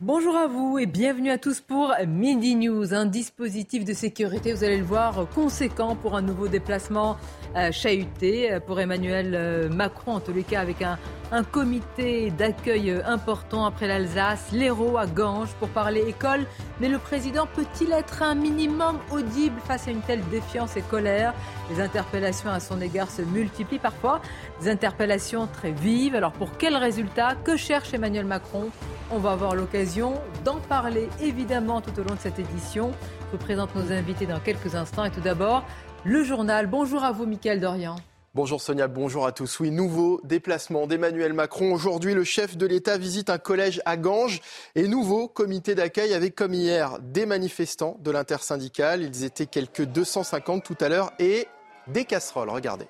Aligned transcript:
Bonjour 0.00 0.36
à 0.36 0.46
vous 0.46 0.78
et 0.78 0.86
bienvenue 0.86 1.30
à 1.30 1.36
tous 1.36 1.60
pour 1.60 1.92
Midi 2.06 2.54
News, 2.54 2.94
un 2.94 3.04
dispositif 3.04 3.84
de 3.84 3.92
sécurité, 3.92 4.52
vous 4.52 4.62
allez 4.62 4.76
le 4.76 4.84
voir, 4.84 5.26
conséquent 5.34 5.96
pour 5.96 6.14
un 6.14 6.22
nouveau 6.22 6.46
déplacement 6.46 7.16
euh, 7.56 7.72
chahuté 7.72 8.58
pour 8.64 8.78
Emmanuel 8.78 9.34
euh, 9.34 9.68
Macron, 9.68 10.12
en 10.12 10.20
tous 10.20 10.32
les 10.32 10.44
cas 10.44 10.60
avec 10.60 10.82
un 10.82 11.00
un 11.32 11.44
comité 11.44 12.30
d'accueil 12.30 13.00
important 13.04 13.64
après 13.64 13.86
l'Alsace, 13.86 14.48
l'Hérault 14.52 14.98
à 14.98 15.06
Ganges 15.06 15.52
pour 15.58 15.68
parler 15.68 16.00
école. 16.00 16.46
Mais 16.80 16.88
le 16.88 16.98
président 16.98 17.46
peut-il 17.54 17.92
être 17.92 18.22
un 18.22 18.34
minimum 18.34 18.98
audible 19.12 19.60
face 19.64 19.86
à 19.86 19.90
une 19.90 20.00
telle 20.00 20.22
défiance 20.28 20.76
et 20.76 20.82
colère? 20.82 21.32
Les 21.70 21.80
interpellations 21.80 22.50
à 22.50 22.58
son 22.58 22.80
égard 22.80 23.10
se 23.10 23.22
multiplient 23.22 23.78
parfois, 23.78 24.20
des 24.60 24.70
interpellations 24.70 25.46
très 25.46 25.70
vives. 25.70 26.16
Alors 26.16 26.32
pour 26.32 26.56
quel 26.56 26.76
résultat? 26.76 27.36
Que 27.36 27.56
cherche 27.56 27.94
Emmanuel 27.94 28.24
Macron? 28.24 28.70
On 29.12 29.18
va 29.18 29.32
avoir 29.32 29.54
l'occasion 29.54 30.14
d'en 30.44 30.56
parler 30.56 31.08
évidemment 31.20 31.80
tout 31.80 31.98
au 31.98 32.02
long 32.02 32.14
de 32.14 32.20
cette 32.20 32.38
édition. 32.38 32.90
Je 33.26 33.36
vous 33.36 33.44
présente 33.44 33.74
nos 33.74 33.92
invités 33.92 34.26
dans 34.26 34.40
quelques 34.40 34.74
instants 34.74 35.04
et 35.04 35.10
tout 35.10 35.20
d'abord 35.20 35.64
le 36.04 36.24
journal. 36.24 36.66
Bonjour 36.66 37.04
à 37.04 37.12
vous, 37.12 37.26
Mickaël 37.26 37.60
Dorian. 37.60 37.96
Bonjour 38.32 38.60
Sonia, 38.60 38.86
bonjour 38.86 39.26
à 39.26 39.32
tous. 39.32 39.58
Oui, 39.58 39.72
nouveau 39.72 40.20
déplacement 40.22 40.86
d'Emmanuel 40.86 41.32
Macron. 41.32 41.72
Aujourd'hui, 41.72 42.14
le 42.14 42.22
chef 42.22 42.56
de 42.56 42.64
l'État 42.64 42.96
visite 42.96 43.28
un 43.28 43.38
collège 43.38 43.82
à 43.86 43.96
Ganges 43.96 44.40
et 44.76 44.86
nouveau 44.86 45.26
comité 45.26 45.74
d'accueil 45.74 46.14
avec 46.14 46.36
comme 46.36 46.54
hier 46.54 47.00
des 47.00 47.26
manifestants 47.26 47.96
de 47.98 48.12
l'intersyndicale. 48.12 49.02
Ils 49.02 49.24
étaient 49.24 49.46
quelques 49.46 49.82
250 49.82 50.62
tout 50.62 50.76
à 50.80 50.88
l'heure 50.88 51.10
et 51.18 51.48
des 51.88 52.04
casseroles. 52.04 52.50
Regardez. 52.50 52.86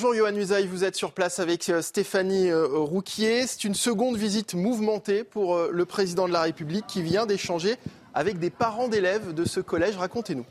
Bonjour 0.00 0.14
Johan 0.14 0.36
Usaï, 0.36 0.68
vous 0.68 0.84
êtes 0.84 0.94
sur 0.94 1.10
place 1.10 1.40
avec 1.40 1.68
euh, 1.68 1.82
Stéphanie 1.82 2.50
euh, 2.50 2.68
Rouquier. 2.68 3.48
C'est 3.48 3.64
une 3.64 3.74
seconde 3.74 4.16
visite 4.16 4.54
mouvementée 4.54 5.24
pour 5.24 5.56
euh, 5.56 5.70
le 5.72 5.84
président 5.86 6.28
de 6.28 6.32
la 6.32 6.42
République 6.42 6.86
qui 6.86 7.02
vient 7.02 7.26
d'échanger 7.26 7.74
avec 8.14 8.38
des 8.38 8.48
parents 8.48 8.86
d'élèves 8.86 9.34
de 9.34 9.44
ce 9.44 9.58
collège. 9.58 9.96
Racontez-nous. 9.96 10.46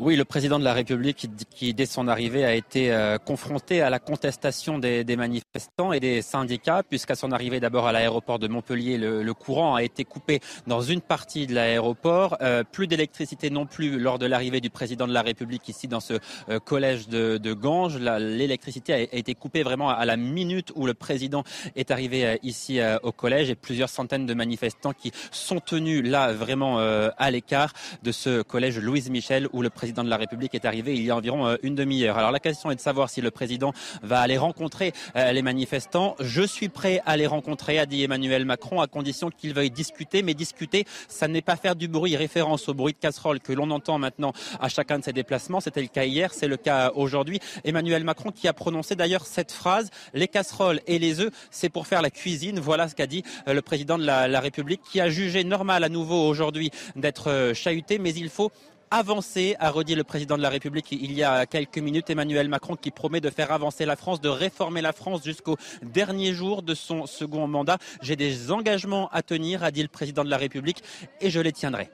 Oui, 0.00 0.16
le 0.16 0.24
président 0.24 0.58
de 0.58 0.64
la 0.64 0.72
République, 0.72 1.28
qui, 1.50 1.72
dès 1.72 1.86
son 1.86 2.08
arrivée, 2.08 2.44
a 2.44 2.52
été 2.52 2.92
euh, 2.92 3.16
confronté 3.16 3.80
à 3.80 3.90
la 3.90 4.00
contestation 4.00 4.80
des, 4.80 5.04
manifestants 5.16 5.92
et 5.92 6.00
des 6.00 6.20
syndicats, 6.20 6.82
puisqu'à 6.82 7.14
son 7.14 7.30
arrivée 7.30 7.60
d'abord 7.60 7.86
à 7.86 7.92
l'aéroport 7.92 8.40
de 8.40 8.48
Montpellier, 8.48 8.98
le, 8.98 9.34
courant 9.34 9.76
a 9.76 9.84
été 9.84 10.02
coupé 10.02 10.40
dans 10.66 10.80
une 10.80 11.00
partie 11.00 11.46
de 11.46 11.54
l'aéroport. 11.54 12.36
Euh, 12.40 12.64
plus 12.64 12.88
d'électricité 12.88 13.50
non 13.50 13.66
plus 13.66 14.00
lors 14.00 14.18
de 14.18 14.26
l'arrivée 14.26 14.60
du 14.60 14.68
président 14.68 15.06
de 15.06 15.12
la 15.12 15.22
République 15.22 15.68
ici 15.68 15.86
dans 15.86 16.00
ce 16.00 16.14
euh, 16.48 16.58
collège 16.58 17.06
de, 17.06 17.38
de 17.38 17.52
Ganges. 17.52 17.96
L'électricité 17.96 18.94
a, 18.94 18.98
été 18.98 19.36
coupée 19.36 19.62
vraiment 19.62 19.90
à 19.90 20.04
la 20.04 20.16
minute 20.16 20.72
où 20.74 20.86
le 20.86 20.94
président 20.94 21.44
est 21.76 21.92
arrivé 21.92 22.40
ici 22.42 22.80
au 23.02 23.12
collège 23.12 23.50
et 23.50 23.54
plusieurs 23.54 23.88
centaines 23.88 24.26
de 24.26 24.34
manifestants 24.34 24.92
qui 24.92 25.12
sont 25.30 25.60
tenus 25.60 26.02
là 26.04 26.32
vraiment 26.32 26.78
à 26.78 27.30
l'écart 27.30 27.72
de 28.02 28.12
ce 28.12 28.42
collège 28.42 28.78
Louise 28.78 29.10
Michel 29.10 29.48
où 29.52 29.62
le 29.62 29.70
président 29.70 29.83
président 29.84 30.02
de 30.02 30.08
la 30.08 30.16
République 30.16 30.54
est 30.54 30.64
arrivé 30.64 30.94
il 30.94 31.02
y 31.02 31.10
a 31.10 31.16
environ 31.16 31.46
euh, 31.46 31.56
une 31.62 31.74
demi-heure. 31.74 32.16
Alors 32.16 32.30
la 32.30 32.40
question 32.40 32.70
est 32.70 32.74
de 32.74 32.80
savoir 32.80 33.10
si 33.10 33.20
le 33.20 33.30
président 33.30 33.74
va 34.02 34.20
aller 34.20 34.38
rencontrer 34.38 34.94
euh, 35.14 35.30
les 35.32 35.42
manifestants. 35.42 36.16
Je 36.20 36.40
suis 36.40 36.70
prêt 36.70 37.02
à 37.04 37.18
les 37.18 37.26
rencontrer, 37.26 37.78
a 37.78 37.84
dit 37.84 38.02
Emmanuel 38.02 38.46
Macron, 38.46 38.80
à 38.80 38.86
condition 38.86 39.28
qu'il 39.28 39.52
veuille 39.52 39.70
discuter. 39.70 40.22
Mais 40.22 40.32
discuter, 40.32 40.86
ça 41.06 41.28
n'est 41.28 41.42
pas 41.42 41.56
faire 41.56 41.76
du 41.76 41.86
bruit. 41.86 42.16
Référence 42.16 42.66
au 42.70 42.72
bruit 42.72 42.94
de 42.94 42.98
casserole 42.98 43.40
que 43.40 43.52
l'on 43.52 43.70
entend 43.70 43.98
maintenant 43.98 44.32
à 44.58 44.70
chacun 44.70 45.00
de 45.00 45.04
ses 45.04 45.12
déplacements. 45.12 45.60
C'était 45.60 45.82
le 45.82 45.88
cas 45.88 46.06
hier, 46.06 46.32
c'est 46.32 46.48
le 46.48 46.56
cas 46.56 46.90
aujourd'hui. 46.94 47.40
Emmanuel 47.64 48.04
Macron 48.04 48.30
qui 48.30 48.48
a 48.48 48.54
prononcé 48.54 48.96
d'ailleurs 48.96 49.26
cette 49.26 49.52
phrase 49.52 49.90
les 50.14 50.28
casseroles 50.28 50.80
et 50.86 50.98
les 50.98 51.20
œufs, 51.20 51.30
c'est 51.50 51.68
pour 51.68 51.86
faire 51.86 52.00
la 52.00 52.08
cuisine. 52.08 52.58
Voilà 52.58 52.88
ce 52.88 52.94
qu'a 52.94 53.06
dit 53.06 53.22
euh, 53.48 53.52
le 53.52 53.60
président 53.60 53.98
de 53.98 54.06
la, 54.06 54.28
la 54.28 54.40
République, 54.40 54.80
qui 54.90 55.02
a 55.02 55.10
jugé 55.10 55.44
normal 55.44 55.84
à 55.84 55.90
nouveau 55.90 56.26
aujourd'hui 56.26 56.70
d'être 56.96 57.52
chahuté, 57.54 57.98
mais 57.98 58.14
il 58.14 58.30
faut 58.30 58.50
avancer, 58.94 59.56
a 59.58 59.70
redit 59.70 59.96
le 59.96 60.04
président 60.04 60.36
de 60.36 60.42
la 60.42 60.48
République 60.48 60.92
il 60.92 61.12
y 61.12 61.24
a 61.24 61.46
quelques 61.46 61.78
minutes, 61.78 62.10
Emmanuel 62.10 62.48
Macron, 62.48 62.76
qui 62.76 62.92
promet 62.92 63.20
de 63.20 63.28
faire 63.28 63.50
avancer 63.50 63.84
la 63.84 63.96
France, 63.96 64.20
de 64.20 64.28
réformer 64.28 64.82
la 64.82 64.92
France 64.92 65.24
jusqu'au 65.24 65.56
dernier 65.82 66.32
jour 66.32 66.62
de 66.62 66.74
son 66.74 67.06
second 67.06 67.48
mandat. 67.48 67.78
J'ai 68.02 68.14
des 68.14 68.52
engagements 68.52 69.08
à 69.12 69.22
tenir, 69.22 69.64
a 69.64 69.72
dit 69.72 69.82
le 69.82 69.88
président 69.88 70.22
de 70.22 70.30
la 70.30 70.36
République, 70.36 70.82
et 71.20 71.30
je 71.30 71.40
les 71.40 71.50
tiendrai. 71.50 71.90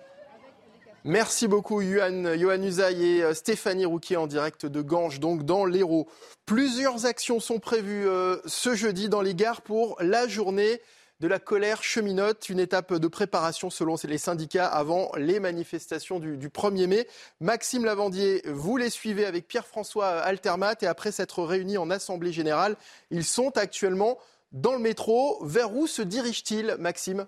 Merci 1.04 1.48
beaucoup, 1.48 1.80
Johan, 1.80 2.36
Johan 2.36 2.62
Usaï 2.62 3.06
et 3.06 3.22
euh, 3.22 3.32
Stéphanie 3.32 3.86
Rouquier 3.86 4.18
en 4.18 4.26
direct 4.26 4.66
de 4.66 4.82
Ganges, 4.82 5.18
donc 5.18 5.44
dans 5.46 5.64
l'Hérault. 5.64 6.06
Plusieurs 6.44 7.06
actions 7.06 7.40
sont 7.40 7.58
prévues 7.58 8.06
euh, 8.06 8.36
ce 8.44 8.74
jeudi 8.74 9.08
dans 9.08 9.22
les 9.22 9.34
gares 9.34 9.62
pour 9.62 9.96
la 10.00 10.28
journée 10.28 10.82
de 11.20 11.28
la 11.28 11.38
colère 11.38 11.82
cheminote, 11.82 12.48
une 12.48 12.60
étape 12.60 12.94
de 12.94 13.08
préparation 13.08 13.70
selon 13.70 13.97
les 14.04 14.19
syndicats 14.19 14.66
avant 14.66 15.12
les 15.16 15.38
manifestations 15.38 16.19
du, 16.19 16.48
1er 16.48 16.86
mai. 16.86 17.06
Maxime 17.41 17.84
Lavandier, 17.84 18.42
vous 18.47 18.76
les 18.76 18.91
suivez 18.91 19.26
avec 19.26 19.47
Pierre-François 19.47 20.09
Altermat 20.09 20.76
et 20.80 20.86
après 20.86 21.12
s'être 21.12 21.42
réunis 21.42 21.78
en 21.78 21.91
Assemblée 21.91 22.32
générale, 22.32 22.76
ils 23.10 23.25
sont 23.25 23.56
actuellement 23.59 24.19
dans 24.53 24.72
le 24.72 24.78
métro. 24.78 25.44
Vers 25.44 25.75
où 25.76 25.86
se 25.86 26.03
dirigent-ils, 26.03 26.76
Maxime? 26.78 27.26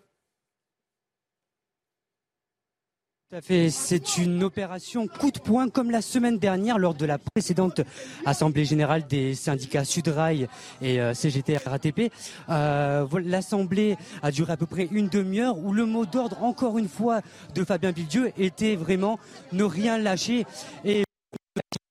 C'est 3.40 4.18
une 4.18 4.44
opération 4.44 5.06
coup 5.06 5.30
de 5.30 5.38
poing 5.38 5.70
comme 5.70 5.90
la 5.90 6.02
semaine 6.02 6.38
dernière 6.38 6.78
lors 6.78 6.92
de 6.92 7.06
la 7.06 7.16
précédente 7.16 7.80
Assemblée 8.26 8.66
générale 8.66 9.06
des 9.06 9.34
syndicats 9.34 9.86
Sudrail 9.86 10.48
et 10.82 11.00
euh, 11.00 11.14
CGT 11.14 11.56
RATP. 11.56 12.12
Euh, 12.50 13.06
L'Assemblée 13.24 13.96
a 14.22 14.30
duré 14.30 14.52
à 14.52 14.58
peu 14.58 14.66
près 14.66 14.86
une 14.90 15.08
demi-heure 15.08 15.56
où 15.56 15.72
le 15.72 15.86
mot 15.86 16.04
d'ordre, 16.04 16.42
encore 16.42 16.76
une 16.76 16.90
fois, 16.90 17.22
de 17.54 17.64
Fabien 17.64 17.92
Bildieu 17.92 18.32
était 18.36 18.76
vraiment 18.76 19.18
ne 19.52 19.64
rien 19.64 19.96
lâcher. 19.96 20.44
Et 20.84 21.04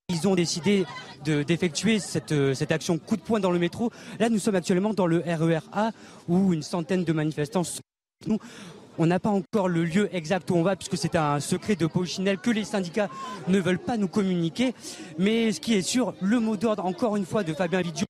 ils 0.10 0.28
ont 0.28 0.36
décidé 0.36 0.86
d'effectuer 1.24 1.98
cette, 1.98 2.54
cette, 2.54 2.72
action 2.72 3.00
coup 3.00 3.16
de 3.16 3.22
poing 3.22 3.40
dans 3.40 3.52
le 3.52 3.58
métro. 3.58 3.90
Là, 4.20 4.30
nous 4.30 4.40
sommes 4.40 4.56
actuellement 4.56 4.94
dans 4.94 5.08
le 5.08 5.24
RERA 5.26 5.92
où 6.28 6.54
une 6.54 6.62
centaine 6.62 7.04
de 7.04 7.14
manifestants 7.14 7.64
sont 7.64 7.82
nous 8.28 8.38
on 8.98 9.06
n'a 9.06 9.20
pas 9.20 9.30
encore 9.30 9.68
le 9.68 9.84
lieu 9.84 10.10
exact 10.16 10.50
où 10.52 10.56
on 10.56 10.64
va, 10.64 10.76
puisque 10.76 10.98
c'est 10.98 11.16
un 11.16 11.40
secret 11.40 11.76
de 11.76 11.88
Pochinelle 11.88 12.38
que 12.38 12.52
les 12.52 12.64
syndicats 12.64 13.10
ne 13.48 13.60
veulent 13.60 13.80
pas 13.80 13.98
nous 13.98 14.08
communiquer. 14.08 14.74
Mais 15.18 15.52
ce 15.52 15.60
qui 15.60 15.76
est 15.76 15.82
sûr, 15.82 16.14
le 16.22 16.40
mot 16.40 16.58
d'ordre, 16.58 16.86
encore 16.86 17.16
une 17.16 17.26
fois, 17.26 17.44
de 17.44 17.54
Fabien 17.54 17.82
Vidio. 17.82 18.06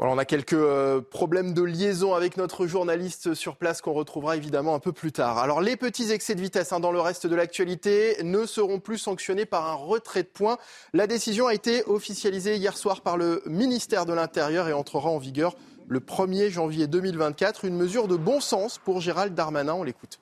on 0.00 0.16
a 0.16 0.24
quelques 0.24 0.52
euh, 0.52 1.00
problèmes 1.00 1.54
de 1.54 1.62
liaison 1.62 2.14
avec 2.14 2.36
notre 2.36 2.66
journaliste 2.66 3.34
sur 3.34 3.56
place 3.56 3.80
qu'on 3.80 3.92
retrouvera 3.92 4.36
évidemment 4.36 4.74
un 4.74 4.78
peu 4.78 4.92
plus 4.92 5.12
tard. 5.12 5.38
Alors 5.38 5.60
les 5.60 5.76
petits 5.76 6.12
excès 6.12 6.34
de 6.36 6.40
vitesse 6.40 6.72
hein, 6.72 6.80
dans 6.80 6.92
le 6.92 7.00
reste 7.00 7.26
de 7.26 7.34
l'actualité 7.34 8.16
ne 8.22 8.46
seront 8.46 8.78
plus 8.78 8.98
sanctionnés 8.98 9.44
par 9.44 9.68
un 9.68 9.74
retrait 9.74 10.22
de 10.22 10.28
points. 10.28 10.56
La 10.92 11.06
décision 11.06 11.48
a 11.48 11.54
été 11.54 11.82
officialisée 11.84 12.56
hier 12.56 12.76
soir 12.76 13.00
par 13.00 13.16
le 13.16 13.42
ministère 13.46 14.06
de 14.06 14.12
l'Intérieur 14.12 14.68
et 14.68 14.72
entrera 14.72 15.10
en 15.10 15.18
vigueur 15.18 15.54
le 15.88 16.00
1er 16.00 16.50
janvier 16.50 16.86
2024. 16.86 17.64
Une 17.64 17.76
mesure 17.76 18.08
de 18.08 18.16
bon 18.16 18.40
sens 18.40 18.78
pour 18.78 19.00
Gérald 19.00 19.34
Darmanin. 19.34 19.74
On 19.74 19.82
l'écoute. 19.82 20.20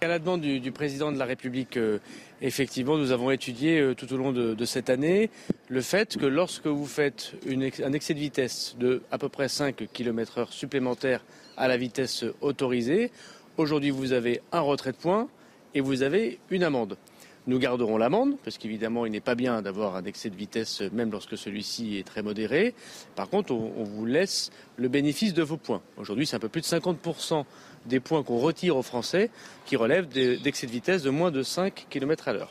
À 0.00 0.06
la 0.06 0.18
demande 0.18 0.42
du, 0.42 0.72
président 0.72 1.10
de 1.12 1.18
la 1.18 1.24
République, 1.24 1.78
euh, 1.78 1.98
effectivement, 2.42 2.98
nous 2.98 3.10
avons 3.10 3.30
étudié 3.30 3.80
euh, 3.80 3.94
tout 3.94 4.12
au 4.12 4.18
long 4.18 4.32
de, 4.32 4.64
cette 4.64 4.90
année 4.90 5.30
le 5.68 5.80
fait 5.80 6.18
que 6.18 6.26
lorsque 6.26 6.66
vous 6.66 6.86
faites 6.86 7.32
un 7.48 7.92
excès 7.92 8.12
de 8.12 8.18
vitesse 8.18 8.76
de 8.78 9.02
à 9.10 9.16
peu 9.16 9.30
près 9.30 9.48
5 9.48 9.86
km 9.92 10.38
heure 10.38 10.52
supplémentaire 10.52 11.24
à 11.56 11.68
la 11.68 11.78
vitesse 11.78 12.24
autorisée, 12.42 13.12
aujourd'hui 13.56 13.90
vous 13.90 14.12
avez 14.12 14.42
un 14.52 14.60
retrait 14.60 14.92
de 14.92 14.98
points 14.98 15.28
et 15.74 15.80
vous 15.80 16.02
avez 16.02 16.38
une 16.50 16.64
amende. 16.64 16.98
Nous 17.46 17.58
garderons 17.58 17.98
l'amende, 17.98 18.36
parce 18.42 18.56
qu'évidemment, 18.56 19.04
il 19.04 19.12
n'est 19.12 19.20
pas 19.20 19.34
bien 19.34 19.60
d'avoir 19.60 19.96
un 19.96 20.04
excès 20.04 20.30
de 20.30 20.34
vitesse, 20.36 20.80
même 20.92 21.10
lorsque 21.10 21.36
celui-ci 21.36 21.98
est 21.98 22.06
très 22.06 22.22
modéré. 22.22 22.74
Par 23.16 23.28
contre, 23.28 23.52
on, 23.52 23.84
vous 23.84 24.06
laisse 24.06 24.50
le 24.78 24.88
bénéfice 24.88 25.34
de 25.34 25.42
vos 25.42 25.58
points. 25.58 25.82
Aujourd'hui, 25.98 26.26
c'est 26.26 26.36
un 26.36 26.40
peu 26.40 26.48
plus 26.48 26.62
de 26.62 26.66
50% 26.66 27.44
des 27.84 28.00
points 28.00 28.22
qu'on 28.22 28.38
retire 28.38 28.78
aux 28.78 28.82
Français 28.82 29.30
qui 29.66 29.76
relèvent 29.76 30.08
d'excès 30.08 30.66
de 30.66 30.72
vitesse 30.72 31.02
de 31.02 31.10
moins 31.10 31.30
de 31.30 31.42
5 31.42 31.86
km 31.90 32.28
à 32.28 32.32
l'heure. 32.32 32.50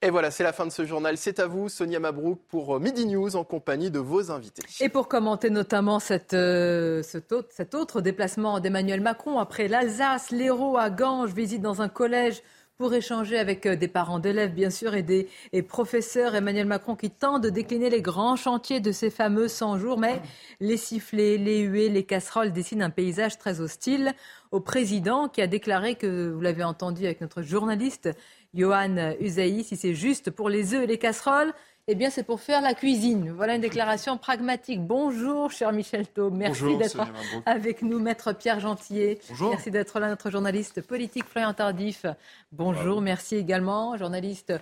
Et 0.00 0.10
voilà, 0.10 0.30
c'est 0.30 0.44
la 0.44 0.52
fin 0.52 0.64
de 0.64 0.70
ce 0.70 0.84
journal. 0.84 1.16
C'est 1.16 1.40
à 1.40 1.48
vous, 1.48 1.68
Sonia 1.68 1.98
Mabrouk, 1.98 2.38
pour 2.48 2.76
euh, 2.76 2.78
Midi 2.78 3.04
News 3.04 3.34
en 3.34 3.42
compagnie 3.42 3.90
de 3.90 3.98
vos 3.98 4.30
invités. 4.30 4.62
Et 4.78 4.88
pour 4.88 5.08
commenter 5.08 5.50
notamment 5.50 5.98
cette, 5.98 6.34
euh, 6.34 7.02
cet, 7.02 7.32
autre, 7.32 7.48
cet, 7.50 7.74
autre, 7.74 8.00
déplacement 8.00 8.60
d'Emmanuel 8.60 9.00
Macron 9.00 9.40
après 9.40 9.66
l'Alsace, 9.66 10.30
l'Hérault 10.30 10.78
à 10.78 10.90
Ganges, 10.90 11.32
visite 11.32 11.62
dans 11.62 11.82
un 11.82 11.88
collège 11.88 12.44
pour 12.78 12.94
échanger 12.94 13.36
avec 13.36 13.66
euh, 13.66 13.74
des 13.74 13.88
parents 13.88 14.20
d'élèves, 14.20 14.54
bien 14.54 14.70
sûr, 14.70 14.94
et 14.94 15.02
des 15.02 15.26
professeurs. 15.66 16.36
Emmanuel 16.36 16.66
Macron 16.66 16.94
qui 16.94 17.10
tente 17.10 17.42
de 17.42 17.50
décliner 17.50 17.90
les 17.90 18.00
grands 18.00 18.36
chantiers 18.36 18.78
de 18.78 18.92
ces 18.92 19.10
fameux 19.10 19.48
100 19.48 19.78
jours, 19.78 19.98
mais 19.98 20.22
les 20.60 20.76
sifflets, 20.76 21.38
les 21.38 21.62
huées, 21.62 21.88
les 21.88 22.04
casseroles 22.04 22.52
dessinent 22.52 22.82
un 22.82 22.90
paysage 22.90 23.36
très 23.36 23.60
hostile 23.60 24.14
au 24.52 24.60
président 24.60 25.28
qui 25.28 25.42
a 25.42 25.48
déclaré 25.48 25.96
que, 25.96 26.30
vous 26.30 26.40
l'avez 26.40 26.62
entendu 26.62 27.04
avec 27.04 27.20
notre 27.20 27.42
journaliste 27.42 28.10
Johan 28.54 29.14
Usaï, 29.20 29.64
si 29.64 29.76
c'est 29.76 29.94
juste 29.94 30.30
pour 30.30 30.48
les 30.48 30.72
œufs 30.72 30.84
et 30.84 30.86
les 30.86 30.98
casseroles, 30.98 31.52
eh 31.90 31.94
bien, 31.94 32.10
c'est 32.10 32.22
pour 32.22 32.40
faire 32.40 32.60
la 32.60 32.74
cuisine. 32.74 33.32
Voilà 33.34 33.54
une 33.54 33.62
déclaration 33.62 34.18
pragmatique. 34.18 34.80
Bonjour, 34.80 35.50
cher 35.50 35.72
Michel 35.72 36.06
Taub. 36.06 36.34
Merci 36.34 36.76
d'être 36.76 37.00
avec 37.46 37.80
nous, 37.80 37.98
maître 37.98 38.34
Pierre 38.34 38.60
Gentillet. 38.60 39.18
Bonjour. 39.30 39.50
Merci 39.50 39.70
d'être 39.70 39.98
là, 39.98 40.08
notre 40.10 40.30
journaliste 40.30 40.82
politique, 40.82 41.24
Florian 41.24 41.54
Tardif. 41.54 42.04
Bonjour, 42.52 43.00
merci 43.00 43.36
également, 43.36 43.96
journaliste 43.96 44.52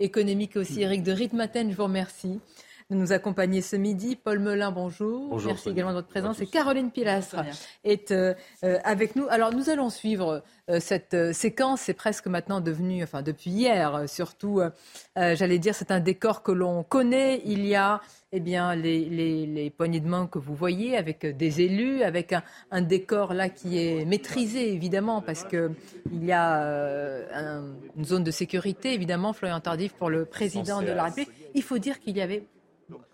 économique 0.00 0.56
aussi, 0.56 0.82
Eric 0.82 1.04
de 1.04 1.12
Ritmaten, 1.12 1.70
je 1.70 1.76
vous 1.76 1.84
remercie 1.84 2.40
de 2.90 2.96
nous 2.96 3.12
accompagner 3.12 3.62
ce 3.62 3.76
midi. 3.76 4.14
Paul 4.14 4.40
Melun, 4.40 4.70
bonjour. 4.70 5.30
bonjour 5.30 5.52
Merci 5.52 5.70
également 5.70 5.92
de 5.92 5.96
votre 5.96 6.08
présence. 6.08 6.40
Et 6.40 6.46
Caroline 6.46 6.90
Pilastre 6.90 7.36
est 7.82 8.10
euh, 8.10 8.34
euh, 8.62 8.78
avec 8.84 9.16
nous. 9.16 9.26
Alors, 9.30 9.54
nous 9.54 9.70
allons 9.70 9.88
suivre 9.88 10.42
euh, 10.68 10.80
cette 10.80 11.32
séquence. 11.32 11.80
C'est 11.80 11.94
presque 11.94 12.26
maintenant 12.26 12.60
devenu, 12.60 13.02
enfin, 13.02 13.22
depuis 13.22 13.50
hier, 13.50 14.04
surtout, 14.06 14.60
j'allais 15.16 15.58
dire, 15.58 15.74
c'est 15.74 15.90
un 15.90 16.00
décor 16.00 16.42
que 16.42 16.52
l'on 16.52 16.82
connaît. 16.82 17.40
Il 17.46 17.64
y 17.64 17.74
a 17.74 18.02
eh 18.32 18.40
bien, 18.40 18.74
les, 18.74 19.04
les, 19.46 19.70
poignées 19.70 20.00
de 20.00 20.08
main 20.08 20.26
que 20.26 20.38
vous 20.38 20.54
voyez 20.54 20.96
avec 20.96 21.24
des 21.24 21.60
élus, 21.62 22.02
avec 22.02 22.32
un, 22.32 22.42
un 22.70 22.82
décor 22.82 23.32
là 23.32 23.48
qui 23.48 23.78
est 23.78 24.04
maîtrisé, 24.04 24.72
évidemment, 24.74 25.22
parce 25.22 25.44
qu'il 25.44 26.24
y 26.24 26.32
a 26.32 27.60
une 27.96 28.04
zone 28.04 28.24
de 28.24 28.30
sécurité, 28.30 28.92
évidemment, 28.92 29.32
Florian 29.32 29.60
Tardif, 29.60 29.94
pour 29.94 30.10
le 30.10 30.26
président 30.26 30.82
de 30.82 30.92
la 30.92 31.04
République. 31.04 31.30
Il 31.54 31.62
faut 31.62 31.78
dire 31.78 32.00
qu'il 32.00 32.16
y 32.16 32.20
avait 32.20 32.44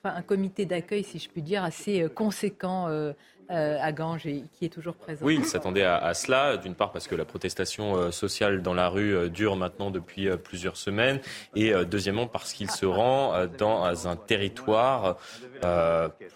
un 0.04 0.22
comité 0.22 0.66
d'accueil, 0.66 1.04
si 1.04 1.18
je 1.18 1.28
puis 1.28 1.42
dire, 1.42 1.64
assez 1.64 2.02
euh, 2.02 2.08
conséquent 2.08 2.88
euh, 2.88 3.12
euh, 3.50 3.78
à 3.80 3.92
Ganges 3.92 4.26
et 4.26 4.44
qui 4.52 4.64
est 4.64 4.68
toujours 4.68 4.94
présent. 4.94 5.24
Oui, 5.24 5.36
il 5.38 5.44
s'attendait 5.44 5.84
à, 5.84 6.14
cela, 6.14 6.56
d'une 6.56 6.74
part 6.74 6.92
parce 6.92 7.08
que 7.08 7.14
la 7.14 7.24
protestation 7.24 8.12
sociale 8.12 8.62
dans 8.62 8.74
la 8.74 8.88
rue 8.88 9.28
dure 9.28 9.56
maintenant 9.56 9.90
depuis 9.90 10.28
plusieurs 10.36 10.76
semaines, 10.76 11.18
et 11.56 11.72
deuxièmement 11.84 12.28
parce 12.28 12.52
qu'il 12.52 12.70
se 12.70 12.86
rend 12.86 13.46
dans 13.58 14.06
un 14.06 14.14
territoire 14.14 15.16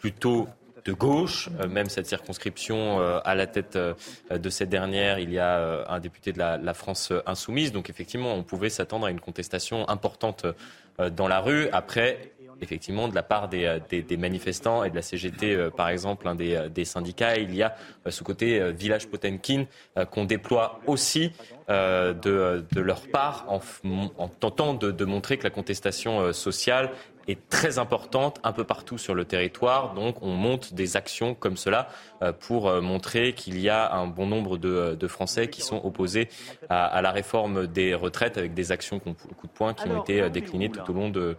plutôt 0.01 0.49
de 0.85 0.93
gauche, 0.93 1.51
même 1.71 1.89
cette 1.89 2.07
circonscription 2.07 2.99
à 2.99 3.35
la 3.37 3.47
tête 3.47 3.79
de 3.79 4.51
cette 4.51 4.71
dernière, 4.71 5.21
il 5.21 5.33
y 5.33 5.39
a 5.39 5.89
un 5.89 6.01
député 6.01 6.33
de 6.33 6.39
la, 6.41 6.57
la, 6.57 6.75
France 6.75 7.13
insoumise. 7.27 7.71
Donc 7.71 7.91
effectivement, 7.91 8.35
on 8.35 8.43
pouvait 8.43 8.71
s'attendre 8.71 9.07
à 9.07 9.13
une 9.13 9.21
contestation 9.21 9.89
importante 9.89 10.47
dans 10.99 11.29
la 11.29 11.39
rue. 11.39 11.69
Après, 11.71 12.34
effectivement, 12.61 13.09
de 13.09 13.15
la 13.15 13.23
part 13.23 13.49
des, 13.49 13.65
euh, 13.65 14.17
manifestants 14.17 14.85
et 14.85 14.91
de 14.91 14.95
la 14.95 15.03
CGT, 15.03 15.55
euh, 15.55 15.71
par 15.71 15.89
exemple, 15.89 16.29
un 16.29 16.35
des, 16.35 16.55
euh, 16.55 16.85
syndicats. 16.85 17.37
Il 17.37 17.55
y 17.55 17.63
a 17.63 17.75
ce 18.09 18.23
côté 18.23 18.73
village 18.73 19.09
Potemkin 19.09 19.65
qu'on 20.11 20.25
déploie 20.25 20.81
aussi 20.87 21.33
de, 21.69 22.63
leur 22.77 23.09
part 23.09 23.47
en, 23.49 24.29
tentant 24.29 24.75
de, 24.75 25.05
montrer 25.05 25.39
que 25.39 25.45
la 25.45 25.51
contestation 25.51 26.33
sociale 26.33 26.91
est 27.27 27.49
très 27.49 27.79
importante 27.79 28.39
un 28.45 28.53
peu 28.53 28.65
partout 28.65 28.99
sur 28.99 29.15
le 29.15 29.25
territoire. 29.25 29.95
Donc 29.95 30.17
on 30.21 30.33
monte 30.33 30.75
des 30.75 30.97
actions 30.97 31.35
comme 31.35 31.57
cela 31.57 31.89
pour 32.41 32.71
montrer 32.83 33.33
qu'il 33.33 33.59
y 33.59 33.71
a 33.71 33.95
un 33.95 34.07
bon 34.07 34.27
nombre 34.27 34.59
de, 34.59 35.09
Français 35.09 35.49
qui 35.49 35.63
sont 35.63 35.81
opposés 35.85 36.29
à, 36.69 37.01
la 37.01 37.11
réforme 37.11 37.67
des 37.67 37.95
retraites 37.95 38.37
avec 38.37 38.53
des 38.53 38.73
actions 38.73 38.99
coup 38.99 39.47
de 39.47 39.53
poing 39.53 39.73
qui 39.73 39.89
ont 39.89 40.03
été 40.03 40.29
déclinées 40.29 40.69
tout 40.69 40.91
au 40.91 40.95
long 40.95 41.09
de, 41.09 41.37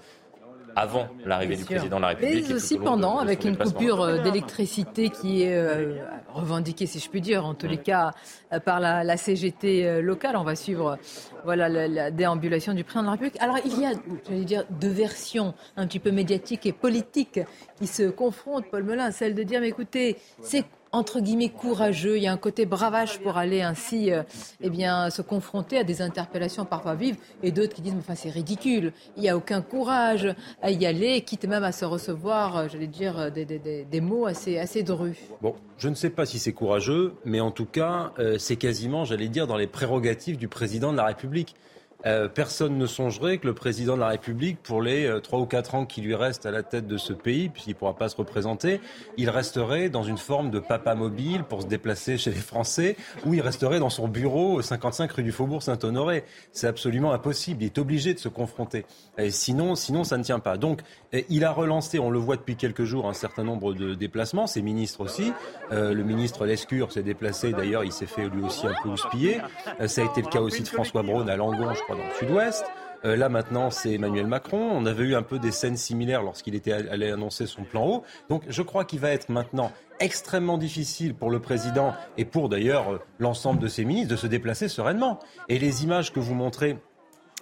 avant 0.75 1.07
l'arrivée 1.25 1.55
du 1.55 1.63
président 1.63 1.97
de 1.97 2.01
la 2.01 2.07
République. 2.09 2.47
Mais 2.47 2.53
aussi 2.53 2.77
pendant, 2.77 3.19
avec 3.19 3.45
une 3.45 3.57
coupure 3.57 4.01
euh, 4.01 4.21
d'électricité 4.21 5.09
qui 5.09 5.43
est 5.43 5.55
euh, 5.55 5.95
revendiquée, 6.33 6.85
si 6.85 6.99
je 6.99 7.09
puis 7.09 7.21
dire, 7.21 7.45
en 7.45 7.53
tous 7.53 7.67
les 7.67 7.77
cas, 7.77 8.11
euh, 8.51 8.59
par 8.59 8.79
la, 8.79 9.17
CGT 9.17 10.01
locale. 10.01 10.35
On 10.35 10.43
va 10.43 10.55
suivre 10.55 10.97
voilà, 11.45 11.69
la, 11.69 12.11
déambulation 12.11 12.73
du 12.73 12.83
président 12.83 13.03
de 13.03 13.05
la 13.07 13.11
République. 13.13 13.41
Alors, 13.41 13.57
il 13.65 13.79
y 13.79 13.85
a, 13.85 13.91
j'allais 14.27 14.43
dire, 14.43 14.65
deux 14.69 14.89
versions 14.89 15.53
un 15.77 15.87
petit 15.87 15.99
peu 15.99 16.11
médiatiques 16.11 16.65
et 16.65 16.73
politiques 16.73 17.39
qui 17.77 17.87
se 17.87 18.03
confrontent, 18.09 18.65
Paul 18.69 18.83
Melun. 18.83 19.11
Celle 19.11 19.33
de 19.33 19.43
dire, 19.43 19.61
mais 19.61 19.69
écoutez, 19.69 20.17
c'est 20.41 20.65
entre 20.95 21.19
guillemets 21.19 21.49
courageux. 21.49 22.17
Il 22.17 22.23
y 22.23 22.27
a 22.27 22.31
un 22.31 22.37
côté 22.37 22.65
bravage 22.65 23.19
pour 23.19 23.37
aller 23.37 23.61
ainsi 23.61 24.11
euh, 24.11 24.23
eh 24.61 24.69
bien, 24.69 25.09
se 25.09 25.21
confronter 25.21 25.77
à 25.77 25.83
des 25.83 26.01
interpellations 26.01 26.65
parfois 26.65 26.95
vives 26.95 27.17
et 27.43 27.51
d'autres 27.51 27.73
qui 27.73 27.81
disent 27.81 27.95
enfin, 27.97 28.15
c'est 28.15 28.29
ridicule. 28.29 28.93
Il 29.17 29.23
n'y 29.23 29.29
a 29.29 29.35
aucun 29.35 29.61
courage 29.61 30.33
à 30.61 30.71
y 30.71 30.85
aller, 30.85 31.21
quitte 31.21 31.45
même 31.45 31.63
à 31.63 31.71
se 31.71 31.85
recevoir, 31.85 32.57
euh, 32.57 32.67
j'allais 32.71 32.87
dire, 32.87 33.19
euh, 33.19 33.29
des, 33.29 33.45
des, 33.45 34.01
mots 34.01 34.25
assez, 34.25 34.57
assez 34.57 34.83
drus. 34.83 35.17
Bon, 35.41 35.55
je 35.77 35.89
ne 35.89 35.95
sais 35.95 36.09
pas 36.09 36.25
si 36.25 36.39
c'est 36.39 36.53
courageux, 36.53 37.15
mais 37.25 37.39
en 37.39 37.51
tout 37.51 37.65
cas, 37.65 38.13
c'est 38.37 38.55
quasiment, 38.55 39.03
j'allais 39.03 39.29
dire, 39.29 39.47
dans 39.47 39.57
les 39.57 39.67
prérogatives 39.67 40.37
du 40.37 40.47
président 40.47 40.91
de 40.91 40.97
la 40.97 41.05
République. 41.05 41.55
Euh, 42.05 42.27
personne 42.27 42.77
ne 42.77 42.85
songerait 42.85 43.39
que 43.39 43.47
le 43.47 43.53
président 43.53 43.95
de 43.95 44.01
la 44.01 44.09
République, 44.09 44.61
pour 44.61 44.81
les 44.81 45.05
euh, 45.05 45.19
trois 45.19 45.39
ou 45.39 45.45
quatre 45.45 45.73
ans 45.73 45.85
qui 45.85 46.01
lui 46.01 46.13
restent 46.13 46.45
à 46.45 46.51
la 46.51 46.61
tête 46.61 46.87
de 46.87 46.97
ce 46.97 47.13
pays, 47.13 47.49
puisqu'il 47.49 47.71
ne 47.71 47.75
pourra 47.75 47.95
pas 47.95 48.09
se 48.09 48.15
représenter, 48.15 48.79
il 49.17 49.29
resterait 49.29 49.89
dans 49.89 50.03
une 50.03 50.17
forme 50.17 50.51
de 50.51 50.59
papa 50.59 50.93
mobile 50.93 51.43
pour 51.43 51.63
se 51.63 51.67
déplacer 51.67 52.17
chez 52.17 52.31
les 52.31 52.35
Français, 52.35 52.95
ou 53.25 53.33
il 53.33 53.41
resterait 53.41 53.79
dans 53.79 53.89
son 53.89 54.07
bureau 54.07 54.53
au 54.53 54.61
55 54.61 55.11
rue 55.11 55.23
du 55.23 55.31
Faubourg 55.31 55.63
Saint-Honoré. 55.63 56.23
C'est 56.51 56.67
absolument 56.67 57.11
impossible. 57.11 57.63
Il 57.63 57.65
est 57.65 57.77
obligé 57.79 58.13
de 58.13 58.19
se 58.19 58.29
confronter. 58.29 58.85
Sinon, 59.29 59.75
sinon, 59.75 60.03
ça 60.03 60.17
ne 60.17 60.23
tient 60.23 60.39
pas. 60.39 60.57
Donc, 60.57 60.81
il 61.29 61.43
a 61.43 61.51
relancé, 61.51 61.99
on 61.99 62.09
le 62.09 62.19
voit 62.19 62.35
depuis 62.35 62.55
quelques 62.55 62.83
jours, 62.83 63.07
un 63.07 63.13
certain 63.13 63.43
nombre 63.43 63.73
de 63.73 63.95
déplacements. 63.95 64.47
Ses 64.47 64.61
ministres 64.61 65.01
aussi. 65.01 65.31
Euh, 65.71 65.93
le 65.93 66.03
ministre 66.03 66.45
Lescure 66.45 66.91
s'est 66.91 67.03
déplacé. 67.03 67.51
D'ailleurs, 67.51 67.83
il 67.83 67.91
s'est 67.91 68.05
fait 68.05 68.29
lui 68.29 68.43
aussi 68.43 68.67
un 68.67 68.73
peu 68.83 68.89
houspiller. 68.89 69.39
ça 69.87 70.01
a 70.01 70.05
été 70.05 70.21
le 70.21 70.27
cas 70.27 70.41
aussi 70.41 70.61
de 70.61 70.67
François 70.67 71.01
Braun 71.01 71.27
à 71.27 71.35
Langon, 71.35 71.73
je 71.73 71.81
crois 71.81 71.94
dans 71.95 72.07
le 72.07 72.13
sud-ouest. 72.13 72.65
Euh, 73.05 73.15
là 73.15 73.29
maintenant, 73.29 73.69
c'est 73.69 73.93
Emmanuel 73.93 74.27
Macron. 74.27 74.69
On 74.71 74.85
avait 74.85 75.03
eu 75.03 75.15
un 75.15 75.21
peu 75.21 75.39
des 75.39 75.51
scènes 75.51 75.77
similaires 75.77 76.23
lorsqu'il 76.23 76.55
était 76.55 76.71
allé 76.71 77.11
annoncer 77.11 77.45
son 77.45 77.63
plan 77.63 77.85
haut. 77.85 78.03
Donc 78.29 78.43
je 78.47 78.61
crois 78.61 78.85
qu'il 78.85 78.99
va 78.99 79.11
être 79.11 79.29
maintenant 79.29 79.71
extrêmement 79.99 80.57
difficile 80.57 81.13
pour 81.13 81.29
le 81.29 81.39
président 81.39 81.93
et 82.17 82.25
pour 82.25 82.49
d'ailleurs 82.49 82.93
euh, 82.93 82.99
l'ensemble 83.19 83.59
de 83.59 83.67
ses 83.67 83.85
ministres 83.85 84.09
de 84.09 84.15
se 84.15 84.27
déplacer 84.27 84.67
sereinement. 84.67 85.19
Et 85.49 85.59
les 85.59 85.83
images 85.83 86.11
que 86.11 86.19
vous 86.19 86.33
montrez 86.33 86.77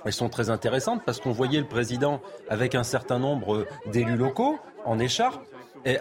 elles 0.05 0.13
sont 0.13 0.29
très 0.29 0.50
intéressantes 0.50 1.01
parce 1.05 1.22
qu'on 1.22 1.31
voyait 1.31 1.60
le 1.60 1.67
président 1.67 2.22
avec 2.50 2.75
un 2.75 2.83
certain 2.83 3.19
nombre 3.19 3.55
euh, 3.55 3.67
d'élus 3.91 4.17
locaux 4.17 4.60
en 4.86 5.00
écharpe 5.00 5.45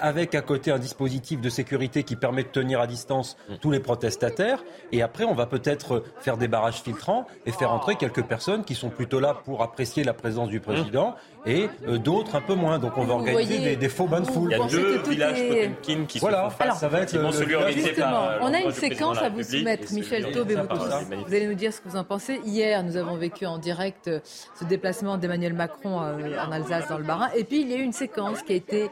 avec 0.01 0.35
à 0.35 0.43
côté 0.43 0.71
un 0.71 0.79
dispositif 0.79 1.41
de 1.41 1.49
sécurité 1.49 2.03
qui 2.03 2.17
permet 2.17 2.43
de 2.43 2.49
tenir 2.49 2.81
à 2.81 2.87
distance 2.87 3.37
tous 3.61 3.71
les 3.71 3.81
protestataires. 3.81 4.63
Et 4.93 5.03
après, 5.03 5.25
on 5.25 5.35
va 5.35 5.47
peut-être 5.47 6.05
faire 6.21 6.37
des 6.37 6.49
barrages 6.49 6.83
filtrants 6.83 7.27
et 7.47 7.53
faire 7.53 7.73
entrer 7.73 7.97
quelques 7.97 8.23
personnes 8.23 8.65
qui 8.65 8.75
sont 8.75 8.91
plutôt 8.91 9.21
là 9.21 9.35
pour 9.45 9.63
apprécier 9.63 10.05
la 10.05 10.15
présence 10.15 10.49
du 10.49 10.61
président 10.61 11.15
et 11.47 11.69
euh, 11.87 11.99
d'autres 11.99 12.37
un 12.37 12.41
peu 12.41 12.55
moins. 12.55 12.79
Donc 12.79 12.97
on 12.97 13.05
va 13.05 13.15
organiser 13.15 13.77
des, 13.77 13.89
faux 13.89 14.07
bains 14.07 14.21
de 14.21 14.27
foule. 14.27 14.53
Il 14.53 14.59
y 14.59 14.63
a 14.63 14.67
deux 14.67 15.03
villages 15.03 15.49
Potemkin 15.49 16.05
qui 16.07 16.19
voilà. 16.19 16.39
se 16.39 16.43
font 16.43 16.65
face. 16.65 16.81
ça 16.81 16.89
va 16.89 17.01
être 17.01 17.11
celui 17.33 17.55
organisé 17.55 17.93
par 17.93 18.39
On 18.41 18.53
a 18.53 18.61
une 18.61 18.73
séquence 18.73 19.19
à 19.19 19.29
vous 19.29 19.43
soumettre, 19.43 19.93
Michel 19.93 20.33
Taube 20.33 20.51
et 20.51 20.55
vous 20.55 20.67
tous. 20.67 20.79
Vous 21.27 21.35
allez 21.35 21.47
nous 21.47 21.55
dire 21.55 21.73
ce 21.73 21.81
que 21.81 21.89
vous 21.89 21.97
en 21.97 22.05
pensez. 22.05 22.41
Hier, 22.45 22.83
nous 22.83 22.97
avons 22.97 23.17
vécu 23.17 23.47
en 23.47 23.59
direct 23.59 24.11
ce 24.55 24.65
déplacement 24.65 25.17
d'Emmanuel 25.19 25.55
Macron 25.55 25.99
en 25.99 26.53
Alsace, 26.53 26.89
dans 26.89 26.99
le 26.99 27.05
Bas-Rhin. 27.05 27.31
Et 27.37 27.45
puis, 27.45 27.61
il 27.63 27.71
y 27.71 27.75
a 27.75 27.77
eu 27.77 27.83
une 27.83 27.93
séquence 27.93 28.43
qui 28.43 28.53
a 28.53 28.57
été 28.57 28.91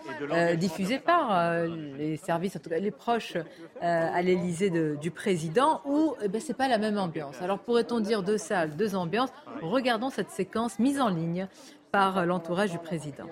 diffusée 0.57 0.99
par 0.99 1.67
les 1.99 2.17
services, 2.17 2.57
en 2.57 2.59
tout 2.59 2.71
cas 2.71 2.79
les 2.79 2.91
proches 2.91 3.37
à 3.81 4.23
l'Élysée 4.23 4.71
du 4.71 5.11
président, 5.11 5.81
où 5.85 6.15
eh 6.23 6.29
ben, 6.29 6.41
c'est 6.41 6.57
pas 6.57 6.69
la 6.69 6.79
même 6.79 6.99
ambiance. 6.99 7.41
Alors, 7.43 7.59
pourrait-on 7.59 8.01
dire 8.01 8.23
deux 8.23 8.39
salles, 8.39 8.77
deux 8.77 8.95
ambiances? 8.95 9.31
Regardons 9.63 10.11
cette 10.11 10.31
séquence 10.31 10.79
mise 10.79 11.01
en 11.01 11.09
ligne 11.09 11.49
par 11.91 12.25
l'entourage 12.27 12.71
du 12.71 12.79
président. 12.79 13.27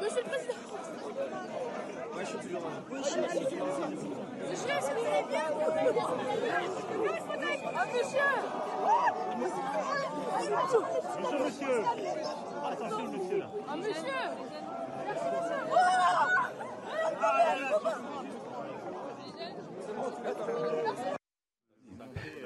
Monsieur 0.00 0.22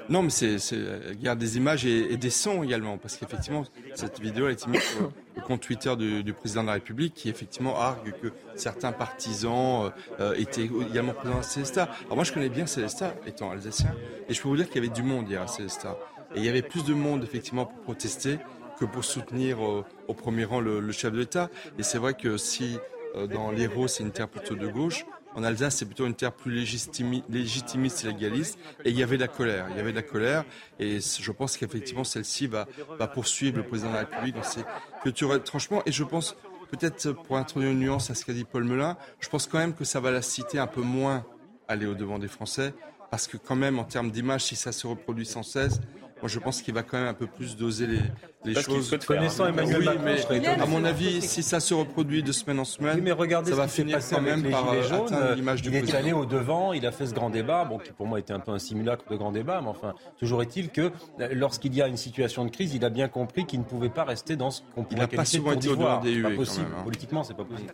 Non, 0.09 0.21
mais 0.21 0.29
c'est, 0.29 0.57
il 0.71 1.23
y 1.23 1.35
des 1.35 1.57
images 1.57 1.85
et, 1.85 2.17
des 2.17 2.29
sons 2.29 2.63
également, 2.63 2.97
parce 2.97 3.17
qu'effectivement, 3.17 3.63
cette 3.95 4.19
vidéo 4.19 4.45
a 4.45 4.51
été 4.51 4.69
mise 4.69 4.83
sur 4.83 5.11
le 5.35 5.41
compte 5.41 5.61
Twitter 5.61 5.95
du, 5.95 6.33
président 6.33 6.61
de 6.61 6.67
la 6.67 6.73
République, 6.73 7.13
qui 7.13 7.29
effectivement 7.29 7.79
argue 7.79 8.13
que 8.13 8.31
certains 8.55 8.91
partisans 8.91 9.91
euh, 10.19 10.33
étaient 10.35 10.69
également 10.89 11.13
présents 11.13 11.39
à 11.39 11.43
Célestat. 11.43 11.89
Alors 12.05 12.15
moi, 12.15 12.23
je 12.23 12.33
connais 12.33 12.49
bien 12.49 12.65
Célestat, 12.65 13.15
étant 13.25 13.51
alsacien, 13.51 13.93
et 14.29 14.33
je 14.33 14.41
peux 14.41 14.47
vous 14.47 14.57
dire 14.57 14.67
qu'il 14.69 14.83
y 14.83 14.85
avait 14.85 14.95
du 14.95 15.03
monde 15.03 15.29
hier 15.29 15.41
à 15.41 15.47
Célestat. 15.47 15.97
Et 16.35 16.39
il 16.39 16.45
y 16.45 16.49
avait 16.49 16.61
plus 16.61 16.83
de 16.83 16.93
monde, 16.93 17.23
effectivement, 17.23 17.65
pour 17.65 17.81
protester 17.81 18.37
que 18.79 18.85
pour 18.85 19.05
soutenir 19.05 19.63
euh, 19.65 19.85
au 20.07 20.13
premier 20.13 20.45
rang 20.45 20.59
le, 20.59 20.91
chef 20.91 21.11
de 21.11 21.19
l'État. 21.19 21.49
Et 21.79 21.83
c'est 21.83 21.97
vrai 21.97 22.13
que 22.13 22.37
si 22.37 22.77
euh, 23.15 23.27
dans 23.27 23.51
l'Hérault, 23.51 23.87
c'est 23.87 24.03
une 24.03 24.11
terre 24.11 24.27
plutôt 24.27 24.55
de 24.55 24.67
gauche, 24.67 25.05
en 25.35 25.43
Alsace, 25.43 25.75
c'est 25.75 25.85
plutôt 25.85 26.07
une 26.07 26.15
terre 26.15 26.31
plus 26.31 26.51
légitimiste 26.51 28.05
et 28.05 28.07
légaliste. 28.07 28.57
Et 28.85 28.89
il 28.89 28.97
y 28.97 29.03
avait 29.03 29.17
de 29.17 29.21
la 29.21 29.27
colère. 29.27 29.67
Il 29.71 29.77
y 29.77 29.79
avait 29.79 29.91
de 29.91 29.97
la 29.97 30.01
colère. 30.01 30.45
Et 30.79 30.99
je 31.01 31.31
pense 31.31 31.57
qu'effectivement, 31.57 32.05
celle-ci 32.05 32.47
va, 32.47 32.65
poursuivre 33.13 33.57
le 33.57 33.63
président 33.63 33.89
de 33.89 33.95
la 33.95 33.99
République 34.01 34.35
dans 34.35 34.43
ses 34.43 34.61
cultures 35.03 35.29
retranchements. 35.29 35.83
Et 35.85 35.91
je 35.91 36.03
pense, 36.05 36.37
peut-être 36.71 37.11
pour 37.11 37.37
introduire 37.37 37.71
une 37.71 37.79
nuance 37.79 38.09
à 38.09 38.15
ce 38.15 38.23
qu'a 38.23 38.33
dit 38.33 38.45
Paul 38.45 38.63
Melun, 38.63 38.97
je 39.19 39.27
pense 39.27 39.45
quand 39.45 39.57
même 39.57 39.75
que 39.75 39.83
ça 39.83 39.99
va 39.99 40.09
la 40.09 40.21
citer 40.21 40.57
un 40.57 40.67
peu 40.67 40.81
moins 40.81 41.25
aller 41.67 41.85
au 41.85 41.95
devant 41.95 42.17
des 42.17 42.29
Français. 42.29 42.73
Parce 43.11 43.27
que 43.27 43.35
quand 43.35 43.55
même, 43.55 43.77
en 43.77 43.83
termes 43.83 44.11
d'image, 44.11 44.45
si 44.45 44.55
ça 44.55 44.71
se 44.71 44.87
reproduit 44.87 45.25
sans 45.25 45.43
cesse, 45.43 45.81
moi, 46.21 46.29
je 46.29 46.39
pense 46.39 46.61
qu'il 46.61 46.73
va 46.73 46.83
quand 46.83 46.97
même 46.97 47.07
un 47.07 47.13
peu 47.13 47.27
plus 47.27 47.57
doser 47.57 47.87
les, 47.87 47.99
les 48.45 48.61
choses. 48.61 48.97
Connaissant 49.05 49.47
Emmanuel 49.47 49.83
Macron, 49.83 50.01
mais 50.29 50.47
à 50.47 50.65
mon 50.65 50.83
avis, 50.85 51.21
si 51.21 51.43
ça 51.43 51.59
se 51.59 51.73
reproduit 51.73 52.23
de 52.23 52.31
semaine 52.31 52.59
en 52.59 52.65
semaine, 52.65 53.01
mais 53.01 53.11
regardez 53.11 53.51
ça 53.51 53.57
va 53.57 53.67
finir 53.67 53.99
quand 54.09 54.21
même 54.21 54.49
par 54.49 54.73
les 54.73 54.83
jaunes. 54.83 55.13
l'image 55.35 55.61
du 55.61 55.69
Il 55.69 55.75
est 55.75 55.95
allé 55.95 56.13
au 56.13 56.25
devant, 56.25 56.73
il 56.73 56.85
a 56.85 56.91
fait 56.91 57.07
ce 57.07 57.13
grand 57.13 57.29
débat, 57.29 57.65
bon, 57.65 57.77
qui 57.77 57.91
pour 57.91 58.07
moi 58.07 58.19
était 58.19 58.33
un 58.33 58.39
peu 58.39 58.51
un 58.51 58.59
simulacre 58.59 59.05
de 59.09 59.15
grand 59.15 59.31
débat, 59.31 59.61
mais 59.61 59.69
enfin, 59.69 59.93
toujours 60.17 60.41
est-il 60.41 60.69
que 60.69 60.91
euh, 61.19 61.29
lorsqu'il 61.31 61.75
y 61.75 61.81
a 61.81 61.87
une 61.87 61.97
situation 61.97 62.45
de 62.45 62.49
crise, 62.49 62.73
il 62.73 62.85
a 62.85 62.89
bien 62.89 63.07
compris 63.07 63.45
qu'il 63.45 63.59
ne 63.59 63.65
pouvait 63.65 63.89
pas 63.89 64.03
rester 64.03 64.35
dans 64.35 64.51
ce 64.51 64.61
qu'on 64.73 64.83
pourrait 64.83 65.07
qualifier 65.07 65.39
de 65.39 65.55
d'ivoire. 65.55 66.01
C'est 66.03 66.21
pas 66.21 66.31
possible. 66.31 66.67
Hein. 66.77 66.83
Politiquement, 66.83 67.23
c'est 67.23 67.33
pas 67.35 67.45
possible. 67.45 67.73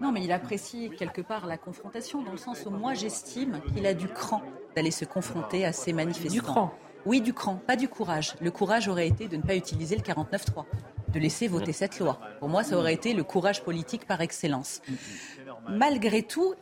Non, 0.00 0.12
mais 0.12 0.24
il 0.24 0.32
apprécie 0.32 0.90
quelque 0.98 1.22
part 1.22 1.46
la 1.46 1.56
confrontation, 1.56 2.22
dans 2.22 2.32
le 2.32 2.38
sens 2.38 2.64
où 2.66 2.70
moi 2.70 2.94
j'estime 2.94 3.60
qu'il 3.72 3.86
a 3.86 3.94
du 3.94 4.08
cran 4.08 4.42
d'aller 4.74 4.90
se 4.90 5.04
confronter 5.04 5.64
à 5.64 5.72
ces 5.72 5.92
manifestants. 5.92 6.32
Du 6.32 6.42
cran 6.42 6.74
oui, 7.06 7.20
du 7.20 7.32
cran, 7.32 7.56
pas 7.56 7.76
du 7.76 7.88
courage. 7.88 8.34
Le 8.40 8.50
courage 8.50 8.88
aurait 8.88 9.08
été 9.08 9.28
de 9.28 9.36
ne 9.36 9.42
pas 9.42 9.56
utiliser 9.56 9.96
le 9.96 10.02
49-3, 10.02 10.64
de 11.12 11.18
laisser 11.18 11.48
voter 11.48 11.72
cette 11.72 11.98
loi. 11.98 12.18
Pour 12.38 12.48
moi, 12.48 12.64
ça 12.64 12.76
aurait 12.76 12.94
été 12.94 13.14
le 13.14 13.24
courage 13.24 13.62
politique 13.62 14.06
par 14.06 14.20
excellence. 14.20 14.80
Malgré 15.68 16.22
tout, 16.22 16.54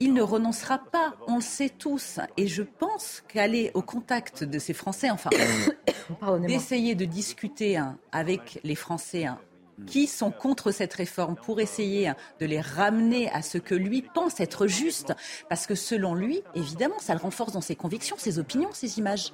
il 0.00 0.14
ne 0.14 0.22
renoncera 0.22 0.78
pas, 0.78 1.14
on 1.28 1.36
le 1.36 1.42
sait 1.42 1.68
tous. 1.68 2.18
Et 2.36 2.46
je 2.46 2.62
pense 2.62 3.22
qu'aller 3.28 3.70
au 3.74 3.82
contact 3.82 4.44
de 4.44 4.58
ces 4.58 4.72
Français, 4.72 5.10
enfin, 5.10 5.30
d'essayer 6.46 6.94
de 6.94 7.04
discuter 7.04 7.76
hein, 7.76 7.98
avec 8.10 8.60
les 8.64 8.74
Français 8.74 9.26
hein, 9.26 9.38
qui 9.86 10.06
sont 10.06 10.30
contre 10.30 10.72
cette 10.72 10.94
réforme 10.94 11.36
pour 11.36 11.60
essayer 11.60 12.08
hein, 12.08 12.16
de 12.40 12.46
les 12.46 12.60
ramener 12.60 13.30
à 13.30 13.42
ce 13.42 13.58
que 13.58 13.74
lui 13.74 14.02
pense 14.02 14.40
être 14.40 14.66
juste. 14.66 15.12
Parce 15.48 15.66
que 15.66 15.74
selon 15.74 16.14
lui, 16.14 16.42
évidemment, 16.54 16.98
ça 16.98 17.14
le 17.14 17.20
renforce 17.20 17.52
dans 17.52 17.60
ses 17.60 17.76
convictions, 17.76 18.16
ses 18.18 18.38
opinions, 18.38 18.70
ses 18.72 18.98
images. 18.98 19.32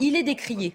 Il 0.00 0.16
est 0.16 0.22
décrié, 0.22 0.74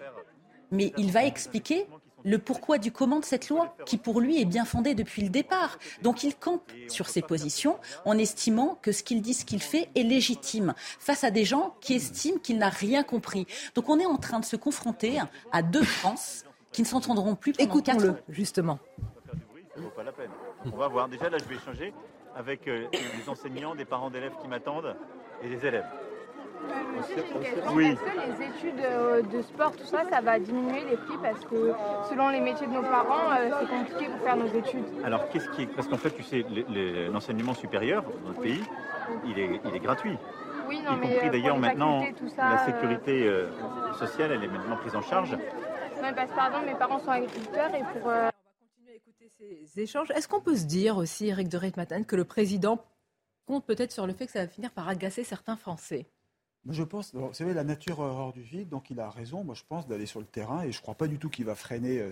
mais 0.70 0.92
il 0.96 1.12
va 1.12 1.24
expliquer 1.24 1.86
le 2.24 2.38
pourquoi 2.38 2.78
du 2.78 2.92
comment 2.92 3.20
de 3.20 3.24
cette 3.24 3.48
loi, 3.48 3.74
qui 3.86 3.96
pour 3.96 4.20
lui 4.20 4.40
est 4.40 4.44
bien 4.44 4.64
fondée 4.64 4.94
depuis 4.94 5.22
le 5.22 5.28
départ. 5.28 5.78
Donc 6.02 6.22
il 6.22 6.34
campe 6.36 6.70
sur 6.88 7.08
ses 7.08 7.22
positions 7.22 7.78
en 8.04 8.18
estimant 8.18 8.78
que 8.82 8.92
ce 8.92 9.02
qu'il 9.02 9.22
dit, 9.22 9.34
ce 9.34 9.44
qu'il 9.44 9.62
fait 9.62 9.88
est 9.94 10.02
légitime 10.02 10.74
face 10.98 11.24
à 11.24 11.30
des 11.30 11.44
gens 11.44 11.74
qui 11.80 11.94
estiment 11.94 12.38
qu'il 12.38 12.58
n'a 12.58 12.68
rien 12.68 13.02
compris. 13.02 13.46
Donc 13.74 13.88
on 13.88 13.98
est 13.98 14.06
en 14.06 14.16
train 14.16 14.40
de 14.40 14.44
se 14.44 14.56
confronter 14.56 15.18
à 15.52 15.62
deux 15.62 15.82
France 15.82 16.44
qui 16.72 16.82
ne 16.82 16.86
s'entendront 16.86 17.34
plus 17.34 17.52
pendant 17.52 17.70
Écoutons-le, 17.70 18.16
justement. 18.28 18.78
Ça 19.74 19.80
vaut 19.80 19.90
pas 19.90 20.04
la 20.04 20.12
peine. 20.12 20.30
On 20.66 20.76
va 20.76 20.88
voir. 20.88 21.08
Déjà, 21.08 21.30
là, 21.30 21.38
je 21.38 21.44
vais 21.44 21.56
échanger 21.56 21.92
avec 22.36 22.68
euh, 22.68 22.86
les 22.92 23.28
enseignants, 23.28 23.74
des 23.74 23.84
parents 23.84 24.10
d'élèves 24.10 24.34
qui 24.40 24.46
m'attendent 24.46 24.94
et 25.42 25.48
les 25.48 25.66
élèves. 25.66 25.86
Oui. 27.72 27.86
Est-ce 27.86 28.00
que 28.00 28.40
les 28.40 28.46
études 28.46 28.84
euh, 28.84 29.22
de 29.22 29.42
sport, 29.42 29.74
tout 29.76 29.84
ça, 29.84 30.02
ça 30.10 30.20
va 30.20 30.38
diminuer 30.38 30.84
les 30.90 30.96
prix 30.96 31.16
parce 31.22 31.40
que 31.44 31.72
selon 32.08 32.28
les 32.28 32.40
métiers 32.40 32.66
de 32.66 32.72
nos 32.72 32.82
parents, 32.82 33.30
euh, 33.30 33.50
c'est 33.60 33.68
compliqué 33.68 34.06
pour 34.06 34.20
faire 34.20 34.36
nos 34.36 34.46
études? 34.46 34.84
Alors, 35.04 35.28
qu'est-ce 35.28 35.48
qui 35.50 35.62
est... 35.62 35.66
Parce 35.66 35.88
qu'en 35.88 35.96
fait, 35.96 36.10
tu 36.10 36.22
sais, 36.22 36.44
l'enseignement 37.12 37.54
supérieur 37.54 38.02
dans 38.02 38.28
notre 38.28 38.40
pays, 38.40 38.62
il 39.26 39.38
est, 39.38 39.60
il 39.64 39.74
est 39.74 39.80
gratuit. 39.80 40.16
Oui, 40.68 40.80
non, 40.84 40.96
y 40.96 41.00
compris 41.00 41.28
euh, 41.28 41.30
d'ailleurs 41.30 41.58
maintenant, 41.58 42.04
la 42.36 42.64
sécurité 42.64 43.28
sociale, 43.98 44.32
elle 44.32 44.44
est 44.44 44.48
maintenant 44.48 44.76
prise 44.76 44.94
en 44.94 45.02
charge. 45.02 45.32
Non, 45.32 46.12
parce 46.14 46.30
que 46.30 46.36
par 46.36 46.46
exemple, 46.48 46.66
mes 46.66 46.74
parents 46.74 46.98
sont 46.98 47.10
agriculteurs 47.10 47.74
et 47.74 47.82
pour. 47.98 48.06
On 48.06 48.08
va 48.08 48.30
continuer 48.60 48.92
à 48.92 48.96
écouter 48.96 49.28
ces 49.36 49.80
échanges. 49.80 50.10
Est-ce 50.12 50.28
qu'on 50.28 50.40
peut 50.40 50.56
se 50.56 50.64
dire 50.64 50.96
aussi, 50.96 51.28
Eric 51.28 51.48
de 51.48 51.56
Reitmaten, 51.56 52.04
que 52.04 52.16
le 52.16 52.24
président 52.24 52.78
compte 53.46 53.66
peut-être 53.66 53.92
sur 53.92 54.06
le 54.06 54.12
fait 54.12 54.26
que 54.26 54.32
ça 54.32 54.40
va 54.40 54.48
finir 54.48 54.70
par 54.70 54.88
agacer 54.88 55.24
certains 55.24 55.56
Français? 55.56 56.06
Je 56.68 56.82
pense, 56.82 57.14
vous 57.14 57.32
savez, 57.32 57.54
la 57.54 57.64
nature 57.64 58.00
hors 58.00 58.32
du 58.32 58.42
vide, 58.42 58.68
donc 58.68 58.90
il 58.90 59.00
a 59.00 59.08
raison, 59.08 59.44
moi 59.44 59.54
je 59.54 59.62
pense, 59.66 59.86
d'aller 59.86 60.06
sur 60.06 60.20
le 60.20 60.26
terrain, 60.26 60.62
et 60.62 60.72
je 60.72 60.78
ne 60.78 60.82
crois 60.82 60.94
pas 60.94 61.06
du 61.06 61.18
tout 61.18 61.30
qu'il 61.30 61.46
va 61.46 61.54
freiner 61.54 62.00
euh, 62.00 62.10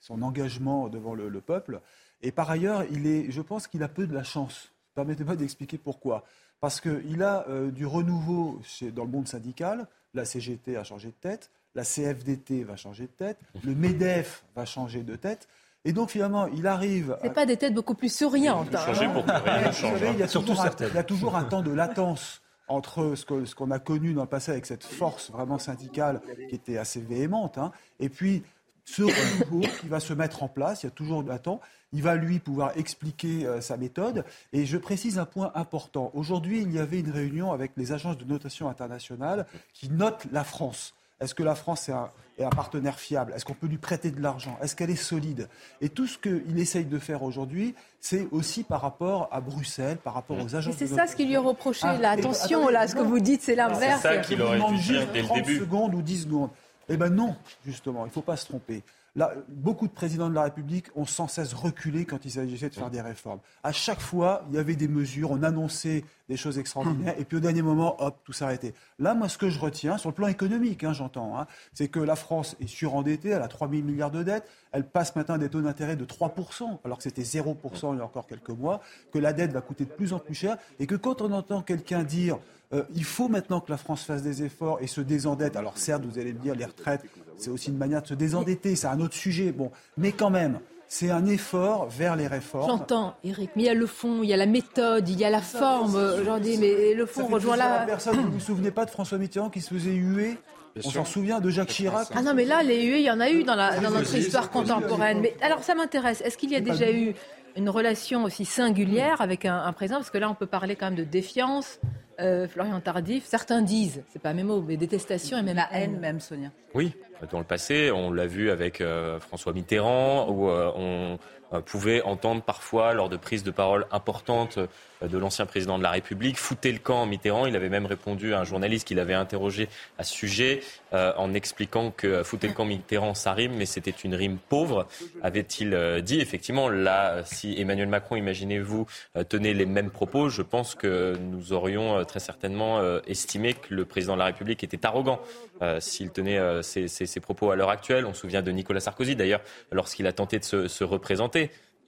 son 0.00 0.22
engagement 0.22 0.88
devant 0.88 1.14
le, 1.14 1.40
peuple. 1.40 1.80
Et 2.22 2.32
par 2.32 2.50
ailleurs, 2.50 2.84
il 2.90 3.06
est, 3.06 3.30
je 3.30 3.42
pense 3.42 3.66
qu'il 3.66 3.82
a 3.82 3.88
peu 3.88 4.06
de 4.06 4.14
la 4.14 4.24
chance. 4.24 4.72
Permettez-moi 4.94 5.36
d'expliquer 5.36 5.78
pourquoi. 5.78 6.24
Parce 6.60 6.80
qu'il 6.80 7.22
a 7.22 7.46
euh, 7.48 7.70
du 7.70 7.86
renouveau 7.86 8.60
dans 8.94 9.04
le 9.04 9.10
monde 9.10 9.28
syndical, 9.28 9.86
la 10.14 10.24
CGT 10.24 10.76
a 10.76 10.82
changé 10.82 11.08
de 11.08 11.14
tête, 11.20 11.50
la 11.74 11.84
CFDT 11.84 12.64
va 12.64 12.76
changer 12.76 13.04
de 13.04 13.12
tête, 13.12 13.38
le 13.62 13.74
MEDEF 13.74 14.44
va 14.56 14.64
changer 14.64 15.02
de 15.02 15.14
tête. 15.14 15.46
Et 15.84 15.92
donc 15.92 16.10
finalement, 16.10 16.48
il 16.48 16.66
arrive. 16.66 17.16
C'est 17.22 17.32
pas 17.32 17.46
des 17.46 17.56
têtes 17.56 17.74
beaucoup 17.74 17.94
plus 17.94 18.12
souriantes. 18.12 18.74
Hein. 18.74 18.86
Changer 18.86 19.08
pour 19.12 19.24
que 19.24 19.30
rien 19.30 19.68
ne 19.68 19.72
change. 19.72 20.00
Il 20.00 20.18
y 20.18 20.98
a 20.98 21.04
toujours 21.04 21.36
un 21.36 21.44
temps 21.44 21.62
de 21.62 21.70
latence 21.70 22.40
entre 22.68 23.14
ce 23.14 23.54
qu'on 23.54 23.70
a 23.70 23.78
connu 23.78 24.12
dans 24.14 24.22
le 24.22 24.28
passé 24.28 24.52
avec 24.52 24.66
cette 24.66 24.84
force 24.84 25.30
vraiment 25.30 25.58
syndicale 25.58 26.20
qui 26.48 26.54
était 26.54 26.78
assez 26.78 27.00
véhémente, 27.00 27.58
hein, 27.58 27.72
et 28.00 28.08
puis 28.08 28.42
ce 28.84 29.02
renouveau 29.02 29.66
qui 29.80 29.88
va 29.88 30.00
se 30.00 30.14
mettre 30.14 30.42
en 30.42 30.48
place, 30.48 30.82
il 30.82 30.86
y 30.86 30.88
a 30.88 30.92
toujours 30.92 31.22
un 31.30 31.38
temps, 31.38 31.60
il 31.92 32.02
va 32.02 32.16
lui 32.16 32.38
pouvoir 32.38 32.72
expliquer 32.76 33.46
euh, 33.46 33.60
sa 33.60 33.76
méthode. 33.76 34.24
Et 34.54 34.64
je 34.64 34.78
précise 34.78 35.18
un 35.18 35.26
point 35.26 35.52
important. 35.54 36.10
Aujourd'hui, 36.14 36.62
il 36.62 36.72
y 36.72 36.78
avait 36.78 37.00
une 37.00 37.10
réunion 37.10 37.52
avec 37.52 37.72
les 37.76 37.92
agences 37.92 38.16
de 38.16 38.24
notation 38.24 38.68
internationale 38.68 39.46
qui 39.74 39.90
notent 39.90 40.26
la 40.32 40.42
France. 40.42 40.94
Est-ce 41.20 41.34
que 41.34 41.42
la 41.42 41.54
France 41.54 41.88
est 41.88 41.92
un, 41.92 42.10
un 42.44 42.50
partenaire 42.50 42.98
fiable? 42.98 43.32
Est-ce 43.34 43.44
qu'on 43.44 43.54
peut 43.54 43.66
lui 43.66 43.78
prêter 43.78 44.10
de 44.10 44.20
l'argent? 44.20 44.58
Est-ce 44.62 44.76
qu'elle 44.76 44.90
est 44.90 44.96
solide? 44.96 45.48
Et 45.80 45.88
tout 45.88 46.06
ce 46.06 46.18
qu'il 46.18 46.58
essaye 46.58 46.84
de 46.84 46.98
faire 46.98 47.22
aujourd'hui, 47.22 47.74
c'est 48.00 48.28
aussi 48.30 48.62
par 48.62 48.80
rapport 48.80 49.28
à 49.32 49.40
Bruxelles, 49.40 49.98
par 49.98 50.14
rapport 50.14 50.38
aux 50.42 50.54
agences. 50.54 50.76
C'est 50.76 50.86
ça 50.86 51.06
ce 51.06 51.16
qui 51.16 51.24
lui 51.24 51.34
est 51.34 51.38
reproché. 51.38 51.80
Ah, 51.84 51.98
là, 51.98 52.10
attention, 52.10 52.68
là, 52.68 52.86
ce 52.86 52.94
que 52.94 53.02
vous 53.02 53.20
dites, 53.20 53.42
c'est 53.42 53.54
l'inverse. 53.54 54.00
C'est 54.02 54.08
ça 54.08 54.16
qu'il 54.18 54.40
aurait 54.42 54.60
dû 54.60 54.78
dire 54.78 55.06
dès 55.12 55.22
le 55.22 55.34
début. 55.34 55.58
secondes 55.58 55.94
ou 55.94 56.02
10 56.02 56.22
secondes. 56.22 56.50
Eh 56.88 56.96
bien 56.96 57.10
non, 57.10 57.36
justement, 57.66 58.04
il 58.04 58.08
ne 58.08 58.12
faut 58.12 58.22
pas 58.22 58.36
se 58.36 58.46
tromper. 58.46 58.82
Là, 59.18 59.32
beaucoup 59.48 59.88
de 59.88 59.92
présidents 59.92 60.30
de 60.30 60.34
la 60.36 60.44
République 60.44 60.86
ont 60.94 61.04
sans 61.04 61.26
cesse 61.26 61.52
reculé 61.52 62.04
quand 62.04 62.24
il 62.24 62.30
s'agissait 62.30 62.68
de 62.68 62.74
faire 62.76 62.88
des 62.88 63.00
réformes. 63.00 63.40
À 63.64 63.72
chaque 63.72 63.98
fois, 63.98 64.44
il 64.48 64.54
y 64.54 64.60
avait 64.60 64.76
des 64.76 64.86
mesures, 64.86 65.32
on 65.32 65.42
annonçait 65.42 66.04
des 66.28 66.36
choses 66.36 66.56
extraordinaires, 66.56 67.16
et 67.18 67.24
puis 67.24 67.38
au 67.38 67.40
dernier 67.40 67.62
moment, 67.62 68.00
hop, 68.00 68.16
tout 68.22 68.32
s'arrêtait. 68.32 68.74
Là, 69.00 69.14
moi, 69.14 69.28
ce 69.28 69.36
que 69.36 69.50
je 69.50 69.58
retiens, 69.58 69.98
sur 69.98 70.10
le 70.10 70.14
plan 70.14 70.28
économique, 70.28 70.84
hein, 70.84 70.92
j'entends, 70.92 71.36
hein, 71.36 71.48
c'est 71.72 71.88
que 71.88 71.98
la 71.98 72.14
France 72.14 72.54
est 72.60 72.68
surendettée, 72.68 73.30
elle 73.30 73.42
a 73.42 73.48
3 73.48 73.68
000 73.68 73.82
milliards 73.82 74.12
de 74.12 74.22
dettes, 74.22 74.48
elle 74.70 74.84
passe 74.84 75.16
maintenant 75.16 75.34
à 75.34 75.38
des 75.38 75.48
taux 75.48 75.62
d'intérêt 75.62 75.96
de 75.96 76.04
3%, 76.04 76.78
alors 76.84 76.98
que 76.98 77.02
c'était 77.02 77.22
0% 77.22 77.94
il 77.94 77.98
y 77.98 78.00
a 78.00 78.04
encore 78.04 78.28
quelques 78.28 78.50
mois, 78.50 78.80
que 79.12 79.18
la 79.18 79.32
dette 79.32 79.50
va 79.50 79.62
coûter 79.62 79.84
de 79.84 79.90
plus 79.90 80.12
en 80.12 80.20
plus 80.20 80.34
cher, 80.34 80.58
et 80.78 80.86
que 80.86 80.94
quand 80.94 81.22
on 81.22 81.32
entend 81.32 81.62
quelqu'un 81.62 82.04
dire 82.04 82.38
euh, 82.72 82.82
il 82.94 83.04
faut 83.04 83.28
maintenant 83.28 83.60
que 83.60 83.70
la 83.70 83.78
France 83.78 84.02
fasse 84.02 84.22
des 84.22 84.42
efforts 84.42 84.78
et 84.80 84.86
se 84.86 85.00
désendette. 85.00 85.56
Alors 85.56 85.78
certes, 85.78 86.04
vous 86.04 86.18
allez 86.18 86.32
me 86.32 86.38
dire, 86.38 86.54
les 86.54 86.64
retraites, 86.64 87.02
c'est 87.36 87.50
aussi 87.50 87.70
une 87.70 87.78
manière 87.78 88.02
de 88.02 88.08
se 88.08 88.14
désendetter, 88.14 88.76
c'est 88.76 88.88
un 88.88 89.00
autre 89.00 89.14
sujet. 89.14 89.52
Bon, 89.52 89.70
mais 89.96 90.12
quand 90.12 90.30
même, 90.30 90.60
c'est 90.86 91.10
un 91.10 91.26
effort 91.26 91.86
vers 91.88 92.16
les 92.16 92.26
réformes. 92.26 92.66
J'entends, 92.66 93.14
Eric, 93.22 93.50
mais 93.56 93.64
il 93.64 93.66
y 93.66 93.70
a 93.70 93.74
le 93.74 93.86
fond, 93.86 94.22
il 94.22 94.28
y 94.28 94.32
a 94.32 94.36
la 94.36 94.46
méthode, 94.46 95.08
il 95.08 95.18
y 95.18 95.24
a 95.24 95.30
la 95.30 95.42
forme. 95.42 95.98
J'en 96.24 96.38
dis, 96.38 96.56
mais 96.58 96.94
le 96.94 97.06
fond 97.06 97.26
rejoint 97.26 97.56
là. 97.56 97.84
Personne, 97.86 98.16
vous 98.16 98.22
ne 98.22 98.30
vous 98.30 98.40
souvenez 98.40 98.70
pas 98.70 98.84
de 98.84 98.90
François 98.90 99.18
Mitterrand 99.18 99.50
qui 99.50 99.60
se 99.60 99.72
faisait 99.72 99.92
huer? 99.92 100.38
On 100.84 100.90
s'en 100.90 101.04
souvient 101.04 101.40
de 101.40 101.50
Jacques 101.50 101.70
Chirac? 101.70 102.08
Ah 102.14 102.22
non, 102.22 102.34
mais 102.34 102.44
là, 102.44 102.62
les 102.62 102.84
huées, 102.84 103.00
il 103.00 103.06
y 103.06 103.10
en 103.10 103.18
a 103.18 103.30
eu 103.30 103.42
dans, 103.42 103.56
la, 103.56 103.80
dans 103.80 103.90
notre 103.90 104.14
histoire 104.14 104.48
contemporaine. 104.50 105.20
Mais 105.20 105.34
alors, 105.40 105.64
ça 105.64 105.74
m'intéresse. 105.74 106.20
Est-ce 106.20 106.38
qu'il 106.38 106.50
y 106.50 106.56
a 106.56 106.60
déjà 106.60 106.92
eu 106.92 107.14
une 107.56 107.68
relation 107.68 108.22
aussi 108.22 108.44
singulière 108.44 109.20
avec 109.20 109.44
un, 109.44 109.56
un 109.56 109.72
président? 109.72 109.98
Parce 109.98 110.10
que 110.10 110.18
là, 110.18 110.30
on 110.30 110.34
peut 110.34 110.46
parler 110.46 110.76
quand 110.76 110.86
même 110.86 110.94
de 110.94 111.04
défiance, 111.04 111.80
euh, 112.20 112.48
Florian 112.48 112.80
Tardif, 112.80 113.24
certains 113.24 113.62
disent, 113.62 114.02
c'est 114.08 114.20
pas 114.20 114.32
mes 114.32 114.42
mots, 114.42 114.62
mais 114.66 114.76
détestation 114.76 115.38
et 115.38 115.42
même 115.42 115.56
la 115.56 115.68
haine, 115.72 115.98
même 115.98 116.20
Sonia. 116.20 116.50
Oui, 116.74 116.92
dans 117.30 117.38
le 117.38 117.44
passé, 117.44 117.90
on 117.90 118.10
l'a 118.10 118.26
vu 118.26 118.50
avec 118.50 118.80
euh, 118.80 119.20
François 119.20 119.52
Mitterrand, 119.52 120.28
où 120.28 120.48
euh, 120.48 120.70
on 120.76 121.18
pouvait 121.64 122.02
entendre 122.02 122.42
parfois, 122.42 122.92
lors 122.94 123.08
de 123.08 123.16
prises 123.16 123.42
de 123.42 123.50
parole 123.50 123.86
importantes 123.90 124.58
de 125.00 125.16
l'ancien 125.16 125.46
président 125.46 125.78
de 125.78 125.82
la 125.82 125.90
République, 125.90 126.36
foutait 126.38 126.72
le 126.72 126.78
camp 126.78 127.06
Mitterrand. 127.06 127.46
Il 127.46 127.54
avait 127.56 127.68
même 127.68 127.86
répondu 127.86 128.34
à 128.34 128.40
un 128.40 128.44
journaliste 128.44 128.86
qui 128.86 128.94
l'avait 128.94 129.14
interrogé 129.14 129.68
à 129.96 130.04
ce 130.04 130.12
sujet 130.12 130.60
en 130.92 131.32
expliquant 131.34 131.90
que 131.90 132.22
foutait 132.22 132.48
le 132.48 132.52
camp 132.52 132.64
Mitterrand, 132.64 133.14
ça 133.14 133.32
rime, 133.32 133.54
mais 133.54 133.66
c'était 133.66 133.92
une 133.92 134.14
rime 134.14 134.38
pauvre, 134.48 134.86
avait-il 135.22 136.02
dit. 136.02 136.20
Effectivement, 136.20 136.68
là, 136.68 137.22
si 137.24 137.54
Emmanuel 137.58 137.88
Macron, 137.88 138.16
imaginez-vous, 138.16 138.86
tenait 139.28 139.54
les 139.54 139.66
mêmes 139.66 139.90
propos, 139.90 140.28
je 140.28 140.42
pense 140.42 140.74
que 140.74 141.16
nous 141.18 141.52
aurions 141.52 142.04
très 142.04 142.20
certainement 142.20 142.78
euh, 142.80 143.00
estimé 143.06 143.54
que 143.54 143.74
le 143.74 143.84
président 143.84 144.14
de 144.14 144.18
la 144.18 144.26
République 144.26 144.62
était 144.64 144.84
arrogant 144.86 145.20
euh, 145.62 145.80
s'il 145.80 146.10
tenait 146.10 146.38
euh, 146.38 146.62
ses, 146.62 147.20
propos 147.20 147.50
à 147.50 147.56
l'heure 147.56 147.70
actuelle. 147.70 148.06
On 148.06 148.14
se 148.14 148.20
souvient 148.20 148.42
de 148.42 148.50
Nicolas 148.50 148.80
Sarkozy, 148.80 149.16
d'ailleurs, 149.16 149.40
lorsqu'il 149.72 150.06
a 150.06 150.12
tenté 150.12 150.38
de 150.38 150.44
se, 150.44 150.84
représenter. 150.84 151.37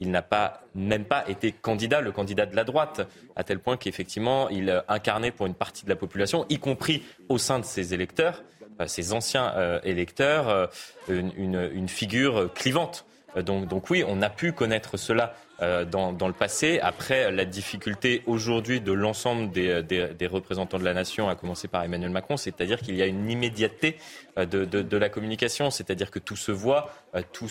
Il 0.03 0.11
n'a 0.11 0.23
pas, 0.23 0.63
même 0.75 1.05
pas 1.05 1.29
été 1.29 1.53
candidat, 1.53 2.01
le 2.01 2.11
candidat 2.11 2.47
de 2.47 2.57
la 2.57 2.65
droite, 2.65 3.07
à 3.37 3.45
tel 3.45 3.59
point 3.59 3.77
qu'effectivement, 3.77 4.49
il 4.49 4.83
incarnait 4.89 5.31
pour 5.31 5.47
une 5.47 5.55
partie 5.55 5.85
de 5.85 5.91
la 5.91 5.97
population, 5.97 6.47
y 6.49 6.59
compris 6.59 7.03
au 7.29 7.37
sein 7.37 7.59
de 7.59 7.65
ses 7.67 7.93
électeurs, 7.93 8.43
ses 8.87 9.13
anciens 9.13 9.53
électeurs, 9.85 10.71
une, 11.09 11.87
figure 11.87 12.51
clivante. 12.55 13.05
Donc, 13.37 13.91
oui, 13.91 14.03
on 14.09 14.23
a 14.23 14.31
pu 14.31 14.53
connaître 14.53 14.97
cela 14.97 15.35
euh, 15.63 15.85
dans, 15.85 16.27
le 16.27 16.33
passé. 16.33 16.81
Après, 16.83 17.31
la 17.31 17.45
difficulté 17.45 18.23
aujourd'hui 18.27 18.81
de 18.81 18.93
l'ensemble 18.93 19.51
des, 19.51 20.27
représentants 20.27 20.79
de 20.79 20.85
la 20.85 20.95
nation, 20.95 21.29
à 21.29 21.35
commencer 21.35 21.69
par 21.69 21.85
Emmanuel 21.85 22.11
Macron, 22.11 22.39
c'est-à-dire 22.39 22.81
qu'il 22.81 22.95
y 22.95 23.03
a 23.03 23.07
une 23.07 23.31
immédiateté 23.31 23.97
euh, 24.39 24.47
de, 24.47 24.97
la 24.97 25.09
communication, 25.11 25.71
c'est-à-dire 25.71 26.11
que 26.11 26.19
tout 26.19 26.37
se 26.37 26.51
voit, 26.51 26.95
euh, 27.15 27.21
tout 27.33 27.49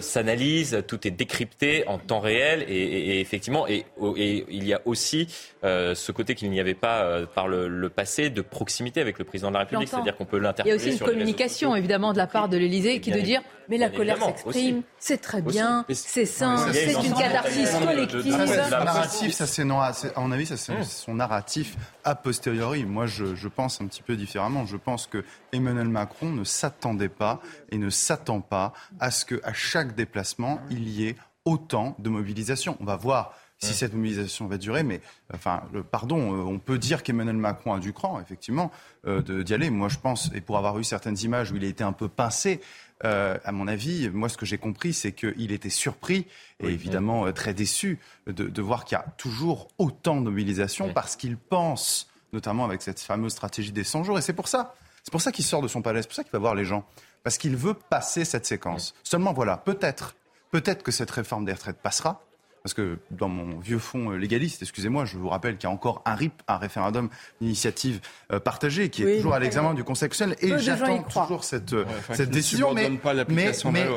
s'analyse, 0.00 0.82
tout 0.86 1.06
est 1.06 1.10
décrypté 1.10 1.86
en 1.86 1.98
temps 1.98 2.20
réel, 2.20 2.64
et, 2.68 3.20
effectivement, 3.20 3.66
et, 3.66 3.86
il 4.18 4.66
y 4.66 4.74
a 4.74 4.82
aussi 4.84 5.28
ce 5.62 6.12
côté 6.12 6.34
qu'il 6.34 6.50
n'y 6.50 6.60
avait 6.60 6.74
pas 6.74 7.26
par 7.34 7.48
le, 7.48 7.88
passé 7.88 8.28
de 8.28 8.42
proximité 8.42 9.00
avec 9.00 9.18
le 9.18 9.24
président 9.24 9.48
de 9.48 9.54
la 9.54 9.60
République, 9.60 9.88
c'est-à-dire 9.88 10.16
qu'on 10.16 10.26
peut 10.26 10.38
l'interpréter. 10.38 10.76
Il 10.76 10.82
y 10.82 10.88
a 10.88 10.92
aussi 10.92 11.00
une 11.00 11.06
communication, 11.06 11.74
évidemment, 11.74 12.12
de 12.12 12.18
la 12.18 12.26
part 12.26 12.48
de 12.48 12.58
l'Élysée 12.58 13.00
qui 13.00 13.12
de 13.12 13.20
dire, 13.20 13.40
mais 13.68 13.78
la 13.78 13.90
colère 13.90 14.22
s'exprime, 14.22 14.82
c'est 14.98 15.18
très 15.18 15.42
bien, 15.42 15.84
c'est 15.90 16.26
sain, 16.26 16.72
c'est 16.72 16.92
une 16.92 17.14
catharsis 17.14 17.70
collective. 17.70 18.36
Narratif, 18.70 19.32
ça 19.32 19.46
c'est 19.46 19.62
à 19.62 20.20
mon 20.20 20.32
avis, 20.32 20.46
ça 20.46 20.56
c'est 20.56 20.72
mmh. 20.72 20.84
son 20.84 21.14
narratif 21.14 21.76
a 22.04 22.14
posteriori. 22.14 22.84
Moi, 22.84 23.06
je, 23.06 23.34
je, 23.34 23.48
pense 23.48 23.80
un 23.80 23.86
petit 23.86 24.02
peu 24.02 24.16
différemment. 24.16 24.66
Je 24.66 24.76
pense 24.76 25.06
que 25.06 25.24
Emmanuel 25.52 25.88
Macron 25.88 26.30
ne 26.30 26.44
s'attendait 26.44 27.08
pas 27.08 27.40
et 27.70 27.78
ne 27.78 27.90
s'attend 27.90 28.40
pas 28.40 28.72
à 29.00 29.10
ce 29.10 29.24
qu'à 29.24 29.52
chaque 29.52 29.94
déplacement, 29.94 30.60
il 30.70 30.88
y 30.88 31.06
ait 31.06 31.16
autant 31.44 31.96
de 31.98 32.08
mobilisation. 32.08 32.76
On 32.80 32.84
va 32.84 32.96
voir 32.96 33.34
si 33.58 33.70
mmh. 33.70 33.74
cette 33.74 33.94
mobilisation 33.94 34.46
va 34.48 34.58
durer, 34.58 34.82
mais 34.82 35.00
enfin, 35.32 35.62
le, 35.72 35.84
pardon, 35.84 36.32
euh, 36.32 36.42
on 36.42 36.58
peut 36.58 36.78
dire 36.78 37.02
qu'Emmanuel 37.02 37.36
Macron 37.36 37.74
a 37.74 37.78
du 37.78 37.92
cran, 37.92 38.20
effectivement, 38.20 38.72
euh, 39.06 39.42
d'y 39.42 39.54
aller. 39.54 39.70
Moi, 39.70 39.88
je 39.88 39.98
pense, 39.98 40.30
et 40.34 40.40
pour 40.40 40.58
avoir 40.58 40.78
eu 40.80 40.84
certaines 40.84 41.18
images 41.20 41.52
où 41.52 41.56
il 41.56 41.64
a 41.64 41.68
été 41.68 41.84
un 41.84 41.92
peu 41.92 42.08
pincé, 42.08 42.60
euh, 43.04 43.36
à 43.44 43.52
mon 43.52 43.68
avis, 43.68 44.08
moi, 44.10 44.28
ce 44.28 44.36
que 44.36 44.46
j'ai 44.46 44.58
compris, 44.58 44.92
c'est 44.92 45.12
qu'il 45.12 45.52
était 45.52 45.70
surpris 45.70 46.26
et 46.60 46.68
évidemment 46.68 47.26
euh, 47.26 47.32
très 47.32 47.54
déçu 47.54 47.98
de, 48.26 48.62
voir 48.62 48.84
qu'il 48.84 48.96
y 48.96 49.00
a 49.00 49.04
toujours 49.16 49.68
autant 49.78 50.20
de 50.20 50.30
mobilisation 50.30 50.92
parce 50.92 51.16
qu'il 51.16 51.36
pense, 51.36 52.08
notamment 52.32 52.64
avec 52.64 52.82
cette 52.82 53.00
fameuse 53.00 53.32
stratégie 53.32 53.72
des 53.72 53.84
100 53.84 54.04
jours. 54.04 54.18
Et 54.18 54.22
c'est 54.22 54.32
pour 54.32 54.48
ça, 54.48 54.74
c'est 55.02 55.10
pour 55.10 55.20
ça 55.20 55.32
qu'il 55.32 55.44
sort 55.44 55.62
de 55.62 55.68
son 55.68 55.82
palais, 55.82 56.02
c'est 56.02 56.08
pour 56.08 56.16
ça 56.16 56.22
qu'il 56.22 56.32
va 56.32 56.38
voir 56.38 56.54
les 56.54 56.64
gens, 56.64 56.84
parce 57.24 57.38
qu'il 57.38 57.56
veut 57.56 57.74
passer 57.74 58.24
cette 58.24 58.46
séquence. 58.46 58.94
Seulement, 59.02 59.32
voilà, 59.32 59.56
peut-être, 59.56 60.14
peut-être 60.50 60.82
que 60.82 60.92
cette 60.92 61.10
réforme 61.10 61.44
des 61.44 61.52
retraites 61.52 61.78
passera 61.78 62.22
parce 62.62 62.74
que 62.74 62.98
dans 63.10 63.28
mon 63.28 63.58
vieux 63.58 63.78
fond 63.78 64.12
euh, 64.12 64.16
légaliste, 64.16 64.62
excusez-moi, 64.62 65.04
je 65.04 65.18
vous 65.18 65.28
rappelle 65.28 65.56
qu'il 65.56 65.68
y 65.68 65.70
a 65.70 65.74
encore 65.74 66.02
un 66.04 66.14
RIP, 66.14 66.42
un 66.46 66.58
référendum 66.58 67.08
d'initiative 67.40 68.00
euh, 68.32 68.38
partagée, 68.38 68.88
qui 68.88 69.02
est 69.02 69.16
toujours 69.16 69.34
à 69.34 69.40
l'examen 69.40 69.74
du 69.74 69.84
Conseil 69.84 70.08
constitutionnel, 70.08 70.38
et 70.40 70.62
j'attends 70.62 71.02
toujours 71.02 71.44
cette, 71.44 71.72
euh, 71.72 71.84
cette 72.12 72.30
décision. 72.30 72.72
Mais, 72.72 72.90
mais, 73.28 73.52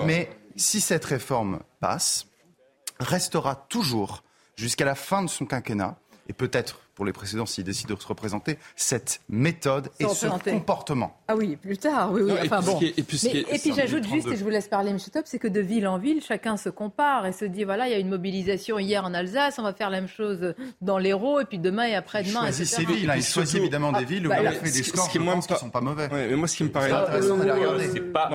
mais 0.06 0.30
si 0.56 0.82
cette 0.82 1.06
réforme 1.06 1.60
passe, 1.80 2.28
restera 3.00 3.56
toujours, 3.56 4.24
jusqu'à 4.56 4.86
la 4.86 4.96
fin 4.96 5.22
de 5.22 5.30
son 5.30 5.46
quinquennat, 5.46 5.98
et 6.28 6.34
peut-être 6.34 6.80
pour 6.96 7.06
les 7.06 7.12
précédents 7.12 7.46
s'ils 7.46 7.66
décident 7.66 7.94
de 7.94 8.02
se 8.02 8.08
représenter, 8.08 8.58
cette 8.76 9.22
méthode 9.30 9.90
et 10.00 10.08
ce 10.08 10.28
comportement. 10.28 11.18
Ah 11.28 11.36
oui, 11.36 11.58
plus 11.58 11.78
tard, 11.78 12.12
oui, 12.14 12.22
oui. 12.24 12.32
enfin, 12.44 12.62
bon. 12.62 12.80
et 12.82 13.04
puis, 13.04 13.20
j'ajoute 13.76 14.08
juste, 14.08 14.28
et 14.30 14.38
je 14.38 14.44
vous 14.44 14.50
laisse 14.50 14.70
parler, 14.70 14.92
M. 14.92 14.98
Top, 15.12 15.24
c'est 15.26 15.40
que 15.40 15.48
de 15.48 15.60
ville 15.60 15.88
en 15.88 15.98
ville, 15.98 16.22
chacun 16.24 16.56
se 16.56 16.70
compare 16.70 17.26
et 17.26 17.34
se 17.34 17.46
dit, 17.46 17.66
voilà, 17.66 17.88
il 17.88 17.92
y 17.92 17.96
a 17.96 18.00
une 18.00 18.10
mobilisation 18.10 18.80
hier 18.80 19.04
en 19.04 19.14
Alsace, 19.14 19.60
on 19.60 19.64
va 19.64 19.74
faire 19.74 19.90
la 19.90 20.00
même 20.02 20.10
chose 20.10 20.54
dans 20.82 20.98
l'Hérault, 20.98 21.42
et 21.42 21.46
puis 21.46 21.60
demain 21.60 21.86
et 21.86 21.96
après-demain, 21.96 22.42
Il 22.44 22.54
choisit 22.54 22.68
ses 22.68 22.86
villes, 22.86 23.10
hein. 23.10 23.16
il 23.18 23.24
choisit 23.24 23.58
évidemment 23.58 23.92
des 23.92 24.06
villes 24.06 24.28
où 24.28 24.30
bah, 24.30 24.42
il 24.42 24.52
fait 24.52 24.72
des 24.72 24.84
scores 24.84 25.10
qui 25.10 25.20
ne 25.20 25.42
sont 25.42 25.70
pas 25.70 25.82
mauvais. 25.82 26.08
mais 26.12 26.36
moi, 26.36 26.48
ce 26.48 26.56
qui 26.56 26.64
me 26.64 26.72
paraît... 26.72 26.92
C'est 27.86 28.00
pas... 28.12 28.30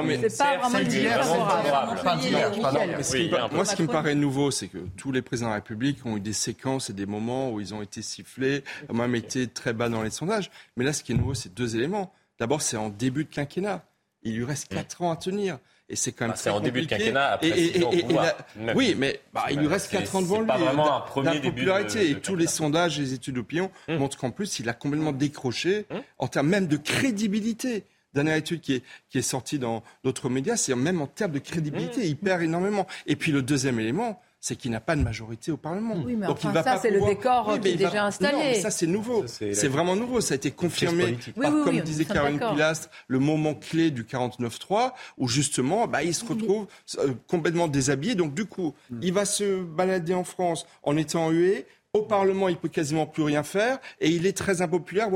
Moi, 3.53 3.65
ce 3.65 3.75
qui 3.75 3.83
me 3.83 3.89
paraît 3.89 4.15
nouveau, 4.15 4.51
c'est 4.51 4.69
que 4.69 4.79
tous 4.97 5.13
les 5.13 5.23
présidents 5.23 5.49
de 5.49 5.53
la 5.53 5.57
République 5.57 6.05
ont 6.05 6.17
eu 6.17 6.21
des 6.21 6.35
séquences 6.35 6.91
et 6.91 6.93
des 6.93 7.07
moments 7.07 7.51
où 7.51 7.61
ils 7.61 7.73
ont 7.73 7.83
été 7.83 8.03
sifflés 8.03 8.50
a 8.89 8.93
même 8.93 9.15
été 9.15 9.47
très 9.47 9.73
bas 9.73 9.89
dans 9.89 10.03
les 10.03 10.11
sondages. 10.11 10.51
Mais 10.77 10.85
là, 10.85 10.93
ce 10.93 11.03
qui 11.03 11.13
est 11.13 11.15
nouveau, 11.15 11.35
c'est 11.35 11.53
deux 11.55 11.77
éléments. 11.77 12.13
D'abord, 12.39 12.63
c'est 12.63 12.77
en 12.77 12.89
début 12.89 13.25
de 13.25 13.31
quinquennat. 13.31 13.85
Il 14.23 14.37
lui 14.37 14.45
reste 14.45 14.69
quatre 14.69 15.03
ans 15.03 15.11
à 15.11 15.17
tenir. 15.17 15.59
Et 15.89 15.97
c'est 15.97 16.13
quand 16.13 16.27
même 16.27 16.35
ah, 16.35 16.41
C'est 16.41 16.51
en 16.51 16.61
début 16.61 16.83
de 16.83 16.87
quinquennat, 16.87 17.33
après 17.33 17.49
et, 17.49 17.85
Oui, 18.75 18.95
mais 18.97 19.21
bah, 19.33 19.47
il 19.51 19.59
lui 19.59 19.67
reste 19.67 19.91
quatre 19.91 20.15
ans 20.15 20.23
devant 20.23 20.41
lui. 20.41 20.47
pas 20.47 20.57
vraiment 20.57 20.97
un 20.97 21.01
premier 21.01 21.33
début 21.33 21.49
popularité. 21.51 22.11
et 22.11 22.15
tous 22.15 22.37
les 22.37 22.47
sondages, 22.47 22.99
les 22.99 23.13
études 23.13 23.35
d'opinion 23.35 23.71
hum. 23.89 23.99
montrent 23.99 24.17
qu'en 24.17 24.31
plus, 24.31 24.61
il 24.61 24.69
a 24.69 24.73
complètement 24.73 25.13
décroché 25.13 25.87
hum. 25.91 26.01
en 26.19 26.29
termes 26.29 26.49
même 26.49 26.69
de 26.69 26.77
crédibilité 26.77 27.85
dernière 28.15 28.37
étude 28.37 28.61
qui 28.61 28.75
est, 28.75 28.83
qui 29.09 29.19
est 29.19 29.23
sortie 29.23 29.59
dans 29.59 29.83
d'autres 30.05 30.29
médias, 30.29 30.57
c'est 30.57 30.75
même 30.75 31.01
en 31.01 31.07
termes 31.07 31.33
de 31.33 31.39
crédibilité, 31.39 32.07
il 32.07 32.17
perd 32.17 32.43
énormément. 32.43 32.87
Et 33.07 33.17
puis 33.17 33.33
le 33.33 33.43
deuxième 33.43 33.79
élément, 33.79 34.21
c'est 34.41 34.57
qu'il 34.57 34.71
n'a 34.71 34.81
pas 34.81 34.97
de 34.97 35.03
majorité 35.03 35.53
au 35.53 35.59
Parlement. 35.59 35.95
Oui, 36.05 36.17
mais 36.17 36.27
Donc 36.27 36.41
ça, 36.41 36.79
c'est 36.79 36.91
le 36.91 37.03
décor 37.03 37.61
qui 37.61 37.69
est 37.69 37.77
déjà 37.77 38.07
installé. 38.07 38.33
Non, 38.33 38.39
mais 38.39 38.61
ça, 38.61 38.71
c'est 38.71 38.87
nouveau. 38.87 39.27
C'est 39.27 39.69
vraiment 39.69 39.95
nouveau. 39.95 40.21
Ça 40.23 40.35
a 40.35 40.37
été 40.37 40.51
confirmé 40.51 41.19
par, 41.41 41.53
comme 41.63 41.81
disait 41.81 42.07
Caroline 42.07 42.41
Pilastre, 42.41 42.89
le 43.07 43.19
moment 43.19 43.55
clé 43.55 43.91
du 43.91 44.05
49-3, 44.05 44.93
où 45.19 45.29
justement, 45.29 45.87
bah, 45.87 46.03
il 46.03 46.15
se 46.15 46.25
retrouve 46.25 46.67
euh, 46.99 47.13
complètement 47.29 47.69
déshabillé. 47.69 48.15
Donc, 48.15 48.33
du 48.33 48.47
coup, 48.47 48.75
mm. 48.91 49.01
il 49.03 49.13
va 49.13 49.25
se 49.27 49.63
balader 49.63 50.15
en 50.15 50.25
France 50.25 50.67
en 50.83 50.97
étant 50.97 51.31
hué. 51.31 51.67
Au 51.93 52.03
Parlement, 52.03 52.49
il 52.49 52.57
peut 52.57 52.69
quasiment 52.69 53.07
plus 53.07 53.25
rien 53.25 53.43
faire. 53.43 53.79
Et 54.01 54.09
il 54.09 54.25
est 54.25 54.37
très 54.37 54.63
impopulaire. 54.63 55.09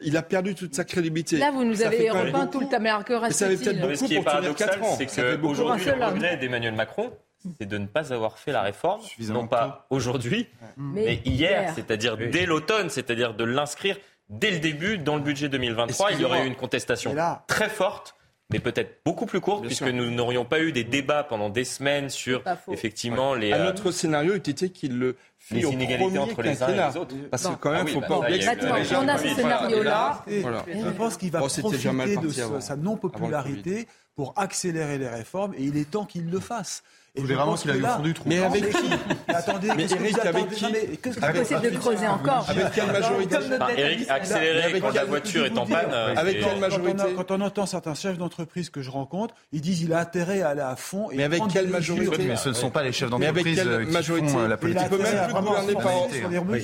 il 0.00 0.16
a 0.16 0.22
perdu 0.22 0.54
toute 0.54 0.74
sa 0.74 0.84
crédibilité. 0.84 1.36
Là, 1.36 1.50
vous 1.50 1.64
nous 1.64 1.82
avez 1.82 2.08
repeint 2.08 2.46
tout 2.46 2.60
le 2.60 2.68
tamer 2.68 2.96
que 3.04 3.12
reste 3.12 3.38
Ça 3.38 3.48
fait 3.48 3.56
peut-être 3.56 3.80
beaucoup 3.80 4.14
pour 4.14 4.32
tenir 4.32 4.54
4 4.54 4.82
ans. 4.82 4.96
C'est 4.96 5.06
qu'aujourd'hui, 5.06 5.84
le 5.84 6.04
regret 6.06 6.36
d'Emmanuel 6.38 6.74
Macron, 6.74 7.12
c'est 7.58 7.66
de 7.66 7.78
ne 7.78 7.86
pas 7.86 8.12
avoir 8.12 8.38
fait 8.38 8.52
la 8.52 8.62
réforme, 8.62 9.00
non 9.28 9.46
pas 9.46 9.86
aujourd'hui, 9.90 10.48
mais, 10.76 11.20
hier, 11.24 11.72
c'est-à-dire 11.74 12.16
dès 12.16 12.46
l'automne, 12.46 12.90
c'est-à-dire 12.90 13.34
de 13.34 13.44
l'inscrire 13.44 13.96
dès 14.28 14.50
le 14.50 14.58
début 14.58 14.98
dans 14.98 15.16
le 15.16 15.22
budget 15.22 15.48
2023. 15.48 16.12
Il 16.12 16.20
y 16.20 16.24
aurait 16.24 16.44
eu 16.44 16.46
une 16.46 16.56
contestation 16.56 17.14
très 17.46 17.68
forte 17.68 18.14
mais 18.50 18.58
peut-être 18.60 19.00
beaucoup 19.04 19.26
plus 19.26 19.40
courte, 19.40 19.64
puisque 19.64 19.82
nous 19.82 20.10
n'aurions 20.10 20.44
pas 20.44 20.60
eu 20.60 20.70
des 20.70 20.84
débats 20.84 21.24
pendant 21.24 21.48
des 21.48 21.64
semaines 21.64 22.10
sur 22.10 22.42
effectivement 22.70 23.34
les. 23.34 23.52
Un 23.52 23.60
euh, 23.60 23.70
autre 23.70 23.90
scénario 23.90 24.34
été 24.34 24.68
qu'il 24.70 24.98
le 24.98 25.16
les 25.50 25.62
inégalités 25.62 26.18
entre 26.18 26.42
les 26.42 26.62
uns 26.62 26.68
et 26.68 26.88
les 26.90 26.96
autres. 26.96 27.14
Parce 27.30 27.46
que 27.46 27.54
quand 27.54 27.72
même, 27.72 27.88
il 27.88 27.96
ne 27.96 28.00
bah 28.00 28.06
faut 28.06 28.14
pas 28.14 28.18
oublier 28.20 28.38
que 28.40 28.94
on 28.96 29.08
a 29.08 29.18
ce 29.18 29.28
scénario-là. 29.28 30.24
Je 30.28 30.90
pense 30.90 31.16
qu'il 31.16 31.30
va 31.30 31.40
profiter 31.40 32.16
de 32.16 32.60
sa 32.60 32.76
non-popularité 32.76 33.88
pour 34.14 34.34
accélérer 34.36 34.98
les 34.98 35.08
réformes 35.08 35.54
et 35.54 35.64
il 35.64 35.76
est 35.76 35.90
temps 35.90 36.04
qu'il 36.04 36.30
le 36.30 36.38
fasse. 36.38 36.82
Et 37.16 37.20
vous 37.20 37.28
vraiment 37.28 37.54
qu'il 37.54 37.70
a 37.70 37.76
eu 37.76 37.84
au 37.84 37.86
fond 37.86 38.02
du 38.02 38.12
trou. 38.12 38.28
Mais 38.28 38.42
avec 38.42 38.70
qui 38.70 38.90
Attendez, 39.28 39.68
mais 39.76 39.84
Eric, 39.84 40.18
avec 40.18 40.50
qui 40.50 40.64
Qu'est-ce 41.00 41.18
que 41.20 41.70
de 41.70 41.78
creuser 41.78 42.08
encore 42.08 42.44
Avec 42.48 42.72
quelle 42.72 42.90
majorité 42.90 43.36
Eric, 43.76 44.10
accélérer 44.10 44.80
quand 44.80 44.92
la 44.92 45.04
voiture 45.04 45.44
est 45.44 45.56
en 45.56 45.64
panne. 45.64 45.92
Avec 46.16 46.40
quelle 46.40 46.58
majorité 46.58 47.04
Quand 47.16 47.30
on 47.30 47.40
entend 47.40 47.66
certains 47.66 47.94
chefs 47.94 48.18
d'entreprise 48.18 48.68
que 48.68 48.82
je 48.82 48.90
rencontre, 48.90 49.34
ils 49.52 49.60
disent 49.60 49.82
il 49.82 49.92
a 49.92 50.00
intérêt 50.00 50.42
à 50.42 50.48
aller 50.48 50.60
à 50.60 50.74
fond. 50.74 51.08
Mais 51.14 51.22
avec 51.22 51.40
quelle 51.52 51.68
majorité 51.68 52.24
Mais 52.24 52.36
ce 52.36 52.48
ne 52.48 52.54
sont 52.54 52.70
pas 52.70 52.82
les 52.82 52.90
chefs 52.90 53.10
d'entreprise 53.10 53.62
qui 53.62 54.28
font 54.28 54.48
la 54.48 54.56
politique. 54.56 54.88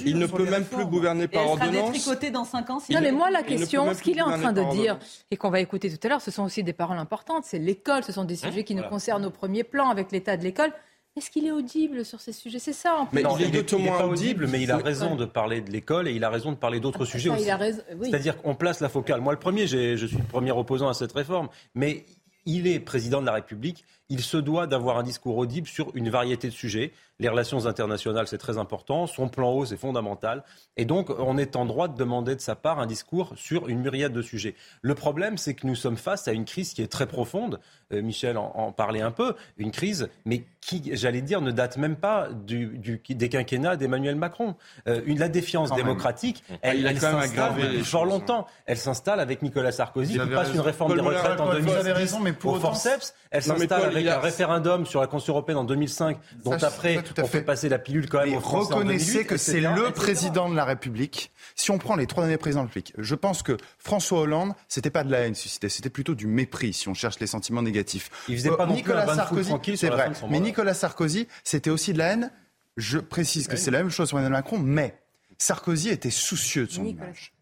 Il 0.05 0.19
ne 0.19 0.27
peut 0.27 0.51
même 0.51 0.65
plus 0.65 0.85
gouverner 0.85 1.29
par 1.29 1.47
ordonnance. 1.49 2.09
Il 2.23 2.33
dans 2.33 2.45
5 2.45 2.71
ans. 2.71 2.83
Non, 2.91 3.01
mais 3.01 3.13
moi, 3.13 3.31
la 3.31 3.43
question, 3.43 3.95
ce 3.95 4.03
qu'il 4.03 4.19
est 4.19 4.23
en 4.23 4.37
train 4.39 4.53
de 4.53 4.65
dire, 4.73 4.99
et 5.31 5.37
qu'on 5.37 5.51
va 5.51 5.61
écouter 5.61 5.91
tout 5.91 6.07
à 6.07 6.09
l'heure, 6.09 6.21
ce 6.21 6.33
sont 6.33 6.43
aussi 6.43 6.65
des 6.65 6.73
paroles 6.73 6.99
importantes. 6.99 7.45
C'est 7.45 7.59
l'école, 7.59 8.03
ce 8.03 8.13
sont 8.13 8.25
des 8.25 8.37
sujets 8.37 8.65
qui 8.65 8.75
nous 8.75 8.83
concernent 8.83 9.25
au 9.25 9.31
premier 9.31 9.63
plan 9.63 9.91
avec 9.91 10.11
l'état 10.11 10.37
de 10.41 10.45
l'école. 10.45 10.73
Est-ce 11.17 11.31
qu'il 11.31 11.47
est 11.47 11.51
audible 11.51 12.05
sur 12.05 12.21
ces 12.21 12.33
sujets? 12.33 12.59
C'est 12.59 12.73
ça, 12.73 12.97
en 12.97 13.07
plus. 13.07 13.23
Mais 13.23 13.29
il 13.41 13.57
est 13.57 13.73
moins 13.79 14.05
audible, 14.05 14.47
mais 14.47 14.63
il 14.63 14.71
a 14.71 14.77
raison 14.77 15.17
de 15.17 15.25
parler 15.25 15.61
de 15.61 15.71
l'école 15.71 16.09
et 16.09 16.13
il 16.13 16.23
a 16.25 16.31
raison 16.31 16.53
de 16.53 16.57
parler 16.57 16.81
d'autres 16.81 17.03
ah, 17.05 17.11
sujets 17.11 17.31
aussi. 17.31 17.45
C'est-à-dire 17.45 18.41
qu'on 18.41 18.55
place 18.55 18.81
la 18.81 18.89
focale. 18.89 19.21
Moi, 19.21 19.33
le 19.33 19.39
premier, 19.39 19.67
je 19.67 20.07
suis 20.07 20.17
le 20.17 20.25
premier 20.25 20.53
opposant 20.53 20.89
à 20.89 20.95
cette 20.95 21.13
réforme, 21.13 21.49
mais 21.75 22.05
il 22.47 22.67
est 22.67 22.81
président 22.81 23.21
de 23.21 23.27
la 23.27 23.33
République, 23.33 23.85
il 24.09 24.21
se 24.21 24.37
doit 24.37 24.67
d'avoir 24.67 24.99
un 24.99 25.03
discours 25.03 25.37
audible 25.37 25.67
sur 25.67 25.95
une 25.95 26.11
variété 26.11 26.49
de 26.49 26.53
sujets. 26.53 26.93
Les 27.21 27.29
relations 27.29 27.67
internationales, 27.67 28.27
c'est 28.27 28.39
très 28.39 28.57
important. 28.57 29.07
Son 29.07 29.29
plan 29.29 29.51
haut, 29.53 29.67
c'est 29.67 29.77
fondamental. 29.77 30.43
Et 30.79 30.87
donc, 30.87 31.11
on 31.11 31.37
est 31.37 31.55
en 31.55 31.67
droit 31.67 31.87
de 31.87 31.95
demander 31.95 32.35
de 32.35 32.41
sa 32.41 32.57
part 32.57 32.79
un 32.79 32.87
discours 32.87 33.35
sur 33.37 33.69
une 33.69 33.81
myriade 33.81 34.15
de 34.15 34.23
sujets. 34.23 34.55
Le 34.81 34.95
problème, 34.95 35.37
c'est 35.37 35.53
que 35.53 35.67
nous 35.67 35.75
sommes 35.75 35.99
face 35.99 36.29
à 36.29 36.33
une 36.33 36.47
crise 36.47 36.73
qui 36.73 36.81
est 36.81 36.91
très 36.91 37.07
profonde. 37.07 37.61
Euh, 37.93 38.01
Michel 38.01 38.39
en, 38.39 38.73
parlait 38.73 39.03
un 39.03 39.11
peu. 39.11 39.35
Une 39.59 39.71
crise, 39.71 40.09
mais 40.25 40.47
qui, 40.63 40.91
j'allais 40.95 41.21
dire, 41.21 41.43
ne 41.43 41.51
date 41.51 41.77
même 41.77 41.97
pas 41.97 42.29
du, 42.33 42.81
des 43.11 43.29
quinquennats 43.29 43.77
d'Emmanuel 43.77 44.17
Macron. 44.17 44.55
Euh, 44.89 45.03
une, 45.05 45.19
la 45.19 45.29
défiance 45.29 45.75
démocratique, 45.75 46.43
elle, 46.63 46.87
elle 46.87 46.99
s'installe 46.99 47.85
fort 47.85 48.07
longtemps. 48.07 48.47
Elle 48.65 48.79
s'installe 48.79 49.21
avec 49.21 49.43
Nicolas 49.43 49.73
Sarkozy, 49.73 50.19
qui 50.19 50.27
passe 50.27 50.55
une 50.55 50.61
réforme 50.61 50.95
des 50.95 51.01
retraites 51.01 51.41
en 51.41 51.53
2010 51.53 52.17
au 52.45 52.55
forceps. 52.55 53.15
Elle 53.31 53.43
s'installe 53.43 53.85
avec 53.85 54.07
un 54.07 54.19
référendum 54.19 54.87
sur 54.87 55.01
la 55.01 55.07
Constitution 55.07 55.35
européenne 55.35 55.59
en 55.59 55.65
2005, 55.65 56.17
dont 56.45 56.53
après 56.53 57.03
on 57.19 57.27
fait 57.27 57.43
passer 57.43 57.69
la 57.69 57.79
pilule 57.79 58.09
quand 58.09 58.21
même. 58.21 58.31
Mais 58.31 58.37
reconnaissez 58.37 59.25
que 59.25 59.37
c'est 59.37 59.61
le 59.61 59.93
président 59.93 60.49
de 60.49 60.57
la 60.57 60.65
République. 60.65 61.33
Si 61.55 61.71
on 61.71 61.79
prend 61.79 61.97
les 61.97 62.07
trois 62.07 62.25
derniers 62.25 62.39
présidents 62.39 62.63
de 62.63 62.69
la 62.69 62.73
République, 62.73 62.95
je 62.99 63.15
pense 63.15 63.43
que 63.43 63.57
François 63.79 64.21
Hollande, 64.21 64.55
c'était 64.69 64.91
pas 64.91 65.05
de 65.05 65.11
la 65.11 65.21
haine 65.21 65.35
suscitée, 65.35 65.69
c'était 65.69 65.91
plutôt 65.91 66.15
du 66.15 66.27
mépris 66.27 66.73
si 66.73 66.89
on 66.89 66.95
cherche 66.95 67.19
les 67.21 67.27
sentiments 67.27 67.63
négatifs. 67.63 68.11
Il 68.29 68.37
faisait 68.37 68.51
pas 68.51 68.67
non 68.67 68.75
Nicolas 68.75 69.07
plus 69.07 69.45
Sarkozy, 69.45 69.77
c'est 69.77 69.89
vrai. 69.89 70.11
Mais 70.31 70.41
Nicolas 70.41 70.75
Sarkozy, 70.75 71.29
c'était 71.45 71.71
aussi 71.71 71.93
de 71.93 71.99
la 71.99 72.13
haine. 72.13 72.31
Je 72.77 72.99
précise 72.99 73.49
que 73.49 73.57
c'est 73.57 73.71
la 73.71 73.79
même 73.79 73.91
chose 73.91 74.11
pour 74.11 74.19
Emmanuel 74.19 74.39
Macron, 74.39 74.59
mais 74.59 74.99
Sarkozy 75.39 75.89
était 75.89 76.11
soucieux 76.11 76.67
de 76.67 76.73
son 76.73 76.85
image. 76.85 77.33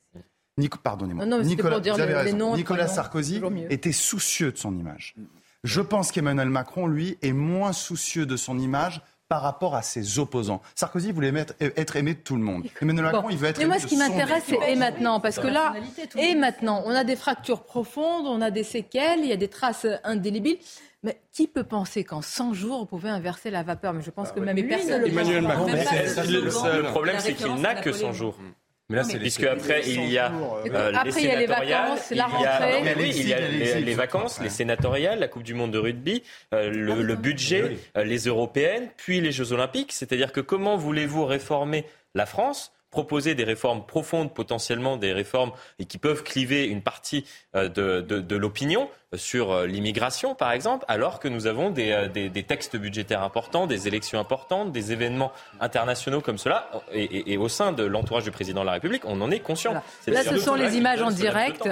Pardonnez-moi. 0.83 1.24
Nicolas, 1.42 1.81
Nicolas 2.57 2.88
Sarkozy 2.88 3.40
était 3.70 3.92
soucieux 3.92 4.50
de 4.52 4.59
son 4.59 4.76
image. 4.76 5.14
Je 5.64 5.81
pense 5.81 6.12
qu'Emmanuel 6.12 6.50
Macron, 6.50 6.87
lui, 6.87 7.18
est 7.22 7.33
moins 7.33 7.72
soucieux 7.72 8.26
de 8.26 8.37
son 8.37 8.59
image 8.59 9.02
par 9.28 9.42
rapport 9.42 9.74
à 9.74 9.82
ses 9.82 10.18
opposants. 10.18 10.62
Sarkozy 10.74 11.12
voulait 11.12 11.32
être 11.60 11.96
aimé 11.96 12.14
de 12.14 12.20
tout 12.20 12.36
le 12.36 12.42
monde. 12.42 12.64
Emmanuel 12.80 13.04
Macron, 13.04 13.28
il 13.30 13.36
veut 13.36 13.48
être 13.48 13.58
Mais 13.58 13.66
moi, 13.66 13.78
ce 13.78 13.86
qui 13.86 13.96
m'intéresse, 13.96 14.44
c'est 14.46 14.72
et 14.72 14.76
maintenant, 14.76 15.20
parce 15.20 15.38
que 15.38 15.46
là, 15.46 15.74
et 16.16 16.34
maintenant, 16.34 16.82
on 16.86 16.90
a 16.90 17.04
des 17.04 17.16
fractures 17.16 17.64
profondes, 17.64 18.26
on 18.26 18.40
a 18.40 18.50
des 18.50 18.64
séquelles, 18.64 19.20
il 19.20 19.28
y 19.28 19.32
a 19.32 19.36
des 19.36 19.48
traces 19.48 19.86
indélébiles. 20.04 20.58
Mais 21.04 21.20
qui 21.30 21.46
peut 21.46 21.62
penser 21.62 22.02
qu'en 22.02 22.22
100 22.22 22.54
jours, 22.54 22.80
on 22.80 22.86
pouvait 22.86 23.08
inverser 23.08 23.50
la 23.50 23.62
vapeur? 23.62 23.92
Mais 23.92 24.02
je 24.02 24.10
pense 24.10 24.32
que 24.32 24.40
même 24.40 24.56
lui 24.56 24.64
personne 24.64 25.06
Emmanuel 25.06 25.42
Macron, 25.42 25.66
le 25.66 26.90
problème, 26.90 27.16
c'est 27.20 27.34
qu'il 27.34 27.54
n'a 27.54 27.74
que 27.76 27.92
100 27.92 28.12
jours. 28.14 28.36
Mais 28.90 28.96
là, 28.96 29.05
c'est 29.05 29.18
puisque 29.18 29.44
après 29.44 29.83
il 29.87 30.11
y 30.11 30.16
a 30.16 30.33
euh, 30.33 30.92
les 31.05 31.18
il 31.18 31.27
y 31.27 31.31
a 31.31 31.38
les 31.38 31.46
vacances, 31.46 32.11
la 32.11 32.27
rentrée. 32.27 32.81
Il 32.81 33.29
y 33.29 33.35
a, 33.35 33.40
les, 33.81 33.94
vacances, 33.94 34.40
les 34.40 34.48
sénatoriales, 34.48 35.18
la 35.18 35.29
Coupe 35.29 35.42
du 35.42 35.53
Monde 35.53 35.72
de 35.72 35.79
rugby, 35.79 36.22
euh, 36.55 36.70
le, 36.70 37.12
ah 37.12 37.16
budget, 37.16 37.77
euh, 37.98 38.05
les 38.05 38.20
européennes, 38.20 38.88
puis 38.96 39.20
les 39.20 39.31
Jeux 39.31 39.53
Olympiques. 39.53 39.92
C'est-à-dire 39.92 40.33
que 40.33 40.40
comment 40.40 40.79
voulez-vous 40.79 41.27
réformer 41.27 41.85
la 42.14 42.24
France 42.24 42.72
proposer 42.90 43.35
des 43.35 43.44
réformes 43.44 43.85
profondes, 43.85 44.33
potentiellement 44.33 44.96
des 44.96 45.12
réformes 45.12 45.53
et 45.79 45.85
qui 45.85 45.98
peuvent 45.98 46.22
cliver 46.22 46.66
une 46.66 46.81
partie 46.81 47.27
euh, 47.55 47.68
de, 47.68 48.01
de, 48.01 48.37
l'opinion 48.37 48.88
sur 49.14 49.53
euh, 49.53 49.66
l'immigration, 49.66 50.35
par 50.35 50.53
exemple, 50.53 50.87
alors 50.88 51.20
que 51.20 51.29
nous 51.29 51.46
avons 51.46 51.70
des, 51.70 51.92
euh, 51.92 52.09
des, 52.09 52.31
des, 52.31 52.42
textes 52.44 52.77
budgétaires 52.77 53.22
importants, 53.22 53.66
des 53.66 53.88
élections 53.88 54.18
importantes, 54.18 54.72
des 54.72 54.92
événements 54.92 55.33
internationaux 55.61 56.22
comme 56.22 56.38
cela, 56.38 56.70
et, 56.92 57.33
et, 57.33 57.37
au 57.37 57.48
sein 57.48 57.72
de 57.72 57.85
l'entourage 57.85 58.24
du 58.24 58.31
président 58.31 58.62
de 58.62 58.66
la 58.66 58.72
République, 58.72 59.03
on 59.05 59.20
en 59.20 59.31
est 59.31 59.40
conscient. 59.40 59.74
Là, 60.07 60.24
ce 60.24 60.38
sont 60.38 60.55
les 60.55 60.77
images 60.77 61.03
en 61.03 61.11
direct 61.11 61.68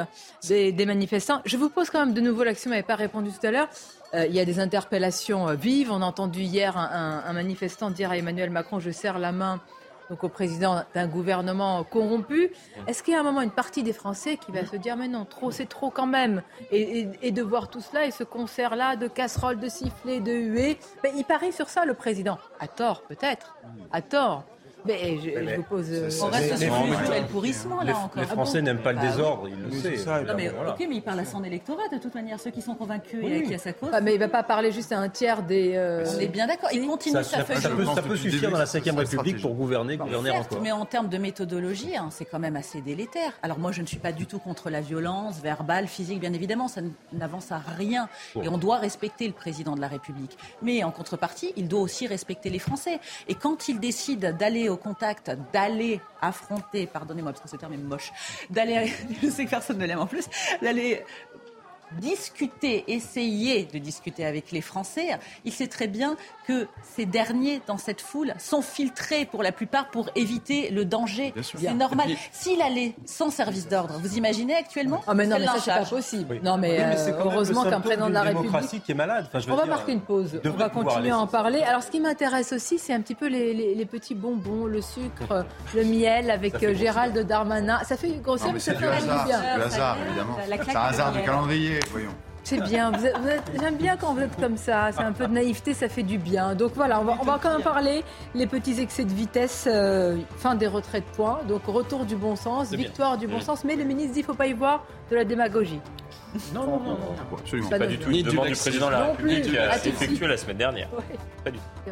des, 0.47 0.73
des, 0.73 0.87
manifestants. 0.87 1.41
Je 1.47 1.57
vous 1.57 1.71
pose 1.71 1.89
quand 1.89 2.01
même 2.01 2.15
de 2.15 2.21
nouveau, 2.21 2.45
l'action 2.45 2.71
n'avait 2.71 2.83
pas 2.83 2.97
répondu 2.97 3.31
tout 3.31 3.47
à 3.47 3.51
l'heure. 3.51 3.69
il 4.15 4.35
y 4.35 4.41
a 4.41 4.45
des 4.45 4.61
interpellations 4.61 5.55
vives. 5.55 5.91
On 5.91 6.03
a 6.03 6.07
entendu 6.07 6.41
hier 6.41 6.77
un, 6.77 7.23
un 7.27 7.33
manifestant 7.33 7.91
dire 7.91 8.11
à 8.11 8.19
Emmanuel 8.19 8.51
Macron, 8.51 8.81
je 8.81 8.91
serre 8.91 9.19
la 9.19 9.33
main 9.33 9.61
donc 10.11 10.25
au 10.25 10.29
président 10.29 10.83
d'un 10.95 11.07
gouvernement 11.07 11.85
corrompu. 11.85 12.51
Est-ce 12.87 13.03
qu'il 13.03 13.15
y 13.15 13.17
a 13.17 13.21
un 13.21 13.25
moment 13.25 13.43
une 13.43 13.51
partie 13.51 13.83
des 13.83 13.93
Français 13.93 14.37
qui 14.37 14.53
va 14.53 14.65
se 14.67 14.77
dire 14.77 14.97
mais 14.97 15.09
non, 15.09 15.25
trop 15.25 15.51
c'est 15.51 15.67
trop 15.67 15.91
quand 15.91 16.07
même 16.07 16.43
et, 16.71 17.31
de 17.31 17.43
voir 17.43 17.69
tout 17.69 17.81
cela 17.81 18.07
et 18.07 18.11
ce 18.11 18.25
concert-là 18.25 18.97
de 18.97 19.09
casseroles, 19.09 19.59
de 19.59 19.69
sifflets, 19.69 20.21
de 20.21 20.33
huées, 20.33 20.79
mais 21.03 21.13
il 21.17 21.25
parie 21.25 21.53
sur 21.53 21.69
ça 21.69 21.85
le 21.85 21.95
président. 21.95 22.39
À 22.61 22.69
tort 22.69 23.03
peut-être, 23.03 23.57
à 23.93 24.01
tort. 24.01 24.45
Mais 24.87 25.19
je, 25.19 25.57
vous 25.57 25.63
pose. 25.63 25.87
Euh, 25.91 26.09
on 26.23 26.27
reste 26.27 26.57
sur 26.57 26.75
le 26.75 27.27
pourrissement 27.27 27.83
là 27.83 27.97
encore. 27.97 28.23
Les 28.23 28.29
Français 28.29 28.63
n'aiment 28.63 28.83
pas 28.83 28.93
le 28.93 28.99
bah 28.99 29.07
désordre, 29.07 29.49
ils 29.49 29.83
le 29.83 29.97
savent. 29.97 30.27
Non, 30.27 30.35
mais, 30.37 30.49
Ok, 30.49 30.87
mais 30.89 30.97
il 30.97 31.03
parle 31.03 31.21
à 31.21 31.25
son 31.25 31.43
électorat 31.45 31.89
de 31.93 31.99
toute 31.99 32.15
manière, 32.15 32.41
ceux 32.41 32.51
qui 32.51 32.63
sont 32.63 32.75
convaincus 32.75 33.25
et 33.25 33.43
qui 33.43 33.55
a 33.55 33.59
sa 33.59 33.73
cause. 33.73 33.91
Ah, 33.93 34.01
mais 34.01 34.13
il 34.13 34.21
ne 34.21 34.25
va 34.25 34.29
pas 34.29 34.43
parler 34.43 34.73
juste 34.73 34.93
à 34.93 34.99
un 34.99 35.09
tiers 35.09 35.43
des. 35.43 35.73
Euh, 35.75 36.05
on 36.15 36.21
est 36.21 36.29
bien 36.29 36.47
d'accord. 36.47 36.71
Il 36.73 36.87
continue 36.87 37.23
sa 37.23 37.45
feuille. 37.45 37.61
Ça, 37.61 37.71
peut, 37.71 37.85
ça 37.85 38.03
peut 38.03 38.17
suffire 38.17 38.51
dans 38.51 38.59
la 38.59 38.65
Ve 38.65 38.97
République 38.97 39.41
pour 39.41 39.55
gouverner, 39.55 39.97
gouverner 39.97 40.31
encore. 40.31 40.61
Mais 40.61 40.73
en 40.73 40.85
termes 40.85 41.09
de 41.09 41.19
méthodologie, 41.19 41.97
hein, 41.97 42.09
c'est 42.11 42.25
quand 42.25 42.39
même 42.39 42.57
assez 42.57 42.81
délétère. 42.81 43.33
Alors 43.43 43.59
moi, 43.59 43.73
je 43.73 43.83
ne 43.83 43.87
suis 43.87 43.99
pas 43.99 44.13
du 44.13 44.27
tout 44.27 44.39
contre 44.39 44.71
la 44.71 44.81
violence 44.81 45.41
verbale, 45.41 45.87
physique, 45.87 46.21
bien 46.21 46.33
évidemment, 46.33 46.69
ça 46.69 46.81
n'avance 47.13 47.53
à 47.53 47.59
rien. 47.59 48.09
Et 48.43 48.49
on 48.49 48.59
doit 48.59 48.79
respecter 48.79 49.27
le 49.27 49.33
président 49.33 49.75
de 49.75 49.81
la 49.81 49.89
République. 49.89 50.37
Mais 50.63 50.85
en 50.85 50.91
contrepartie, 50.91 51.53
il 51.57 51.69
doit 51.69 51.81
aussi 51.81 52.07
respecter 52.07 52.51
les 52.51 52.59
Français. 52.59 53.01
Et 53.29 53.35
quand 53.35 53.69
il 53.69 53.81
décide 53.81 54.37
d'aller 54.37 54.69
au 54.69 54.76
contact 54.77 55.31
d'aller 55.53 56.01
affronter, 56.21 56.87
pardonnez-moi 56.87 57.33
parce 57.33 57.43
que 57.43 57.49
ce 57.49 57.57
terme 57.57 57.75
est 57.75 57.79
moche, 57.79 58.13
d'aller, 58.51 58.93
je 59.23 59.29
sais 59.29 59.45
que 59.45 59.51
personne 59.51 59.79
ne 59.79 59.87
l'aime 59.87 60.01
en 60.01 60.07
plus, 60.07 60.27
d'aller 60.63 61.05
discuter, 62.01 62.85
essayer 62.89 63.65
de 63.65 63.79
discuter 63.79 64.25
avec 64.25 64.53
les 64.53 64.61
Français, 64.61 65.19
il 65.45 65.53
sait 65.53 65.69
très 65.69 65.87
bien 65.87 66.17
que 66.47 66.67
ces 66.83 67.07
derniers, 67.07 67.61
dans 67.67 67.79
cette 67.79 68.01
foule, 68.01 68.35
sont 68.39 68.63
filtrés 68.63 69.25
pour 69.25 69.43
la 69.43 69.53
plupart 69.53 69.91
pour 69.91 70.11
éviter 70.15 70.71
le 70.71 70.85
danger. 70.85 71.35
C'est 71.43 71.75
normal. 71.75 72.09
S'il 72.33 72.61
allait 72.63 72.95
sans 73.05 73.31
service 73.31 73.69
d'ordre, 73.69 73.99
vous 74.01 74.17
imaginez 74.17 74.55
actuellement 74.55 75.03
Ah 75.07 75.15
mais 75.15 75.27
non, 75.27 75.37
mais 75.39 75.47
ça 75.47 75.59
c'est 75.61 75.71
pas 75.71 75.85
possible. 75.85 76.41
Non 76.43 76.57
mais, 76.57 76.81
euh, 76.81 77.13
heureusement 77.19 77.65
qu'un 77.65 77.81
président 77.81 78.09
de 78.09 78.15
la 78.15 78.23
République 78.23 78.83
qui 78.85 78.93
est 78.93 78.95
malade. 78.95 79.29
on 79.49 79.57
va 79.57 79.67
marquer 79.67 79.93
une 79.93 80.01
pause. 80.01 80.41
On 80.45 80.51
va 80.51 80.69
continuer 80.69 81.11
à 81.11 81.19
en 81.19 81.27
parler. 81.27 81.63
Alors 81.63 81.83
ce 81.83 81.91
qui 81.91 82.01
m'intéresse 82.01 82.53
aussi, 82.53 82.79
c'est 82.79 82.93
un 82.93 83.01
petit 83.01 83.15
peu 83.15 83.27
les, 83.27 83.87
petits 83.87 84.15
bonbons, 84.15 84.67
le 84.67 84.83
sucre, 84.83 85.47
le 85.75 85.85
miel 85.85 86.31
avec 86.31 86.63
euh, 86.63 86.75
Gérald 86.75 87.17
Darmanin. 87.19 87.79
Ça 87.85 87.97
fait 87.97 88.11
grossir, 88.21 88.53
mais 88.53 88.59
ça 88.59 88.75
fait 88.75 88.79
bien. 88.81 89.57
Le 89.57 89.65
hasard, 89.65 89.97
évidemment. 90.07 90.37
C'est 90.65 90.77
un 90.77 90.81
hasard 90.81 91.13
du 91.13 91.23
calendrier, 91.23 91.76
voyons. 91.91 92.11
C'est 92.47 92.63
bien. 92.63 92.93
J'aime 93.61 93.77
bien 93.77 93.97
quand 93.97 94.15
vous 94.15 94.21
êtes 94.21 94.37
comme 94.37 94.57
ça. 94.57 94.91
C'est 94.93 95.03
un 95.03 95.11
peu 95.11 95.27
de 95.27 95.33
naïveté, 95.33 95.75
ça 95.75 95.89
fait 95.89 96.05
du 96.05 96.17
bien. 96.17 96.55
Donc 96.55 96.73
voilà, 96.77 97.01
on 97.01 97.05
va, 97.05 97.17
on 97.21 97.25
va 97.25 97.41
quand 97.43 97.51
même 97.51 97.63
parler 97.63 98.05
les 98.37 98.47
petits 98.47 98.81
excès 98.81 99.05
de 99.05 99.13
vitesse, 99.13 99.67
euh, 99.69 100.17
fin 100.37 100.55
des 100.55 100.69
retraits 100.69 101.05
de 101.05 101.17
points. 101.17 101.41
Donc 101.49 101.63
retour 101.67 102.05
du 102.05 102.15
bon 102.15 102.37
sens, 102.37 102.71
victoire 102.73 103.19
du 103.19 103.27
bon 103.27 103.41
sens. 103.41 103.65
Mais 103.65 103.75
le 103.75 103.83
ministre 103.83 104.15
dit 104.15 104.21
qu'il 104.21 104.29
ne 104.29 104.33
faut 104.33 104.39
pas 104.39 104.47
y 104.47 104.53
voir 104.53 104.85
de 105.11 105.17
la 105.17 105.25
démagogie. 105.25 105.81
Non, 106.55 106.67
non, 106.67 106.81
non, 106.81 106.91
non. 106.91 107.37
Absolument 107.37 107.69
pas, 107.69 107.79
du 107.81 107.99
tout. 107.99 108.11
Une 108.11 108.23
demande 108.23 108.47
du 108.47 108.55
président 108.55 108.87
de 108.87 108.93
la 108.93 109.05
République 109.07 109.43
qui 109.43 109.59
a 109.59 109.77
effectuée 109.85 110.27
la 110.29 110.37
semaine 110.37 110.59
dernière. 110.59 110.89
Pas 111.43 111.51
du 111.51 111.59
tout. 111.59 111.91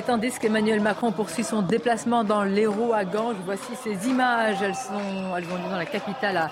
Et 0.00 0.02
tandis 0.02 0.30
qu'Emmanuel 0.38 0.80
Macron 0.80 1.12
poursuit 1.12 1.44
son 1.44 1.60
déplacement 1.60 2.24
dans 2.24 2.42
l'Hérault 2.42 2.94
à 2.94 3.04
Ganges, 3.04 3.36
voici 3.44 3.76
ces 3.84 4.08
images. 4.08 4.62
Elles, 4.62 4.74
sont, 4.74 5.36
elles 5.36 5.44
vont 5.44 5.58
dans 5.68 5.76
la 5.76 5.84
capitale 5.84 6.50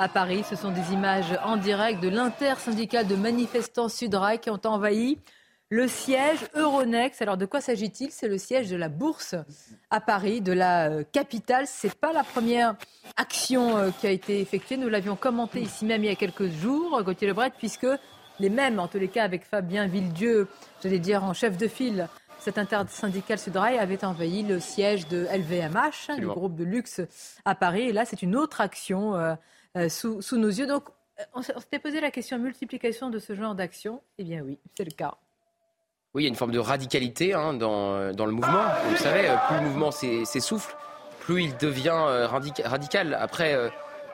à, 0.00 0.08
Paris. 0.08 0.42
Ce 0.50 0.56
sont 0.56 0.72
des 0.72 0.92
images 0.92 1.38
en 1.44 1.56
direct 1.56 2.02
de 2.02 2.08
l'intersyndicale 2.08 3.06
de 3.06 3.14
manifestants 3.14 3.88
Sudrail 3.88 4.40
qui 4.40 4.50
ont 4.50 4.58
envahi 4.64 5.20
le 5.70 5.86
siège 5.86 6.40
Euronext. 6.56 7.22
Alors 7.22 7.36
de 7.36 7.46
quoi 7.46 7.60
s'agit-il? 7.60 8.10
C'est 8.10 8.26
le 8.26 8.36
siège 8.36 8.68
de 8.68 8.74
la 8.74 8.88
bourse 8.88 9.36
à 9.90 10.00
Paris, 10.00 10.40
de 10.40 10.52
la 10.52 10.90
euh, 10.90 11.04
capitale. 11.12 11.66
C'est 11.68 11.94
pas 11.94 12.12
la 12.12 12.24
première 12.24 12.74
action 13.16 13.76
euh, 13.76 13.90
qui 14.00 14.08
a 14.08 14.10
été 14.10 14.40
effectuée. 14.40 14.76
Nous 14.76 14.88
l'avions 14.88 15.14
commenté 15.14 15.60
ici 15.60 15.84
même 15.84 16.02
il 16.02 16.10
y 16.10 16.12
a 16.12 16.16
quelques 16.16 16.48
jours, 16.48 17.00
Gauthier 17.04 17.28
Lebret, 17.28 17.52
puisque 17.56 17.86
les 18.40 18.50
mêmes, 18.50 18.80
en 18.80 18.88
tous 18.88 18.98
les 18.98 19.08
cas 19.08 19.22
avec 19.22 19.44
Fabien 19.44 19.86
Villedieu, 19.86 20.48
j'allais 20.82 20.98
dire 20.98 21.22
en 21.22 21.32
chef 21.32 21.56
de 21.56 21.68
file, 21.68 22.08
cet 22.48 22.56
intersyndicale 22.56 23.38
Sudrail 23.38 23.78
avait 23.78 24.04
envahi 24.04 24.42
le 24.42 24.58
siège 24.58 25.06
de 25.08 25.26
LVMH, 25.30 26.18
le 26.18 26.28
groupe 26.28 26.56
de 26.56 26.64
luxe 26.64 27.02
à 27.44 27.54
Paris. 27.54 27.82
Et 27.82 27.92
là, 27.92 28.06
c'est 28.06 28.22
une 28.22 28.36
autre 28.36 28.62
action 28.62 29.14
euh, 29.14 29.88
sous, 29.90 30.22
sous, 30.22 30.38
nos 30.38 30.48
yeux. 30.48 30.66
Donc, 30.66 30.84
on 31.34 31.42
s'était 31.42 31.78
posé 31.78 32.00
la 32.00 32.10
question 32.10 32.38
multiplication 32.38 33.10
de 33.10 33.18
ce 33.18 33.34
genre 33.34 33.54
d'action? 33.54 34.00
Eh 34.16 34.24
bien 34.24 34.40
oui, 34.40 34.58
c'est 34.74 34.84
le 34.84 34.92
cas. 34.92 35.18
Oui, 36.14 36.22
il 36.22 36.24
y 36.24 36.28
a 36.28 36.30
une 36.30 36.36
forme 36.36 36.52
de 36.52 36.58
radicalité 36.58 37.34
hein, 37.34 37.52
dans, 37.52 38.14
dans, 38.14 38.24
le 38.24 38.32
mouvement. 38.32 38.64
Vous 38.88 38.96
savez, 38.96 39.28
euh, 39.28 39.36
plus 39.46 39.56
le 39.56 39.62
mouvement 39.62 39.90
s'essouffle, 39.90 40.74
plus 41.20 41.44
il 41.44 41.56
devient 41.58 41.90
euh, 41.90 42.26
radical. 42.26 43.14
Après, 43.20 43.52
euh, 43.52 43.68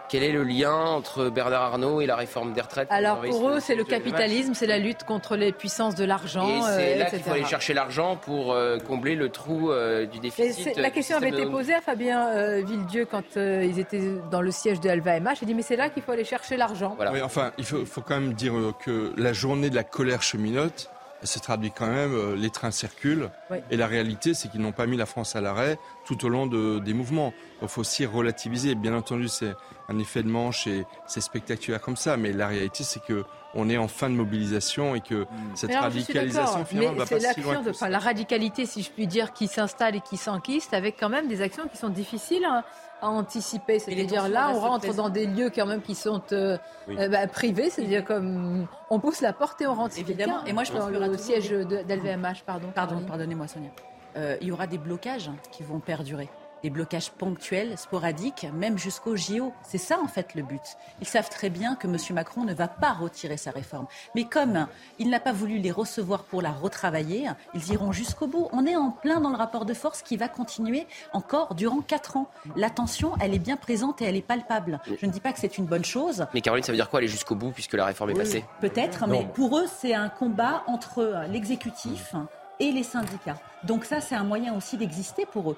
quel 0.08 0.22
est 0.22 0.32
le 0.32 0.44
lien 0.44 0.74
entre 0.74 1.28
Bernard 1.28 1.62
Arnault 1.62 2.00
et 2.00 2.06
la 2.06 2.16
réforme 2.16 2.52
des 2.52 2.60
retraites 2.60 2.88
Alors 2.90 3.20
pour 3.20 3.48
eux, 3.48 3.60
c'est 3.60 3.74
le 3.74 3.84
capitalisme, 3.84 4.54
c'est 4.54 4.66
la 4.66 4.78
lutte 4.78 5.04
contre 5.04 5.36
les 5.36 5.52
puissances 5.52 5.94
de 5.94 6.04
l'argent. 6.04 6.48
Et 6.48 6.62
c'est 6.62 6.98
là 6.98 7.06
qu'il 7.06 7.20
faut 7.20 7.32
aller 7.32 7.44
chercher 7.44 7.74
l'argent 7.74 8.16
pour 8.16 8.56
combler 8.86 9.14
le 9.16 9.28
trou 9.28 9.72
du 10.10 10.18
déficit. 10.18 10.76
La 10.76 10.90
question 10.90 11.16
avait 11.16 11.30
été 11.30 11.46
posée 11.46 11.74
à 11.74 11.80
Fabien 11.80 12.60
Villedieu 12.60 13.06
quand 13.06 13.36
ils 13.36 13.78
étaient 13.78 14.02
dans 14.30 14.40
le 14.40 14.50
siège 14.50 14.80
de 14.80 14.90
LVMH. 14.90 15.38
Il 15.42 15.46
dit 15.46 15.54
mais 15.54 15.62
c'est 15.62 15.76
là 15.76 15.88
qu'il 15.88 16.02
faut 16.02 16.12
aller 16.12 16.24
chercher 16.24 16.56
l'argent. 16.56 16.94
Voilà. 16.96 17.12
Oui, 17.12 17.22
enfin, 17.22 17.52
il 17.58 17.64
faut, 17.64 17.84
faut, 17.84 18.00
quand 18.00 18.20
même 18.20 18.34
dire 18.34 18.54
que 18.84 19.12
la 19.16 19.32
journée 19.32 19.70
de 19.70 19.74
la 19.74 19.84
colère 19.84 20.22
cheminote, 20.22 20.90
se 21.26 21.38
traduit 21.38 21.70
quand 21.70 21.86
même, 21.86 22.14
euh, 22.14 22.36
les 22.36 22.50
trains 22.50 22.70
circulent. 22.70 23.30
Et 23.70 23.76
la 23.76 23.86
réalité, 23.86 24.34
c'est 24.34 24.48
qu'ils 24.48 24.60
n'ont 24.60 24.72
pas 24.72 24.86
mis 24.86 24.96
la 24.96 25.06
France 25.06 25.36
à 25.36 25.40
l'arrêt 25.40 25.78
tout 26.04 26.24
au 26.24 26.28
long 26.28 26.46
de, 26.46 26.78
des 26.78 26.94
mouvements. 26.94 27.32
Il 27.62 27.68
faut 27.68 27.80
aussi 27.80 28.06
relativiser. 28.06 28.74
Bien 28.74 28.94
entendu, 28.94 29.28
c'est 29.28 29.54
un 29.88 29.98
effet 29.98 30.22
de 30.22 30.28
manche 30.28 30.66
et 30.66 30.84
c'est 31.06 31.20
spectaculaire 31.20 31.80
comme 31.80 31.96
ça. 31.96 32.16
Mais 32.16 32.32
la 32.32 32.48
réalité, 32.48 32.84
c'est 32.84 33.02
que 33.02 33.24
on 33.54 33.68
est 33.68 33.76
en 33.76 33.86
fin 33.86 34.10
de 34.10 34.14
mobilisation 34.14 34.96
et 34.96 35.00
que 35.00 35.22
hmm. 35.22 35.26
cette 35.54 35.74
radicalisation 35.74 36.64
finalement 36.64 36.94
va 36.94 37.06
pas 37.06 37.20
si 37.20 37.40
loin. 37.40 37.62
De, 37.62 37.70
enfin, 37.70 37.88
la 37.88 38.00
radicalité, 38.00 38.66
si 38.66 38.82
je 38.82 38.90
puis 38.90 39.06
dire, 39.06 39.32
qui 39.32 39.46
s'installe 39.46 39.94
et 39.96 40.00
qui 40.00 40.16
s'enquiste, 40.16 40.74
avec 40.74 40.96
quand 40.98 41.08
même 41.08 41.28
des 41.28 41.40
actions 41.40 41.68
qui 41.68 41.76
sont 41.76 41.90
difficiles. 41.90 42.44
Hein 42.44 42.64
à 43.04 43.08
anticiper. 43.08 43.78
C'est-à-dire 43.78 44.28
là, 44.28 44.50
on 44.54 44.60
rentre 44.60 44.94
dans 44.94 45.08
des 45.08 45.26
lieux 45.26 45.50
quand 45.54 45.66
même 45.66 45.82
qui 45.82 45.94
sont 45.94 46.22
euh, 46.32 46.56
euh, 46.88 47.08
bah, 47.08 47.26
privés, 47.26 47.70
c'est-à-dire 47.70 48.04
comme 48.04 48.66
on 48.90 48.98
pousse 48.98 49.20
la 49.20 49.32
porte 49.32 49.60
et 49.60 49.66
on 49.66 49.74
rentre. 49.74 49.98
Évidemment. 49.98 50.44
Et 50.46 50.52
moi, 50.52 50.64
je 50.64 50.72
pense 50.72 50.90
le 50.90 51.18
siège 51.18 51.50
d'LVMH, 51.50 52.44
pardon. 52.46 52.68
Pardon, 52.74 53.02
pardonnez-moi, 53.06 53.46
Sonia. 53.46 53.70
Euh, 54.16 54.36
il 54.40 54.48
y 54.48 54.52
aura 54.52 54.66
des 54.66 54.78
blocages 54.78 55.30
qui 55.52 55.62
vont 55.62 55.80
perdurer 55.80 56.28
des 56.64 56.70
blocages 56.70 57.10
ponctuels, 57.10 57.76
sporadiques, 57.76 58.46
même 58.54 58.78
jusqu'au 58.78 59.16
JO. 59.16 59.52
C'est 59.62 59.76
ça 59.76 59.98
en 60.02 60.08
fait 60.08 60.34
le 60.34 60.42
but. 60.42 60.62
Ils 61.02 61.06
savent 61.06 61.28
très 61.28 61.50
bien 61.50 61.76
que 61.76 61.86
M. 61.86 61.98
Macron 62.12 62.44
ne 62.44 62.54
va 62.54 62.68
pas 62.68 62.94
retirer 62.94 63.36
sa 63.36 63.50
réforme. 63.50 63.86
Mais 64.14 64.24
comme 64.24 64.66
il 64.98 65.10
n'a 65.10 65.20
pas 65.20 65.32
voulu 65.32 65.58
les 65.58 65.70
recevoir 65.70 66.24
pour 66.24 66.40
la 66.40 66.52
retravailler, 66.52 67.28
ils 67.52 67.72
iront 67.74 67.92
jusqu'au 67.92 68.26
bout. 68.26 68.48
On 68.52 68.64
est 68.64 68.76
en 68.76 68.90
plein 68.90 69.20
dans 69.20 69.28
le 69.28 69.36
rapport 69.36 69.66
de 69.66 69.74
force 69.74 70.00
qui 70.00 70.16
va 70.16 70.28
continuer 70.28 70.86
encore 71.12 71.54
durant 71.54 71.82
quatre 71.82 72.16
ans. 72.16 72.30
La 72.56 72.70
tension, 72.70 73.12
elle 73.20 73.34
est 73.34 73.38
bien 73.38 73.58
présente 73.58 74.00
et 74.00 74.06
elle 74.06 74.16
est 74.16 74.22
palpable. 74.22 74.80
Je 74.98 75.04
ne 75.04 75.10
dis 75.10 75.20
pas 75.20 75.34
que 75.34 75.40
c'est 75.40 75.58
une 75.58 75.66
bonne 75.66 75.84
chose. 75.84 76.24
Mais 76.32 76.40
Caroline, 76.40 76.64
ça 76.64 76.72
veut 76.72 76.78
dire 76.78 76.88
quoi 76.88 77.00
aller 77.00 77.08
jusqu'au 77.08 77.34
bout 77.34 77.50
puisque 77.50 77.74
la 77.74 77.84
réforme 77.84 78.08
est 78.08 78.14
passée? 78.14 78.42
Peut-être, 78.62 79.06
mais 79.06 79.28
pour 79.34 79.58
eux, 79.58 79.66
c'est 79.66 79.92
un 79.92 80.08
combat 80.08 80.64
entre 80.66 81.26
l'exécutif 81.28 82.14
et 82.58 82.72
les 82.72 82.84
syndicats. 82.84 83.36
Donc 83.66 83.84
ça, 83.84 84.00
c'est 84.00 84.14
un 84.14 84.24
moyen 84.24 84.54
aussi 84.54 84.76
d'exister 84.76 85.26
pour 85.26 85.52
eux. 85.52 85.56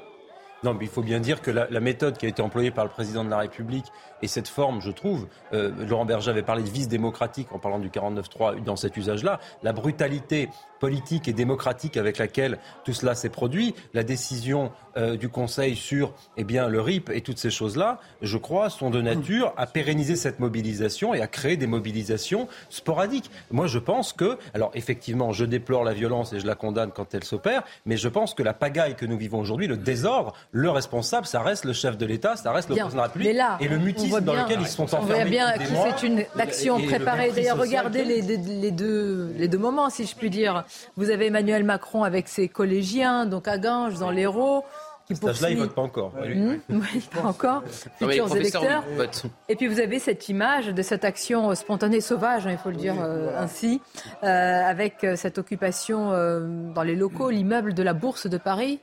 Non, 0.64 0.72
mais 0.72 0.86
il 0.86 0.90
faut 0.90 1.02
bien 1.02 1.20
dire 1.20 1.42
que 1.42 1.50
la, 1.50 1.80
méthode 1.80 2.16
qui 2.16 2.24
a 2.24 2.28
été 2.28 2.40
employée 2.40 2.70
par 2.70 2.84
le 2.84 2.90
président 2.90 3.24
de 3.24 3.30
la 3.30 3.38
République 3.38 3.86
et 4.22 4.26
cette 4.26 4.48
forme, 4.48 4.80
je 4.80 4.90
trouve, 4.90 5.28
euh, 5.52 5.70
Laurent 5.86 6.06
Berger 6.06 6.30
avait 6.30 6.42
parlé 6.42 6.62
de 6.62 6.68
vice 6.70 6.88
démocratique 6.88 7.52
en 7.52 7.58
parlant 7.58 7.78
du 7.78 7.90
49-3 7.90 8.62
dans 8.64 8.74
cet 8.74 8.96
usage-là, 8.96 9.38
la 9.62 9.72
brutalité 9.72 10.48
politique 10.80 11.28
et 11.28 11.32
démocratique 11.32 11.96
avec 11.96 12.18
laquelle 12.18 12.58
tout 12.84 12.92
cela 12.92 13.14
s'est 13.14 13.28
produit, 13.28 13.74
la 13.94 14.02
décision 14.02 14.72
euh, 14.96 15.16
du 15.16 15.28
Conseil 15.28 15.76
sur 15.76 16.12
eh 16.36 16.44
bien, 16.44 16.68
le 16.68 16.80
RIP 16.80 17.10
et 17.10 17.20
toutes 17.20 17.38
ces 17.38 17.50
choses-là, 17.50 17.98
je 18.22 18.38
crois, 18.38 18.70
sont 18.70 18.90
de 18.90 19.00
nature 19.02 19.52
à 19.56 19.66
pérenniser 19.66 20.16
cette 20.16 20.40
mobilisation 20.40 21.14
et 21.14 21.20
à 21.20 21.26
créer 21.26 21.56
des 21.56 21.66
mobilisations 21.66 22.48
sporadiques. 22.70 23.30
Moi, 23.50 23.66
je 23.66 23.78
pense 23.78 24.12
que, 24.12 24.38
alors 24.54 24.70
effectivement, 24.74 25.32
je 25.32 25.44
déplore 25.44 25.84
la 25.84 25.92
violence 25.92 26.32
et 26.32 26.40
je 26.40 26.46
la 26.46 26.54
condamne 26.54 26.92
quand 26.94 27.14
elle 27.14 27.24
s'opère, 27.24 27.62
mais 27.84 27.96
je 27.96 28.08
pense 28.08 28.34
que 28.34 28.42
la 28.42 28.54
pagaille 28.54 28.94
que 28.94 29.06
nous 29.06 29.18
vivons 29.18 29.38
aujourd'hui, 29.38 29.66
le 29.66 29.76
désordre, 29.76 30.34
le 30.50 30.70
responsable, 30.70 31.26
ça 31.26 31.40
reste 31.40 31.64
le 31.64 31.72
chef 31.72 31.98
de 31.98 32.06
l'État, 32.06 32.36
ça 32.36 32.52
reste 32.52 32.68
le 32.68 32.76
président 32.76 32.92
de 32.92 32.96
la 32.96 33.02
République 33.04 33.36
et 33.60 33.68
le 33.68 33.78
mutisme 33.78 34.20
dans 34.20 34.34
lequel 34.34 34.60
ils 34.60 34.66
sont 34.66 34.84
enfermés. 34.84 35.12
On 35.12 35.16
voit 35.16 35.24
bien 35.24 35.52
que 35.52 35.64
c'est 35.64 36.06
une 36.06 36.24
action 36.38 36.80
préparée. 36.80 37.32
D'ailleurs, 37.32 37.58
regardez 37.58 38.04
les, 38.04 38.22
les, 38.22 38.70
deux, 38.70 39.32
les 39.36 39.48
deux 39.48 39.58
moments, 39.58 39.90
si 39.90 40.06
je 40.06 40.14
puis 40.14 40.30
dire. 40.30 40.64
Vous 40.96 41.10
avez 41.10 41.26
Emmanuel 41.26 41.64
Macron 41.64 42.02
avec 42.04 42.28
ses 42.28 42.48
collégiens, 42.48 43.26
donc 43.26 43.48
à 43.48 43.58
Ganges, 43.58 43.98
dans 43.98 44.10
l'Hérault. 44.10 44.64
Qui 45.06 45.14
là 45.14 45.50
il 45.50 45.56
ne 45.56 45.62
vote 45.62 45.74
pas 45.74 45.82
encore. 45.82 46.12
Mmh, 46.16 46.56
pas 47.14 47.22
encore. 47.22 47.62
Futurs 47.98 48.36
électeurs. 48.36 48.82
Et 49.48 49.54
puis 49.54 49.68
vous 49.68 49.78
avez 49.78 50.00
cette 50.00 50.28
image 50.28 50.68
de 50.68 50.82
cette 50.82 51.04
action 51.04 51.54
spontanée 51.54 52.00
sauvage, 52.00 52.46
hein, 52.46 52.50
il 52.50 52.58
faut 52.58 52.70
le 52.70 52.76
dire 52.76 52.96
euh, 53.00 53.30
ainsi, 53.38 53.80
euh, 54.24 54.26
avec 54.26 55.04
euh, 55.04 55.14
cette 55.14 55.38
occupation 55.38 56.10
dans 56.74 56.82
les 56.82 56.96
locaux, 56.96 57.30
l'immeuble 57.30 57.72
de 57.72 57.82
la 57.84 57.92
Bourse 57.92 58.26
de 58.26 58.36
Paris. 58.36 58.80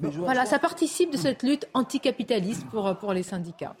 voilà, 0.00 0.46
ça 0.46 0.58
participe 0.58 1.12
de 1.12 1.16
cette 1.16 1.44
lutte 1.44 1.68
anticapitaliste 1.74 2.66
pour, 2.66 2.96
pour 2.96 3.12
les 3.12 3.22
syndicats 3.22 3.76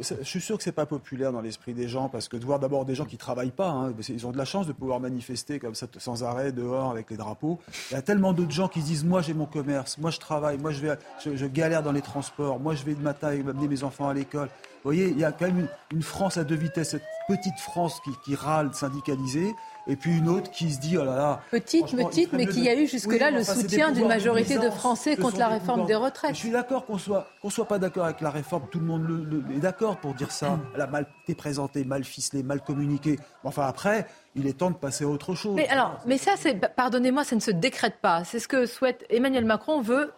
je 0.00 0.22
suis 0.24 0.40
sûr 0.40 0.56
que 0.56 0.62
c'est 0.62 0.72
pas 0.72 0.86
populaire 0.86 1.32
dans 1.32 1.40
l'esprit 1.40 1.74
des 1.74 1.88
gens 1.88 2.08
parce 2.08 2.28
que 2.28 2.36
de 2.36 2.44
voir 2.44 2.58
d'abord 2.58 2.84
des 2.84 2.94
gens 2.94 3.04
qui 3.04 3.16
travaillent 3.16 3.50
pas, 3.50 3.68
hein, 3.68 3.94
ils 4.08 4.26
ont 4.26 4.32
de 4.32 4.38
la 4.38 4.44
chance 4.44 4.66
de 4.66 4.72
pouvoir 4.72 5.00
manifester 5.00 5.58
comme 5.58 5.74
ça 5.74 5.86
sans 5.98 6.22
arrêt 6.22 6.52
dehors 6.52 6.90
avec 6.90 7.10
les 7.10 7.16
drapeaux. 7.16 7.58
Il 7.90 7.94
y 7.94 7.96
a 7.96 8.02
tellement 8.02 8.32
d'autres 8.32 8.50
gens 8.50 8.68
qui 8.68 8.80
se 8.82 8.86
disent 8.86 9.04
moi 9.04 9.22
j'ai 9.22 9.34
mon 9.34 9.46
commerce, 9.46 9.98
moi 9.98 10.10
je 10.10 10.18
travaille, 10.18 10.58
moi 10.58 10.70
je 10.70 10.80
vais, 10.80 10.98
je, 11.24 11.46
galère 11.46 11.82
dans 11.82 11.92
les 11.92 12.02
transports, 12.02 12.60
moi 12.60 12.74
je 12.74 12.84
vais 12.84 12.92
le 12.92 13.00
matin 13.00 13.28
amener 13.28 13.68
mes 13.68 13.84
enfants 13.84 14.08
à 14.08 14.14
l'école. 14.14 14.48
Vous 14.48 14.90
voyez, 14.90 15.08
il 15.08 15.18
y 15.18 15.24
a 15.24 15.32
quand 15.32 15.46
même 15.46 15.66
une, 15.92 16.02
France 16.02 16.36
à 16.36 16.44
deux 16.44 16.56
vitesses, 16.56 16.90
cette 16.90 17.04
petite 17.26 17.58
France 17.58 18.00
qui, 18.04 18.10
qui 18.24 18.34
râle 18.34 18.74
syndicalisée 18.74 19.54
et 19.86 19.96
puis 19.96 20.16
une 20.16 20.28
autre 20.28 20.50
qui 20.50 20.72
se 20.72 20.80
dit 20.80 20.96
oh 20.96 21.04
là 21.04 21.16
là. 21.16 21.40
Petite, 21.50 21.94
petite, 21.94 22.32
mais 22.32 22.46
qui 22.46 22.68
a 22.68 22.74
eu 22.74 22.86
jusque-là 22.86 23.30
le 23.30 23.44
soutien 23.44 23.92
d'une 23.92 24.08
majorité 24.08 24.58
de 24.58 24.70
Français 24.70 25.16
contre 25.16 25.38
la 25.38 25.48
réforme 25.48 25.86
des 25.86 25.94
retraites. 25.94 26.34
Je 26.34 26.40
suis 26.40 26.50
d'accord 26.50 26.86
qu'on 26.86 26.98
soit 26.98 27.26
qu'on 27.42 27.50
soit 27.50 27.68
pas 27.68 27.78
d'accord 27.78 28.04
avec 28.04 28.20
la 28.20 28.30
réforme, 28.30 28.64
tout 28.70 28.80
le 28.80 28.86
monde 28.86 29.04
le, 29.06 29.44
est 29.54 29.60
d'accord 29.60 29.98
pour 29.98 30.14
dire 30.14 30.30
ça. 30.30 30.58
Elle 30.74 30.80
a 30.80 30.86
mal 30.86 31.06
été 31.24 31.34
présentée, 31.34 31.84
mal 31.84 32.04
ficelée, 32.04 32.42
mal 32.42 32.60
communiquée. 32.60 33.18
Enfin 33.42 33.66
après, 33.66 34.06
il 34.34 34.46
est 34.46 34.58
temps 34.58 34.70
de 34.70 34.76
passer 34.76 35.04
à 35.04 35.08
autre 35.08 35.34
chose. 35.34 35.54
Mais 35.54 35.68
alors, 35.68 36.00
mais 36.06 36.18
ça, 36.18 36.32
c'est, 36.36 36.54
pardonnez-moi, 36.74 37.24
ça 37.24 37.36
ne 37.36 37.40
se 37.40 37.50
décrète 37.50 38.00
pas. 38.00 38.24
C'est 38.24 38.38
ce 38.38 38.48
que 38.48 38.66
souhaite 38.66 39.04
Emmanuel 39.10 39.44
Macron 39.44 39.80
veut 39.80 40.12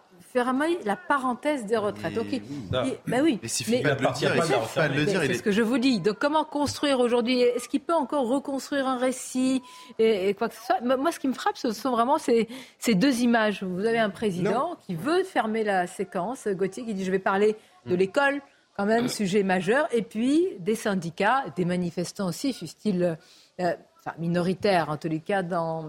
la 0.85 0.95
parenthèse 0.95 1.65
des 1.65 1.77
retraites. 1.77 2.13
Donc, 2.13 2.27
bah 2.71 3.17
oui. 3.23 3.39
Mais 3.41 3.47
s'il 3.47 3.81
pas 3.81 3.95
le 3.95 5.05
dire, 5.05 5.21
C'est 5.21 5.33
ce 5.33 5.43
que 5.43 5.51
je 5.51 5.61
vous 5.61 5.77
dis. 5.77 5.99
Donc, 5.99 6.17
comment 6.19 6.43
construire 6.43 6.99
aujourd'hui? 6.99 7.41
Est-ce 7.41 7.69
qu'il 7.69 7.81
peut 7.81 7.93
encore 7.93 8.27
reconstruire 8.27 8.87
un 8.87 8.97
récit 8.97 9.61
et, 9.99 10.33
quoi 10.33 10.49
que 10.49 10.55
ce 10.55 10.61
soit? 10.65 10.81
Moi, 10.97 11.11
ce 11.11 11.19
qui 11.19 11.27
me 11.27 11.33
frappe, 11.33 11.57
ce 11.57 11.71
sont 11.71 11.91
vraiment 11.91 12.17
ces, 12.17 12.47
ces 12.79 12.95
deux 12.95 13.21
images. 13.21 13.63
Vous 13.63 13.85
avez 13.85 13.99
un 13.99 14.09
président 14.09 14.77
qui 14.85 14.95
veut 14.95 15.23
fermer 15.23 15.63
la 15.63 15.87
séquence, 15.87 16.47
Gauthier, 16.47 16.85
qui 16.85 16.93
dit 16.93 17.05
je 17.05 17.11
vais 17.11 17.19
parler 17.19 17.55
de 17.85 17.95
mm. 17.95 17.97
l'école, 17.97 18.41
quand 18.77 18.85
même, 18.85 19.07
sujet 19.07 19.43
majeur, 19.43 19.87
et 19.91 20.03
puis 20.03 20.49
des 20.59 20.75
syndicats, 20.75 21.45
des 21.55 21.65
manifestants 21.65 22.27
aussi, 22.27 22.53
fussent-ils 22.53 23.17
euh, 23.59 23.73
enfin, 23.99 24.15
minoritaires, 24.19 24.89
en 24.89 24.97
tous 24.97 25.07
les 25.07 25.19
cas, 25.19 25.41
dans, 25.41 25.83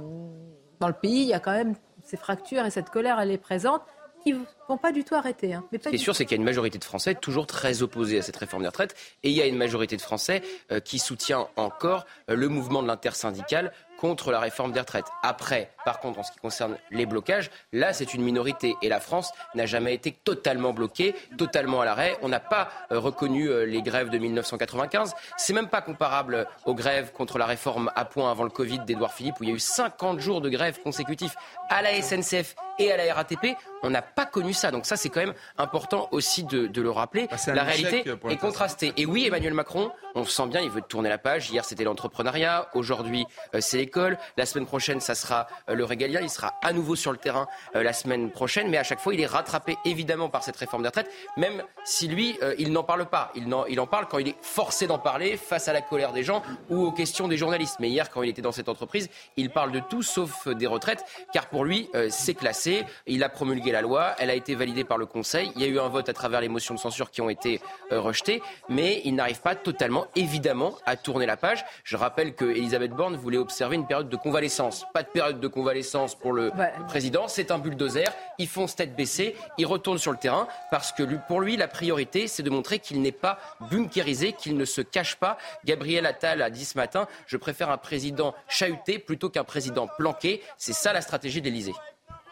dans 0.81 0.89
le 0.89 0.95
pays, 0.95 1.23
il 1.23 1.29
y 1.29 1.35
a 1.35 1.41
quand 1.41 1.53
même 1.53 1.75
ces 2.03 2.17
fractures 2.17 2.65
et 2.65 2.71
cette 2.71 2.89
colère, 2.89 3.21
elle 3.21 3.31
est 3.31 3.39
présente 3.39 3.83
qui 4.29 4.39
ne 4.39 4.45
vont 4.69 4.77
pas 4.77 4.93
du 4.93 5.05
tout 5.05 5.15
arrêter. 5.15 5.55
Hein. 5.55 5.65
Mais 5.73 5.79
Ce 5.83 5.89
qui 5.89 5.95
est 5.95 5.99
sûr, 5.99 6.15
c'est 6.15 6.25
qu'il 6.25 6.33
y 6.33 6.39
a 6.39 6.41
une 6.41 6.45
majorité 6.45 6.79
de 6.79 6.85
Français 6.85 7.15
toujours 7.15 7.47
très 7.47 7.83
opposés 7.83 8.19
à 8.19 8.23
cette 8.23 8.37
réforme 8.37 8.63
des 8.63 8.69
retraites. 8.69 8.95
Et 9.23 9.31
il 9.31 9.37
y 9.37 9.43
a 9.43 9.47
une 9.47 9.57
majorité 9.57 9.97
de 9.97 10.03
Français 10.03 10.43
euh, 10.71 10.81
qui 10.81 10.99
soutient 10.99 11.49
encore 11.57 12.07
euh, 12.31 12.37
le 12.37 12.49
mouvement 12.49 12.83
de 12.83 12.89
l'intersyndicale 12.89 13.73
contre 13.99 14.31
la 14.31 14.41
réforme 14.41 14.73
des 14.73 14.81
retraites. 14.81 15.07
Après, 15.23 15.71
par 15.85 16.01
contre, 16.01 16.21
en 16.21 16.23
ce 16.23 16.33
qui 16.33 16.39
concerne 16.39 16.77
les 16.91 17.07
blocages, 17.07 17.51
là, 17.73 17.93
c'est 17.93 18.15
une 18.15 18.23
minorité. 18.23 18.77
Et 18.83 18.89
la 18.89 19.01
France 19.01 19.33
n'a 19.55 19.67
jamais 19.67 19.95
été 19.95 20.13
totalement 20.13 20.73
bloquée, 20.73 21.15
totalement 21.37 21.81
à 21.81 21.85
l'arrêt. 21.85 22.17
On 22.23 22.29
n'a 22.29 22.41
pas 22.41 22.69
euh, 22.93 22.99
reconnu 22.99 23.49
euh, 23.49 23.65
les 23.65 23.83
grèves 23.83 24.11
de 24.11 24.19
1995. 24.19 25.15
C'est 25.37 25.53
même 25.53 25.69
pas 25.69 25.83
comparable 25.83 26.47
aux 26.65 26.75
grèves 26.75 27.13
contre 27.13 27.39
la 27.39 27.47
réforme 27.47 27.91
à 27.97 28.05
point 28.05 28.31
avant 28.31 28.45
le 28.45 28.51
Covid 28.51 28.81
d'Edouard 28.81 29.13
Philippe, 29.13 29.41
où 29.41 29.45
il 29.45 29.49
y 29.51 29.53
a 29.53 29.55
eu 29.55 29.61
50 29.61 30.21
jours 30.21 30.41
de 30.41 30.49
grève 30.49 30.81
consécutifs 30.83 31.35
à 31.69 31.83
la 31.83 32.01
SNCF 32.01 32.55
et 32.79 32.93
à 32.93 32.97
la 32.97 33.13
RATP. 33.13 33.57
On 33.83 33.91
n'a 33.91 34.03
pas 34.03 34.27
connu 34.27 34.53
ça. 34.53 34.71
Donc 34.71 34.87
ça, 34.87 34.97
c'est 34.97 35.09
quand 35.09 35.21
même 35.21 35.35
important 35.57 36.09
aussi 36.13 36.45
de, 36.45 36.71
le 36.81 36.91
rappeler. 36.91 37.27
Bah, 37.29 37.37
la 37.55 37.65
réalité 37.65 38.05
est 38.29 38.37
contrastée. 38.37 38.93
Et 38.97 39.07
oui, 39.07 39.27
Emmanuel 39.27 39.55
Macron, 39.55 39.91
on 40.15 40.25
sent 40.25 40.47
bien, 40.47 40.61
il 40.61 40.71
veut 40.71 40.83
tourner 40.83 41.09
la 41.09 41.19
page. 41.19 41.51
Hier, 41.51 41.65
c'était 41.65 41.85
l'entrepreneuriat. 41.85 42.69
Aujourd'hui, 42.75 43.27
euh, 43.55 43.61
c'est 43.61 43.88
La 44.37 44.47
semaine 44.47 44.67
prochaine, 44.67 45.01
ça 45.01 45.15
sera 45.15 45.47
euh, 45.69 45.75
le 45.75 45.85
régalien. 45.85 46.21
Il 46.21 46.31
sera 46.31 46.55
à 46.63 46.73
nouveau 46.73 46.97
sur 46.97 47.13
le 47.13 47.19
terrain 47.19 47.49
euh, 47.75 47.83
la 47.83 47.93
semaine 47.93 48.31
prochaine. 48.31 48.69
Mais 48.69 48.79
à 48.79 48.83
chaque 48.83 49.01
fois, 49.01 49.15
il 49.15 49.21
est 49.21 49.27
rattrapé 49.27 49.77
évidemment 49.85 50.29
par 50.29 50.43
cette 50.43 50.57
réforme 50.57 50.83
des 50.83 50.89
retraites, 50.89 51.11
même 51.37 51.63
si 51.85 52.09
lui, 52.09 52.39
il 52.59 52.73
n'en 52.73 52.83
parle 52.83 53.07
pas. 53.07 53.33
Il 53.35 53.53
en, 53.55 53.65
il 53.67 53.81
en 53.81 53.87
parle 53.87 54.07
quand 54.09 54.19
il 54.19 54.29
est 54.29 54.37
forcé 54.43 54.87
d'en 54.87 54.99
parler 54.99 55.37
face 55.37 55.69
à 55.69 55.73
la 55.73 55.81
colère 55.81 56.13
des 56.13 56.23
gens 56.23 56.43
ou 56.69 56.85
aux 56.85 56.93
questions 56.93 57.29
des 57.29 57.37
journalistes. 57.37 57.77
Mais 57.81 57.89
hier, 57.89 58.11
quand 58.11 58.23
il 58.23 58.29
était 58.29 58.43
dans 58.43 58.53
cette 58.53 58.69
entreprise, 58.69 59.09
il 59.37 59.51
parle 59.51 59.73
de 59.73 59.81
tout 59.81 60.03
sauf 60.03 60.49
des 60.49 60.67
retraites, 60.67 61.05
car 61.33 61.47
pour 61.47 61.65
lui, 61.65 61.89
c'est 62.11 62.35
classé. 62.35 62.85
Il 63.07 63.23
a 63.23 63.29
promulgué 63.29 63.73
la 63.73 63.81
loi. 63.81 64.15
Elle 64.19 64.31
a 64.31 64.35
été 64.35 64.55
validée 64.55 64.85
par 64.85 64.99
le 64.99 65.07
Conseil. 65.07 65.51
Il 65.57 65.63
y 65.63 65.65
a 65.65 65.69
eu 65.69 65.79
un 65.79 65.89
vote 65.89 66.09
à 66.09 66.13
travers 66.13 66.41
les 66.41 66.49
motions 66.49 66.75
de 66.75 66.81
censure 66.81 67.11
qui 67.11 67.23
ont 67.23 67.31
été 67.31 67.61
rejetées. 67.91 68.43
Mais 68.69 69.01
il 69.05 69.15
n'arrive 69.15 69.41
pas 69.41 69.55
totalement, 69.55 70.07
évidemment, 70.15 70.75
à 70.85 70.97
tourner 70.97 71.27
la 71.27 71.37
page. 71.37 71.65
Je 71.85 71.97
rappelle 71.97 72.35
que 72.35 72.45
Elisabeth 72.45 72.93
Borne 72.93 73.17
voulait 73.17 73.39
observer 73.39 73.78
une 73.79 73.87
période 73.87 74.09
de 74.09 74.17
convalescence. 74.17 74.85
Pas 74.93 75.03
de 75.03 75.09
période 75.09 75.41
de 75.41 75.49
convalescence 75.49 76.15
pour 76.15 76.33
le 76.33 76.53
président. 76.87 77.29
C'est 77.29 77.51
un 77.51 77.59
bulldozer. 77.59 78.09
Ils 78.39 78.49
font 78.49 78.67
tête 78.67 78.95
baissée. 78.95 79.37
Ils 79.57 79.67
retournent 79.67 79.99
sur 79.99 80.13
le 80.13 80.19
terrain 80.19 80.47
parce 80.71 80.93
que 80.93 81.03
pour 81.27 81.41
lui, 81.41 81.57
la 81.57 81.69
priorité, 81.69 82.29
c'est 82.29 82.43
de 82.43 82.51
montrer 82.51 82.79
qu'il 82.79 83.01
n'est 83.01 83.13
pas 83.13 83.39
bunkérisé, 83.71 84.33
qu'il 84.33 84.57
ne 84.57 84.65
se 84.65 84.81
cache 84.81 85.17
pas. 85.17 85.39
Gabriel 85.65 86.07
Attal 86.07 86.43
a 86.43 86.51
dit 86.51 86.65
ce 86.65 86.77
matin 86.77 87.07
Je 87.27 87.37
préfère 87.37 87.71
un 87.71 87.79
président 87.79 88.35
chahuté 88.49 88.99
plutôt 88.99 89.31
qu'un 89.31 89.45
président 89.45 89.89
planqué. 89.99 90.43
C'est 90.57 90.73
ça 90.73 90.93
la 90.93 91.01
stratégie 91.01 91.43
d'Elysée. 91.43 91.75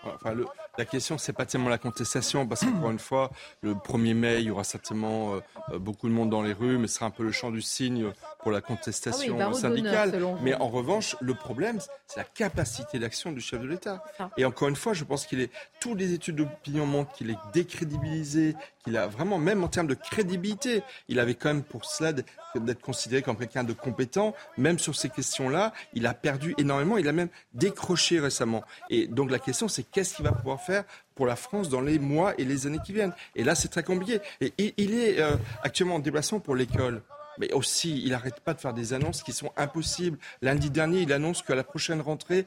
Enfin, 0.05 0.35
le, 0.35 0.47
la 0.79 0.85
question, 0.85 1.17
c'est 1.17 1.33
pas 1.33 1.47
tellement 1.47 1.71
la 1.71 1.79
contestation, 1.79 2.47
parce 2.47 2.61
qu'encore 2.61 2.91
une 2.91 2.99
fois, 2.99 3.31
le 3.63 3.75
1er 3.75 4.15
mai, 4.15 4.41
il 4.41 4.47
y 4.47 4.51
aura 4.51 4.63
certainement 4.63 5.35
euh, 5.35 5.41
euh, 5.73 5.79
beaucoup 5.79 6.09
de 6.09 6.13
monde 6.13 6.31
dans 6.31 6.43
les 6.43 6.53
rues, 6.53 6.77
mais 6.79 6.87
ce 6.87 6.97
sera 6.97 7.07
un 7.07 7.11
peu 7.11 7.23
le 7.23 7.33
champ 7.33 7.51
du 7.51 7.63
cygne 7.63 8.13
pour 8.47 8.53
la 8.53 8.61
contestation 8.61 9.37
ah 9.41 9.53
syndicale. 9.53 10.23
mais 10.41 10.55
en 10.55 10.69
revanche, 10.69 11.17
le 11.21 11.35
problème, 11.35 11.81
c'est 12.07 12.21
la 12.21 12.23
capacité 12.23 13.01
d'action 13.01 13.33
du 13.33 13.41
chef 13.41 13.61
de 13.61 13.67
l'État. 13.67 14.05
Et 14.37 14.45
encore 14.45 14.69
une 14.69 14.77
fois, 14.77 14.93
je 14.93 15.03
pense 15.03 15.27
qu'il 15.27 15.41
est, 15.41 15.51
toutes 15.81 15.99
les 15.99 16.13
études 16.13 16.37
d'opinion 16.37 16.87
montrent 16.87 17.13
qu'il 17.13 17.31
est 17.31 17.39
décrédibilisé, 17.53 18.55
qu'il 18.85 18.97
a 18.97 19.09
vraiment, 19.09 19.39
même 19.39 19.65
en 19.65 19.67
termes 19.67 19.89
de 19.89 19.97
crédibilité, 19.97 20.85
il 21.09 21.19
avait 21.19 21.35
quand 21.35 21.49
même 21.49 21.65
pour 21.65 21.87
cela 21.87 22.13
d'être 22.13 22.81
considéré 22.81 23.21
comme 23.21 23.37
quelqu'un 23.37 23.65
de 23.65 23.73
compétent, 23.73 24.33
même 24.57 24.79
sur 24.79 24.95
ces 24.95 25.09
questions-là, 25.09 25.73
il 25.93 26.07
a 26.07 26.15
perdu 26.15 26.55
énormément, 26.57 26.99
il 26.99 27.09
a 27.09 27.13
même 27.13 27.31
décroché 27.53 28.21
récemment. 28.21 28.63
Et 28.91 29.09
donc 29.09 29.33
la 29.33 29.41
question, 29.41 29.67
c'est 29.67 29.83
qu'est-ce 29.83 30.15
qu'il 30.15 30.25
va 30.25 30.31
pouvoir 30.31 30.61
faire 30.61 30.85
pour 31.17 31.27
la 31.27 31.35
France 31.35 31.69
dans 31.69 31.81
les 31.81 31.99
mois 31.99 32.33
et 32.39 32.45
les 32.45 32.69
années 32.69 32.79
qui 32.87 32.93
viennent? 32.93 33.13
Et 33.35 33.43
là, 33.43 33.57
c'est 33.57 33.67
très 33.67 33.83
compliqué. 33.83 34.21
Et, 34.41 34.53
il 34.77 34.95
est 34.95 35.19
euh, 35.21 35.35
actuellement 35.65 35.97
en 35.97 35.99
déplacement 35.99 36.39
pour 36.39 36.55
l'école 36.55 37.03
mais 37.39 37.53
aussi, 37.53 38.03
il 38.05 38.11
n'arrête 38.11 38.41
pas 38.41 38.55
de 38.55 38.61
faire 38.61 38.75
des 38.75 38.93
annonces 38.93 39.23
qui 39.23 39.33
sont 39.33 39.51
impossibles. 39.57 40.19
Lundi 40.43 40.71
dernier, 40.71 41.01
il 41.01 41.13
annonce 41.13 41.43
qu'à 41.43 41.55
la 41.55 41.65
prochaine 41.65 42.01
rentrée, 42.01 42.47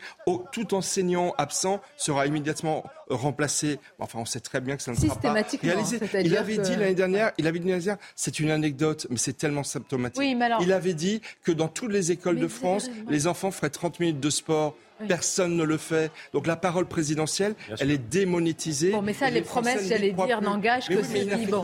tout 0.51 0.73
enseignant 0.73 1.33
absent 1.37 1.81
sera 1.97 2.27
immédiatement 2.27 2.83
remplacé. 3.09 3.79
Enfin, 3.99 4.19
on 4.19 4.25
sait 4.25 4.39
très 4.39 4.61
bien 4.61 4.77
que 4.77 4.83
ça 4.83 4.91
ne 4.91 4.97
sera 4.97 5.15
pas 5.15 5.33
réalisé. 5.61 5.99
Il 6.23 6.37
avait 6.37 6.57
dit 6.57 6.75
l'année 6.75 6.95
dernière, 6.95 7.31
il 7.37 7.47
avait 7.47 7.59
dit 7.59 7.67
l'année 7.69 7.83
dernière, 7.83 8.03
c'est 8.15 8.39
une 8.39 8.51
anecdote, 8.51 9.07
mais 9.09 9.17
c'est 9.17 9.33
tellement 9.33 9.63
symptomatique. 9.63 10.21
Il 10.61 10.73
avait 10.73 10.93
dit 10.93 11.21
que 11.43 11.51
dans 11.51 11.67
toutes 11.67 11.91
les 11.91 12.11
écoles 12.11 12.39
de 12.39 12.47
France, 12.47 12.89
les 13.07 13.27
enfants 13.27 13.51
feraient 13.51 13.69
30 13.69 13.99
minutes 13.99 14.19
de 14.19 14.29
sport. 14.29 14.75
Personne 15.07 15.55
ne 15.55 15.63
le 15.63 15.77
fait. 15.77 16.11
Donc 16.33 16.47
la 16.47 16.55
parole 16.55 16.85
présidentielle, 16.85 17.55
elle 17.79 17.91
est 17.91 17.97
démonétisée. 17.97 18.91
Bon, 18.91 19.01
mais 19.01 19.13
ça, 19.13 19.29
les, 19.29 19.41
promesses, 19.41 19.87
j'allais 19.87 20.11
dire, 20.11 20.41
n'engagent 20.41 20.87
que 20.87 21.03
c'est 21.03 21.25
bon. 21.47 21.61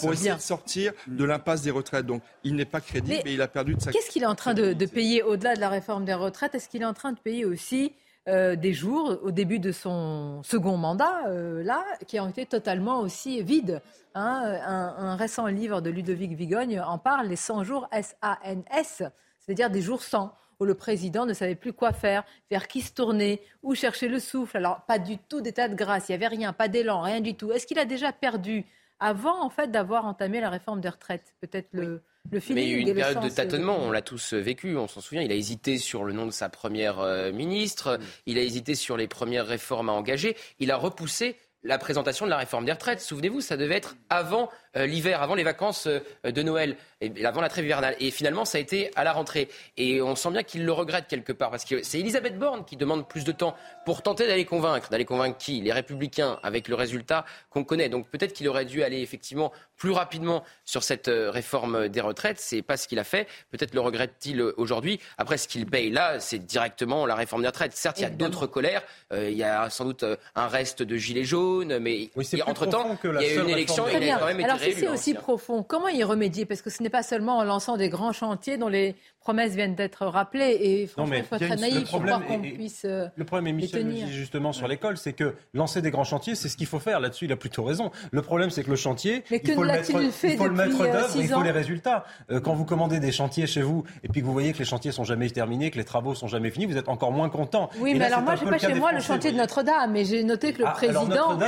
pour 0.00 0.12
essayer 0.12 0.34
de 0.34 0.40
sortir 0.40 0.92
de 1.06 1.24
l'impasse 1.24 1.62
des 1.62 1.70
retraites. 1.70 2.06
Donc 2.06 2.22
il 2.42 2.54
n'est 2.56 2.64
pas 2.64 2.80
crédible 2.80 3.22
et 3.26 3.34
il 3.34 3.42
a 3.42 3.48
perdu 3.48 3.74
de 3.74 3.80
sa. 3.80 3.92
Qu'est-ce 3.92 4.10
qu'il 4.10 4.22
est 4.22 4.26
en 4.26 4.34
train 4.34 4.54
de, 4.54 4.72
payer 4.84 5.22
au-delà 5.22 5.54
de 5.54 5.60
la 5.60 5.68
réforme 5.68 6.04
des 6.04 6.14
retraites? 6.14 6.54
Est-ce 6.54 6.68
qu'il 6.68 6.82
est 6.82 6.86
en 6.86 6.94
train 6.94 7.12
de 7.12 7.18
payer 7.18 7.44
aussi 7.44 7.92
euh, 8.26 8.56
des 8.56 8.72
jours 8.72 9.18
au 9.22 9.30
début 9.30 9.58
de 9.58 9.70
son 9.70 10.42
second 10.44 10.78
mandat, 10.78 11.26
euh, 11.28 11.62
là, 11.62 11.84
qui 12.06 12.18
ont 12.18 12.28
été 12.28 12.46
totalement 12.46 13.00
aussi 13.00 13.42
vides. 13.42 13.82
Hein? 14.14 14.58
Un, 14.66 14.94
un, 14.96 15.16
récent 15.16 15.46
livre 15.46 15.82
de 15.82 15.90
Ludovic 15.90 16.32
Vigogne 16.32 16.80
en 16.80 16.96
parle, 16.96 17.26
les 17.26 17.36
100 17.36 17.64
jours 17.64 17.86
S-A-N-S, 17.92 19.02
c'est-à-dire 19.40 19.68
des 19.68 19.82
jours 19.82 20.02
sans 20.02 20.32
où 20.60 20.64
le 20.64 20.74
président 20.74 21.26
ne 21.26 21.32
savait 21.32 21.54
plus 21.54 21.72
quoi 21.72 21.92
faire, 21.92 22.24
vers 22.50 22.68
qui 22.68 22.80
se 22.80 22.92
tourner, 22.92 23.40
où 23.62 23.74
chercher 23.74 24.08
le 24.08 24.20
souffle. 24.20 24.56
Alors, 24.56 24.82
pas 24.86 24.98
du 24.98 25.18
tout 25.18 25.40
d'état 25.40 25.68
de 25.68 25.74
grâce, 25.74 26.08
il 26.08 26.12
n'y 26.12 26.16
avait 26.16 26.34
rien, 26.34 26.52
pas 26.52 26.68
d'élan, 26.68 27.00
rien 27.00 27.20
du 27.20 27.34
tout. 27.34 27.52
Est-ce 27.52 27.66
qu'il 27.66 27.78
a 27.78 27.84
déjà 27.84 28.12
perdu 28.12 28.64
avant, 29.00 29.42
en 29.42 29.50
fait, 29.50 29.70
d'avoir 29.70 30.06
entamé 30.06 30.40
la 30.40 30.50
réforme 30.50 30.80
des 30.80 30.88
retraites? 30.88 31.34
Peut-être 31.40 31.68
le, 31.72 32.02
le 32.30 32.40
feeling 32.40 32.54
Mais 32.54 32.64
il 32.64 32.70
y 32.70 32.74
a 32.74 32.76
eu 32.78 32.80
une 32.80 32.94
période 32.94 33.22
de 33.22 33.28
tâtonnement, 33.28 33.78
on 33.80 33.90
l'a 33.90 34.02
tous 34.02 34.32
vécu, 34.34 34.76
on 34.76 34.88
s'en 34.88 35.00
souvient. 35.00 35.22
Il 35.22 35.32
a 35.32 35.34
hésité 35.34 35.78
sur 35.78 36.04
le 36.04 36.12
nom 36.12 36.26
de 36.26 36.30
sa 36.30 36.48
première 36.48 37.00
euh, 37.00 37.32
ministre, 37.32 37.98
il 38.26 38.38
a 38.38 38.42
hésité 38.42 38.74
sur 38.74 38.96
les 38.96 39.08
premières 39.08 39.46
réformes 39.46 39.88
à 39.88 39.92
engager, 39.92 40.36
il 40.58 40.70
a 40.70 40.76
repoussé 40.76 41.36
la 41.64 41.78
présentation 41.78 42.26
de 42.26 42.30
la 42.30 42.36
réforme 42.36 42.66
des 42.66 42.72
retraites. 42.72 43.00
Souvenez-vous, 43.00 43.40
ça 43.40 43.56
devait 43.56 43.76
être 43.76 43.96
avant 44.10 44.50
euh, 44.76 44.86
l'hiver, 44.86 45.22
avant 45.22 45.34
les 45.34 45.44
vacances 45.44 45.86
euh, 45.86 46.00
de 46.30 46.42
Noël, 46.42 46.76
et 47.00 47.24
avant 47.24 47.40
la 47.40 47.48
trêve 47.48 47.64
hivernale. 47.64 47.96
Et 48.00 48.10
finalement, 48.10 48.44
ça 48.44 48.58
a 48.58 48.60
été 48.60 48.90
à 48.96 49.04
la 49.04 49.12
rentrée. 49.12 49.48
Et 49.76 50.02
on 50.02 50.14
sent 50.14 50.30
bien 50.30 50.42
qu'il 50.42 50.64
le 50.64 50.72
regrette 50.72 51.06
quelque 51.08 51.32
part, 51.32 51.50
parce 51.50 51.64
que 51.64 51.82
c'est 51.82 51.98
Elisabeth 52.00 52.38
Borne 52.38 52.64
qui 52.64 52.76
demande 52.76 53.08
plus 53.08 53.24
de 53.24 53.32
temps 53.32 53.56
pour 53.86 54.02
tenter 54.02 54.26
d'aller 54.26 54.44
convaincre. 54.44 54.90
D'aller 54.90 55.04
convaincre 55.04 55.38
qui? 55.38 55.60
Les 55.60 55.72
Républicains, 55.72 56.38
avec 56.42 56.68
le 56.68 56.74
résultat 56.74 57.24
qu'on 57.50 57.64
connaît. 57.64 57.88
Donc 57.88 58.08
peut-être 58.08 58.34
qu'il 58.34 58.48
aurait 58.48 58.64
dû 58.66 58.82
aller 58.82 59.00
effectivement 59.00 59.52
plus 59.76 59.90
rapidement 59.90 60.44
sur 60.64 60.82
cette 60.82 61.08
euh, 61.08 61.30
réforme 61.30 61.88
des 61.88 62.00
retraites. 62.00 62.38
C'est 62.38 62.62
pas 62.62 62.76
ce 62.76 62.88
qu'il 62.88 62.98
a 62.98 63.04
fait. 63.04 63.26
Peut-être 63.50 63.74
le 63.74 63.80
regrette-t-il 63.80 64.42
aujourd'hui. 64.42 65.00
Après, 65.18 65.38
ce 65.38 65.48
qu'il 65.48 65.66
paye 65.66 65.90
là, 65.90 66.20
c'est 66.20 66.38
directement 66.38 67.06
la 67.06 67.14
réforme 67.14 67.42
des 67.42 67.48
retraites. 67.48 67.72
Certes, 67.74 67.98
il 67.98 68.02
y 68.02 68.06
a 68.06 68.10
d'autres 68.10 68.46
colères. 68.46 68.82
il 69.12 69.32
y 69.32 69.44
a 69.44 69.70
sans 69.70 69.84
doute 69.84 70.04
un 70.34 70.48
reste 70.48 70.82
de 70.82 70.96
gilets 70.96 71.24
jaunes, 71.24 71.53
mais 71.80 72.10
entre-temps, 72.46 72.98
il 73.04 73.10
y 73.22 73.24
a 73.24 73.34
eu 73.34 73.40
une 73.40 73.50
élection 73.50 73.86
et 73.86 73.96
il 74.00 74.10
a 74.10 74.18
quand 74.18 74.26
même 74.26 74.40
été 74.40 74.72
c'est 74.72 74.88
aussi 74.88 75.14
profond, 75.14 75.62
comment 75.62 75.88
y 75.88 76.02
remédier? 76.02 76.44
Parce 76.46 76.62
que 76.62 76.70
ce 76.70 76.82
n'est 76.82 76.90
pas 76.90 77.02
seulement 77.02 77.38
en 77.38 77.44
lançant 77.44 77.76
des 77.76 77.88
grands 77.88 78.12
chantiers 78.12 78.56
dont 78.56 78.68
les 78.68 78.94
promesses 79.24 79.54
viennent 79.54 79.74
d'être 79.74 80.06
rappelées. 80.06 80.58
Et 80.60 80.86
franchement, 80.86 81.16
il 81.16 81.24
faut 81.24 81.36
être 81.36 81.60
naïf 81.60 81.90
pour 81.90 82.02
croire 82.02 82.24
qu'on 82.24 82.40
puisse. 82.40 82.84
Euh, 82.84 83.08
le 83.16 83.24
problème, 83.24 83.48
et 83.48 83.52
Michel 83.52 83.88
dit 83.88 84.12
justement 84.12 84.52
sur 84.52 84.68
l'école, 84.68 84.98
c'est 84.98 85.14
que 85.14 85.34
lancer 85.54 85.82
des 85.82 85.90
grands 85.90 86.04
chantiers, 86.04 86.34
c'est 86.34 86.48
ce 86.48 86.56
qu'il 86.56 86.66
faut 86.66 86.78
faire. 86.78 87.00
Là-dessus, 87.00 87.24
il 87.24 87.32
a 87.32 87.36
plutôt 87.36 87.64
raison. 87.64 87.90
Le 88.12 88.22
problème, 88.22 88.50
c'est 88.50 88.62
que 88.62 88.70
le 88.70 88.76
chantier, 88.76 89.24
il 89.30 89.52
faut 89.52 89.62
le 89.62 89.68
mettre, 89.68 89.90
il 89.90 90.36
faut 90.36 90.46
le 90.46 90.52
mettre 90.52 90.80
euh, 90.80 90.92
d'œuvre, 90.92 91.16
il 91.16 91.26
faut 91.26 91.42
les 91.42 91.50
résultats. 91.50 92.04
Euh, 92.30 92.38
quand 92.38 92.54
vous 92.54 92.66
commandez 92.66 93.00
des 93.00 93.12
chantiers 93.12 93.46
chez 93.46 93.62
vous 93.62 93.84
et 94.02 94.08
puis 94.08 94.20
que 94.20 94.26
vous 94.26 94.32
voyez 94.32 94.52
que 94.52 94.58
les 94.58 94.64
chantiers 94.64 94.92
sont 94.92 95.04
jamais 95.04 95.28
terminés, 95.30 95.70
que 95.70 95.78
les 95.78 95.84
travaux 95.84 96.14
sont 96.14 96.28
jamais 96.28 96.50
finis, 96.50 96.66
vous 96.66 96.76
êtes 96.76 96.90
encore 96.90 97.10
moins 97.10 97.30
content. 97.30 97.70
Oui, 97.80 97.94
mais 97.94 98.04
alors 98.04 98.20
moi, 98.20 98.34
j'ai 98.36 98.44
pas 98.44 98.58
chez 98.58 98.74
moi 98.74 98.92
le 98.92 99.00
chantier 99.00 99.32
de 99.32 99.38
Notre-Dame, 99.38 99.90
mais 99.90 100.04
j'ai 100.04 100.22
noté 100.22 100.52
que 100.52 100.58
le 100.58 100.68
ah, 100.68 100.72
président. 100.72 101.38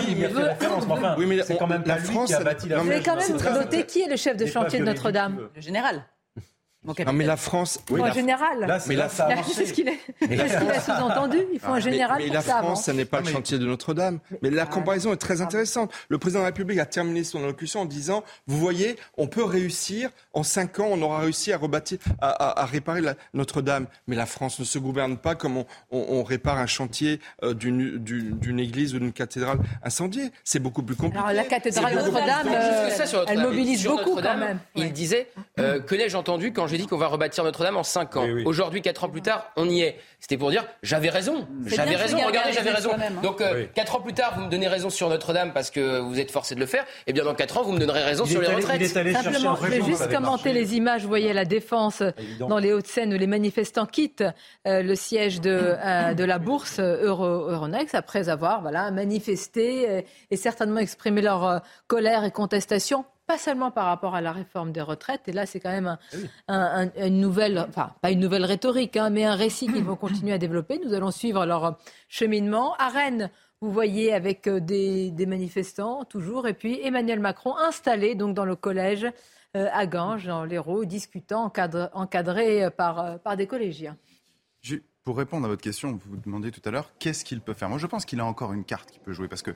Oui, 1.18 1.26
mais 1.26 1.42
c'est 1.42 1.58
quand 1.58 1.66
même 1.66 1.82
la 1.84 1.98
lui 1.98 2.24
qui 2.26 2.32
a 2.32 2.40
bâti 2.42 2.68
la. 2.70 2.82
Mais 2.82 3.02
quand 3.02 3.16
même 3.16 3.54
noté 3.54 3.84
qui 3.84 4.00
est 4.00 4.08
le 4.08 4.16
chef 4.16 4.36
de 4.36 4.46
chantier 4.46 4.78
de 4.78 4.84
Notre-Dame 4.84 5.48
Le 5.54 5.60
général. 5.60 6.02
Non, 6.86 7.12
mais 7.12 7.24
la 7.24 7.36
France. 7.36 7.80
Oui, 7.90 8.00
un 8.02 8.12
général. 8.12 8.60
Là, 8.60 8.78
mais 8.86 8.94
là, 8.94 9.08
ça 9.08 9.28
C'est 9.52 9.66
ce 9.66 9.72
qu'il 9.72 9.88
a 9.88 10.80
sous-entendu. 10.80 11.38
Il 11.52 11.58
faut 11.58 11.72
un 11.72 11.80
général. 11.80 12.22
Mais, 12.22 12.28
la 12.28 12.42
France, 12.42 12.84
ce 12.84 12.90
n'est 12.90 13.04
pas 13.04 13.20
le 13.20 13.26
chantier 13.26 13.58
de 13.58 13.66
Notre-Dame. 13.66 14.18
Mais 14.42 14.50
la 14.50 14.66
comparaison 14.66 15.12
est 15.12 15.16
très 15.16 15.40
intéressante. 15.40 15.92
Le 16.08 16.18
président 16.18 16.40
de 16.40 16.44
la 16.44 16.48
République 16.48 16.78
a 16.78 16.86
terminé 16.86 17.24
son 17.24 17.42
allocution 17.42 17.80
en 17.80 17.84
disant 17.84 18.22
Vous 18.46 18.58
voyez, 18.58 18.96
on 19.16 19.26
peut 19.26 19.44
réussir. 19.44 20.10
En 20.32 20.42
cinq 20.42 20.80
ans, 20.80 20.88
on 20.90 21.00
aura 21.02 21.20
réussi 21.20 21.52
à 21.52 21.58
rebâtir, 21.58 21.98
à, 22.20 22.64
réparer 22.66 23.00
Notre-Dame. 23.34 23.86
Mais 24.06 24.16
la 24.16 24.26
France 24.26 24.58
ne 24.58 24.64
se 24.64 24.78
gouverne 24.78 25.16
pas 25.16 25.34
comme 25.34 25.64
on, 25.90 26.22
répare 26.22 26.58
un 26.58 26.66
chantier 26.66 27.20
euh, 27.42 27.54
d'une 27.54 28.60
église 28.60 28.94
ou 28.94 28.98
d'une 28.98 29.12
cathédrale 29.12 29.58
incendiée. 29.82 30.30
C'est 30.44 30.58
beaucoup 30.58 30.82
plus 30.82 30.96
compliqué. 30.96 31.18
Alors, 31.18 31.32
la 31.32 31.44
cathédrale 31.44 31.94
Notre-Dame, 31.94 32.48
euh, 32.48 33.24
elle 33.28 33.38
mobilise 33.40 33.84
beaucoup 33.84 34.16
quand 34.16 34.36
même. 34.36 34.58
Il 34.74 34.92
disait 34.92 35.28
euh, 35.58 35.80
Que 35.80 35.94
n'ai-je 35.94 36.16
entendu 36.16 36.52
quand 36.52 36.66
j'ai 36.66 36.75
j'ai 36.76 36.82
dit 36.82 36.88
qu'on 36.88 36.96
va 36.98 37.06
rebâtir 37.08 37.42
Notre-Dame 37.44 37.76
en 37.76 37.82
5 37.82 38.16
ans. 38.16 38.26
Aujourd'hui, 38.44 38.82
4 38.82 39.04
ans 39.04 39.08
plus 39.08 39.22
tard, 39.22 39.50
on 39.56 39.68
y 39.68 39.80
est. 39.80 39.98
C'était 40.20 40.36
pour 40.36 40.50
dire, 40.50 40.64
j'avais 40.82 41.08
raison. 41.10 41.46
J'avais 41.66 41.96
raison, 41.96 42.18
regardez, 42.24 42.52
j'avais 42.52 42.70
raison. 42.70 42.90
hein. 42.94 43.20
Donc, 43.22 43.42
4 43.74 43.96
ans 43.96 44.00
plus 44.00 44.12
tard, 44.14 44.34
vous 44.36 44.44
me 44.44 44.50
donnez 44.50 44.68
raison 44.68 44.90
sur 44.90 45.08
Notre-Dame 45.08 45.52
parce 45.52 45.70
que 45.70 45.98
vous 46.00 46.18
êtes 46.20 46.30
forcé 46.30 46.54
de 46.54 46.60
le 46.60 46.66
faire. 46.66 46.84
Et 47.06 47.12
bien, 47.12 47.24
dans 47.24 47.34
4 47.34 47.58
ans, 47.58 47.62
vous 47.62 47.72
me 47.72 47.78
donnerez 47.78 48.02
raison 48.02 48.24
Il 48.24 48.30
sur 48.32 48.42
est 48.42 48.46
les 48.46 48.52
allé- 48.52 48.56
retraites. 48.62 48.80
il 48.80 48.84
est 48.86 48.96
allé 48.96 49.12
chercher 49.12 49.32
Simplement, 49.32 49.52
en 49.52 49.56
je 49.56 49.62
vais 49.62 49.68
région, 49.68 49.86
juste 49.86 50.12
commenter 50.12 50.52
les 50.52 50.74
images. 50.76 51.02
Vous 51.02 51.08
voyez 51.08 51.32
la 51.32 51.44
défense 51.44 52.02
Évident. 52.18 52.48
dans 52.48 52.58
les 52.58 52.72
Hauts-de-Seine 52.72 53.12
où 53.14 53.18
les 53.18 53.26
manifestants 53.26 53.86
quittent 53.86 54.24
euh, 54.66 54.82
le 54.82 54.94
siège 54.94 55.40
de, 55.40 55.50
euh, 55.78 56.14
de 56.14 56.24
la 56.24 56.38
bourse 56.38 56.78
euh, 56.78 57.04
Euro- 57.04 57.24
Euronext 57.50 57.94
après 57.94 58.28
avoir 58.28 58.60
voilà, 58.62 58.90
manifesté 58.90 59.88
euh, 59.88 60.02
et 60.30 60.36
certainement 60.36 60.80
exprimé 60.80 61.22
leur 61.22 61.44
euh, 61.46 61.58
colère 61.86 62.24
et 62.24 62.30
contestation. 62.30 63.04
Pas 63.26 63.38
seulement 63.38 63.70
par 63.72 63.86
rapport 63.86 64.14
à 64.14 64.20
la 64.20 64.30
réforme 64.32 64.70
des 64.70 64.80
retraites, 64.80 65.26
et 65.26 65.32
là 65.32 65.46
c'est 65.46 65.58
quand 65.58 65.70
même 65.70 65.98
un, 66.48 66.54
un- 66.54 66.88
un- 66.96 67.06
une 67.06 67.20
nouvelle, 67.20 67.58
enfin 67.68 67.92
pas 68.00 68.10
une 68.12 68.20
nouvelle 68.20 68.44
rhétorique, 68.44 68.96
hein, 68.96 69.10
mais 69.10 69.24
un 69.24 69.34
récit 69.34 69.66
qu'ils 69.66 69.84
vont 69.84 69.96
continuer 69.96 70.32
à 70.32 70.38
développer. 70.38 70.80
Nous 70.84 70.94
allons 70.94 71.10
suivre 71.10 71.44
leur 71.44 71.76
cheminement. 72.08 72.74
À 72.78 72.88
Rennes, 72.88 73.30
vous 73.60 73.72
voyez 73.72 74.12
avec 74.12 74.46
euh, 74.46 74.60
des, 74.60 75.10
des 75.10 75.26
manifestants 75.26 76.04
toujours, 76.04 76.46
et 76.46 76.54
puis 76.54 76.80
Emmanuel 76.82 77.18
Macron 77.20 77.56
installé 77.56 78.14
donc 78.14 78.34
dans 78.34 78.44
le 78.44 78.54
collège 78.54 79.06
euh, 79.56 79.68
à 79.72 79.86
Ganges, 79.86 80.26
dans 80.26 80.44
l'Hérault, 80.44 80.84
discutant, 80.84 81.46
encadre- 81.46 81.90
encadré 81.94 82.64
euh, 82.64 82.70
par, 82.70 83.18
par 83.20 83.36
des 83.36 83.46
collégiens. 83.46 83.96
Pour 85.04 85.16
répondre 85.16 85.46
à 85.46 85.48
votre 85.48 85.62
question, 85.62 85.92
vous 85.92 86.10
vous 86.10 86.16
demandez 86.16 86.50
tout 86.50 86.62
à 86.64 86.70
l'heure 86.72 86.90
qu'est-ce 86.98 87.24
qu'il 87.24 87.40
peut 87.40 87.54
faire? 87.54 87.68
Moi, 87.68 87.78
je 87.78 87.86
pense 87.86 88.04
qu'il 88.04 88.18
a 88.18 88.24
encore 88.24 88.52
une 88.52 88.64
carte 88.64 88.90
qu'il 88.90 89.00
peut 89.00 89.12
jouer 89.12 89.28
parce 89.28 89.42
que 89.42 89.52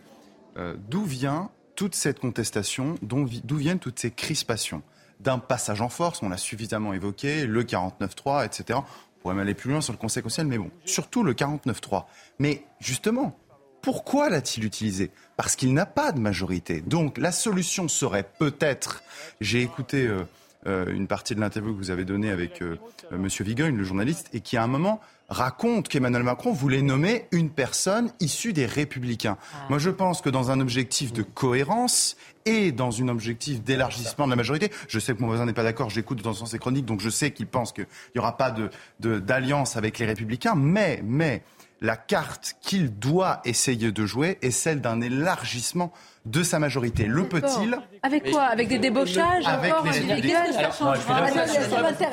euh, 0.56 0.76
d'où 0.88 1.02
vient 1.02 1.50
toute 1.80 1.94
cette 1.94 2.20
contestation, 2.20 2.96
d'où 3.00 3.56
viennent 3.56 3.78
toutes 3.78 4.00
ces 4.00 4.10
crispations 4.10 4.82
D'un 5.18 5.38
passage 5.38 5.80
en 5.80 5.88
force, 5.88 6.22
on 6.22 6.28
l'a 6.28 6.36
suffisamment 6.36 6.92
évoqué, 6.92 7.46
le 7.46 7.64
49.3, 7.64 8.44
etc. 8.44 8.80
On 8.80 9.20
pourrait 9.22 9.34
même 9.34 9.44
aller 9.44 9.54
plus 9.54 9.70
loin 9.70 9.80
sur 9.80 9.94
le 9.94 9.98
Conseil 9.98 10.22
constitutionnel, 10.22 10.58
mais 10.60 10.62
bon, 10.62 10.70
surtout 10.84 11.22
le 11.22 11.32
49.3. 11.32 12.04
Mais 12.38 12.64
justement, 12.80 13.34
pourquoi 13.80 14.28
l'a-t-il 14.28 14.66
utilisé? 14.66 15.10
Parce 15.38 15.56
qu'il 15.56 15.72
n'a 15.72 15.86
pas 15.86 16.12
de 16.12 16.20
majorité. 16.20 16.82
Donc 16.82 17.16
la 17.16 17.32
solution 17.32 17.88
serait 17.88 18.28
peut-être, 18.38 19.02
j'ai 19.40 19.62
écouté 19.62 20.06
euh, 20.06 20.24
euh, 20.66 20.92
une 20.92 21.06
partie 21.06 21.34
de 21.34 21.40
l'interview 21.40 21.72
que 21.72 21.78
vous 21.78 21.90
avez 21.90 22.04
donnée 22.04 22.30
avec 22.30 22.60
euh, 22.60 22.76
Monsieur 23.10 23.42
Vigogne, 23.42 23.74
le 23.74 23.84
journaliste, 23.84 24.28
et 24.34 24.40
qui 24.40 24.58
à 24.58 24.62
un 24.62 24.66
moment 24.66 25.00
raconte 25.30 25.88
qu'Emmanuel 25.88 26.24
Macron 26.24 26.52
voulait 26.52 26.82
nommer 26.82 27.26
une 27.30 27.50
personne 27.50 28.12
issue 28.20 28.52
des 28.52 28.66
Républicains. 28.66 29.38
Moi, 29.68 29.78
je 29.78 29.90
pense 29.90 30.20
que 30.20 30.28
dans 30.28 30.50
un 30.50 30.58
objectif 30.60 31.12
de 31.12 31.22
cohérence 31.22 32.16
et 32.46 32.72
dans 32.72 33.00
un 33.00 33.08
objectif 33.08 33.62
d'élargissement 33.62 34.24
de 34.26 34.30
la 34.30 34.36
majorité, 34.36 34.70
je 34.88 34.98
sais 34.98 35.14
que 35.14 35.20
mon 35.20 35.28
voisin 35.28 35.46
n'est 35.46 35.52
pas 35.52 35.62
d'accord, 35.62 35.88
j'écoute 35.88 36.18
de 36.18 36.22
temps 36.24 36.30
en 36.30 36.34
temps 36.34 36.46
ses 36.46 36.58
chroniques, 36.58 36.84
donc 36.86 37.00
je 37.00 37.10
sais 37.10 37.30
qu'il 37.30 37.46
pense 37.46 37.72
qu'il 37.72 37.86
n'y 38.14 38.18
aura 38.18 38.36
pas 38.36 38.50
de- 38.50 38.70
de- 38.98 39.18
d'alliance 39.20 39.76
avec 39.76 39.98
les 39.98 40.06
Républicains, 40.06 40.54
mais, 40.56 41.00
mais 41.04 41.42
la 41.80 41.96
carte 41.96 42.56
qu'il 42.60 42.90
doit 42.98 43.40
essayer 43.44 43.92
de 43.92 44.04
jouer 44.06 44.38
est 44.42 44.50
celle 44.50 44.80
d'un 44.80 45.00
élargissement 45.00 45.92
de 46.26 46.42
sa 46.42 46.58
majorité. 46.58 47.06
Le 47.06 47.24
peut-il 47.24 47.78
Avec 48.02 48.30
quoi? 48.30 48.42
Avec 48.42 48.68
des 48.68 48.78
débauchages 48.78 49.44
Avec 49.46 49.72
encore 49.72 49.86
les 49.86 49.98
individuels. 49.98 50.50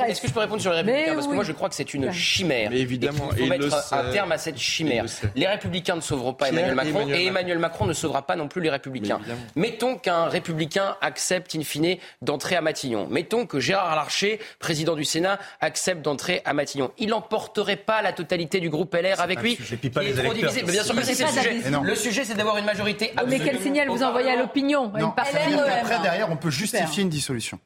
Est-ce 0.07 0.21
que 0.21 0.27
je 0.27 0.33
peux 0.33 0.39
répondre 0.39 0.61
sur 0.61 0.71
les 0.71 0.77
républicains 0.77 1.07
Mais 1.09 1.13
Parce 1.15 1.27
que 1.27 1.33
moi, 1.33 1.43
je 1.43 1.51
crois 1.51 1.69
que 1.69 1.75
c'est 1.75 1.93
une 1.93 2.11
chimère. 2.11 2.69
Mais 2.71 2.79
évidemment, 2.79 3.29
faut 3.29 3.35
il 3.37 3.43
le 3.43 3.49
mettre 3.49 3.75
un 3.75 4.03
sait. 4.03 4.11
terme 4.11 4.31
à 4.31 4.37
cette 4.37 4.57
chimère. 4.57 5.09
Sait. 5.09 5.29
Les 5.35 5.47
républicains 5.47 5.95
ne 5.95 6.01
sauveront 6.01 6.33
pas 6.33 6.49
Emmanuel 6.49 6.75
Macron 6.75 7.07
et 7.09 7.25
Emmanuel 7.25 7.59
Macron 7.59 7.85
ne 7.85 7.93
sauvera 7.93 8.25
pas 8.25 8.35
non 8.35 8.47
plus 8.47 8.61
les 8.61 8.69
républicains. 8.69 9.19
Mais. 9.55 9.67
Mettons 9.67 9.97
qu'un 9.97 10.25
républicain 10.25 10.95
accepte 11.01 11.55
in 11.55 11.61
fine 11.63 11.97
d'entrer 12.21 12.55
à 12.55 12.61
Matignon. 12.61 13.07
Mettons 13.09 13.45
que 13.45 13.59
Gérard 13.59 13.95
Larcher, 13.95 14.39
président 14.59 14.95
du 14.95 15.03
Sénat, 15.03 15.39
accepte 15.59 16.01
d'entrer 16.01 16.41
à 16.45 16.53
Matignon. 16.53 16.91
Il 16.97 17.09
n'emporterait 17.09 17.75
pas 17.75 18.01
la 18.01 18.13
totalité 18.13 18.59
du 18.59 18.69
groupe 18.69 18.95
LR 18.95 19.19
avec 19.19 19.41
lui. 19.41 19.55
sujet. 19.55 19.77
Pas 19.77 20.03
Il 20.03 20.09
est 20.09 20.13
les 20.13 20.23
trop 20.23 20.33
divisé. 20.33 20.63
Mais 20.65 20.71
bien 20.71 20.83
sûr 20.83 20.95
que 20.95 21.03
c'est 21.03 21.23
le 21.23 21.29
sujet. 21.29 21.79
Le 21.83 21.95
sujet, 21.95 22.23
c'est 22.23 22.35
d'avoir 22.35 22.57
une 22.57 22.65
majorité 22.65 23.11
Mais 23.15 23.21
absolue 23.21 23.41
quel 23.43 23.59
signal 23.59 23.89
vous 23.97 24.03
envoyez 24.03 24.29
à 24.31 24.35
l'opinion 24.35 24.89
Non, 24.91 25.09
Une 25.09 25.13
qu'après, 25.15 25.99
derrière, 26.01 26.31
on 26.31 26.37
peut 26.37 26.49
justifier 26.49 27.03
une 27.03 27.09
dissolution. 27.09 27.59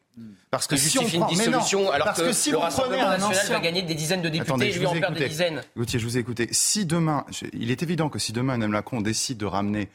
Parce 0.49 0.67
que 0.67 0.75
si 0.75 0.99
on 0.99 1.03
une 1.03 1.07
prend, 1.09 1.19
non, 1.21 1.25
dissolution 1.27 1.91
alors 1.91 2.07
parce 2.07 2.19
que, 2.21 2.25
que 2.27 2.33
si 2.33 2.51
le 2.51 2.57
Rassemblement 2.57 3.07
national 3.07 3.37
ancien- 3.37 3.53
va 3.53 3.59
gagner 3.61 3.83
des 3.83 3.93
dizaines 3.95 4.21
de 4.21 4.27
députés 4.27 4.49
Attendez, 4.51 4.71
je 4.71 4.79
lui 4.79 4.85
vous 4.85 4.91
en 4.91 4.95
ai 4.95 4.99
perd 4.99 5.13
des 5.17 5.29
dizaines. 5.29 5.61
Gauthier, 5.77 5.97
je 5.97 6.05
vous 6.05 6.17
ai 6.17 6.19
écouté. 6.19 6.49
Si 6.51 6.85
demain, 6.85 7.25
je- 7.31 7.45
il 7.53 7.71
est 7.71 7.81
évident 7.83 8.09
que 8.09 8.19
si 8.19 8.33
demain 8.33 8.55
Emmanuel 8.55 8.71
Macron 8.71 8.99
décide 8.99 9.37
de 9.37 9.45
ramener 9.45 9.87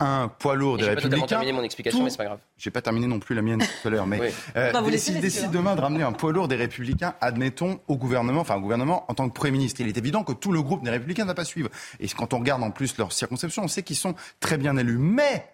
un 0.00 0.28
poids 0.28 0.54
lourd 0.54 0.76
des 0.76 0.82
J'ai 0.84 0.88
pas 0.90 0.96
totalement 0.96 1.10
Républicains, 1.14 1.26
terminé 1.36 1.52
mon 1.52 1.62
explication, 1.62 1.98
tout- 2.00 2.04
mais 2.04 2.10
c'est 2.10 2.16
pas 2.18 2.24
grave. 2.24 2.40
J'ai 2.58 2.70
pas 2.70 2.82
terminé 2.82 3.06
non 3.06 3.20
plus 3.20 3.34
la 3.34 3.40
mienne 3.40 3.60
tout 3.60 3.88
à 3.88 3.90
l'heure, 3.90 4.06
mais 4.06 4.20
Oui. 4.20 4.26
euh, 4.56 4.80
laisser, 4.90 5.12
s'il 5.12 5.20
décide 5.20 5.44
hein. 5.44 5.50
demain 5.52 5.76
de 5.76 5.80
ramener 5.80 6.02
un 6.02 6.12
poids 6.12 6.32
lourd 6.32 6.46
des 6.48 6.56
Républicains, 6.56 7.14
admettons 7.22 7.80
au 7.88 7.96
gouvernement, 7.96 8.40
enfin 8.42 8.56
au 8.56 8.60
gouvernement 8.60 9.06
en 9.08 9.14
tant 9.14 9.28
que 9.30 9.32
Premier 9.34 9.52
ministre, 9.52 9.80
il 9.80 9.88
est 9.88 9.96
évident 9.96 10.24
que 10.24 10.32
tout 10.32 10.52
le 10.52 10.60
groupe 10.60 10.82
des 10.84 10.90
Républicains 10.90 11.22
ne 11.22 11.28
va 11.28 11.34
pas 11.34 11.44
suivre. 11.46 11.70
Et 12.00 12.08
quand 12.08 12.34
on 12.34 12.40
regarde 12.40 12.62
en 12.64 12.70
plus 12.70 12.98
leur 12.98 13.12
circonscription, 13.12 13.62
on 13.64 13.68
sait 13.68 13.82
qu'ils 13.84 13.96
sont 13.96 14.14
très 14.40 14.58
bien 14.58 14.76
élus. 14.76 14.98
Mais, 14.98 15.46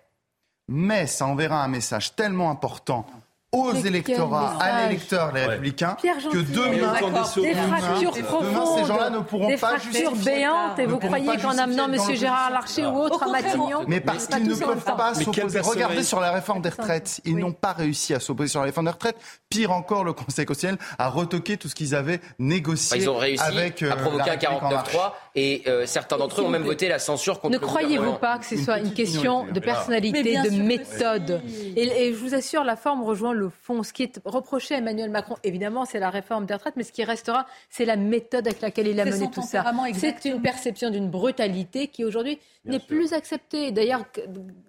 mais 0.69 1.07
ça 1.07 1.27
enverra 1.27 1.63
un 1.65 1.69
message 1.69 2.15
tellement 2.15 2.51
important 2.51 3.07
aux 3.51 3.73
électorats, 3.73 4.59
à 4.61 4.67
message 4.67 4.89
l'électeur, 4.91 5.33
les 5.33 5.47
Républicains, 5.47 5.97
que 6.03 6.37
demain, 6.53 6.93
des 7.41 7.55
fractures 7.55 8.13
demain, 8.13 8.23
profondes, 8.27 8.79
ces 8.79 8.85
gens-là 8.85 9.09
ne 9.09 9.21
pourront 9.21 9.49
des 9.49 9.57
pas 9.57 9.69
fractures 9.79 9.93
justifier- 10.11 10.35
béantes, 10.37 10.79
et 10.79 10.83
ne 10.83 10.87
vous 10.89 10.99
pourront 10.99 11.07
croyez 11.07 11.27
pas 11.27 11.37
qu'en 11.39 11.53
justifier 11.53 11.63
amenant 11.81 11.89
M. 12.11 12.15
Gérard. 12.15 12.51
Larcher 12.51 12.85
ou 12.85 12.99
autre 12.99 13.23
Au 13.27 13.29
à 13.31 13.33
Matignon, 13.33 13.85
Mais 13.87 14.01
parce 14.01 14.27
qu'ils 14.27 14.47
ne 14.47 14.55
peuvent 14.55 14.85
pas 14.85 15.15
s'opposer. 15.15 15.61
Regardez 15.61 16.03
sur 16.03 16.21
la 16.21 16.31
réforme 16.33 16.61
des 16.61 16.69
retraites. 16.69 17.23
Ils 17.25 17.37
Oui. 17.37 17.41
n'ont 17.41 17.53
pas 17.55 17.73
réussi 17.73 18.13
à 18.13 18.21
s'opposer 18.21 18.51
sur 18.51 18.61
la 18.61 18.67
réforme 18.67 18.85
des 18.85 18.93
retraites. 18.93 19.17
Pire 19.49 19.73
encore, 19.73 20.05
le 20.05 20.13
Conseil 20.13 20.45
constitutionnel 20.45 20.79
a 20.99 21.09
retoqué 21.09 21.57
tout 21.57 21.71
ce 21.71 21.75
qu'ils 21.75 21.95
avaient 21.95 22.21
négocié 22.39 22.99
ils 22.99 23.09
ont 23.09 23.17
réussi 23.17 23.43
avec 23.43 23.83
euh, 23.83 23.93
à 23.93 23.97
provoquer 23.97 24.19
la 24.19 24.25
un 24.25 24.29
République 24.33 24.63
en 24.63 24.71
marche. 24.71 24.93
49-3 24.95 25.13
et 25.35 25.63
euh, 25.67 25.87
certains 25.87 26.17
d'entre 26.17 26.41
eux 26.41 26.45
ont 26.45 26.49
même 26.49 26.63
voté 26.63 26.89
la 26.89 26.99
censure 26.99 27.41
contre 27.41 27.53
Ne 27.53 27.59
croyez-vous 27.59 28.15
pas 28.15 28.39
que 28.39 28.47
ce 28.47 28.57
soit 28.57 28.79
une 28.79 28.93
question 28.93 29.45
minorité, 29.45 29.61
de 29.61 29.65
personnalité, 29.65 30.39
de 30.43 30.51
sûr 30.51 30.65
méthode 30.65 31.43
et, 31.77 31.83
et 31.83 32.13
je 32.13 32.19
vous 32.19 32.35
assure, 32.35 32.65
la 32.65 32.77
forme 32.77 33.03
rejoint 33.03 33.33
le 33.33 33.49
fond. 33.49 33.83
Ce 33.83 33.93
qui 33.93 34.03
est 34.05 34.21
reproché 34.25 34.75
à 34.75 34.79
Emmanuel 34.79 35.11
Macron, 35.11 35.37
évidemment, 35.45 35.85
c'est 35.85 35.99
la 35.99 36.11
réforme 36.11 36.47
des 36.47 36.55
retraites, 36.55 36.77
mais 36.77 36.83
ce 36.83 36.93
qui 36.93 37.05
restera, 37.05 37.47
c'est 37.71 37.85
la 37.85 37.97
méthode 37.97 38.47
avec 38.47 38.61
laquelle 38.61 38.89
il 38.89 39.01
a 39.01 39.05
mené 39.05 39.31
tout 39.31 39.43
ça. 39.43 39.65
C'est 39.95 40.25
une 40.25 40.43
perception 40.43 40.91
d'une 40.91 41.09
brutalité 41.09 41.89
qui 41.89 42.05
aujourd'hui 42.05 42.39
n'est 42.65 42.81
plus 42.81 43.13
acceptée. 43.13 43.73
D'ailleurs, 43.73 44.05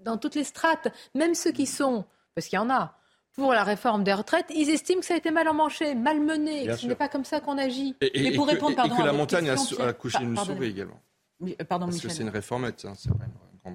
dans 0.03 0.17
toutes 0.17 0.35
les 0.35 0.43
strates, 0.43 0.87
même 1.15 1.35
ceux 1.35 1.51
qui 1.51 1.65
sont, 1.65 2.05
parce 2.35 2.47
qu'il 2.47 2.57
y 2.57 2.59
en 2.59 2.69
a, 2.69 2.98
pour 3.39 3.53
la 3.53 3.63
réforme 3.63 4.03
des 4.03 4.13
retraites, 4.13 4.45
ils 4.53 4.69
estiment 4.69 4.99
que 4.99 5.05
ça 5.07 5.15
a 5.15 5.17
été 5.17 5.31
mal 5.31 5.47
emmanché, 5.47 5.95
mal 5.95 6.19
mené, 6.19 6.63
Bien 6.65 6.73
que 6.75 6.79
ce 6.81 6.85
n'est 6.87 6.95
pas 6.95 7.07
comme 7.09 7.25
ça 7.25 7.39
qu'on 7.39 7.57
agit. 7.57 7.95
Et, 8.01 8.19
et- 8.19 8.23
Mais 8.29 8.35
pour 8.35 8.45
et 8.45 8.49
que- 8.49 8.55
répondre, 8.55 8.73
et 8.73 8.75
pardon, 8.75 8.95
que 8.97 9.01
à 9.01 9.05
la 9.05 9.13
montagne 9.13 9.49
a, 9.49 9.55
Pierre- 9.55 9.87
accouché 9.87 10.19
d'une 10.19 10.35
pardon. 10.35 10.53
souris 10.53 10.67
également. 10.69 10.99
Euh, 11.41 11.53
Pardon, 11.67 11.85
Parce 11.87 12.01
que 12.01 12.09
c'est 12.09 12.21
une 12.23 12.29
réformette. 12.29 12.85
hein, 12.85 12.93
c'est 12.97 13.09
vrai, 13.09 13.25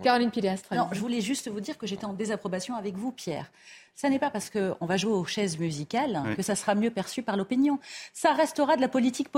Caroline 0.03 0.31
Pilastre. 0.31 0.75
Non, 0.75 0.89
je 0.93 1.01
voulais 1.01 1.21
juste 1.21 1.49
vous 1.49 1.61
dire 1.61 1.79
que 1.79 1.87
j'étais 1.87 2.05
en 2.05 2.13
désapprobation 2.13 2.75
avec 2.77 2.95
vous, 2.97 3.11
Pierre. 3.13 3.51
Ça 3.97 4.11
n'est 4.11 4.19
pas 4.19 4.31
parce 4.31 4.51
qu'on 4.51 4.87
va 4.87 4.97
jouer 4.97 5.13
aux 5.13 5.25
chaises 5.25 5.59
musicales 5.59 6.21
Oui. 6.27 6.35
que 6.37 6.43
ça 6.43 6.57
sera 6.57 6.75
mieux 6.75 6.91
perçu 6.91 7.23
par 7.23 7.37
l'opinion. 7.37 7.79
Ça 8.13 8.33
restera 8.33 8.75
de 8.77 8.81
la 8.81 8.89
politique 8.89 9.29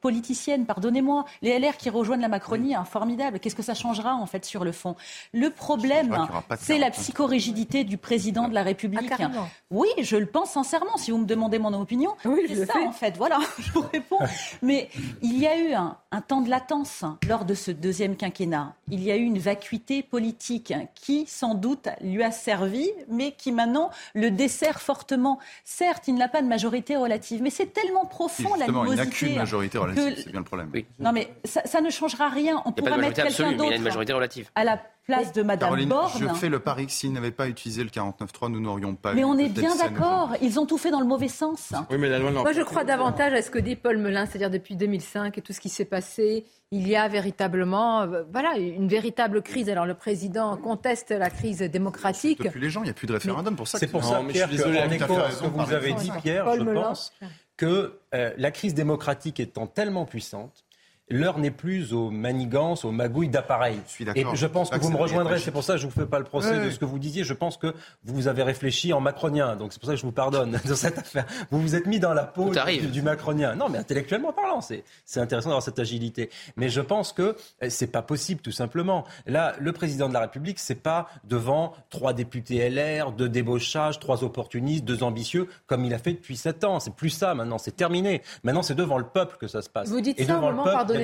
politicienne, 0.00 0.66
pardonnez-moi. 0.66 1.24
Les 1.42 1.58
LR 1.58 1.76
qui 1.76 1.90
rejoignent 1.90 2.20
la 2.20 2.28
Macronie, 2.28 2.74
hein, 2.74 2.84
formidable. 2.84 3.40
Qu'est-ce 3.40 3.56
que 3.56 3.62
ça 3.62 3.74
changera 3.74 4.14
en 4.14 4.26
fait 4.26 4.44
sur 4.44 4.64
le 4.64 4.72
fond? 4.72 4.94
Le 5.32 5.50
problème, 5.50 6.16
c'est 6.58 6.78
la 6.78 6.90
40. 6.90 7.02
psychorigidité 7.02 7.84
du 7.84 7.98
président 7.98 8.48
de 8.48 8.54
la 8.54 8.62
République. 8.62 9.10
Ah, 9.18 9.30
oui, 9.70 9.88
je 10.00 10.16
le 10.16 10.26
pense 10.26 10.50
sincèrement. 10.50 10.96
Si 10.96 11.10
vous 11.10 11.18
me 11.18 11.26
demandez 11.26 11.58
mon 11.58 11.72
opinion, 11.74 12.14
c'est 12.22 12.66
ça 12.66 12.72
fais. 12.74 12.86
en 12.86 12.92
fait. 12.92 13.16
Voilà, 13.16 13.38
je 13.58 13.72
vous 13.72 13.84
réponds. 13.92 14.18
Mais 14.62 14.88
il 15.22 15.38
y 15.38 15.46
a 15.46 15.58
eu 15.58 15.72
un, 15.72 15.96
un 16.12 16.20
temps 16.20 16.40
de 16.40 16.48
latence 16.50 17.04
lors 17.28 17.44
de 17.44 17.54
ce 17.54 17.70
deuxième 17.70 18.16
quinquennat. 18.16 18.74
Il 18.90 19.02
y 19.02 19.10
a 19.10 19.16
eu 19.16 19.22
une 19.24 19.38
vacuité 19.38 20.02
politique 20.02 20.72
qui, 20.94 21.26
sans 21.26 21.54
doute, 21.54 21.88
lui 22.00 22.22
a 22.22 22.30
servi, 22.30 22.88
mais 23.08 23.32
qui 23.32 23.52
maintenant 23.52 23.87
le 24.14 24.30
dessert 24.30 24.80
fortement. 24.80 25.38
Certes, 25.64 26.08
il 26.08 26.14
n'a 26.14 26.28
pas 26.28 26.42
de 26.42 26.46
majorité 26.46 26.96
relative, 26.96 27.42
mais 27.42 27.50
c'est 27.50 27.72
tellement 27.72 28.06
profond 28.06 28.54
Justement, 28.56 28.84
il 28.84 28.94
n'a 28.94 29.06
qu'une 29.06 29.36
majorité 29.36 29.78
relative, 29.78 30.14
que- 30.14 30.20
c'est 30.22 30.30
bien 30.30 30.40
le 30.40 30.44
problème. 30.44 30.70
Oui. 30.72 30.86
Non, 30.98 31.12
mais 31.12 31.28
ça, 31.44 31.62
ça 31.64 31.80
ne 31.80 31.90
changera 31.90 32.28
rien. 32.28 32.62
On 32.64 32.70
Il 32.70 32.82
n'y 32.82 32.88
a 32.88 32.90
pas 32.90 32.90
pourra 32.90 32.96
de 32.96 33.00
mettre 33.00 33.16
majorité 33.18 33.22
quelqu'un 33.22 33.28
absolue, 33.28 33.48
mais 33.48 33.54
il 33.54 33.58
y 33.58 33.62
a 33.62 33.64
une 33.64 33.70
d'autre 33.72 33.84
majorité 33.84 34.12
relative. 34.12 34.50
à 34.54 34.64
la 34.64 34.80
place 35.08 35.32
de 35.32 35.42
Madame 35.42 35.70
Caroline, 35.70 35.88
Borne. 35.88 36.10
je 36.20 36.28
fais 36.34 36.48
le 36.50 36.58
pari 36.60 36.86
que 36.86 36.92
s'ils 36.92 37.12
n'avaient 37.12 37.30
pas 37.30 37.48
utilisé 37.48 37.82
le 37.82 37.88
49.3, 37.88 38.50
nous 38.52 38.60
n'aurions 38.60 38.94
pas 38.94 39.14
Mais 39.14 39.22
eu 39.22 39.24
on 39.24 39.38
est 39.38 39.48
bien 39.48 39.74
d'accord. 39.74 40.32
Ils 40.42 40.60
ont 40.60 40.66
tout 40.66 40.76
fait 40.76 40.90
dans 40.90 41.00
le 41.00 41.06
mauvais 41.06 41.28
sens. 41.28 41.72
Oui, 41.90 41.96
mais 41.98 42.08
la 42.10 42.18
loi 42.18 42.30
Moi, 42.30 42.52
je 42.52 42.60
crois 42.60 42.84
davantage 42.84 43.32
à 43.32 43.40
ce 43.40 43.50
que 43.50 43.58
dit 43.58 43.74
Paul 43.74 43.96
Melun, 43.96 44.26
c'est-à-dire 44.26 44.50
depuis 44.50 44.76
2005 44.76 45.38
et 45.38 45.40
tout 45.40 45.54
ce 45.54 45.60
qui 45.60 45.70
s'est 45.70 45.86
passé, 45.86 46.44
il 46.70 46.86
y 46.86 46.94
a 46.94 47.08
véritablement, 47.08 48.02
euh, 48.02 48.22
voilà, 48.30 48.58
une 48.58 48.88
véritable 48.88 49.40
crise. 49.42 49.70
Alors 49.70 49.86
le 49.86 49.94
président 49.94 50.56
conteste 50.58 51.10
la 51.10 51.30
crise 51.30 51.60
démocratique. 51.60 52.42
Depuis 52.42 52.60
les 52.60 52.68
gens, 52.68 52.82
il 52.82 52.84
n'y 52.84 52.90
a 52.90 52.94
plus 52.94 53.06
de 53.06 53.14
référendum 53.14 53.56
pour 53.56 53.66
ça. 53.66 53.78
C'est 53.78 53.86
que- 53.86 53.92
pour 53.92 54.02
Non, 54.02 54.08
ça, 54.10 54.20
je 54.22 54.26
Pierre, 54.32 54.48
suis 54.48 54.56
désolé, 54.58 54.78
qu'en 54.78 54.88
tout 54.88 54.92
à 54.92 54.98
fait 54.98 55.04
écho 55.04 55.14
à 55.14 55.30
ce 55.30 55.36
raison, 55.42 55.50
que 55.50 55.64
vous 55.64 55.72
avez 55.72 55.92
dit, 55.94 56.10
Pierre, 56.22 56.44
Paul 56.44 56.58
je 56.58 56.64
Melun. 56.64 56.82
pense 56.82 57.12
que 57.56 57.98
euh, 58.14 58.32
la 58.36 58.50
crise 58.50 58.74
démocratique 58.74 59.40
étant 59.40 59.66
tellement 59.66 60.04
puissante, 60.04 60.64
l'heure 61.10 61.38
n'est 61.38 61.50
plus 61.50 61.92
aux 61.92 62.10
manigances, 62.10 62.84
aux 62.84 62.90
magouilles 62.90 63.28
d'appareils. 63.28 63.80
Je 63.86 63.92
suis 63.92 64.06
Et 64.14 64.24
je 64.34 64.46
pense 64.46 64.70
que 64.70 64.78
vous 64.78 64.90
me 64.90 64.96
rejoindrez, 64.96 65.38
c'est 65.38 65.50
pour 65.50 65.64
ça 65.64 65.74
que 65.74 65.80
je 65.80 65.86
ne 65.86 65.90
vous 65.90 66.00
fais 66.00 66.06
pas 66.06 66.18
le 66.18 66.24
procès 66.24 66.64
de 66.64 66.70
ce 66.70 66.78
que 66.78 66.84
vous 66.84 66.98
disiez. 66.98 67.24
Je 67.24 67.34
pense 67.34 67.56
que 67.56 67.74
vous 68.04 68.28
avez 68.28 68.42
réfléchi 68.42 68.92
en 68.92 69.00
macronien, 69.00 69.56
donc 69.56 69.72
c'est 69.72 69.78
pour 69.78 69.88
ça 69.88 69.94
que 69.94 70.00
je 70.00 70.06
vous 70.06 70.12
pardonne 70.12 70.58
dans 70.64 70.74
cette 70.74 70.98
affaire. 70.98 71.26
Vous 71.50 71.60
vous 71.60 71.74
êtes 71.74 71.86
mis 71.86 72.00
dans 72.00 72.14
la 72.14 72.24
peau 72.24 72.50
du, 72.50 72.86
du 72.88 73.02
macronien. 73.02 73.54
Non, 73.54 73.68
mais 73.68 73.78
intellectuellement 73.78 74.32
parlant, 74.32 74.60
c'est 74.60 74.84
intéressant 75.16 75.48
d'avoir 75.48 75.62
cette 75.62 75.78
agilité. 75.78 76.30
Mais 76.56 76.68
je 76.68 76.80
pense 76.80 77.12
que 77.12 77.36
euh, 77.62 77.68
c'est 77.68 77.86
pas 77.88 78.02
possible, 78.02 78.40
tout 78.40 78.52
simplement. 78.52 79.04
Là, 79.26 79.54
le 79.58 79.72
président 79.72 80.08
de 80.08 80.14
la 80.14 80.20
République, 80.20 80.58
c'est 80.58 80.74
pas 80.74 81.08
devant 81.24 81.74
trois 81.90 82.12
députés 82.12 82.68
LR, 82.68 83.12
deux 83.12 83.28
débauchages, 83.28 83.98
trois 83.98 84.24
opportunistes, 84.24 84.84
deux 84.84 85.02
ambitieux, 85.02 85.48
comme 85.66 85.84
il 85.84 85.94
a 85.94 85.98
fait 85.98 86.12
depuis 86.12 86.36
sept 86.36 86.64
ans. 86.64 86.80
C'est 86.80 86.94
plus 86.94 87.10
ça 87.10 87.34
maintenant, 87.34 87.58
c'est 87.58 87.76
terminé. 87.76 88.22
Maintenant, 88.42 88.62
c'est 88.62 88.74
devant 88.74 88.98
le 88.98 89.04
peuple 89.04 89.36
que 89.38 89.46
ça 89.46 89.62
se 89.62 89.68
passe. 89.68 89.88
Vous 89.88 90.00
dites 90.00 90.18
Et 90.20 90.24
ça 90.24 90.34
au 90.34 90.36
devant 90.36 90.50
le 90.50 90.56
moment, 90.56 90.64
peuple, 90.64 90.97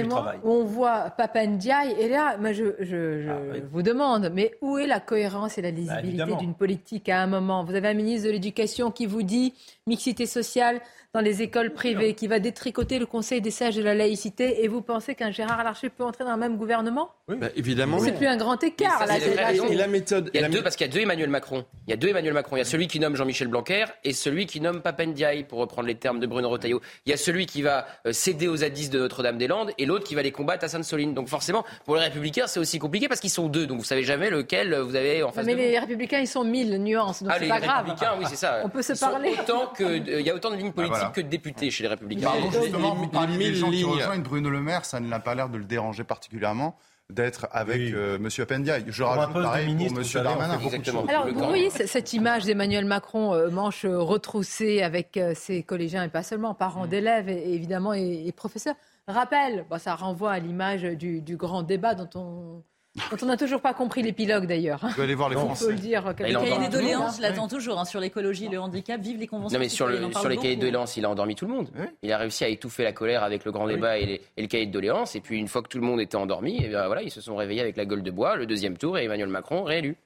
où 0.44 0.50
on 0.50 0.64
voit 0.64 1.10
Papa 1.16 1.46
Ndiaye, 1.46 1.94
et 1.98 2.08
là, 2.08 2.36
moi, 2.38 2.52
je, 2.52 2.64
je- 2.80 3.22
je 3.22 3.30
vous 3.70 3.82
demande, 3.82 4.30
mais 4.34 4.52
où 4.60 4.78
est 4.78 4.86
la 4.86 5.00
cohérence 5.00 5.58
et 5.58 5.62
la 5.62 5.70
lisibilité 5.70 6.02
Bah, 6.02 6.08
évidemment. 6.08 6.36
d'une 6.38 6.54
politique 6.54 7.08
à 7.08 7.20
un 7.20 7.26
moment? 7.26 7.64
Vous 7.64 7.74
avez 7.74 7.88
un 7.88 7.94
ministre 7.94 8.26
de 8.28 8.32
l'Éducation 8.32 8.90
qui 8.90 9.06
vous 9.06 9.22
dit 9.22 9.54
mixité 9.86 10.26
sociale 10.26 10.80
dans 11.12 11.20
les 11.20 11.42
écoles 11.42 11.72
privées, 11.72 12.14
qui 12.14 12.26
va 12.26 12.40
détricoter 12.40 12.98
le 12.98 13.06
Conseil 13.06 13.40
des 13.40 13.52
sages 13.52 13.76
de 13.76 13.82
la 13.84 13.94
laïcité, 13.94 14.64
et 14.64 14.68
vous 14.68 14.80
pensez 14.82 15.14
qu'un 15.14 15.30
Gérard 15.30 15.62
Larcher 15.62 15.88
peut 15.88 16.02
entrer 16.02 16.24
dans 16.24 16.32
le 16.32 16.40
même 16.40 16.56
gouvernement? 16.56 17.10
Bah, 17.28 17.46
évidemment. 17.54 18.00
C'est 18.00 18.10
plus 18.12 18.26
un 18.26 18.36
grand 18.36 18.60
écart, 18.64 18.98
Ça, 18.98 19.06
là. 19.06 19.14
c'est 19.14 19.20
c'est- 19.20 19.30
vrai, 19.34 19.42
là, 19.42 19.52
et 19.52 19.72
Et 19.72 19.76
la 19.76 19.86
méthode. 19.86 20.30
Il 20.34 20.40
y 20.40 20.44
a 20.44 20.48
la 20.48 20.48
deux, 20.48 20.60
parce 20.62 20.74
qu'il 20.74 20.86
y 20.88 20.90
a 20.90 20.92
deux 20.92 21.00
Emmanuel 21.00 21.30
Macron. 21.30 21.64
Il 21.86 21.90
y 21.90 21.92
a 21.92 21.96
deux 21.96 22.08
Emmanuel 22.08 22.34
Macron. 22.34 22.56
Il 22.56 22.58
y 22.58 22.62
a 22.62 22.64
celui 22.64 22.88
qui 22.88 22.98
nomme 22.98 23.14
Jean-Michel 23.14 23.46
Blanquer 23.46 23.84
et 24.02 24.12
celui 24.12 24.46
qui 24.46 24.60
nomme 24.60 24.82
Papendiaï, 24.82 25.44
pour 25.44 25.60
reprendre 25.60 25.86
les 25.86 25.94
termes 25.94 26.18
de 26.18 26.26
Bruno 26.26 26.48
Retailleau. 26.48 26.80
Il 27.06 27.10
y 27.10 27.12
a 27.12 27.16
celui 27.16 27.46
qui 27.46 27.62
va 27.62 27.86
euh, 28.08 28.12
céder 28.12 28.48
aux 28.48 28.56
zadistes 28.56 28.92
de 28.92 28.98
Notre-Dame-des-Landes 28.98 29.70
et 29.78 29.83
l'autre 29.86 30.04
qui 30.04 30.14
va 30.14 30.22
les 30.22 30.32
combattre 30.32 30.64
à 30.64 30.68
Sainte-Soline. 30.68 31.14
Donc 31.14 31.28
forcément, 31.28 31.64
pour 31.84 31.96
les 31.96 32.02
Républicains, 32.02 32.46
c'est 32.46 32.60
aussi 32.60 32.78
compliqué 32.78 33.08
parce 33.08 33.20
qu'ils 33.20 33.30
sont 33.30 33.48
deux. 33.48 33.66
Donc 33.66 33.78
vous 33.78 33.84
savez 33.84 34.02
jamais 34.04 34.30
lequel 34.30 34.74
vous 34.78 34.96
avez 34.96 35.22
en 35.22 35.32
face 35.32 35.44
mais 35.46 35.54
de 35.54 35.58
les 35.58 35.74
vous. 35.74 35.80
Républicains, 35.80 36.18
ils 36.20 36.26
sont 36.26 36.44
mille 36.44 36.76
nuances, 36.82 37.22
donc 37.22 37.32
Ah, 37.34 37.38
c'est 37.40 37.48
pas 37.48 37.60
grave. 37.60 37.84
Républicains, 37.86 38.12
oui, 38.18 38.24
c'est 38.28 38.36
ça. 38.36 38.60
On 38.64 38.68
peut 38.68 38.82
se 38.82 38.92
Ils 38.92 38.98
parler. 38.98 39.34
Autant 39.40 39.66
que, 39.76 39.84
euh, 39.84 40.20
il 40.20 40.26
y 40.26 40.30
a 40.30 40.34
autant 40.34 40.50
de 40.50 40.56
lignes 40.56 40.72
politiques 40.72 40.96
voilà. 40.96 41.10
que 41.10 41.20
de 41.20 41.28
députés 41.28 41.70
chez 41.70 41.82
les 41.82 41.88
Républicains. 41.88 42.26
Pardon, 42.30 42.50
justement, 42.50 42.94
les- 42.94 43.36
les 43.38 43.48
des 43.50 43.54
gens 43.54 43.70
qui 43.70 43.76
lignes. 43.76 43.86
rejoignent 43.86 44.22
Bruno 44.22 44.50
Le 44.50 44.60
Maire, 44.60 44.84
ça 44.84 45.00
ne 45.00 45.08
l'a 45.10 45.20
pas 45.20 45.34
l'air 45.34 45.48
de 45.48 45.58
le 45.58 45.64
déranger 45.64 46.04
particulièrement 46.04 46.76
d'être 47.10 47.46
avec 47.52 47.76
Oui. 47.76 47.92
euh, 47.94 48.18
Monsieur 48.18 48.46
Pendiaï. 48.46 48.82
Je 48.88 49.02
rajoute 49.02 49.24
poste 49.26 49.36
de 49.36 49.42
pareil 49.42 49.66
ministre, 49.66 49.94
pour 50.00 50.04
savez, 50.06 50.24
fait 50.24 50.38
Darmanin. 50.38 50.58
Exactement. 50.64 51.04
Alors, 51.06 51.28
vous 51.28 51.44
voyez 51.44 51.68
cette 51.68 52.14
image 52.14 52.44
d'Emmanuel 52.44 52.86
Macron, 52.86 53.34
euh, 53.34 53.50
manche 53.50 53.84
retroussée 53.84 54.80
avec 54.82 55.18
euh, 55.18 55.34
ses 55.34 55.62
collégiens 55.62 56.02
et 56.04 56.08
pas 56.08 56.22
seulement, 56.22 56.54
parents 56.54 56.86
d'élèves 56.86 57.28
et, 57.28 57.34
et 57.50 57.54
évidemment 57.54 57.92
et, 57.92 58.24
et 58.26 58.32
professeurs. 58.32 58.74
Rappel, 59.08 59.66
bon, 59.68 59.78
ça 59.78 59.94
renvoie 59.94 60.32
à 60.32 60.38
l'image 60.38 60.82
du, 60.82 61.20
du 61.20 61.36
grand 61.36 61.62
débat 61.62 61.94
dont 61.94 62.08
on 62.14 62.62
dont 63.10 63.16
on 63.22 63.26
n'a 63.26 63.36
toujours 63.36 63.60
pas 63.60 63.74
compris 63.74 64.02
l'épilogue 64.02 64.46
d'ailleurs. 64.46 64.86
Vous 64.94 65.02
allez 65.02 65.16
voir 65.16 65.28
les 65.28 65.34
On 65.34 65.46
Français. 65.46 65.66
peut 65.66 65.72
le 65.72 65.78
dire. 65.78 66.14
il 66.20 66.32
Le 66.32 66.38
cahier 66.38 66.58
des 66.58 66.68
doléances, 66.68 67.16
je 67.16 67.22
l'attends 67.22 67.48
toujours, 67.48 67.80
hein, 67.80 67.84
sur 67.84 67.98
l'écologie, 67.98 68.48
le 68.48 68.60
handicap, 68.60 69.00
vive 69.00 69.18
les 69.18 69.26
conventions. 69.26 69.58
Non 69.58 69.62
mais 69.64 69.68
sur, 69.68 69.88
le, 69.88 69.96
on 69.96 70.28
les 70.28 70.36
cahiers 70.36 70.54
de 70.54 70.60
beaucoup. 70.60 70.66
doléances, 70.70 70.96
il 70.96 71.04
a 71.04 71.10
endormi 71.10 71.34
tout 71.34 71.44
le 71.46 71.52
monde. 71.54 71.70
Oui. 71.76 71.86
Il 72.04 72.12
a 72.12 72.18
réussi 72.18 72.44
à 72.44 72.48
étouffer 72.48 72.84
la 72.84 72.92
colère 72.92 73.24
avec 73.24 73.44
le 73.44 73.50
grand 73.50 73.66
débat 73.66 73.98
et, 73.98 74.06
les- 74.06 74.20
et 74.36 74.42
le 74.42 74.46
cahier 74.46 74.66
de 74.66 74.70
doléances. 74.70 75.16
Et 75.16 75.20
puis 75.20 75.40
une 75.40 75.48
fois 75.48 75.62
que 75.62 75.68
tout 75.68 75.78
le 75.78 75.84
monde 75.84 76.00
était 76.00 76.14
endormi, 76.16 76.62
et 76.64 76.68
bien 76.68 76.86
voilà, 76.86 77.02
ils 77.02 77.10
se 77.10 77.20
sont 77.20 77.34
réveillés 77.34 77.62
avec 77.62 77.76
la 77.76 77.84
gueule 77.84 78.04
de 78.04 78.10
bois, 78.12 78.36
le 78.36 78.46
deuxième 78.46 78.78
tour 78.78 78.96
et 78.96 79.04
Emmanuel 79.06 79.28
Macron 79.28 79.64
réélu. 79.64 79.96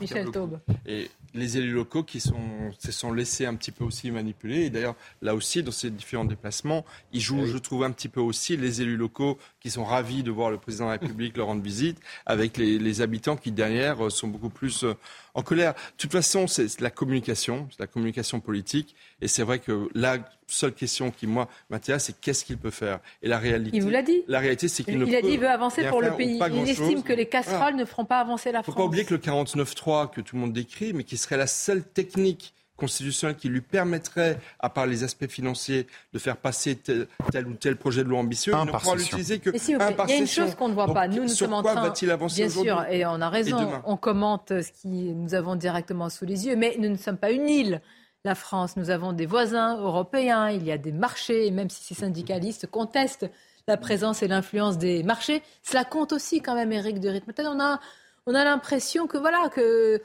Michel. 0.00 0.30
Taube. 0.30 0.60
Et 0.86 1.10
les 1.34 1.58
élus 1.58 1.72
locaux 1.72 2.02
qui 2.02 2.20
sont, 2.20 2.34
se 2.78 2.92
sont 2.92 3.12
laissés 3.12 3.46
un 3.46 3.54
petit 3.54 3.70
peu 3.72 3.84
aussi 3.84 4.10
manipuler. 4.10 4.64
Et 4.66 4.70
d'ailleurs, 4.70 4.96
là 5.22 5.34
aussi, 5.34 5.62
dans 5.62 5.70
ces 5.72 5.90
différents 5.90 6.24
déplacements, 6.24 6.84
ils 7.12 7.20
jouent, 7.20 7.46
je 7.46 7.58
trouve, 7.58 7.84
un 7.84 7.90
petit 7.92 8.08
peu 8.08 8.20
aussi 8.20 8.56
les 8.56 8.82
élus 8.82 8.96
locaux 8.96 9.38
qui 9.60 9.70
sont 9.70 9.84
ravis 9.84 10.22
de 10.22 10.30
voir 10.30 10.50
le 10.50 10.58
président 10.58 10.86
de 10.86 10.90
la 10.92 10.98
République 10.98 11.36
leur 11.36 11.46
rendre 11.46 11.62
visite, 11.62 11.98
avec 12.26 12.56
les, 12.56 12.78
les 12.78 13.00
habitants 13.00 13.36
qui, 13.36 13.52
derrière, 13.52 14.06
euh, 14.06 14.10
sont 14.10 14.28
beaucoup 14.28 14.48
plus 14.50 14.84
euh, 14.84 14.94
en 15.34 15.42
colère. 15.42 15.74
De 15.74 15.78
toute 15.98 16.12
façon, 16.12 16.46
c'est 16.46 16.80
la 16.80 16.90
communication, 16.90 17.68
c'est 17.70 17.80
la 17.80 17.86
communication 17.86 18.40
politique. 18.40 18.94
Et 19.20 19.28
c'est 19.28 19.42
vrai 19.42 19.58
que 19.58 19.88
la 19.94 20.18
seule 20.46 20.72
question 20.72 21.10
qui, 21.12 21.26
moi, 21.28 21.48
m'intéresse, 21.68 22.04
c'est 22.06 22.20
qu'est-ce 22.20 22.44
qu'il 22.44 22.56
peut 22.58 22.70
faire? 22.70 22.98
Et 23.22 23.28
la 23.28 23.38
réalité. 23.38 23.76
Il 23.76 23.82
vous 23.84 23.90
l'a 23.90 24.02
dit. 24.02 24.22
La 24.26 24.40
réalité, 24.40 24.66
c'est 24.66 24.82
qu'il 24.82 24.98
ne 24.98 25.06
Il 25.06 25.14
a 25.14 25.20
peut 25.20 25.26
dit 25.26 25.32
qu'il 25.32 25.40
veut 25.40 25.48
avancer 25.48 25.84
pour 25.88 26.00
le 26.02 26.10
pays. 26.16 26.40
Il 26.52 26.68
estime 26.68 27.02
que 27.04 27.12
les 27.12 27.26
casseroles 27.26 27.58
Voilà. 27.60 27.76
ne 27.76 27.84
feront 27.84 28.04
pas 28.04 28.18
avancer 28.20 28.50
la 28.50 28.58
Il 28.58 28.62
ne 28.62 28.64
faut 28.64 28.72
France. 28.72 28.82
pas 28.82 28.86
oublier 28.86 29.04
que 29.04 29.14
le 29.14 29.20
49.3 29.20 30.10
que 30.10 30.20
tout 30.20 30.34
le 30.36 30.40
monde 30.40 30.52
décrit, 30.52 30.92
mais 30.92 31.04
qui 31.04 31.16
serait 31.20 31.36
la 31.36 31.46
seule 31.46 31.82
technique 31.82 32.54
constitutionnelle 32.80 33.36
qui 33.36 33.48
lui 33.48 33.60
permettrait, 33.60 34.38
à 34.58 34.70
part 34.70 34.86
les 34.86 35.04
aspects 35.04 35.28
financiers, 35.28 35.86
de 36.12 36.18
faire 36.18 36.38
passer 36.38 36.76
tel, 36.76 37.06
tel 37.30 37.46
ou 37.46 37.54
tel 37.54 37.76
projet 37.76 38.02
de 38.02 38.08
loi 38.08 38.18
ambitieux, 38.18 38.54
Un 38.54 38.64
il 38.64 38.66
ne 38.66 38.72
pourra 38.72 38.96
l'utiliser 38.96 39.38
que 39.38 39.50
vous 39.50 39.74
un 39.74 39.92
par 39.92 40.08
il 40.08 40.12
y 40.12 40.14
a 40.14 40.16
une 40.16 40.26
session. 40.26 40.46
chose 40.46 40.54
qu'on 40.54 40.68
ne 40.68 40.74
voit 40.74 40.86
Donc, 40.86 40.94
pas. 40.94 41.06
Nous, 41.06 41.22
nous 41.22 41.28
sur 41.28 41.46
sommes 41.46 41.54
en 41.54 41.62
quoi 41.62 41.74
train, 41.74 41.82
va-t-il 41.82 42.10
avancer 42.10 42.36
bien 42.36 42.48
sûr, 42.48 42.84
et 42.90 43.04
on 43.04 43.20
a 43.20 43.28
raison. 43.28 43.82
On 43.84 43.96
commente 43.96 44.48
ce 44.48 44.72
qui 44.72 45.12
nous 45.14 45.34
avons 45.34 45.56
directement 45.56 46.08
sous 46.08 46.24
les 46.24 46.46
yeux, 46.46 46.56
mais 46.56 46.76
nous 46.78 46.88
ne 46.88 46.96
sommes 46.96 47.18
pas 47.18 47.30
une 47.30 47.48
île. 47.48 47.82
La 48.24 48.34
France, 48.34 48.76
nous 48.76 48.90
avons 48.90 49.12
des 49.12 49.26
voisins 49.26 49.78
européens. 49.78 50.50
Il 50.50 50.64
y 50.64 50.72
a 50.72 50.78
des 50.78 50.92
marchés, 50.92 51.46
et 51.46 51.50
même 51.50 51.70
si 51.70 51.84
ces 51.84 51.94
syndicalistes 51.94 52.66
contestent 52.66 53.30
la 53.68 53.76
présence 53.76 54.22
et 54.22 54.28
l'influence 54.28 54.78
des 54.78 55.02
marchés, 55.02 55.42
cela 55.62 55.84
compte 55.84 56.12
aussi 56.12 56.40
quand 56.40 56.54
même, 56.54 56.72
Éric 56.72 56.98
de 56.98 57.08
rythme. 57.08 57.32
Peut-être 57.32 57.50
on 57.54 57.60
a, 57.60 57.78
on 58.26 58.34
a 58.34 58.44
l'impression 58.44 59.06
que 59.06 59.16
voilà 59.18 59.48
que 59.54 60.02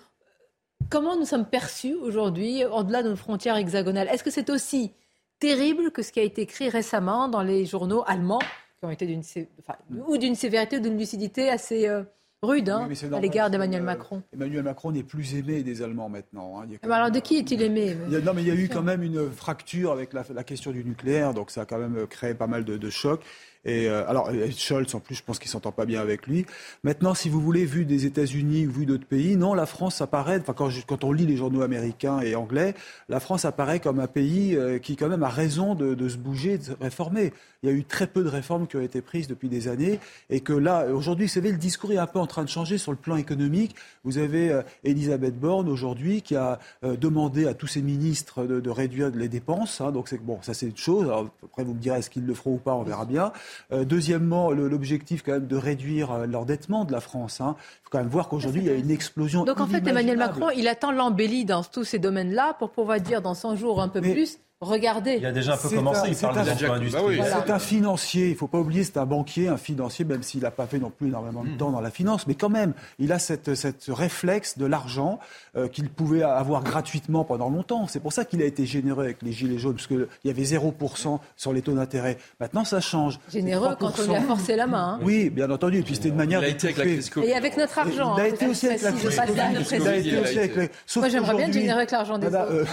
comment 0.89 1.17
nous 1.17 1.25
sommes 1.25 1.45
perçus 1.45 1.93
aujourd'hui 1.95 2.63
au-delà 2.65 3.03
de 3.03 3.09
nos 3.09 3.15
frontières 3.15 3.57
hexagonales. 3.57 4.07
Est-ce 4.11 4.23
que 4.23 4.31
c'est 4.31 4.49
aussi 4.49 4.91
terrible 5.39 5.91
que 5.91 6.01
ce 6.01 6.11
qui 6.11 6.19
a 6.19 6.23
été 6.23 6.41
écrit 6.43 6.69
récemment 6.69 7.27
dans 7.27 7.41
les 7.43 7.65
journaux 7.65 8.03
allemands, 8.07 8.39
qui 8.79 8.86
ont 8.86 8.89
été 8.91 9.05
d'une 9.05 9.21
enfin, 9.59 9.75
ou 10.07 10.17
d'une 10.17 10.36
sévérité 10.36 10.77
ou 10.77 10.79
d'une 10.79 10.97
lucidité 10.97 11.49
assez 11.49 11.88
euh, 11.88 12.03
rude 12.41 12.69
hein, 12.69 12.88
Oui, 12.89 12.99
à 13.13 13.19
l'égard 13.19 13.49
d'Emmanuel 13.49 13.81
euh, 13.81 13.86
Macron? 13.86 14.21
Emmanuel 14.33 14.63
Macron 14.63 14.91
n'est 14.91 15.03
plus 15.03 15.36
aimé 15.36 15.63
des 15.63 15.81
Allemands 15.81 16.09
maintenant. 16.09 16.59
hein. 16.59 16.63
Il 16.67 16.73
y 16.73 16.75
a 16.75 16.77
quand 16.79 16.88
Mais 16.88 16.93
Alors 16.93 17.07
même, 17.07 17.13
de 17.15 17.19
qui 17.19 17.38
est-il 17.38 17.61
aimé? 17.61 17.95
Il 18.07 18.13
y 18.13 18.15
a- 18.15 18.21
non, 18.21 18.33
mais 18.33 18.41
il 18.43 18.47
y 18.47 18.51
a 18.51 18.55
eu 18.55 18.69
quand 18.69 18.83
même 18.83 19.03
une 19.03 19.29
fracture 19.31 19.91
avec 19.91 20.13
la, 20.13 20.23
la 20.33 20.43
question 20.43 20.71
du 20.71 20.83
nucléaire, 20.86 21.33
donc 21.33 21.51
ça 21.51 21.61
a 21.61 21.65
quand 21.65 21.77
même 21.79 22.05
créé 22.07 22.33
pas 22.33 22.47
mal 22.47 22.63
de, 22.63 22.77
de 22.77 22.89
chocs. 22.89 23.23
Et 23.66 23.89
euh, 23.89 24.07
alors, 24.07 24.30
Scholz, 24.55 24.93
en 24.93 24.99
plus, 24.99 25.16
je 25.16 25.24
pense 25.24 25.39
qu'il 25.39 25.49
s'entend 25.49 25.72
pas 25.72 25.86
bien 25.86 25.99
avec 25.99 26.28
lui. 26.28 26.45
Maintenant, 26.84 27.16
si 27.16 27.30
vous 27.30 27.41
voulez, 27.41 27.66
vu 27.66 27.86
des 27.86 28.05
États-Unis 28.05 28.68
ou 28.68 28.72
vu 28.72 28.86
d'autres 28.86 29.07
pays, 29.07 29.36
non, 29.36 29.53
la 29.53 29.66
France 29.66 30.01
apparaît. 30.01 30.39
Enfin, 30.39 30.53
quand, 30.53 31.03
on 31.03 31.11
lit 31.11 31.26
les 31.26 31.36
journaux 31.36 31.61
américains 31.61 32.22
et 32.22 32.36
anglais, 32.36 32.76
la 33.09 33.20
France 33.20 33.43
apparaît 33.45 33.80
comme 33.80 33.99
un 33.99 34.07
pays 34.07 34.55
euh, 34.55 34.78
qui, 34.78 34.95
quand 34.95 35.09
même, 35.09 35.24
a 35.24 35.30
raison 35.30 35.74
de, 35.74 36.07
se 36.07 36.18
bouger, 36.18 36.59
de 36.59 36.63
se 36.63 36.72
réformer. 36.80 37.34
Il 37.63 37.70
y 37.70 37.72
a 37.72 37.76
eu 37.76 37.84
très 37.84 38.05
peu 38.05 38.24
de 38.24 38.30
réformes 38.30 38.68
qui 38.68 38.76
ont 38.78 38.82
été 38.82 39.01
prises 39.01 39.28
depuis 39.28 39.49
des 39.49 39.68
années, 39.68 39.99
et 40.30 40.41
que 40.41 40.53
là, 40.53 40.86
aujourd'hui, 40.93 41.26
vous 41.26 41.32
savez, 41.32 41.51
le 41.51 41.57
discours 41.57 41.91
est 41.91 41.97
un 41.97 42.05
peu 42.05 42.20
en 42.20 42.28
train 42.28 42.43
de 42.43 42.49
changer 42.49 42.78
sur 42.78 42.91
le 42.91 42.97
plan 42.97 43.16
économique. 43.16 43.76
Vous 44.03 44.20
avez 44.20 44.51
euh, 44.51 44.61
Elisabeth 44.84 45.39
Borne 45.39 45.68
aujourd'hui 45.68 46.22
qui 46.22 46.36
a 46.36 46.59
euh, 46.84 46.95
demandé 46.95 47.47
à 47.47 47.55
tous 47.55 47.68
ses 47.68 47.82
ministres 47.82 48.45
de, 48.45 48.70
réduire 48.70 49.09
les 49.09 49.30
dépenses. 49.30 49.82
hein. 49.82 49.91
donc 49.91 50.13
bon, 50.22 50.39
ça 50.41 50.53
c'est 50.53 50.68
une 50.68 50.78
chose. 50.78 51.09
Après, 51.43 51.63
vous 51.63 51.74
me 51.74 51.80
direz 51.80 51.99
est-ce 51.99 52.09
qu'ils 52.09 52.26
le 52.26 52.34
feront 52.34 52.55
ou 52.55 52.57
pas, 52.57 52.76
on 52.76 52.84
verra 52.84 53.05
bien. 53.05 53.32
Euh, 53.72 53.86
deuxièmement, 53.86 54.51
l'objectif 54.51 55.24
quand 55.24 55.34
même 55.34 55.47
de 55.47 55.56
réduire 55.56 56.12
euh, 56.12 56.26
l'endettement 56.26 56.86
de 56.86 56.91
la 56.91 56.99
France. 56.99 57.39
Il 57.39 57.53
faut 57.84 57.89
quand 57.91 57.99
même 57.99 58.08
voir 58.08 58.30
qu'aujourd'hui 58.30 58.62
il 58.62 58.68
y 58.68 58.72
a 58.72 58.76
une 58.76 58.91
explosion. 58.91 59.43
Donc 59.43 59.60
en 59.60 59.68
fait, 59.68 59.86
Emmanuel. 59.88 60.18
Macron, 60.18 60.49
il 60.56 60.68
attend 60.68 60.91
l'embellie 60.91 61.45
dans 61.45 61.64
tous 61.64 61.84
ces 61.84 61.99
domaines-là 61.99 62.56
pour 62.60 62.72
pouvoir 62.72 62.99
dire 62.99 63.22
dans 63.22 63.34
100 63.34 63.56
jours 63.56 63.82
un 63.82 63.89
peu 63.89 64.01
plus, 64.01 64.39
regardez. 64.62 65.18
Il 65.20 65.26
a 65.26 65.32
déjà 65.32 65.53
un 65.53 65.58
peu 65.58 65.70
commencé, 65.70 65.99
un- 65.99 66.06
il 66.08 66.16
parle 66.16 66.43
des 66.43 66.51
emplois 66.51 66.80
Bah 66.80 66.99
oui. 67.06 67.18
Voilà. 67.18 67.43
C'est 67.45 67.51
un 67.51 67.60
financier, 67.60 68.28
il 68.28 68.32
ne 68.32 68.36
faut 68.38 68.47
pas 68.47 68.58
oublier, 68.60 68.84
c'est 68.84 68.97
un 68.97 69.06
banquier, 69.06 69.47
un 69.47 69.58
financier, 69.58 70.06
même 70.06 70.24
s'il 70.24 70.41
n'a 70.41 70.51
pas 70.51 70.66
fait 70.66 70.80
non 70.80 70.89
plus 70.89 71.08
énormément 71.08 71.43
Hmm. 71.43 71.53
de 71.53 71.58
temps 71.58 71.72
dans 71.72 71.82
la 71.82 71.91
finance, 71.91 72.26
mais 72.28 72.36
quand 72.36 72.49
même, 72.49 72.74
il 72.99 73.12
a 73.12 73.20
cette, 73.20 73.53
cette 73.56 73.84
réflexe 73.89 74.58
de 74.58 74.66
l'argent 74.66 75.20
euh, 75.58 75.68
qu'il 75.68 75.89
pouvait 75.89 76.24
avoir 76.24 76.64
gratuitement 76.64 77.24
pendant 77.26 77.49
longtemps. 77.49 77.88
C'est 77.88 77.99
pour 77.99 78.14
ça 78.14 78.24
qu'il 78.26 78.41
a 78.41 78.45
été 78.45 78.66
généreux 78.66 79.03
avec 79.03 79.22
les 79.22 79.32
gilets 79.32 79.58
jaunes, 79.58 79.76
parce 79.76 79.88
qu'il 79.88 80.08
y 80.24 80.30
avait 80.30 80.43
0% 80.43 81.20
sur 81.36 81.53
les 81.53 81.62
taux 81.62 81.74
d'intérêt. 81.74 82.18
Maintenant, 82.39 82.64
ça 82.64 82.80
change. 82.82 83.20
Généreux 83.32 83.76
quand 83.80 83.91
on 83.99 84.03
lui 84.03 84.16
a 84.16 84.20
3%. 84.22 84.26
forcé 84.28 84.56
la 84.56 84.68
main. 84.68 84.93
hein. 84.95 84.99
Oui, 85.03 85.30
bien 85.30 85.49
entendu, 85.51 85.80
et 85.80 85.84
puis 85.84 85.95
c'était 85.95 86.10
une 86.10 86.16
manière 86.16 86.41
Il 86.41 86.45
a 86.45 86.49
été 86.49 86.68
avec 86.68 86.78
la 86.78 86.84
crise 86.86 87.10
Covid. 87.10 87.28
Et 87.28 87.34
avec 87.36 87.58
notre 87.58 87.78
argent. 87.78 88.16
Il 88.18 88.22
a 88.22 88.24
hein, 88.24 88.28
été 88.28 88.47
aussi 88.47 88.68
avec 88.68 88.82
la 88.82 88.91
crise 88.91 89.03
Covid. 89.18 90.70
Moi, 90.95 91.10
j'aimerais 91.10 91.36
bien 91.36 91.47
être 91.47 91.53
généreux 91.53 91.78
avec 91.80 91.91
l'argent 91.91 92.18
des 92.18 92.28
autres. 92.28 92.66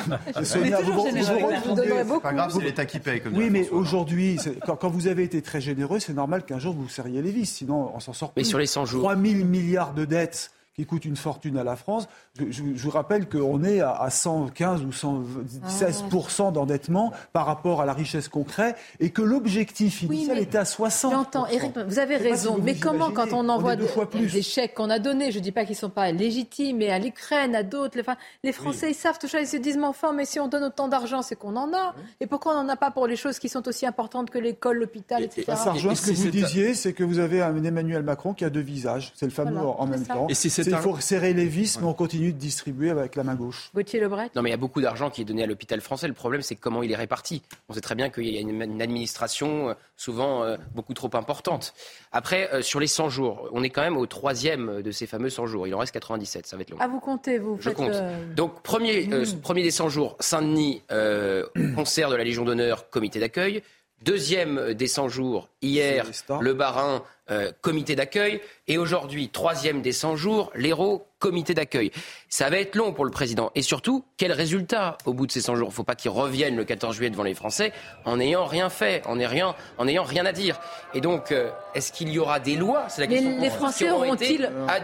rendez- 1.77 1.89
donnerais 1.89 2.05
beaucoup. 2.05 2.17
C'est 2.17 2.23
pas 2.23 2.33
grave, 2.35 2.53
c'est 2.55 2.65
l'État 2.65 2.85
qui 2.87 2.99
paye. 2.99 3.21
Comme 3.21 3.37
Oui, 3.37 3.49
mais 3.51 3.69
aujourd'hui, 3.71 4.39
quand, 4.67 4.77
quand 4.77 4.89
vous 4.91 5.07
avez 5.09 5.25
été 5.25 5.43
très 5.43 5.61
généreux, 5.61 5.99
c'est 6.01 6.15
normal 6.15 6.45
qu'un 6.45 6.59
jour 6.59 6.75
vous 6.75 6.89
serriez 6.89 7.21
les 7.23 7.31
vis, 7.31 7.47
sinon 7.47 7.91
on 7.95 8.01
s'en 8.01 8.13
sort 8.13 8.33
Mais 8.37 8.43
plus. 8.43 8.49
sur 8.49 8.59
les 8.59 8.67
100 8.67 8.85
jours. 8.87 9.01
3 9.03 9.17
000 9.17 9.45
milliards 9.45 9.95
de 9.95 10.05
dettes 10.05 10.51
qui 10.75 10.87
coûte 10.87 11.05
une 11.05 11.17
fortune 11.17 11.59
à 11.59 11.65
la 11.65 11.77
France. 11.77 12.09
Je, 12.39 12.45
je- 12.51 12.63
je 12.75 12.83
vous 12.83 12.91
rappelle 12.91 13.29
qu'on 13.29 13.63
est 13.65 13.81
à, 13.81 13.93
à 13.93 14.09
115 14.11 14.83
ou 14.85 14.93
116 14.93 16.05
d'endettement 16.53 17.13
par 17.33 17.47
rapport 17.47 17.81
à 17.81 17.87
la 17.87 17.93
richesse 17.93 18.29
qu'on 18.29 18.45
crée 18.45 18.73
et 19.01 19.11
que 19.11 19.23
l'objectif 19.23 20.03
initial 20.03 20.37
mais 20.37 20.43
était 20.43 20.59
à 20.59 20.65
60 20.65 21.13
J'entends, 21.13 21.47
Eric, 21.47 21.73
vous 21.87 21.99
avez 21.99 22.17
raison. 22.17 22.55
si 22.55 22.61
vous 22.61 22.65
mais 22.65 22.73
vous 22.75 22.81
comment, 22.81 23.09
imaginez, 23.11 23.15
quand 23.31 23.37
on 23.37 23.43
on 23.43 23.49
envoie 23.49 23.75
est 23.75 23.77
deux 23.77 23.83
des, 23.83 23.89
fois 23.89 24.09
plus. 24.09 24.33
des 24.33 24.43
chèques 24.43 24.75
qu'on 24.75 24.89
a 24.91 24.99
donnés, 24.99 25.31
je 25.33 25.39
ne 25.39 25.43
dis 25.43 25.53
pas 25.53 25.65
qu'ils 25.65 25.75
ne 25.75 25.79
sont 25.81 25.91
pas 25.91 26.11
légitimes, 26.13 26.77
mais 26.79 26.91
à 26.91 26.99
l'Ukraine, 26.99 27.55
à 27.55 27.63
d'autres, 27.63 27.99
les, 28.45 28.53
Français, 28.53 28.91
ils 28.91 28.95
savent 28.95 29.19
tout 29.19 29.29
ça, 29.29 29.41
ils 29.41 29.47
se 29.47 29.57
disent, 29.57 29.77
mais 29.77 29.87
enfin, 29.87 30.13
mais 30.13 30.25
si 30.25 30.39
on 30.41 30.49
donne 30.49 30.65
autant 30.65 30.89
d'argent, 30.89 31.23
c'est 31.23 31.37
qu'on 31.37 31.57
en 31.57 31.73
a. 31.75 31.95
Et 32.21 32.27
pourquoi 32.27 32.57
on 32.57 32.63
n'en 32.63 32.69
a 32.69 32.77
pas 32.77 32.91
pour 32.91 33.07
les 33.07 33.17
choses 33.17 33.39
qui 33.39 33.49
sont 33.49 33.67
aussi 33.69 33.85
importantes 33.87 34.31
que 34.31 34.39
l'école, 34.39 34.79
l'hôpital, 34.79 35.23
etc. 35.25 35.45
Bah, 35.49 35.57
ça 35.57 35.73
rejoint 35.73 35.95
ce 35.95 36.11
que 36.11 36.17
vous 36.17 36.31
disiez, 36.31 36.75
c'est 36.75 36.93
que 36.93 37.03
vous 37.05 37.19
avez 37.19 37.43
un 37.43 37.63
Emmanuel 37.65 38.03
Macron 38.03 38.33
qui 38.35 38.45
a 38.45 38.51
deux 38.51 38.61
visages. 38.61 39.13
C'est 39.17 39.27
le 39.27 39.33
fameux 39.33 39.53
Voilà, 39.53 39.81
en 39.81 39.87
même 39.87 40.05
ça. 40.05 40.15
temps. 40.15 40.27
Et 40.29 40.35
si 40.35 40.51
il 40.71 40.75
un- 40.75 40.81
faut 40.81 40.99
serrer 41.01 41.33
les 41.35 41.47
vis, 41.47 41.79
mais 41.81 41.87
on 41.87 41.95
continue 41.95 42.33
de 42.33 42.39
distribuer 42.39 42.91
avec 42.91 43.17
la 43.17 43.25
main 43.25 43.35
gauche. 43.35 43.71
Gauthier 43.75 44.01
Lebret 44.01 44.31
Non, 44.35 44.43
mais 44.43 44.51
il 44.51 44.53
y 44.53 44.55
a 44.55 44.59
beaucoup 44.59 44.81
d'argent 44.81 45.11
qui 45.11 45.23
est 45.23 45.25
donné 45.25 45.43
à 45.43 45.47
l'hôpital 45.47 45.81
français. 45.81 46.07
Le 46.09 46.15
problème, 46.15 46.43
c'est 46.43 46.55
comment 46.57 46.83
il 46.83 46.91
est 46.93 46.97
réparti. 46.97 47.43
On 47.69 47.73
sait 47.75 47.81
très 47.81 47.95
bien 47.95 48.11
qu'il 48.11 48.29
y 48.29 48.37
a 48.39 48.41
une, 48.41 48.61
une 48.63 48.83
administration 48.83 49.71
euh, 49.71 49.75
souvent 49.97 50.43
euh, 50.45 50.57
beaucoup 50.75 50.95
trop 50.95 51.11
importante. 51.15 51.75
Après, 52.13 52.49
euh, 52.53 52.63
sur 52.63 52.81
les 52.81 52.87
100 52.87 53.09
jours, 53.09 53.49
on 53.53 53.63
est 53.63 53.71
quand 53.71 53.83
même 53.83 53.97
au 53.97 54.07
troisième 54.07 54.83
de 54.83 54.91
ces 54.91 55.07
fameux 55.07 55.31
100 55.31 55.47
jours. 55.47 55.67
Il 55.67 55.75
en 55.75 55.79
reste 55.79 55.93
97, 55.93 56.47
ça 56.47 56.57
va 56.57 56.63
être 56.63 56.71
long. 56.71 56.79
Ah, 56.81 56.89
vous 56.89 57.01
comptez, 57.01 57.39
vous 57.39 57.57
Je 57.59 57.63
faites, 57.69 57.75
compte. 57.77 57.91
euh, 57.93 58.35
Donc, 58.35 58.63
premier, 58.63 59.09
euh, 59.13 59.25
premier 59.43 59.63
des 59.63 59.71
100 59.71 59.89
jours, 59.89 60.17
Saint-Denis, 60.21 60.83
euh, 60.91 61.47
concert 61.75 62.11
de 62.11 62.17
la 62.17 62.25
Légion 62.25 62.45
d'honneur, 62.45 62.89
comité 62.91 63.21
d'accueil. 63.21 63.63
Deuxième 64.05 64.75
des 64.75 64.87
100 64.87 65.09
jours, 65.09 65.49
hier, 65.61 66.05
le 66.41 66.55
Barin, 66.55 67.03
euh, 67.31 67.53
comité 67.61 67.95
d'accueil. 67.95 68.41
Et 68.67 68.79
aujourd'hui, 68.79 69.29
troisième 69.29 69.81
des 69.81 69.93
100 69.93 70.17
jours, 70.17 70.51
l'Hérault, 70.57 71.07
comité 71.21 71.55
d'accueil. 71.55 71.93
Ça 72.29 72.51
va 72.51 72.59
être 72.59 72.75
long 72.75 72.93
pour 72.93 73.05
le 73.05 73.13
président. 73.13 73.53
Et 73.55 73.63
surtout, 73.63 74.05
quel 74.17 74.33
résultat 74.33 74.99
au 75.07 75.15
bout 75.15 75.27
de 75.27 75.33
ces 75.33 75.41
100 75.41 75.55
jours? 75.55 75.69
Il 75.69 75.71
ne 75.71 75.75
faut 75.75 75.85
pas 75.85 75.95
qu'il 75.95 76.11
revienne 76.11 76.57
le 76.57 76.65
14 76.65 76.97
juillet 76.97 77.11
devant 77.11 77.23
les 77.23 77.35
Français 77.35 77.73
en 78.05 78.17
n'ayant 78.17 78.45
rien 78.45 78.71
fait, 78.71 79.07
en 79.07 79.17
n'ayant, 79.17 79.55
en 79.79 79.85
n'ayant 79.85 80.03
rien 80.03 80.27
à 80.27 80.33
dire. 80.33 80.59
Et 80.95 81.01
donc, 81.01 81.31
euh, 81.31 81.51
est-ce 81.75 81.93
qu'il 81.93 82.09
y 82.09 82.19
aura 82.19 82.41
des 82.41 82.57
lois? 82.57 82.89
C'est 82.89 83.03
la 83.03 83.07
Mais 83.07 83.15
question 83.15 83.37
qu'on 83.37 83.43
les 83.43 83.51
Français 83.51 83.91
auront 83.91 84.17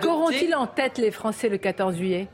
auront-ils 0.04 0.54
en 0.54 0.66
tête, 0.68 0.98
les 0.98 1.10
Français, 1.10 1.48
le 1.48 1.58
14 1.58 1.96
juillet? 1.96 2.28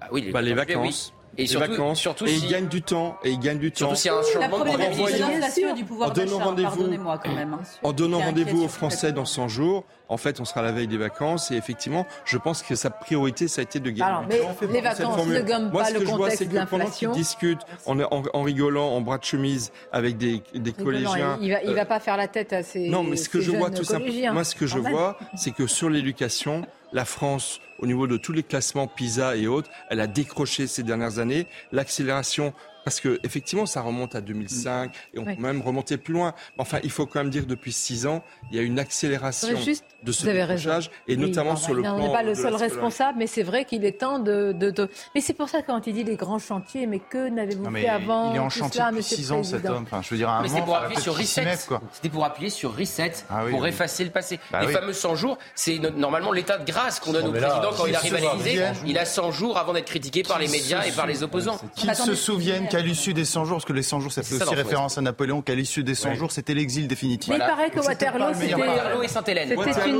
Ah 0.00 0.08
oui, 0.10 0.30
Bah, 0.32 0.40
les 0.40 0.54
14 0.54 0.66
juillet, 0.66 0.80
oui. 0.80 1.12
Et 1.38 1.42
les 1.42 1.46
surtout, 1.48 1.70
vacances. 1.70 2.00
surtout 2.00 2.24
et 2.26 2.28
si- 2.28 2.44
ils 2.46 2.50
gagnent 2.50 2.68
du 2.68 2.82
temps. 2.82 3.16
Et 3.24 3.30
ils 3.30 3.38
gagnent 3.38 3.58
du 3.58 3.72
Surtout 3.74 3.92
temps. 3.94 3.96
s'il 3.96 4.10
y 4.10 4.14
a 4.14 4.18
un 4.18 4.22
changement 4.22 4.56
En 4.56 6.08
de 6.08 6.14
donnant 6.14 6.38
rendez-vous- 6.38 6.68
pardonnez-moi 6.68 7.18
quand 7.22 7.32
même. 7.34 7.56
En 7.82 7.92
donnant 7.92 8.16
Qui 8.18 8.22
est 8.22 8.26
rendez-vous 8.26 8.50
inquiète 8.58 8.64
aux 8.64 8.68
Français 8.68 9.12
dans 9.12 9.24
100 9.24 9.48
jours, 9.48 9.84
en 10.08 10.16
fait, 10.16 10.38
on 10.40 10.44
sera 10.44 10.60
à 10.60 10.62
la 10.64 10.72
veille 10.72 10.86
des 10.86 10.96
vacances 10.98 11.50
et 11.50 11.56
effectivement, 11.56 12.06
je 12.24 12.36
pense 12.38 12.62
que 12.62 12.74
sa 12.74 12.90
priorité, 12.90 13.48
ça 13.48 13.60
a 13.60 13.64
été 13.64 13.80
de 13.80 13.90
gagner. 13.90 14.02
Alors, 14.02 14.24
mais 14.28 14.40
les 14.70 14.80
vacances 14.80 15.26
ne 15.26 15.40
gomment 15.40 15.70
Moi, 15.72 15.84
ce 15.84 15.94
le 15.94 16.00
que 16.00 16.06
je 16.06 16.10
vois, 16.12 16.30
c'est 16.30 16.44
de 16.44 16.50
que 16.50 16.54
pendant 16.56 16.68
qu'ils 16.68 16.78
l'inflation. 17.08 17.12
discutent 17.12 17.62
en, 17.86 17.98
en- 18.00 18.22
en 18.32 18.42
rigolant, 18.42 18.88
en 18.88 19.00
bras 19.00 19.18
de 19.18 19.24
chemise 19.24 19.72
avec 19.92 20.16
des, 20.18 20.42
des 20.54 20.72
collégiens. 20.72 21.38
il, 21.40 21.46
il 21.46 21.52
va, 21.52 21.62
il 21.62 21.70
euh, 21.70 21.74
va 21.74 21.84
pas 21.86 22.00
faire 22.00 22.16
la 22.16 22.28
tête 22.28 22.52
à 22.52 22.62
ses 22.62 22.88
non, 22.88 23.02
mais 23.02 23.16
ce 23.16 23.28
que 23.28 23.40
ces 23.40 23.46
je 23.46 23.50
vois 23.52 23.70
tout 23.70 23.82
simplement, 23.84 24.06
collégiens, 24.06 24.32
moi 24.32 24.44
ce 24.44 24.54
que 24.54 24.66
je 24.66 24.78
vois, 24.78 25.16
c'est 25.36 25.50
que 25.52 25.66
sur 25.66 25.88
l'éducation, 25.90 26.66
la 26.92 27.04
France, 27.04 27.60
au 27.84 27.86
niveau 27.86 28.06
de 28.06 28.16
tous 28.16 28.32
les 28.32 28.42
classements 28.42 28.86
PISA 28.86 29.36
et 29.36 29.46
autres, 29.46 29.70
elle 29.90 30.00
a 30.00 30.06
décroché 30.06 30.66
ces 30.66 30.82
dernières 30.82 31.18
années. 31.18 31.46
L'accélération, 31.70 32.54
parce 32.82 32.98
que 32.98 33.20
effectivement, 33.24 33.66
ça 33.66 33.82
remonte 33.82 34.14
à 34.14 34.22
2005 34.22 34.90
et 35.12 35.18
on 35.18 35.24
Oui. 35.26 35.36
peut 35.36 35.42
même 35.42 35.60
remonter 35.60 35.98
plus 35.98 36.14
loin. 36.14 36.34
Enfin, 36.56 36.78
il 36.82 36.90
faut 36.90 37.04
quand 37.04 37.20
même 37.20 37.28
dire 37.30 37.44
depuis 37.44 37.72
six 37.72 38.06
ans, 38.06 38.24
il 38.50 38.56
y 38.56 38.58
a 38.58 38.62
une 38.62 38.78
accélération 38.78 39.54
juste- 39.60 39.84
de 40.04 40.12
ce 40.12 40.22
vous 40.24 40.28
avez 40.28 40.44
raison. 40.44 40.64
décrochage 40.64 40.90
et 41.08 41.16
Oui, 41.16 41.20
notamment 41.22 41.56
sur 41.56 41.74
le 41.74 41.82
plan. 41.82 41.96
On 41.96 42.02
n'est 42.06 42.12
pas 42.12 42.22
le 42.22 42.34
seul 42.34 42.54
responsable, 42.54 43.18
mais 43.18 43.26
c'est 43.26 43.42
vrai 43.42 43.64
qu'il 43.64 43.84
est 43.84 43.98
temps 44.00 44.18
de. 44.18 44.52
de- 44.52 44.70
de- 44.70 44.88
Mais 45.14 45.20
c'est 45.20 45.32
pour 45.34 45.48
ça 45.48 45.62
que 45.62 45.66
quand 45.68 45.86
il 45.86 45.94
dit 45.94 46.04
les 46.04 46.16
grands 46.16 46.38
chantiers, 46.38 46.86
mais 46.86 46.98
que 47.00 47.28
n'avez-vous 47.28 47.70
fait 47.74 47.88
avant 47.88 48.30
il 48.32 48.36
est 48.36 48.38
en 48.40 48.50
chantier 48.50 48.80
depuis 48.82 48.96
monsieur 48.96 49.16
6 49.16 49.30
le 49.30 49.34
ans, 49.36 49.42
cet 49.42 49.64
homme. 49.66 49.84
Enfin, 49.84 50.00
je 50.02 50.10
veux 50.10 50.16
dire, 50.16 50.28
à 50.28 50.38
un 50.38 50.42
Mais 50.42 50.48
moment, 50.48 50.54
c'était 50.60 50.66
pour 50.66 50.76
appuyer 50.76 51.00
sur 51.00 51.16
Reset. 51.16 51.46
C'était 51.92 52.08
pour 52.10 52.24
appuyer 52.24 52.50
sur 52.50 52.76
Reset, 52.76 53.12
Ah 53.30 53.42
oui, 53.44 53.50
pour 53.52 53.60
oui. 53.62 53.68
effacer 53.68 54.04
le 54.04 54.10
passé. 54.10 54.38
Bah 54.52 54.60
les 54.60 54.66
oui. 54.68 54.72
fameux 54.72 54.92
100 54.92 55.14
jours, 55.16 55.38
c'est 55.54 55.78
no- 55.78 55.90
normalement 55.90 56.32
l'état 56.32 56.58
de 56.58 56.64
grâce 56.70 57.00
qu'on 57.00 57.12
donne 57.12 57.26
au 57.26 57.30
président 57.32 57.70
quand 57.76 57.86
il 57.86 57.94
arrive 57.96 58.14
à 58.14 58.20
l'Élysée. 58.20 58.64
Il 58.86 58.98
a 58.98 59.04
100 59.04 59.30
jours 59.32 59.56
avant 59.58 59.72
d'être 59.72 59.86
critiqué 59.86 60.22
par 60.22 60.38
les 60.38 60.48
médias 60.48 60.84
et 60.84 60.92
par 60.92 61.06
les 61.06 61.22
opposants. 61.22 61.58
Qu'ils 61.76 61.94
se 61.94 62.14
souviennent 62.14 62.68
qu'à 62.68 62.80
l'issue 62.80 63.14
des 63.14 63.24
100 63.24 63.44
jours, 63.44 63.56
parce 63.56 63.64
que 63.64 63.72
les 63.72 63.82
100 63.82 64.00
jours, 64.00 64.12
ça 64.12 64.22
fait 64.22 64.34
aussi 64.42 64.54
référence 64.54 64.98
à 64.98 65.00
Napoléon, 65.00 65.40
qu'à 65.42 65.54
l'issue 65.54 65.82
des 65.84 65.94
100 65.94 66.10
Ouais. 66.10 66.14
jours, 66.16 66.32
c'était 66.32 66.54
l'exil 66.54 66.86
définitif. 66.88 67.30
Mais 67.30 67.36
il 67.36 67.38
paraît 67.38 67.70
que 67.70 67.80
Waterloo, 67.80 68.34
c'était-. 68.34 68.54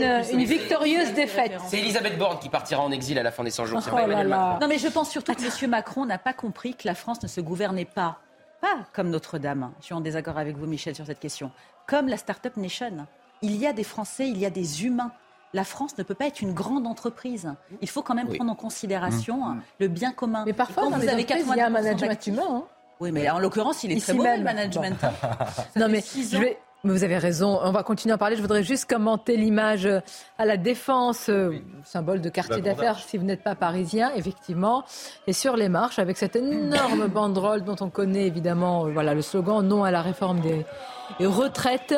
Sainte-Hélène. 0.00 0.22
C'était 0.24 0.34
une, 0.34 0.40
une 0.40 0.46
victorieuse 0.46 1.12
défaite. 1.14 1.52
C'est 1.68 1.78
Elisabeth 1.78 2.18
Borne 2.18 2.38
qui 2.38 2.48
partira 2.48 2.82
en 2.82 2.90
exil 2.90 3.18
à 3.18 3.22
la 3.22 3.30
fin 3.30 3.44
des 3.44 3.50
100 3.50 3.66
jours. 3.66 3.82
c'est 3.82 3.90
Oh 3.92 3.96
pas 3.96 4.02
Emmanuel. 4.02 4.28
Macron. 4.28 4.58
Non, 4.60 4.68
mais 4.68 4.78
je 4.78 4.88
pense 4.88 5.10
surtout 5.10 5.34
que 5.34 5.64
M. 5.64 5.70
Macron 5.70 6.04
n'a 6.06 6.18
pas 6.18 6.32
compris 6.32 6.74
que 6.74 6.86
la 6.86 6.94
France 6.94 7.22
ne 7.22 7.28
se 7.28 7.40
gouvernait 7.40 7.84
pas, 7.84 8.18
pas 8.60 8.78
comme 8.92 9.10
Notre-Dame. 9.10 9.70
Je 9.80 9.86
suis 9.86 9.94
en 9.94 10.00
désaccord 10.00 10.38
avec 10.38 10.56
vous, 10.56 10.66
Michel, 10.66 10.94
sur 10.94 11.06
cette 11.06 11.20
question. 11.20 11.50
Comme 11.86 12.08
la 12.08 12.16
Startup 12.16 12.56
Nation. 12.56 13.06
Il 13.42 13.56
y 13.56 13.66
a 13.66 13.72
des 13.72 13.84
Français, 13.84 14.28
il 14.28 14.38
y 14.38 14.46
a 14.46 14.50
des 14.50 14.84
humains. 14.86 15.12
La 15.52 15.64
France 15.64 15.96
ne 15.98 16.02
peut 16.02 16.14
pas 16.14 16.26
être 16.26 16.40
une 16.40 16.52
grande 16.54 16.86
entreprise. 16.86 17.52
Il 17.80 17.88
faut 17.88 18.02
quand 18.02 18.14
même 18.14 18.26
Oui. 18.28 18.36
prendre 18.36 18.50
en 18.50 18.56
considération 18.56 19.46
hein, 19.46 19.58
le 19.78 19.86
bien 19.88 20.10
commun. 20.12 20.42
Mais 20.46 20.52
parfois, 20.52 20.84
dans 20.84 20.90
vous 20.90 21.00
les 21.02 21.08
avez 21.08 21.22
il 21.22 21.28
y 21.28 21.32
a 21.60 21.66
un 21.66 21.70
90% 21.70 21.72
management 21.72 22.26
humain. 22.26 22.42
hein. 22.48 22.64
Oui, 23.00 23.12
mais 23.12 23.28
en 23.28 23.38
l'occurrence, 23.38 23.84
il 23.84 23.92
est 23.92 23.96
Ici 23.96 24.12
très 24.12 24.18
même. 24.22 24.38
le 24.38 24.44
management. 24.44 24.96
Bon. 25.00 25.80
Non, 25.80 25.88
mais 25.88 26.00
je 26.00 26.36
vais- 26.38 26.38
mais 26.38 26.58
vous 26.92 27.04
avez 27.04 27.18
raison, 27.18 27.58
on 27.62 27.72
va 27.72 27.82
continuer 27.82 28.12
à 28.12 28.16
en 28.16 28.18
parler. 28.18 28.36
Je 28.36 28.42
voudrais 28.42 28.62
juste 28.62 28.88
commenter 28.88 29.36
l'image 29.36 29.86
euh, 29.86 30.00
à 30.38 30.44
la 30.44 30.56
défense, 30.56 31.28
euh, 31.30 31.58
symbole 31.82 32.20
de 32.20 32.28
quartier 32.28 32.60
d'affaires 32.60 32.98
si 32.98 33.16
vous 33.16 33.24
n'êtes 33.24 33.42
pas 33.42 33.54
parisien, 33.54 34.12
effectivement, 34.14 34.84
et 35.26 35.32
sur 35.32 35.56
les 35.56 35.68
marches 35.68 35.98
avec 35.98 36.16
cette 36.16 36.36
énorme 36.36 37.06
banderole 37.14 37.64
dont 37.64 37.76
on 37.80 37.88
connaît 37.88 38.26
évidemment 38.26 38.86
euh, 38.86 38.90
voilà, 38.90 39.14
le 39.14 39.22
slogan 39.22 39.66
non 39.66 39.84
à 39.84 39.90
la 39.90 40.02
réforme 40.02 40.40
des 40.40 40.64
retraites. 41.20 41.94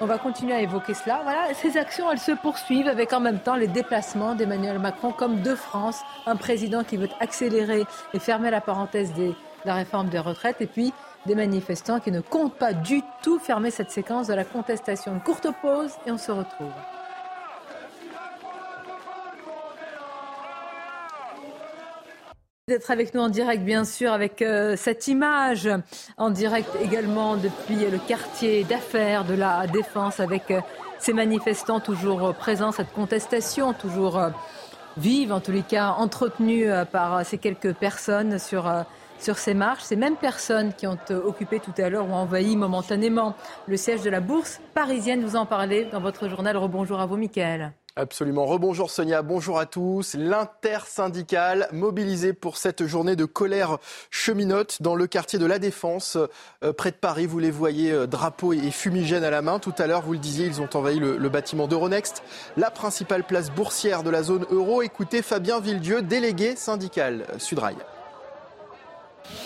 On 0.00 0.06
va 0.06 0.18
continuer 0.18 0.54
à 0.54 0.60
évoquer 0.60 0.94
cela. 0.94 1.20
Voilà, 1.22 1.54
ces 1.54 1.76
actions, 1.78 2.10
elles 2.10 2.18
se 2.18 2.32
poursuivent 2.32 2.88
avec 2.88 3.12
en 3.12 3.20
même 3.20 3.38
temps 3.38 3.56
les 3.56 3.68
déplacements 3.68 4.34
d'Emmanuel 4.34 4.78
Macron 4.78 5.12
comme 5.12 5.40
de 5.40 5.54
France, 5.54 6.00
un 6.26 6.36
président 6.36 6.84
qui 6.84 6.96
veut 6.96 7.08
accélérer 7.20 7.84
et 8.12 8.18
fermer 8.18 8.50
la 8.50 8.60
parenthèse 8.60 9.14
de 9.14 9.32
la 9.64 9.74
réforme 9.74 10.08
des 10.08 10.18
retraites, 10.18 10.60
et 10.60 10.66
puis 10.66 10.92
des 11.28 11.36
manifestants 11.36 12.00
qui 12.00 12.10
ne 12.10 12.20
comptent 12.20 12.56
pas 12.56 12.72
du 12.72 13.02
tout 13.22 13.38
fermer 13.38 13.70
cette 13.70 13.92
séquence 13.92 14.26
de 14.26 14.34
la 14.34 14.44
contestation. 14.44 15.12
Une 15.14 15.20
courte 15.20 15.46
pause 15.62 15.92
et 16.06 16.10
on 16.10 16.18
se 16.18 16.32
retrouve. 16.32 16.72
d'être 22.66 22.90
avec 22.90 23.14
nous 23.14 23.22
en 23.22 23.30
direct, 23.30 23.64
bien 23.64 23.86
sûr, 23.86 24.12
avec 24.12 24.42
euh, 24.42 24.76
cette 24.76 25.08
image 25.08 25.70
en 26.18 26.28
direct 26.28 26.68
également 26.82 27.38
depuis 27.38 27.76
le 27.76 27.96
quartier 27.96 28.62
d'affaires 28.64 29.24
de 29.24 29.32
la 29.32 29.66
Défense, 29.66 30.20
avec 30.20 30.50
euh, 30.50 30.60
ces 30.98 31.14
manifestants 31.14 31.80
toujours 31.80 32.34
présents, 32.34 32.70
cette 32.70 32.92
contestation 32.92 33.72
toujours 33.72 34.18
euh, 34.18 34.28
vive, 34.98 35.32
en 35.32 35.40
tous 35.40 35.52
les 35.52 35.62
cas 35.62 35.94
entretenue 35.96 36.66
par 36.92 37.24
ces 37.24 37.38
quelques 37.38 37.72
personnes 37.72 38.38
sur, 38.38 38.70
sur 39.18 39.38
ces 39.38 39.54
marches. 39.54 39.82
Ces 39.82 39.96
mêmes 39.96 40.16
personnes 40.16 40.72
qui 40.72 40.86
ont 40.86 40.98
euh, 41.10 41.20
occupé 41.22 41.60
tout 41.60 41.74
à 41.78 41.88
l'heure 41.88 42.08
ou 42.08 42.12
envahi 42.12 42.56
momentanément 42.56 43.34
le 43.66 43.76
siège 43.76 44.02
de 44.02 44.10
la 44.10 44.20
Bourse 44.20 44.60
parisienne. 44.74 45.24
Vous 45.24 45.36
en 45.36 45.46
parlez 45.46 45.86
dans 45.86 46.00
votre 46.00 46.28
journal. 46.28 46.56
Rebonjour 46.56 47.00
à 47.00 47.06
vous, 47.06 47.16
Mickaël. 47.16 47.72
Absolument. 47.98 48.46
Rebonjour 48.46 48.92
Sonia, 48.92 49.22
bonjour 49.22 49.58
à 49.58 49.66
tous. 49.66 50.14
L'intersyndicale 50.14 51.66
mobilisée 51.72 52.32
pour 52.32 52.56
cette 52.56 52.86
journée 52.86 53.16
de 53.16 53.24
colère 53.24 53.78
cheminote 54.12 54.80
dans 54.80 54.94
le 54.94 55.08
quartier 55.08 55.40
de 55.40 55.46
la 55.46 55.58
Défense, 55.58 56.16
euh, 56.62 56.72
près 56.72 56.92
de 56.92 56.96
Paris. 56.96 57.26
Vous 57.26 57.40
les 57.40 57.50
voyez, 57.50 57.90
euh, 57.90 58.06
drapeaux 58.06 58.52
et 58.52 58.70
fumigènes 58.70 59.24
à 59.24 59.30
la 59.30 59.42
main. 59.42 59.58
Tout 59.58 59.74
à 59.78 59.88
l'heure, 59.88 60.02
vous 60.02 60.12
le 60.12 60.20
disiez, 60.20 60.46
ils 60.46 60.60
ont 60.60 60.70
envahi 60.74 61.00
le, 61.00 61.28
bâtiment 61.28 61.66
d'Euronext, 61.66 62.22
la 62.56 62.70
principale 62.70 63.24
place 63.24 63.50
boursière 63.50 64.04
de 64.04 64.10
la 64.10 64.22
zone 64.22 64.46
euro. 64.52 64.80
Écoutez 64.82 65.20
Fabien 65.20 65.58
Villedieu, 65.58 66.00
délégué 66.00 66.54
syndical 66.54 67.26
Sudrail. 67.38 67.74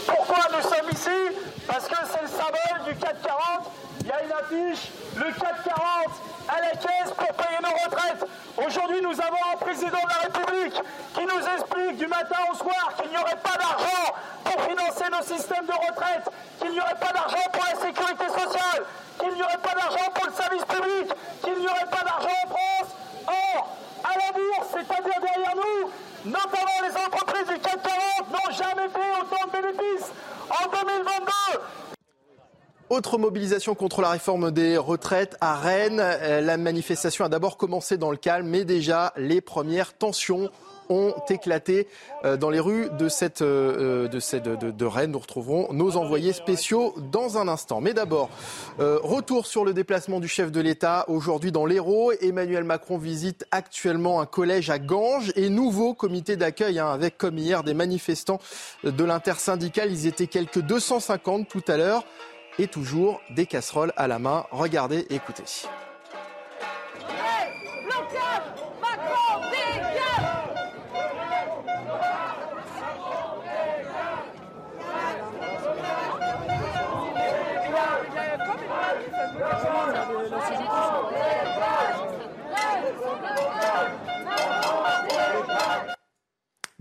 Pourquoi 0.06 0.38
nous 0.52 0.62
sommes 0.62 0.90
ici? 0.90 1.36
Parce 1.66 1.86
que 1.88 1.96
c'est 2.12 2.22
le 2.22 2.28
symbole 2.28 2.84
du 2.86 2.94
440. 2.96 3.72
Il 4.00 4.06
y 4.08 4.12
a 4.12 4.22
une 4.24 4.32
affiche, 4.32 4.90
le 5.16 5.32
440 5.32 5.82
à 6.48 6.60
la 6.60 6.70
caisse 6.70 7.12
pour 7.16 7.32
payer 7.34 7.58
nos 7.62 7.70
retraites. 7.70 8.26
Aujourd'hui, 8.56 9.00
nous 9.00 9.20
avons 9.20 9.42
un 9.52 9.56
président 9.56 10.02
de 10.02 10.08
la 10.08 10.20
République 10.26 10.82
qui 11.14 11.24
nous 11.24 11.42
explique 11.54 11.96
du 11.98 12.06
matin 12.06 12.38
au 12.50 12.54
soir 12.56 12.94
qu'il 13.00 13.10
n'y 13.10 13.16
aurait 13.16 13.40
pas 13.42 13.56
d'argent 13.56 14.14
pour 14.44 14.60
financer 14.62 15.04
nos 15.10 15.22
systèmes 15.22 15.66
de 15.66 15.72
retraite, 15.72 16.28
qu'il 16.60 16.72
n'y 16.72 16.80
aurait 16.80 17.00
pas 17.00 17.12
d'argent 17.12 17.46
pour 17.52 17.64
la 17.64 17.80
sécurité 17.80 18.26
sociale, 18.28 18.82
qu'il 19.18 19.34
n'y 19.34 19.42
aurait 19.42 19.62
pas 19.62 19.74
d'argent 19.74 20.10
pour 20.14 20.26
le 20.26 20.32
service 20.32 20.64
public, 20.64 21.14
qu'il 21.44 21.58
n'y 21.58 21.68
aurait 21.68 21.90
pas 21.90 22.04
d'argent 22.04 22.36
en 22.44 22.48
France. 22.48 22.90
Or, 23.26 23.68
à 24.04 24.18
la 24.18 24.32
bourse, 24.32 24.68
c'est-à-dire 24.72 25.20
derrière 25.20 25.56
nous, 25.56 25.90
notamment 26.24 26.80
les 26.82 26.96
entreprises 26.96 27.48
du 27.48 27.58
440 27.60 28.30
n'ont 28.30 28.52
jamais 28.52 28.88
fait 28.88 29.20
autant 29.20 29.46
de 29.46 29.52
bénéfices. 29.52 30.10
En 30.50 30.70
2022, 30.70 31.60
Autre 32.90 33.16
mobilisation 33.16 33.74
contre 33.74 34.02
la 34.02 34.10
réforme 34.10 34.50
des 34.50 34.76
retraites 34.76 35.36
à 35.40 35.56
Rennes. 35.56 36.00
Euh, 36.00 36.42
La 36.42 36.58
manifestation 36.58 37.24
a 37.24 37.30
d'abord 37.30 37.56
commencé 37.56 37.96
dans 37.96 38.10
le 38.10 38.18
calme, 38.18 38.46
mais 38.48 38.66
déjà 38.66 39.14
les 39.16 39.40
premières 39.40 39.96
tensions 39.96 40.50
ont 40.92 41.14
éclaté 41.28 41.88
euh, 42.24 42.36
dans 42.36 42.50
les 42.50 42.60
rues 42.60 42.88
de, 42.98 43.08
cette, 43.08 43.42
de, 43.42 44.20
cette, 44.20 44.44
de, 44.44 44.84
Rennes. 44.84 45.12
Nous 45.12 45.18
retrouverons 45.18 45.72
nos 45.72 45.96
envoyés 45.96 46.32
spéciaux 46.32 46.94
dans 47.10 47.38
un 47.38 47.48
instant. 47.48 47.80
Mais 47.80 47.94
d'abord, 47.94 48.28
retour 48.78 49.46
sur 49.46 49.64
le 49.64 49.72
déplacement 49.72 50.20
du 50.20 50.28
chef 50.28 50.52
de 50.52 50.60
l'État 50.60 51.04
aujourd'hui 51.08 51.52
dans 51.52 51.66
l'Hérault. 51.66 52.12
Emmanuel 52.20 52.64
Macron 52.64 52.98
visite 52.98 53.46
actuellement 53.50 54.20
un 54.20 54.26
collège 54.26 54.70
à 54.70 54.78
Ganges 54.78 55.32
et 55.36 55.48
nouveau 55.48 55.94
comité 55.94 56.36
d'accueil 56.36 56.78
hein, 56.78 56.88
avec 56.88 57.18
comme 57.18 57.38
hier 57.38 57.62
des 57.62 57.74
manifestants 57.74 58.40
de 58.84 59.04
l'intersyndicale. 59.04 59.90
Ils 59.90 60.06
étaient 60.06 60.26
quelques 60.26 60.60
250 60.60 61.48
tout 61.48 61.64
à 61.68 61.76
l'heure 61.76 62.04
et 62.58 62.66
toujours 62.66 63.20
des 63.30 63.46
casseroles 63.46 63.92
à 63.96 64.06
la 64.08 64.18
main. 64.18 64.44
Regardez, 64.50 65.06
écoutez. 65.10 65.44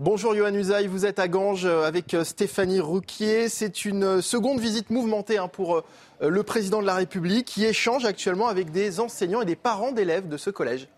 Bonjour 0.04 0.34
Johan 0.34 0.52
Usaï, 0.52 0.88
vous 0.88 1.06
êtes 1.06 1.20
à 1.20 1.28
Ganges 1.28 1.64
euh, 1.64 1.84
avec 1.84 2.12
euh, 2.12 2.24
Stéphanie 2.24 2.80
Rouquier. 2.80 3.48
C'est 3.48 3.84
une 3.84 4.02
euh, 4.02 4.20
seconde 4.20 4.58
visite 4.58 4.90
mouvementée 4.90 5.38
hein, 5.38 5.46
pour 5.46 5.84
le 6.20 6.42
président 6.42 6.80
de 6.80 6.86
la 6.86 6.96
République 6.96 7.46
qui 7.46 7.64
échange 7.64 8.04
actuellement 8.04 8.48
avec 8.48 8.72
des 8.72 8.98
enseignants 8.98 9.42
et 9.42 9.44
des 9.44 9.54
parents 9.54 9.92
d'élèves 9.92 10.26
de 10.26 10.36
ce 10.36 10.50
collège. 10.50 10.88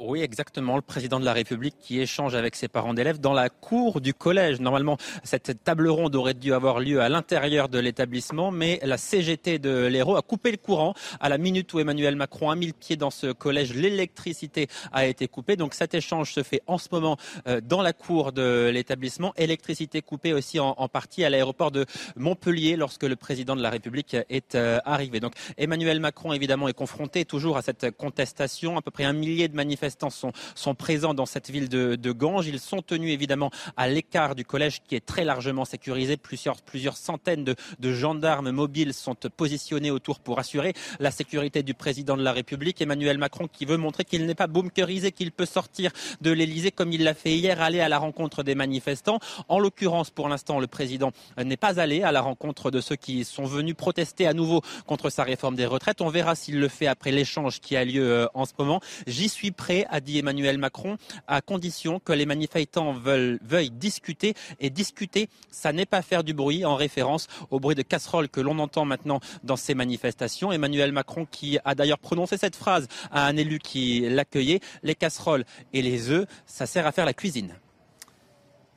Oui, 0.00 0.20
exactement. 0.20 0.76
Le 0.76 0.82
président 0.82 1.18
de 1.18 1.24
la 1.24 1.32
République 1.32 1.74
qui 1.80 1.98
échange 1.98 2.36
avec 2.36 2.54
ses 2.54 2.68
parents 2.68 2.94
d'élèves 2.94 3.18
dans 3.18 3.32
la 3.32 3.48
cour 3.48 4.00
du 4.00 4.14
collège. 4.14 4.60
Normalement, 4.60 4.96
cette 5.24 5.64
table 5.64 5.88
ronde 5.88 6.14
aurait 6.14 6.34
dû 6.34 6.52
avoir 6.52 6.78
lieu 6.78 7.00
à 7.00 7.08
l'intérieur 7.08 7.68
de 7.68 7.80
l'établissement, 7.80 8.52
mais 8.52 8.78
la 8.84 8.96
CGT 8.96 9.58
de 9.58 9.86
l'Hérault 9.86 10.16
a 10.16 10.22
coupé 10.22 10.52
le 10.52 10.56
courant 10.56 10.94
à 11.18 11.28
la 11.28 11.36
minute 11.36 11.74
où 11.74 11.80
Emmanuel 11.80 12.14
Macron 12.14 12.50
a 12.50 12.54
mis 12.54 12.68
le 12.68 12.74
pied 12.74 12.94
dans 12.94 13.10
ce 13.10 13.32
collège. 13.32 13.74
L'électricité 13.74 14.68
a 14.92 15.04
été 15.04 15.26
coupée. 15.26 15.56
Donc 15.56 15.74
cet 15.74 15.94
échange 15.94 16.32
se 16.32 16.44
fait 16.44 16.62
en 16.68 16.78
ce 16.78 16.88
moment 16.92 17.16
euh, 17.48 17.60
dans 17.60 17.82
la 17.82 17.92
cour 17.92 18.30
de 18.30 18.70
l'établissement. 18.72 19.32
Électricité 19.36 20.00
coupée 20.00 20.32
aussi 20.32 20.60
en, 20.60 20.74
partie 20.88 21.24
à 21.24 21.30
l'aéroport 21.30 21.72
de 21.72 21.86
Montpellier 22.14 22.76
lorsque 22.76 23.02
le 23.02 23.16
président 23.16 23.56
de 23.56 23.62
la 23.62 23.70
République 23.70 24.16
est 24.28 24.54
euh, 24.54 24.78
arrivé. 24.84 25.18
Donc 25.18 25.32
Emmanuel 25.56 25.98
Macron, 25.98 26.32
évidemment, 26.32 26.68
est 26.68 26.72
confronté 26.72 27.24
toujours 27.24 27.56
à 27.56 27.62
cette 27.62 27.90
contestation. 27.96 28.76
À 28.76 28.82
peu 28.82 28.92
près 28.92 29.04
un 29.04 29.12
millier 29.12 29.48
de 29.48 29.56
manifestants 29.56 29.87
manifestants 29.88 30.32
sont, 30.54 30.74
présents 30.74 31.14
dans 31.14 31.26
cette 31.26 31.50
ville 31.50 31.68
de, 31.68 32.12
Ganges. 32.12 32.46
Ils 32.46 32.60
sont 32.60 32.82
tenus 32.82 33.12
évidemment 33.12 33.50
à 33.76 33.88
l'écart 33.88 34.34
du 34.34 34.44
collège 34.44 34.82
qui 34.86 34.94
est 34.94 35.04
très 35.04 35.24
largement 35.24 35.64
sécurisé. 35.64 36.16
Plusieurs, 36.16 36.56
centaines 36.96 37.44
de, 37.44 37.92
gendarmes 37.92 38.50
mobiles 38.50 38.92
sont 38.92 39.14
positionnés 39.14 39.90
autour 39.90 40.20
pour 40.20 40.38
assurer 40.38 40.74
la 41.00 41.10
sécurité 41.10 41.62
du 41.62 41.74
président 41.74 42.16
de 42.16 42.22
la 42.22 42.32
République. 42.32 42.80
Emmanuel 42.80 43.18
Macron 43.18 43.48
qui 43.50 43.64
veut 43.64 43.76
montrer 43.76 44.04
qu'il 44.04 44.26
n'est 44.26 44.34
pas 44.34 44.46
bunkerisé, 44.46 45.12
qu'il 45.12 45.32
peut 45.32 45.46
sortir 45.46 45.90
de 46.20 46.30
l'Elysée 46.30 46.70
comme 46.70 46.92
il 46.92 47.04
l'a 47.04 47.14
fait 47.14 47.34
hier, 47.36 47.60
aller 47.62 47.80
à 47.80 47.88
la 47.88 47.98
rencontre 47.98 48.42
des 48.42 48.54
manifestants. 48.54 49.20
En 49.48 49.58
l'occurrence, 49.58 50.10
pour 50.10 50.28
l'instant, 50.28 50.58
le 50.60 50.66
président 50.66 51.12
n'est 51.42 51.56
pas 51.56 51.80
allé 51.80 52.02
à 52.02 52.12
la 52.12 52.20
rencontre 52.20 52.70
de 52.70 52.80
ceux 52.80 52.96
qui 52.96 53.24
sont 53.24 53.44
venus 53.44 53.74
protester 53.74 54.26
à 54.26 54.34
nouveau 54.34 54.62
contre 54.86 55.10
sa 55.10 55.24
réforme 55.24 55.56
des 55.56 55.66
retraites. 55.66 56.00
On 56.00 56.08
verra 56.08 56.34
s'il 56.34 56.58
le 56.58 56.68
fait 56.68 56.86
après 56.86 57.10
l'échange 57.10 57.60
qui 57.60 57.76
a 57.76 57.84
lieu 57.84 58.02
euh, 58.02 58.26
en 58.34 58.44
ce 58.44 58.52
moment. 58.58 58.80
J'y 59.06 59.28
suis 59.28 59.50
prêt 59.50 59.77
a 59.88 60.00
dit 60.00 60.18
Emmanuel 60.18 60.58
Macron, 60.58 60.96
à 61.26 61.40
condition 61.40 62.00
que 62.00 62.12
les 62.12 62.26
manifestants 62.26 62.92
veuillent 62.92 63.70
discuter. 63.70 64.34
Et 64.60 64.70
discuter, 64.70 65.28
ça 65.50 65.72
n'est 65.72 65.86
pas 65.86 66.02
faire 66.02 66.24
du 66.24 66.34
bruit, 66.34 66.64
en 66.64 66.76
référence 66.76 67.26
au 67.50 67.60
bruit 67.60 67.74
de 67.74 67.82
casserole 67.82 68.28
que 68.28 68.40
l'on 68.40 68.58
entend 68.58 68.84
maintenant 68.84 69.20
dans 69.44 69.56
ces 69.56 69.74
manifestations. 69.74 70.52
Emmanuel 70.52 70.92
Macron 70.92 71.26
qui 71.30 71.58
a 71.64 71.74
d'ailleurs 71.74 71.98
prononcé 71.98 72.36
cette 72.36 72.56
phrase 72.56 72.88
à 73.10 73.26
un 73.26 73.36
élu 73.36 73.58
qui 73.58 74.00
l'accueillait, 74.00 74.60
les 74.82 74.94
casseroles 74.94 75.44
et 75.72 75.82
les 75.82 76.10
œufs, 76.10 76.26
ça 76.46 76.66
sert 76.66 76.86
à 76.86 76.92
faire 76.92 77.06
la 77.06 77.14
cuisine. 77.14 77.54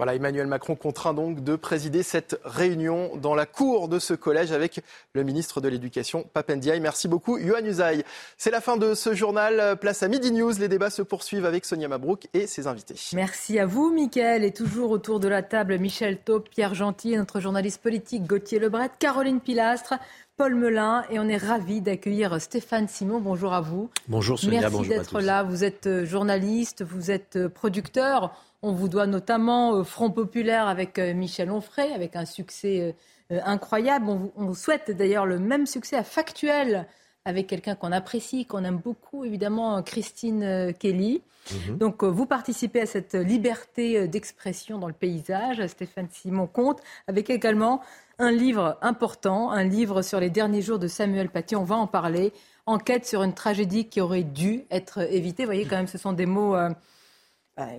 Voilà, 0.01 0.15
Emmanuel 0.15 0.47
Macron 0.47 0.75
contraint 0.75 1.13
donc 1.13 1.43
de 1.43 1.55
présider 1.55 2.01
cette 2.01 2.39
réunion 2.43 3.15
dans 3.17 3.35
la 3.35 3.45
cour 3.45 3.87
de 3.87 3.99
ce 3.99 4.15
collège 4.15 4.51
avec 4.51 4.81
le 5.13 5.21
ministre 5.21 5.61
de 5.61 5.67
l'Éducation, 5.67 6.25
Papendiaï. 6.33 6.79
Merci 6.79 7.07
beaucoup, 7.07 7.37
Yohann 7.37 7.67
Usaï. 7.67 8.03
C'est 8.35 8.49
la 8.49 8.61
fin 8.61 8.77
de 8.77 8.95
ce 8.95 9.13
journal. 9.13 9.77
Place 9.79 10.01
à 10.01 10.07
Midi 10.07 10.31
News. 10.31 10.53
Les 10.57 10.67
débats 10.69 10.89
se 10.89 11.03
poursuivent 11.03 11.45
avec 11.45 11.65
Sonia 11.65 11.87
Mabrouk 11.87 12.27
et 12.33 12.47
ses 12.47 12.65
invités. 12.65 12.95
Merci 13.13 13.59
à 13.59 13.67
vous, 13.67 13.91
Mickaël. 13.91 14.43
Et 14.43 14.51
toujours 14.51 14.89
autour 14.89 15.19
de 15.19 15.27
la 15.27 15.43
table, 15.43 15.77
Michel 15.77 16.17
Taupe, 16.17 16.49
Pierre 16.49 16.73
Gentil, 16.73 17.15
notre 17.15 17.39
journaliste 17.39 17.79
politique, 17.79 18.25
Gauthier 18.25 18.57
Lebret, 18.57 18.89
Caroline 18.97 19.39
Pilastre. 19.39 19.93
Paul 20.35 20.55
Melun 20.55 21.03
et 21.11 21.19
on 21.19 21.27
est 21.29 21.37
ravi 21.37 21.81
d'accueillir 21.81 22.41
Stéphane 22.41 22.87
Simon. 22.87 23.19
Bonjour 23.19 23.53
à 23.53 23.61
vous. 23.61 23.91
Bonjour 24.07 24.39
Sonia, 24.39 24.61
Merci 24.61 24.87
d'être 24.87 25.21
là. 25.21 25.43
Vous 25.43 25.63
êtes 25.63 25.85
euh, 25.85 26.03
journaliste, 26.03 26.83
vous 26.83 27.11
êtes 27.11 27.35
euh, 27.35 27.47
producteur. 27.47 28.35
On 28.61 28.71
vous 28.73 28.87
doit 28.87 29.07
notamment 29.07 29.75
euh, 29.75 29.83
Front 29.83 30.11
Populaire 30.11 30.67
avec 30.67 30.99
Michel 30.99 31.51
Onfray, 31.51 31.91
avec 31.93 32.15
un 32.15 32.25
succès 32.25 32.95
incroyable. 33.29 34.07
On, 34.35 34.53
souhaite 34.53 34.91
d'ailleurs 34.91 35.25
le 35.25 35.39
même 35.39 35.65
succès 35.65 35.95
à 35.95 36.03
Factuel 36.03 36.85
avec 37.23 37.47
quelqu'un 37.47 37.75
qu'on 37.75 37.91
apprécie, 37.91 38.45
qu'on 38.45 38.63
aime 38.65 38.77
beaucoup, 38.77 39.23
évidemment, 39.23 39.81
Christine 39.83 40.73
Kelly. 40.77 41.21
Mhm. 41.69 41.77
Donc, 41.77 42.03
vous 42.03 42.25
participez 42.25 42.81
à 42.81 42.85
cette 42.85 43.13
liberté 43.13 44.07
d'expression 44.07 44.79
dans 44.79 44.87
le 44.87 44.93
paysage. 44.93 45.65
Stéphane 45.67 46.09
Simon 46.11 46.45
compte 46.45 46.81
avec 47.07 47.29
également 47.29 47.81
un 48.21 48.31
livre 48.31 48.77
important, 48.81 49.49
un 49.49 49.63
livre 49.63 50.03
sur 50.03 50.19
les 50.19 50.29
derniers 50.29 50.61
jours 50.61 50.77
de 50.77 50.87
Samuel 50.87 51.29
Paty. 51.29 51.55
On 51.55 51.63
va 51.63 51.75
en 51.75 51.87
parler. 51.87 52.31
Enquête 52.67 53.05
sur 53.07 53.23
une 53.23 53.33
tragédie 53.33 53.89
qui 53.89 53.99
aurait 53.99 54.23
dû 54.23 54.63
être 54.69 54.99
évitée. 55.11 55.43
Vous 55.43 55.47
voyez, 55.47 55.65
quand 55.65 55.77
même, 55.77 55.87
ce 55.87 55.97
sont 55.97 56.13
des 56.13 56.27
mots 56.27 56.55
euh, 56.55 56.69
euh, 56.69 56.73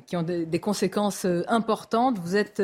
qui 0.06 0.16
ont 0.16 0.22
des, 0.22 0.60
conséquences 0.60 1.24
euh, 1.24 1.42
importantes. 1.48 2.18
Vous 2.18 2.36
êtes 2.36 2.62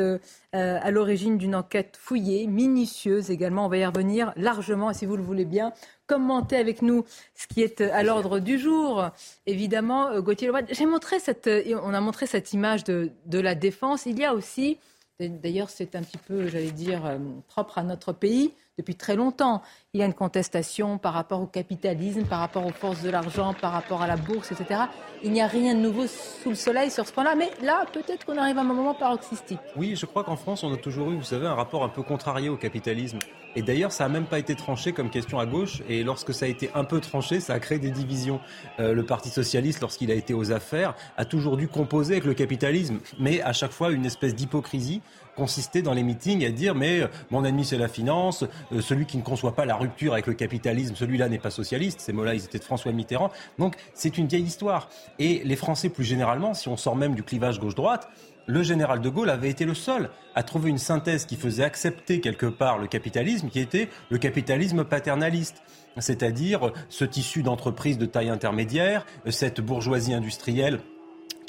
à 0.53 0.91
l'origine 0.91 1.37
d'une 1.37 1.55
enquête 1.55 1.97
fouillée, 1.99 2.47
minutieuse 2.47 3.29
également. 3.29 3.65
On 3.65 3.69
va 3.69 3.77
y 3.77 3.85
revenir 3.85 4.31
largement, 4.35 4.93
si 4.93 5.05
vous 5.05 5.17
le 5.17 5.23
voulez 5.23 5.45
bien. 5.45 5.73
Commentez 6.07 6.55
avec 6.55 6.81
nous 6.81 7.05
ce 7.35 7.45
qui 7.47 7.61
est 7.61 7.81
à 7.81 8.03
l'ordre 8.03 8.39
du 8.39 8.57
jour. 8.57 9.09
Évidemment, 9.45 10.19
Gauthier 10.21 10.51
j'ai 10.71 10.85
montré 10.85 11.19
cette, 11.19 11.49
on 11.83 11.93
a 11.93 12.01
montré 12.01 12.25
cette 12.25 12.53
image 12.53 12.83
de, 12.83 13.11
de 13.25 13.39
la 13.39 13.53
défense. 13.53 14.05
Il 14.05 14.17
y 14.17 14.25
a 14.25 14.33
aussi 14.33 14.79
D'ailleurs, 15.19 15.69
c'est 15.69 15.95
un 15.95 16.01
petit 16.01 16.17
peu, 16.17 16.47
j'allais 16.47 16.71
dire, 16.71 17.05
euh, 17.05 17.17
propre 17.47 17.77
à 17.77 17.83
notre 17.83 18.13
pays 18.13 18.53
depuis 18.79 18.95
très 18.95 19.15
longtemps. 19.15 19.61
Il 19.93 19.99
y 19.99 20.03
a 20.03 20.05
une 20.05 20.13
contestation 20.13 20.97
par 20.97 21.13
rapport 21.13 21.41
au 21.41 21.45
capitalisme, 21.45 22.23
par 22.23 22.39
rapport 22.39 22.65
aux 22.65 22.71
forces 22.71 23.01
de 23.01 23.09
l'argent, 23.09 23.53
par 23.53 23.73
rapport 23.73 24.01
à 24.01 24.07
la 24.07 24.15
bourse, 24.15 24.51
etc. 24.51 24.81
Il 25.21 25.31
n'y 25.31 25.41
a 25.41 25.47
rien 25.47 25.75
de 25.75 25.81
nouveau 25.81 26.07
sous 26.07 26.49
le 26.49 26.55
soleil 26.55 26.89
sur 26.89 27.05
ce 27.05 27.11
point-là, 27.11 27.35
mais 27.35 27.49
là, 27.61 27.85
peut-être 27.91 28.25
qu'on 28.25 28.37
arrive 28.37 28.57
à 28.57 28.61
un 28.61 28.63
moment 28.63 28.93
paroxystique. 28.93 29.59
Oui, 29.75 29.95
je 29.95 30.05
crois 30.05 30.23
qu'en 30.23 30.37
France, 30.37 30.63
on 30.63 30.73
a 30.73 30.77
toujours 30.77 31.11
eu, 31.11 31.17
vous 31.17 31.23
savez, 31.23 31.45
un 31.45 31.55
rapport 31.55 31.83
un 31.83 31.89
peu 31.89 32.03
contrarié 32.03 32.47
au 32.47 32.55
capitalisme. 32.55 33.19
Et 33.55 33.61
d'ailleurs, 33.61 33.91
ça 33.91 34.05
n'a 34.05 34.09
même 34.09 34.25
pas 34.25 34.39
été 34.39 34.55
tranché 34.55 34.93
comme 34.93 35.09
question 35.09 35.39
à 35.39 35.45
gauche. 35.45 35.81
Et 35.89 36.03
lorsque 36.03 36.33
ça 36.33 36.45
a 36.45 36.47
été 36.47 36.69
un 36.75 36.83
peu 36.83 37.01
tranché, 37.01 37.39
ça 37.39 37.53
a 37.53 37.59
créé 37.59 37.79
des 37.79 37.91
divisions. 37.91 38.39
Euh, 38.79 38.93
le 38.93 39.03
Parti 39.03 39.29
socialiste, 39.29 39.81
lorsqu'il 39.81 40.11
a 40.11 40.13
été 40.13 40.33
aux 40.33 40.51
affaires, 40.51 40.95
a 41.17 41.25
toujours 41.25 41.57
dû 41.57 41.67
composer 41.67 42.13
avec 42.13 42.25
le 42.25 42.33
capitalisme, 42.33 42.99
mais 43.19 43.41
à 43.41 43.53
chaque 43.53 43.71
fois 43.71 43.91
une 43.91 44.05
espèce 44.05 44.35
d'hypocrisie 44.35 45.01
consistait 45.39 45.81
dans 45.81 45.93
les 45.93 46.03
meetings 46.03 46.45
à 46.45 46.51
dire 46.51 46.75
mais 46.75 46.99
euh, 46.99 47.07
mon 47.31 47.45
ennemi 47.45 47.65
c'est 47.65 47.77
la 47.77 47.87
finance, 47.87 48.43
euh, 48.71 48.81
celui 48.81 49.05
qui 49.05 49.17
ne 49.17 49.23
conçoit 49.23 49.55
pas 49.55 49.65
la 49.65 49.75
rupture 49.75 50.13
avec 50.13 50.27
le 50.27 50.33
capitalisme, 50.33 50.95
celui-là 50.95 51.29
n'est 51.29 51.39
pas 51.39 51.49
socialiste. 51.49 52.01
Ces 52.01 52.13
mots-là, 52.13 52.35
ils 52.35 52.43
étaient 52.43 52.59
de 52.59 52.63
François 52.63 52.91
Mitterrand. 52.91 53.31
Donc 53.57 53.75
c'est 53.93 54.17
une 54.17 54.27
vieille 54.27 54.43
histoire. 54.43 54.89
Et 55.17 55.41
les 55.43 55.55
Français 55.55 55.89
plus 55.89 56.03
généralement, 56.03 56.53
si 56.53 56.67
on 56.67 56.77
sort 56.77 56.95
même 56.95 57.15
du 57.15 57.23
clivage 57.23 57.59
gauche-droite, 57.59 58.09
le 58.45 58.63
général 58.63 58.99
de 58.99 59.09
Gaulle 59.09 59.29
avait 59.29 59.49
été 59.49 59.63
le 59.63 59.75
seul 59.75 60.09
à 60.35 60.43
trouver 60.43 60.69
une 60.69 60.79
synthèse 60.79 61.25
qui 61.25 61.35
faisait 61.35 61.63
accepter 61.63 62.19
quelque 62.19 62.47
part 62.47 62.79
le 62.79 62.87
capitalisme, 62.87 63.49
qui 63.49 63.59
était 63.59 63.89
le 64.09 64.17
capitalisme 64.17 64.83
paternaliste 64.83 65.61
c'est-à-dire 65.97 66.71
ce 66.87 67.03
tissu 67.05 67.43
d'entreprises 67.43 67.97
de 67.97 68.05
taille 68.05 68.29
intermédiaire, 68.29 69.05
cette 69.29 69.59
bourgeoisie 69.59 70.13
industrielle 70.13 70.79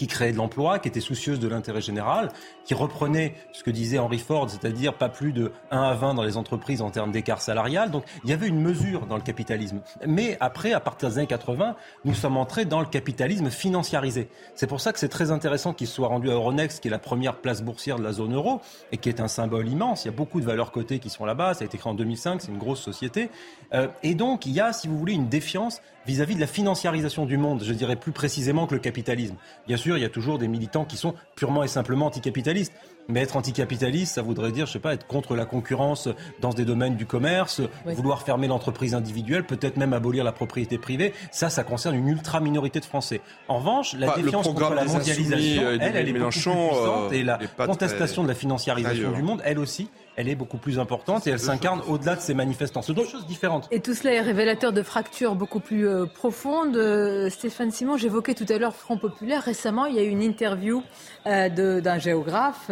qui 0.01 0.07
créait 0.07 0.33
de 0.33 0.39
l'emploi, 0.39 0.79
qui 0.79 0.89
était 0.89 1.03
soucieuse 1.03 1.39
de 1.41 1.47
l'intérêt 1.47 1.83
général, 1.83 2.31
qui 2.65 2.73
reprenait 2.73 3.35
ce 3.53 3.63
que 3.63 3.71
disait 3.71 3.99
Henry 3.99 4.19
Ford, 4.19 4.49
c'est-à-dire 4.49 4.95
pas 4.95 5.11
plus 5.11 5.35
de 5.35 5.53
1 5.71 5.79
à 5.79 5.93
20 5.93 6.15
dans 6.15 6.23
les 6.23 6.39
entreprises 6.39 6.81
en 6.81 6.89
termes 6.89 7.13
d'écart 7.13 7.43
salarial. 7.43 7.91
Donc 7.91 8.05
il 8.25 8.31
y 8.31 8.33
avait 8.33 8.49
une 8.49 8.63
mesure 8.63 9.05
dans 9.05 9.17
le 9.17 9.23
capitalisme. 9.23 9.83
Mais 10.07 10.39
après, 10.41 10.73
à 10.73 10.81
partir 10.81 11.11
des 11.11 11.19
années 11.19 11.27
80, 11.27 11.77
nous 12.07 12.15
sommes 12.15 12.39
entrés 12.39 12.65
dans 12.65 12.81
le 12.81 12.87
capitalisme 12.87 13.51
financiarisé. 13.51 14.31
C'est 14.55 14.67
pour 14.67 14.81
ça 14.81 14.95
que 14.95 14.99
c'est 14.99 15.11
très 15.11 15.31
intéressant 15.33 15.75
qu'il 15.75 15.87
soit 15.87 16.09
rendu 16.09 16.31
à 16.31 16.33
Euronext, 16.33 16.81
qui 16.81 16.89
est 16.89 16.91
la 16.91 16.99
première 16.99 17.37
place 17.37 17.61
boursière 17.61 17.99
de 17.99 18.03
la 18.03 18.13
zone 18.13 18.35
euro 18.35 18.63
et 18.93 18.97
qui 18.97 19.11
est 19.11 19.21
un 19.21 19.29
symbole 19.29 19.69
immense. 19.69 20.07
Il 20.07 20.09
y 20.09 20.15
a 20.15 20.17
beaucoup 20.17 20.41
de 20.41 20.47
valeurs 20.47 20.73
cotées 20.73 20.99
qui 20.99 21.11
sont 21.11 21.27
là-bas. 21.27 21.53
Ça 21.53 21.65
a 21.65 21.67
été 21.67 21.77
créé 21.77 21.91
en 21.91 21.95
2005, 21.95 22.41
c'est 22.41 22.51
une 22.51 22.57
grosse 22.57 22.81
société. 22.81 23.29
Euh, 23.75 23.89
et 24.03 24.15
donc, 24.15 24.47
il 24.47 24.53
y 24.53 24.61
a, 24.61 24.73
si 24.73 24.89
vous 24.89 24.97
voulez, 24.97 25.13
une 25.13 25.29
défiance 25.29 25.83
vis-à-vis 26.11 26.35
de 26.35 26.41
la 26.41 26.47
financiarisation 26.47 27.25
du 27.25 27.37
monde, 27.37 27.63
je 27.65 27.73
dirais 27.73 27.97
plus 27.97 28.13
précisément 28.13 28.67
que 28.67 28.75
le 28.75 28.81
capitalisme. 28.81 29.37
Bien 29.69 29.77
sûr, 29.77 29.97
il 29.97 30.01
y 30.01 30.05
a 30.05 30.09
toujours 30.09 30.39
des 30.39 30.49
militants 30.49 30.85
qui 30.85 30.97
sont 30.97 31.15
purement 31.37 31.63
et 31.63 31.69
simplement 31.69 32.07
anticapitalistes. 32.07 32.73
Mais 33.09 33.23
être 33.23 33.37
anticapitaliste, 33.37 34.15
ça 34.15 34.23
voudrait 34.23 34.53
dire, 34.53 34.67
je 34.67 34.73
sais 34.73 34.79
pas, 34.79 34.93
être 34.95 35.07
contre 35.07 35.35
la 35.35 35.45
concurrence 35.45 36.09
dans 36.41 36.51
des 36.51 36.65
domaines 36.65 36.95
du 36.97 37.07
commerce, 37.07 37.61
vouloir 37.85 38.23
fermer 38.23 38.47
l'entreprise 38.47 38.95
individuelle, 38.95 39.45
peut-être 39.45 39.77
même 39.79 39.93
abolir 39.93 40.23
la 40.23 40.31
propriété 40.31 40.79
privée. 40.79 41.13
Ça, 41.33 41.51
ça 41.51 41.65
concerne 41.65 41.97
une 41.97 42.07
ultra 42.09 42.39
minorité 42.41 42.79
de 42.79 42.85
Français. 42.85 43.21
En 43.49 43.59
revanche, 43.59 43.95
la 43.99 44.15
le 44.17 44.23
défiance 44.23 44.47
contre 44.47 44.75
la 44.75 44.85
mondialisation, 44.85 45.37
Insoumis, 45.37 45.59
euh, 45.59 45.79
elle, 45.81 45.97
elle 45.97 46.09
est 46.09 46.13
beaucoup 46.13 46.31
plus 46.31 46.41
puissante 46.41 47.13
euh, 47.13 47.17
et 47.17 47.23
la 47.25 47.39
contestation 47.67 48.23
très- 48.23 48.29
de 48.29 48.29
la 48.29 48.35
financiarisation 48.39 49.11
du 49.13 49.23
monde, 49.23 49.41
elle 49.45 49.59
aussi, 49.59 49.89
elle 50.17 50.29
est 50.29 50.35
beaucoup 50.35 50.59
plus 50.59 50.79
importante 50.79 51.27
et 51.27 51.31
elle 51.31 51.39
s'incarne 51.39 51.81
au-delà 51.89 52.17
de 52.17 52.21
ces 52.21 52.35
manifestants. 52.35 52.83
C'est 52.83 52.93
deux 52.93 53.07
choses 53.07 53.27
différentes. 53.27 53.69
Et 53.71 53.81
tout 53.81 53.95
cela 53.95 54.13
est 54.13 54.21
révélateur 54.21 54.73
de 54.73 54.83
fractures 54.83 55.35
beaucoup 55.35 55.61
plus 55.61 55.89
euh, 55.89 56.07
profondes. 56.07 56.77
Euh, 56.77 57.31
Stéphane 57.31 57.71
Simon, 57.71 57.97
j'évoquais 57.97 58.35
tout 58.35 58.47
à 58.49 58.59
l'heure 58.59 58.75
Front 58.75 58.99
Populaire. 58.99 59.43
Récemment, 59.43 59.87
il 59.87 59.97
y 59.97 59.99
a 59.99 60.03
eu 60.03 60.09
une 60.09 60.23
interview 60.23 60.83
euh, 61.27 61.81
d'un 61.81 61.99
géographe 61.99 62.71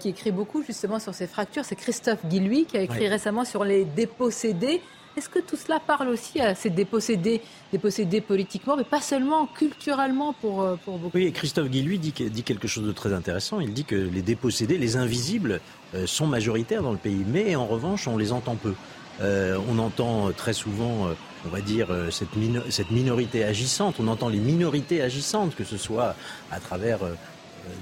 qui 0.00 0.08
écrit 0.08 0.32
beaucoup 0.32 0.62
justement 0.62 0.98
sur 0.98 1.14
ces 1.14 1.26
fractures. 1.26 1.64
C'est 1.64 1.76
Christophe 1.76 2.24
Guillouis 2.26 2.66
qui 2.66 2.76
a 2.76 2.80
écrit 2.80 3.00
Oui. 3.00 3.08
récemment 3.08 3.44
sur 3.44 3.64
les 3.64 3.84
dépossédés. 3.84 4.80
Est-ce 5.18 5.28
que 5.28 5.40
tout 5.40 5.56
cela 5.56 5.80
parle 5.80 6.08
aussi 6.10 6.40
à 6.40 6.54
ces 6.54 6.70
dépossédés, 6.70 7.40
dépossédés 7.72 8.20
politiquement, 8.20 8.76
mais 8.76 8.84
pas 8.84 9.00
seulement 9.00 9.46
culturellement 9.46 10.32
pour, 10.32 10.62
euh, 10.62 10.76
beaucoup 10.86 11.10
Oui, 11.12 11.24
et 11.24 11.32
Christophe 11.32 11.68
dit, 11.70 12.12
que- 12.12 12.22
dit 12.22 12.44
quelque 12.44 12.68
chose 12.68 12.84
de 12.86 12.92
très 12.92 13.12
intéressant. 13.12 13.58
Il 13.58 13.72
dit 13.72 13.84
que 13.84 13.96
les 13.96 14.22
dépossédés, 14.22 14.78
les 14.78 14.96
invisibles, 14.96 15.60
euh, 15.96 16.06
sont 16.06 16.28
majoritaires 16.28 16.84
dans 16.84 16.92
le 16.92 16.98
pays, 16.98 17.24
mais 17.26 17.56
en 17.56 17.66
revanche, 17.66 18.06
on 18.06 18.16
les 18.16 18.30
entend 18.30 18.54
peu. 18.54 18.74
Euh, 19.20 19.58
on 19.68 19.80
entend 19.80 20.30
très 20.30 20.52
souvent, 20.52 21.08
on 21.44 21.48
va 21.48 21.60
dire, 21.62 21.88
cette, 22.12 22.36
mino- 22.36 22.62
cette 22.70 22.92
minorité 22.92 23.42
agissante. 23.42 23.96
On 23.98 24.06
entend 24.06 24.28
les 24.28 24.38
minorités 24.38 25.02
agissantes, 25.02 25.56
que 25.56 25.64
ce 25.64 25.76
soit 25.76 26.14
à 26.52 26.60
travers 26.60 27.00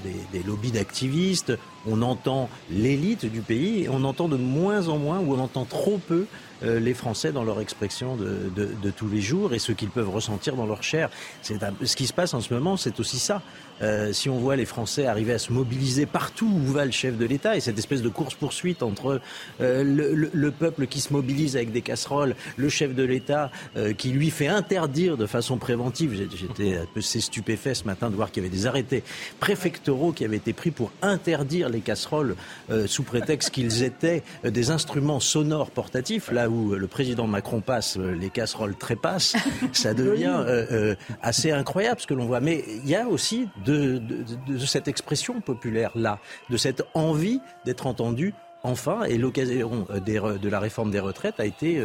des, 0.02 0.16
des 0.32 0.42
lobbies 0.42 0.72
d'activistes. 0.72 1.52
On 1.86 2.00
entend 2.00 2.48
l'élite 2.70 3.26
du 3.26 3.42
pays. 3.42 3.86
On 3.90 4.02
entend 4.04 4.28
de 4.28 4.38
moins 4.38 4.88
en 4.88 4.96
moins, 4.96 5.20
ou 5.20 5.34
on 5.34 5.38
entend 5.38 5.66
trop 5.66 5.98
peu, 5.98 6.24
les 6.62 6.94
Français 6.94 7.32
dans 7.32 7.44
leur 7.44 7.60
expression 7.60 8.16
de, 8.16 8.90
tous 8.96 9.08
les 9.08 9.20
jours 9.20 9.52
et 9.54 9.58
ce 9.58 9.72
qu'ils 9.72 9.90
peuvent 9.90 10.08
ressentir 10.10 10.56
dans 10.56 10.66
leur 10.66 10.82
chair. 10.82 11.10
C'est 11.42 11.58
ce 11.84 11.96
qui 11.96 12.06
se 12.06 12.12
passe 12.12 12.34
en 12.34 12.40
ce 12.40 12.52
moment, 12.54 12.76
c'est 12.76 12.98
aussi 13.00 13.18
ça. 13.18 13.42
Euh, 13.82 14.14
si 14.14 14.30
on 14.30 14.38
voit 14.38 14.56
les 14.56 14.64
Français 14.64 15.04
arriver 15.04 15.34
à 15.34 15.38
se 15.38 15.52
mobiliser 15.52 16.06
partout 16.06 16.46
où 16.50 16.72
va 16.72 16.86
le 16.86 16.90
chef 16.92 17.18
de 17.18 17.26
l'État 17.26 17.56
et 17.56 17.60
cette 17.60 17.76
espèce 17.78 18.00
de 18.00 18.08
course-poursuite 18.08 18.82
entre 18.82 19.20
euh, 19.60 19.84
le, 19.84 20.14
le- 20.14 20.30
le 20.32 20.50
peuple 20.50 20.86
qui 20.86 21.00
se 21.02 21.12
mobilise 21.12 21.56
avec 21.56 21.72
des 21.72 21.82
casseroles, 21.82 22.36
le 22.56 22.70
chef 22.70 22.94
de 22.94 23.02
l'État 23.02 23.50
euh, 23.76 23.92
qui 23.92 24.12
lui 24.12 24.30
fait 24.30 24.46
interdire 24.48 25.18
de 25.18 25.26
façon 25.26 25.58
préventive, 25.58 26.14
j'étais 26.34 26.78
un 26.78 26.86
peu 26.94 27.02
stupéfait 27.02 27.74
ce 27.74 27.84
matin 27.84 28.08
de 28.08 28.16
voir 28.16 28.30
qu'il 28.32 28.42
y 28.42 28.46
avait 28.46 28.54
des 28.56 28.64
arrêtés 28.66 29.02
préfectoraux 29.40 30.12
qui 30.12 30.24
avaient 30.24 30.36
été 30.38 30.54
pris 30.54 30.70
pour 30.70 30.90
interdire 31.02 31.68
les 31.68 31.80
casseroles 31.80 32.34
euh, 32.70 32.86
sous 32.86 33.02
prétexte 33.02 33.50
qu'ils 33.50 33.82
étaient 33.82 34.22
euh, 34.46 34.50
des 34.50 34.70
instruments 34.70 35.20
sonores 35.20 35.70
portatifs, 35.70 36.30
où 36.48 36.72
euh, 36.72 36.78
le 36.78 36.86
président 36.86 37.26
Macron 37.26 37.60
passe, 37.60 37.96
euh, 37.98 38.12
les 38.14 38.30
casseroles 38.30 38.74
trépassent, 38.76 39.36
ça 39.72 39.94
devient 39.94 40.36
euh, 40.46 40.94
assez 41.22 41.50
incroyable 41.52 42.00
ce 42.00 42.06
que 42.06 42.14
l'on 42.14 42.26
voit. 42.26 42.40
Mais 42.40 42.64
il 42.84 42.88
y 42.88 42.94
a 42.96 43.06
aussi 43.06 43.48
de, 43.64 43.98
de- 43.98 44.22
de- 44.48 44.58
de 44.58 44.58
cette 44.66 44.88
expression 44.88 45.40
populaire 45.40 45.90
là, 45.94 46.18
de 46.50 46.56
cette 46.56 46.82
envie 46.94 47.40
d'être 47.64 47.86
entendu. 47.86 48.34
Enfin, 48.62 49.04
et 49.04 49.16
l'occasion 49.16 49.86
de 50.04 50.48
la 50.48 50.58
réforme 50.58 50.90
des 50.90 50.98
retraites 50.98 51.38
a 51.38 51.44
été. 51.44 51.80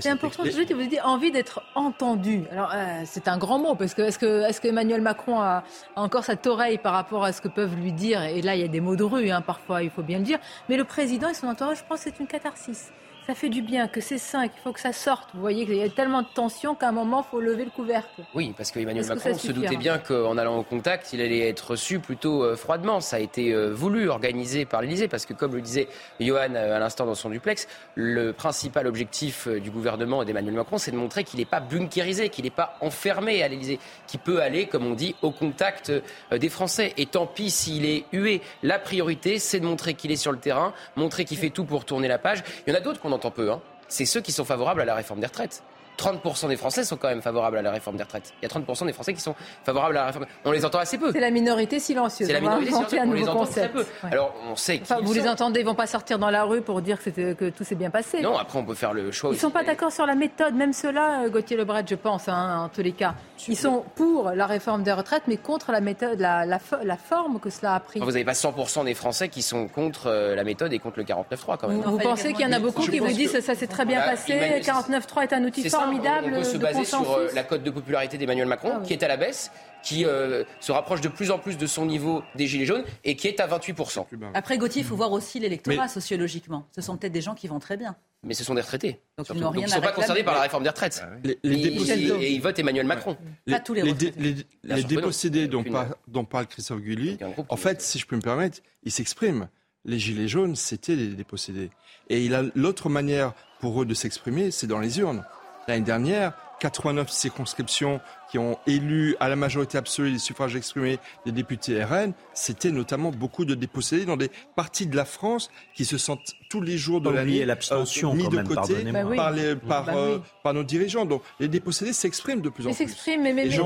C'est 0.00 0.08
important 0.08 0.42
de 0.42 0.50
suite, 0.50 0.72
vous 0.72 0.82
dites 0.82 0.98
envie 1.04 1.30
d'être 1.30 1.62
entendu. 1.76 2.42
Alors, 2.50 2.72
euh, 2.74 3.02
c'est 3.04 3.28
un 3.28 3.38
grand 3.38 3.60
mot, 3.60 3.76
parce 3.76 3.94
que 3.94 4.02
est-ce 4.02 4.18
que, 4.18 4.42
est-ce 4.48 4.60
que 4.60 4.66
Emmanuel 4.66 5.02
Macron 5.02 5.38
a, 5.38 5.62
a 5.94 6.00
encore 6.02 6.24
cette 6.24 6.44
oreille 6.48 6.78
par 6.78 6.94
rapport 6.94 7.22
à 7.22 7.32
ce 7.32 7.40
que 7.40 7.46
peuvent 7.46 7.76
lui 7.76 7.92
dire 7.92 8.24
Et 8.24 8.42
là, 8.42 8.56
il 8.56 8.60
y 8.60 8.64
a 8.64 8.68
des 8.68 8.80
mots 8.80 8.96
de 8.96 9.04
rue, 9.04 9.30
hein, 9.30 9.40
parfois, 9.40 9.84
il 9.84 9.90
faut 9.90 10.02
bien 10.02 10.18
le 10.18 10.24
dire. 10.24 10.40
Mais 10.68 10.76
le 10.76 10.82
président 10.84 11.28
et 11.28 11.34
son 11.34 11.46
entourage, 11.46 11.78
je 11.78 11.84
pense 11.88 11.98
que 12.02 12.10
c'est 12.10 12.18
une 12.18 12.26
catharsis. 12.26 12.90
Ça 13.26 13.34
fait 13.34 13.48
du 13.48 13.60
bien, 13.60 13.88
que 13.88 14.00
c'est 14.00 14.18
sain, 14.18 14.46
qu'il 14.46 14.60
faut 14.62 14.72
que 14.72 14.78
ça 14.78 14.92
sorte. 14.92 15.30
Vous 15.34 15.40
voyez 15.40 15.66
qu'il 15.66 15.74
y 15.74 15.82
a 15.82 15.88
tellement 15.88 16.22
de 16.22 16.28
tension 16.32 16.76
qu'à 16.76 16.90
un 16.90 16.92
moment, 16.92 17.24
il 17.26 17.28
faut 17.28 17.40
lever 17.40 17.64
le 17.64 17.72
couvercle. 17.72 18.22
Oui, 18.36 18.54
parce 18.56 18.70
que 18.70 18.78
Emmanuel 18.78 19.04
que 19.04 19.14
Macron 19.14 19.34
se 19.36 19.50
doutait 19.50 19.76
bien 19.76 19.98
qu'en 19.98 20.38
allant 20.38 20.58
au 20.58 20.62
contact, 20.62 21.12
il 21.12 21.20
allait 21.20 21.48
être 21.48 21.72
reçu 21.72 21.98
plutôt 21.98 22.44
euh, 22.44 22.54
froidement. 22.54 23.00
Ça 23.00 23.16
a 23.16 23.18
été 23.18 23.52
euh, 23.52 23.72
voulu, 23.74 24.08
organisé 24.08 24.64
par 24.64 24.80
l'Élysée, 24.80 25.08
parce 25.08 25.26
que 25.26 25.32
comme 25.32 25.56
le 25.56 25.60
disait 25.60 25.88
Johan 26.20 26.54
euh, 26.54 26.76
à 26.76 26.78
l'instant 26.78 27.04
dans 27.04 27.16
son 27.16 27.28
duplex, 27.28 27.66
le 27.96 28.32
principal 28.32 28.86
objectif 28.86 29.48
du 29.48 29.72
gouvernement 29.72 30.22
et 30.22 30.24
d'Emmanuel 30.24 30.54
Macron, 30.54 30.78
c'est 30.78 30.92
de 30.92 30.96
montrer 30.96 31.24
qu'il 31.24 31.40
n'est 31.40 31.46
pas 31.46 31.58
bunkérisé, 31.58 32.28
qu'il 32.28 32.44
n'est 32.44 32.50
pas 32.50 32.76
enfermé 32.80 33.42
à 33.42 33.48
l'Élysée, 33.48 33.80
qu'il 34.06 34.20
peut 34.20 34.40
aller, 34.40 34.68
comme 34.68 34.86
on 34.86 34.94
dit, 34.94 35.16
au 35.22 35.32
contact 35.32 35.90
des 36.30 36.48
Français. 36.48 36.94
Et 36.96 37.06
tant 37.06 37.26
pis 37.26 37.50
s'il 37.50 37.86
est 37.86 38.04
hué. 38.12 38.40
La 38.62 38.78
priorité, 38.78 39.40
c'est 39.40 39.58
de 39.58 39.66
montrer 39.66 39.94
qu'il 39.94 40.12
est 40.12 40.16
sur 40.16 40.30
le 40.30 40.38
terrain, 40.38 40.72
montrer 40.94 41.24
qu'il 41.24 41.38
fait 41.38 41.50
tout 41.50 41.64
pour 41.64 41.84
tourner 41.84 42.06
la 42.06 42.18
page. 42.18 42.44
Il 42.66 42.72
y 42.72 42.76
en 42.76 42.78
a 42.78 42.80
d'autres 42.80 43.00
qu'on 43.00 43.15
peu. 43.18 43.50
Hein. 43.50 43.60
C'est 43.88 44.04
ceux 44.04 44.20
qui 44.20 44.32
sont 44.32 44.44
favorables 44.44 44.80
à 44.80 44.84
la 44.84 44.94
réforme 44.94 45.20
des 45.20 45.26
retraites. 45.26 45.62
30% 45.98 46.48
des 46.48 46.56
Français 46.56 46.84
sont 46.84 46.96
quand 46.96 47.08
même 47.08 47.22
favorables 47.22 47.56
à 47.58 47.62
la 47.62 47.70
réforme 47.70 47.96
des 47.96 48.02
retraites. 48.02 48.32
Il 48.42 48.48
y 48.48 48.52
a 48.52 48.54
30% 48.60 48.86
des 48.86 48.92
Français 48.92 49.14
qui 49.14 49.20
sont 49.20 49.34
favorables 49.64 49.96
à 49.96 50.00
la 50.00 50.06
réforme. 50.06 50.26
On 50.44 50.50
les 50.52 50.64
entend 50.64 50.78
assez 50.78 50.98
peu. 50.98 51.12
C'est 51.12 51.20
la 51.20 51.30
minorité 51.30 51.78
silencieuse. 51.80 52.26
C'est 52.28 52.34
la 52.34 52.40
minorité 52.40 52.72
silencieuse. 52.72 53.00
On 53.06 53.12
les 53.12 53.28
entend 53.28 53.46
très 53.46 53.68
peu. 53.68 53.80
Ouais. 53.80 54.10
Alors 54.12 54.34
on 54.50 54.56
sait 54.56 54.78
Enfin, 54.82 54.98
vous 55.02 55.12
les 55.12 55.28
entendez, 55.28 55.60
ils 55.60 55.66
vont 55.66 55.74
pas 55.74 55.86
sortir 55.86 56.18
dans 56.18 56.30
la 56.30 56.44
rue 56.44 56.60
pour 56.62 56.82
dire 56.82 56.98
que, 57.02 57.50
tout 57.50 57.64
s'est 57.64 57.74
bien 57.74 57.90
passé. 57.90 58.20
Non, 58.20 58.36
après 58.36 58.58
on 58.58 58.64
peut 58.64 58.74
faire 58.74 58.92
le 58.92 59.10
choix 59.12 59.30
Ils 59.30 59.32
aussi. 59.32 59.40
sont 59.40 59.50
pas 59.50 59.64
d'accord 59.64 59.92
sur 59.92 60.06
la 60.06 60.14
méthode, 60.14 60.54
même 60.54 60.72
ceux-là, 60.72 61.24
euh, 61.24 61.30
Gauthier 61.30 61.56
Lebret, 61.56 61.84
je 61.88 61.94
pense, 61.94 62.28
hein, 62.28 62.64
en 62.64 62.68
tous 62.68 62.82
les 62.82 62.92
cas. 62.92 63.14
Ils 63.48 63.56
sont 63.56 63.84
pour 63.94 64.30
la 64.30 64.46
réforme 64.46 64.82
des 64.82 64.92
retraites, 64.92 65.22
mais 65.28 65.36
contre 65.36 65.72
la 65.72 65.80
méthode, 65.80 66.20
la, 66.20 66.44
la, 66.46 66.58
fo- 66.58 66.82
la 66.82 66.96
forme 66.96 67.40
que 67.40 67.50
cela 67.50 67.74
a 67.74 67.80
pris. 67.80 68.00
Vous 68.00 68.06
n'avez 68.06 68.24
pas 68.24 68.32
100% 68.32 68.84
des 68.84 68.94
Français 68.94 69.28
qui 69.28 69.42
sont 69.42 69.68
contre 69.68 70.06
euh, 70.08 70.34
la 70.34 70.44
méthode 70.44 70.72
et 70.72 70.78
contre 70.78 70.98
le 70.98 71.04
49.3 71.04 71.56
quand 71.58 71.68
même. 71.68 71.80
Vous, 71.80 71.92
vous 71.92 71.98
pensez 71.98 72.32
qu'il 72.32 72.46
y 72.46 72.48
en 72.48 72.52
a 72.52 72.58
beaucoup 72.58 72.82
Je 72.82 72.90
qui 72.90 72.98
vous 72.98 73.06
disent 73.08 73.32
que- 73.32 73.40
ça 73.40 73.54
s'est 73.54 73.66
très 73.66 73.84
bien 73.84 74.00
Bah, 74.00 74.10
passé, 74.12 74.32
Emmanuel- 74.32 74.62
49.3 74.62 75.22
est 75.22 75.32
un 75.32 75.44
outil 75.44 75.62
on- 75.66 75.85
formidable 75.86 76.32
on 76.34 76.38
peut 76.38 76.44
se 76.44 76.56
de 76.56 76.62
baser 76.62 76.78
consensus. 76.80 77.06
sur 77.06 77.16
euh, 77.16 77.28
la 77.34 77.42
cote 77.44 77.62
de 77.62 77.70
popularité 77.70 78.18
d'Emmanuel 78.18 78.46
Macron, 78.46 78.70
Ah 78.74 78.78
oui. 78.80 78.86
qui 78.86 78.92
est 78.92 79.02
à 79.02 79.08
la 79.08 79.16
baisse, 79.16 79.50
qui 79.82 80.04
euh, 80.04 80.44
se 80.60 80.72
rapproche 80.72 81.00
de 81.00 81.08
plus 81.08 81.30
en 81.30 81.38
plus 81.38 81.56
de 81.58 81.66
son 81.66 81.86
niveau 81.86 82.22
des 82.34 82.46
Gilets 82.46 82.66
jaunes 82.66 82.84
et 83.04 83.16
qui 83.16 83.28
est 83.28 83.40
à 83.40 83.46
28%. 83.46 84.04
Après, 84.34 84.58
Gauthier, 84.58 84.82
il 84.82 84.86
faut 84.86 84.96
voir 84.96 85.12
aussi 85.12 85.38
l'électorat 85.40 85.82
Mais- 85.84 85.88
sociologiquement. 85.88 86.66
Ce 86.74 86.80
sont 86.82 86.96
peut-être 86.96 87.12
des 87.12 87.20
gens 87.20 87.34
qui 87.34 87.46
vont 87.48 87.58
très 87.60 87.76
bien. 87.76 87.96
Mais 88.24 88.34
ce 88.34 88.42
sont 88.42 88.54
des 88.54 88.60
retraités. 88.62 89.00
Donc, 89.18 89.26
ils 89.30 89.36
ils 89.36 89.62
ne 89.62 89.66
sont 89.68 89.80
pas 89.80 89.92
concernés 89.92 90.24
par 90.24 90.34
la 90.34 90.40
réforme 90.40 90.64
des 90.64 90.70
retraites. 90.70 91.04
Les- 91.22 91.38
les 91.44 91.58
Et- 91.58 91.70
dépossédés- 91.70 92.12
et, 92.20 92.32
ils 92.32 92.42
votent 92.42 92.58
Emmanuel 92.58 92.86
Macron. 92.86 93.16
Pas 93.48 93.60
tous 93.60 93.74
les 93.74 93.82
les, 93.82 93.90
retraités. 93.92 94.20
les- 94.20 94.74
les 94.74 94.82
dépossédés 94.84 95.46
dont, 95.46 95.62
par- 95.62 95.94
dont 96.08 96.24
parle 96.24 96.46
Christophe 96.46 96.80
Gulli, 96.80 97.18
en 97.48 97.56
fait, 97.56 97.80
si 97.82 97.98
je 98.00 98.06
peux 98.06 98.16
me 98.16 98.22
permettre, 98.22 98.58
il 98.82 98.90
s'exprime. 98.90 99.48
Les 99.84 100.00
gilets 100.00 100.26
jaunes, 100.26 100.56
c'était 100.56 100.96
des 100.96 101.06
dépossédés. 101.08 101.70
Et 102.10 102.24
il 102.24 102.34
a 102.34 102.42
l'autre 102.56 102.88
manière 102.88 103.34
pour 103.60 103.80
eux 103.82 103.86
de 103.86 103.94
s'exprimer, 103.94 104.50
c'est 104.50 104.66
dans 104.66 104.80
les 104.80 104.98
urnes. 104.98 105.24
L'année 105.68 105.82
dernière, 105.84 106.32
89 106.60 107.10
circonscriptions 107.10 108.00
qui 108.30 108.38
ont 108.38 108.58
élu 108.66 109.14
à 109.20 109.28
la 109.28 109.36
majorité 109.36 109.78
absolue 109.78 110.10
les 110.10 110.18
suffrages 110.18 110.56
exprimés 110.56 110.98
des 111.24 111.30
députés 111.32 111.82
RN, 111.84 112.12
c'était 112.34 112.72
notamment 112.72 113.10
beaucoup 113.12 113.44
de 113.44 113.54
dépossédés 113.54 114.04
dans 114.04 114.16
des 114.16 114.30
parties 114.56 114.86
de 114.86 114.96
la 114.96 115.04
France 115.04 115.48
qui 115.74 115.84
se 115.84 115.96
sentent 115.96 116.34
tous 116.48 116.60
les 116.60 116.76
jours 116.76 117.00
de 117.00 117.08
l'année 117.10 117.44
l'abstention, 117.44 118.14
mis 118.14 118.28
de 118.28 118.36
même, 118.36 118.48
côté. 118.48 118.82
Bah 118.92 119.00
oui. 119.06 119.16
par, 119.16 119.30
les- 119.30 119.54
par, 119.54 119.84
Bah 119.84 119.92
euh, 119.96 120.18
par 120.42 120.54
nos 120.54 120.64
dirigeants. 120.64 121.04
Donc 121.04 121.22
les 121.38 121.46
dépossédés 121.48 121.92
s'expriment 121.92 122.40
de 122.40 122.48
plus 122.48 122.66
en 122.66 122.70
Ils 122.70 122.74
plus. 122.74 122.84
s'expriment, 122.88 123.22
mais, 123.22 123.32
mais, 123.32 123.46
Et 123.46 123.48
mais- 123.50 123.56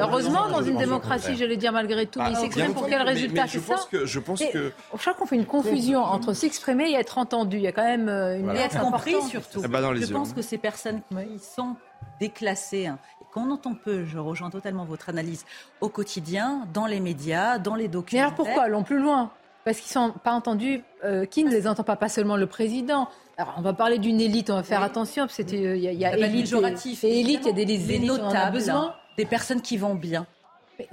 heureusement, 0.00 0.48
dans 0.48 0.62
une 0.62 0.76
démocratie, 0.76 1.34
vais 1.44 1.56
dire 1.56 1.72
malgré 1.72 2.06
tout, 2.06 2.20
Ah, 2.22 2.28
ils 2.28 2.32
bien 2.32 2.40
s'expriment 2.42 2.74
pour 2.74 2.86
quel 2.86 3.02
résultat, 3.02 3.42
mais 3.42 3.48
je 3.48 3.58
ça 3.58 3.74
pense 3.74 3.86
que- 3.86 4.06
je 4.06 4.18
pense 4.20 4.40
Et 4.40 4.50
que- 4.50 4.72
Je 4.94 4.98
crois 5.00 5.14
qu'on 5.14 5.26
fait 5.26 5.36
une 5.36 5.46
confusion 5.46 6.00
entre 6.00 6.32
s'exprimer 6.32 6.90
et 6.90 6.94
être 6.94 7.18
entendu. 7.18 7.56
Il 7.56 7.62
y 7.62 7.66
a 7.68 7.72
quand 7.72 7.82
même 7.84 8.08
euh, 8.08 8.38
une 8.38 8.50
Et 8.50 8.52
nuance 8.52 8.64
être 8.66 8.80
compris 8.80 9.16
surtout. 9.28 9.62
Eh 9.64 9.68
ben, 9.68 9.94
je 9.96 10.12
pense 10.12 10.32
que 10.32 10.42
ces 10.42 10.58
personnes 10.58 11.00
qui 11.10 11.38
sont 11.56 11.74
déclassées, 12.20 12.86
hein, 12.86 12.98
et 13.20 13.24
qu'on 13.32 13.50
entend 13.50 13.74
peu, 13.74 14.04
je 14.04 14.18
rejoins 14.18 14.50
totalement 14.50 14.84
votre 14.84 15.08
analyse, 15.08 15.44
au 15.80 15.88
quotidien, 15.88 16.66
dans 16.72 16.86
les 16.86 17.00
médias, 17.00 17.58
dans 17.58 17.74
les 17.74 17.84
Mais 17.84 17.88
documents. 17.88 18.22
alors 18.22 18.34
pourquoi 18.34 18.62
Allons 18.64 18.82
plus 18.82 18.98
loin? 19.00 19.30
Parce 19.64 19.78
qu'ils 19.78 19.90
sont 19.90 20.12
pas 20.24 20.32
entendus. 20.32 20.82
euh, 21.04 21.24
qui 21.26 21.44
ne 21.44 21.50
les 21.50 21.66
entend 21.66 21.82
pas 21.82 21.96
Pas 21.96 22.08
seulement 22.08 22.36
le 22.36 22.46
président? 22.46 23.08
Alors 23.36 23.54
on 23.56 23.62
va 23.62 23.72
parler 23.72 23.98
d'une 23.98 24.20
élite. 24.20 24.50
On 24.50 24.54
va 24.56 24.62
faire 24.62 24.82
attention 24.82 25.24
parce 25.24 25.36
qu'il 25.36 25.54
y 25.60 25.66
a, 25.88 25.92
il 25.92 25.98
y 25.98 26.04
a 26.04 26.16
élite, 26.16 26.52
et, 26.52 27.06
et 27.06 27.20
élite. 27.20 27.40
Il 27.42 27.46
y 27.46 27.50
a 27.50 27.52
des 27.52 27.62
élites. 27.62 27.86
des 28.02 28.10
on 28.10 28.14
a 28.14 28.18
notables, 28.18 28.52
besoin. 28.52 28.94
des 29.16 29.24
personnes 29.26 29.62
qui 29.62 29.76
vont 29.78 29.94
bien. 29.94 30.26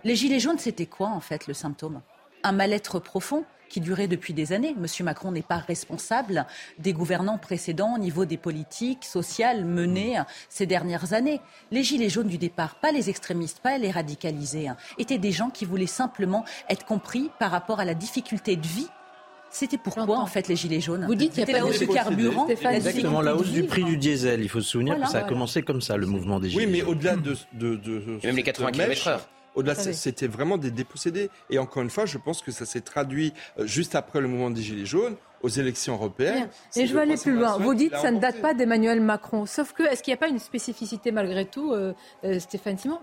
Les 0.04 0.16
gilets 0.16 0.40
jaunes, 0.40 0.58
c'était 0.60 0.86
quoi 0.86 1.08
en 1.10 1.20
fait 1.20 1.48
le 1.48 1.54
symptôme? 1.54 2.02
Un 2.44 2.52
mal-être 2.52 3.00
profond? 3.00 3.44
Qui 3.70 3.82
durait 3.82 4.07
depuis 4.07 4.34
des 4.34 4.53
années. 4.53 4.76
Monsieur 4.78 5.03
Macron 5.03 5.32
n'est 5.32 5.41
pas 5.41 5.57
responsable 5.57 6.45
des 6.80 6.93
gouvernants 6.93 7.38
précédents 7.38 7.95
au 7.95 7.99
niveau 7.99 8.26
des 8.26 8.38
politiques 8.38 9.05
sociales 9.05 9.65
menées 9.65 10.22
ces 10.49 10.65
dernières 10.65 11.13
années. 11.13 11.41
Les 11.72 11.84
gilets 11.84 12.09
jaunes 12.09 12.28
du 12.28 12.38
départ, 12.38 12.76
pas 12.76 12.91
les 12.91 13.09
extrémistes, 13.09 13.59
pas 13.59 13.78
les 13.78 13.91
radicalisés, 13.91 14.68
hein, 14.68 14.78
étaient 14.97 15.18
des 15.18 15.32
gens 15.32 15.49
qui 15.49 15.65
voulaient 15.65 15.88
simplement 15.88 16.45
être 16.70 16.86
compris 16.86 17.30
par 17.39 17.51
rapport 17.51 17.80
à 17.80 17.86
la 17.86 17.93
difficulté 17.93 18.55
de 18.55 18.68
vie 18.68 18.88
c'était 19.49 19.78
pourquoi 19.78 20.20
en 20.20 20.26
fait 20.26 20.47
les 20.47 20.55
gilets 20.55 20.82
jaunes 20.82 21.05
Vous 21.05 21.15
dites 21.15 21.34
qu'il 21.34 21.47
y 21.47 21.51
a 21.51 21.57
la 21.57 21.65
hausse 21.65 21.80
du 21.80 21.88
carburant, 21.88 22.47
Exactement, 22.47 23.22
la 23.22 23.36
hausse 23.36 23.49
du 23.49 23.63
prix 23.63 23.84
du 23.84 23.97
diesel. 23.97 24.41
Il 24.41 24.49
faut 24.49 24.61
se 24.61 24.70
souvenir 24.70 24.99
que 24.99 25.07
ça 25.07 25.20
a 25.20 25.24
commencé 25.24 25.61
comme 25.61 25.82
ça, 25.82 25.97
le 25.97 26.05
mouvement 26.05 26.39
des 26.39 26.49
gilets 26.49 26.63
jaunes. 26.65 26.74
Oui, 26.74 26.80
mais 26.80 26.86
au-delà 26.86 27.15
de, 27.15 27.36
de, 27.53 27.76
de, 27.76 28.20
même 28.24 28.36
les 28.36 28.43
80 28.43 28.72
km/h. 28.72 29.20
Au-delà, 29.58 29.74
c'était 29.74 30.28
vraiment 30.28 30.58
des 30.58 30.70
dépossédés. 30.70 31.32
Et 31.49 31.58
encore 31.58 31.82
une 31.82 31.89
fois, 31.89 32.05
je 32.05 32.20
pense 32.20 32.43
que 32.43 32.51
ça 32.51 32.68
s'est 32.68 32.82
traduit 32.82 33.34
euh, 33.58 33.66
juste 33.66 33.95
après 33.95 34.22
le 34.22 34.28
mouvement 34.28 34.51
des 34.51 34.62
Gilets 34.62 34.86
jaunes 34.86 35.16
aux 35.41 35.49
élections 35.49 35.95
européennes. 35.95 36.47
Et 36.76 36.86
je 36.86 36.93
vais 36.93 37.01
aller 37.01 37.18
plus 37.18 37.34
loin. 37.34 37.58
Vous 37.58 37.74
dites 37.74 37.91
que 37.91 37.97
ça 37.97 38.12
ne 38.12 38.20
date 38.20 38.39
pas 38.39 38.53
d'Emmanuel 38.53 39.01
Macron. 39.01 39.47
Sauf 39.47 39.74
que, 39.74 39.82
est-ce 39.82 40.03
qu'il 40.03 40.12
n'y 40.12 40.18
a 40.18 40.20
pas 40.20 40.28
une 40.28 40.38
spécificité 40.38 41.12
malgré 41.12 41.45
tout, 41.45 41.74
euh, 41.74 41.93
euh, 42.24 42.39
Stéphane 42.39 42.78
Simon? 42.78 42.99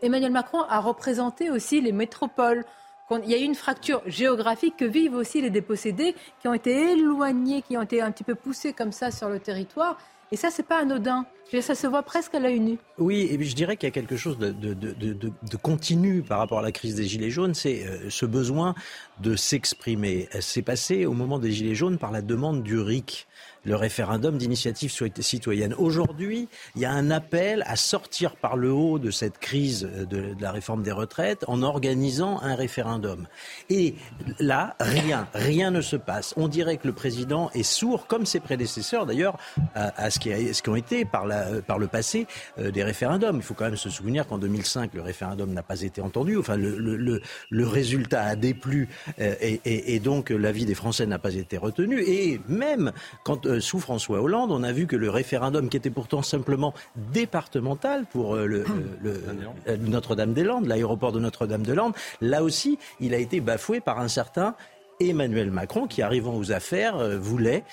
Emmanuel 0.00 0.32
Macron 0.32 0.62
a 0.62 0.80
représenté 0.80 1.50
aussi 1.50 1.82
les 1.82 1.92
métropoles. 1.92 2.64
Il 3.10 3.30
y 3.30 3.34
a 3.34 3.38
eu 3.38 3.42
une 3.42 3.54
fracture 3.54 4.00
géographique 4.06 4.76
que 4.78 4.84
vivent 4.86 5.16
aussi 5.16 5.42
les 5.42 5.50
dépossédés 5.50 6.14
qui 6.40 6.48
ont 6.48 6.54
été 6.54 6.92
éloignés, 6.92 7.60
qui 7.60 7.76
ont 7.76 7.82
été 7.82 8.00
un 8.00 8.10
petit 8.10 8.24
peu 8.24 8.36
poussés 8.36 8.72
comme 8.72 8.92
ça 8.92 9.10
sur 9.10 9.28
le 9.28 9.38
territoire. 9.38 9.98
Et 10.32 10.36
ça, 10.36 10.50
c'est 10.50 10.66
pas 10.66 10.80
anodin. 10.80 11.26
Ça 11.60 11.74
se 11.74 11.88
voit 11.88 12.04
presque 12.04 12.32
à 12.36 12.38
l'œil 12.38 12.60
nu. 12.60 12.78
Oui, 12.98 13.28
et 13.28 13.42
je 13.42 13.54
dirais 13.56 13.76
qu'il 13.76 13.88
y 13.88 13.90
a 13.90 13.92
quelque 13.92 14.16
chose 14.16 14.38
de, 14.38 14.52
de, 14.52 15.56
continu 15.60 16.22
par 16.22 16.38
rapport 16.38 16.60
à 16.60 16.62
la 16.62 16.70
crise 16.70 16.94
des 16.94 17.04
Gilets 17.04 17.30
jaunes, 17.30 17.54
c'est 17.54 17.84
euh, 17.84 18.08
ce 18.08 18.24
besoin 18.24 18.76
de 19.20 19.34
s'exprimer. 19.34 20.28
C'est 20.38 20.62
passé 20.62 21.06
au 21.06 21.12
moment 21.12 21.40
des 21.40 21.50
Gilets 21.50 21.74
jaunes 21.74 21.98
par 21.98 22.12
la 22.12 22.22
demande 22.22 22.62
du 22.62 22.78
RIC 22.78 23.26
le 23.64 23.76
référendum 23.76 24.38
d'initiative 24.38 24.92
citoyenne. 25.20 25.74
Aujourd'hui, 25.74 26.48
il 26.76 26.82
y 26.82 26.84
a 26.84 26.92
un 26.92 27.10
appel 27.10 27.62
à 27.66 27.76
sortir 27.76 28.36
par 28.36 28.56
le 28.56 28.72
haut 28.72 28.98
de 28.98 29.10
cette 29.10 29.38
crise 29.38 29.88
de, 30.08 30.34
la 30.40 30.52
réforme 30.52 30.82
des 30.82 30.92
retraites 30.92 31.44
en 31.46 31.62
organisant 31.62 32.40
un 32.42 32.54
référendum. 32.54 33.26
Et 33.68 33.94
là, 34.38 34.76
rien, 34.80 35.28
rien 35.34 35.70
ne 35.70 35.80
se 35.80 35.96
passe. 35.96 36.34
On 36.36 36.48
dirait 36.48 36.76
que 36.76 36.86
le 36.86 36.94
président 36.94 37.50
est 37.54 37.62
sourd, 37.62 38.06
comme 38.06 38.26
ses 38.26 38.40
prédécesseurs 38.40 39.06
d'ailleurs, 39.06 39.36
à, 39.74 40.10
ce, 40.10 40.18
qui 40.18 40.32
a, 40.32 40.38
été 40.76 41.04
par, 41.04 41.26
la, 41.26 41.60
par 41.62 41.78
le 41.78 41.86
passé 41.86 42.26
euh, 42.58 42.70
des 42.70 42.82
référendums. 42.82 43.36
Il 43.36 43.42
faut 43.42 43.54
quand 43.54 43.64
même 43.64 43.76
se 43.76 43.90
souvenir 43.90 44.26
qu'en 44.26 44.38
2005, 44.38 44.94
le 44.94 45.02
référendum 45.02 45.52
n'a 45.52 45.62
pas 45.62 45.82
été 45.82 46.00
entendu. 46.00 46.36
Enfin, 46.36 46.56
le, 46.56 46.76
le, 46.78 47.20
le, 47.50 47.66
résultat 47.66 48.22
a 48.24 48.36
déplu 48.36 48.88
euh, 49.20 49.34
et, 49.40 49.94
et, 49.94 50.00
donc 50.00 50.30
l'avis 50.30 50.64
des 50.64 50.74
Français 50.74 51.06
n'a 51.06 51.18
pas 51.18 51.34
été 51.34 51.56
retenu. 51.58 52.02
Et 52.02 52.40
même 52.48 52.92
quand 53.24 53.46
euh, 53.46 53.49
sous 53.58 53.80
François 53.80 54.20
Hollande, 54.20 54.52
on 54.52 54.62
a 54.62 54.72
vu 54.72 54.86
que 54.86 54.96
le 54.96 55.10
référendum, 55.10 55.68
qui 55.68 55.76
était 55.76 55.90
pourtant 55.90 56.22
simplement 56.22 56.74
départemental 57.12 58.04
pour 58.12 58.36
euh, 58.36 58.46
le, 58.46 58.64
euh, 59.04 59.76
Notre-Dame-des-Landes, 59.78 60.66
l'aéroport 60.66 61.12
de 61.12 61.18
Notre-Dame-des-Landes, 61.20 61.94
là 62.20 62.42
aussi, 62.42 62.78
il 63.00 63.14
a 63.14 63.18
été 63.18 63.40
bafoué 63.40 63.80
par 63.80 63.98
un 63.98 64.08
certain 64.08 64.54
Emmanuel 65.00 65.50
Macron, 65.50 65.86
qui 65.86 66.02
arrivant 66.02 66.36
aux 66.36 66.52
affaires, 66.52 67.18
voulait, 67.18 67.64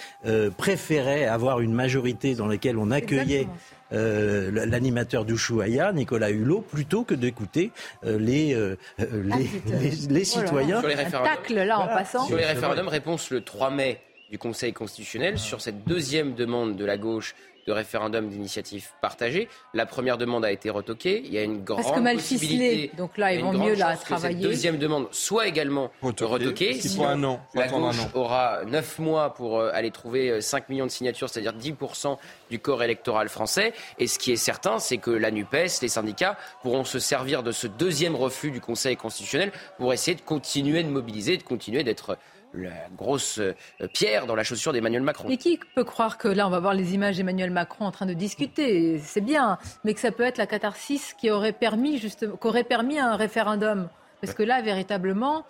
préférait 0.56 1.26
avoir 1.26 1.60
une 1.60 1.74
majorité 1.74 2.36
dans 2.36 2.48
laquelle 2.48 2.78
on 2.78 2.90
accueillait 2.90 3.50
l'animateur 3.92 5.26
d'Ushuaïa, 5.26 5.92
Nicolas 5.92 6.30
Hulot, 6.30 6.62
plutôt 6.62 7.04
que 7.04 7.14
d'écouter 7.14 7.72
les, 8.06 8.58
les, 8.98 10.24
citoyens. 10.24 10.80
Sur 10.80 10.88
les 10.88 10.96
référendums. 10.96 11.34
là 11.50 11.80
en 11.82 11.88
passant. 11.88 12.26
Sur 12.28 12.38
les 12.38 12.46
référendums, 12.46 12.88
réponse 12.88 13.30
le 13.30 13.42
3 13.42 13.72
mai 13.72 14.00
du 14.30 14.38
Conseil 14.38 14.74
constitutionnel 14.74 15.40
sur 15.40 15.62
cette 15.62 15.86
deuxième 15.86 16.36
demande 16.36 16.76
de 16.76 16.86
la 16.86 16.98
gauche 16.98 17.36
de 17.68 17.74
référendum 17.74 18.30
d'initiative 18.30 18.88
partagée. 19.02 19.50
La 19.74 19.86
première 19.86 20.18
demande 20.18 20.46
a 20.46 20.52
été 20.52 20.70
retoquée. 20.70 21.22
Il 21.26 21.34
y 21.34 21.38
a 21.38 21.44
une 21.44 21.64
grande 21.64 21.84
Parce 21.84 21.98
que 21.98 22.02
mal 22.02 22.16
possibilité. 22.16 22.92
donc 22.98 23.18
là, 23.18 23.34
ils 23.34 23.44
vont 23.44 23.52
mieux 23.52 23.76
là 23.76 23.98
travailler. 23.98 24.36
Que 24.36 24.42
cette 24.42 24.50
deuxième 24.50 24.78
demande 24.78 25.08
soit 25.12 25.48
également 25.48 25.92
retoquée. 26.02 26.74
Si 26.80 27.04
un 27.04 27.22
an. 27.26 27.42
La 27.54 27.68
gauche 27.68 27.98
aura 28.14 28.64
neuf 28.66 29.00
mois 29.00 29.34
pour 29.34 29.60
euh, 29.60 29.70
aller 29.74 29.92
trouver 29.92 30.40
5 30.42 30.64
euh, 30.64 30.66
millions 30.70 30.86
de 30.86 30.92
signatures, 30.92 31.30
c'est-à-dire 31.30 31.54
10% 31.54 32.18
du 32.50 32.60
corps 32.60 32.84
électoral 32.84 33.28
français. 33.28 33.74
Et 34.00 34.08
ce 34.08 34.18
qui 34.18 34.32
est 34.32 34.38
certain, 34.38 34.80
c'est 34.80 34.98
que 34.98 35.12
la 35.12 35.30
NUPES, 35.30 35.82
les 35.82 35.90
syndicats, 35.90 36.38
pourront 36.62 36.86
se 36.86 37.00
servir 37.00 37.44
de 37.44 37.52
ce 37.52 37.68
deuxième 37.68 38.16
refus 38.16 38.52
du 38.52 38.62
Conseil 38.62 38.96
constitutionnel 38.96 39.52
pour 39.78 39.92
essayer 39.92 40.16
de 40.16 40.22
continuer 40.22 40.84
de 40.84 40.90
mobiliser, 40.90 41.36
de 41.36 41.44
continuer 41.44 41.84
d'être 41.84 42.18
la 42.54 42.90
grosse 42.96 43.40
euh, 43.40 43.54
pierre 43.94 44.26
dans 44.26 44.36
la 44.36 44.44
chaussure 44.44 44.74
d'Emmanuel 44.74 45.02
Macron. 45.02 45.30
Et 45.30 45.38
qui 45.38 45.60
peut 45.76 45.84
croire 45.84 46.18
que 46.18 46.28
là, 46.28 46.48
on 46.48 46.50
va 46.50 46.60
voir 46.60 46.74
les 46.74 46.94
images 46.94 47.18
d'Emmanuel 47.18 47.52
Macron 47.52 47.86
en 47.86 47.92
train 47.92 48.06
de 48.06 48.14
discuter, 48.14 49.00
c'est 49.00 49.22
bien, 49.22 49.58
mais 49.84 49.94
que 49.94 50.00
ça 50.00 50.12
peut 50.12 50.24
être 50.24 50.38
la 50.38 50.48
catharsis 50.48 51.14
qui 51.14 51.30
aurait 51.30 51.54
permis, 51.54 51.98
justement, 51.98 52.36
qui 52.36 52.48
aurait 52.48 52.64
permis 52.64 53.00
un 53.00 53.16
référendum. 53.16 53.90
Parce 54.22 54.34
que 54.34 54.44
là, 54.44 54.62
véritablement, 54.62 55.46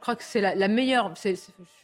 je 0.00 0.02
crois 0.02 0.16
que 0.16 0.24
c'est 0.24 0.40
la, 0.40 0.68
meilleure. 0.68 1.12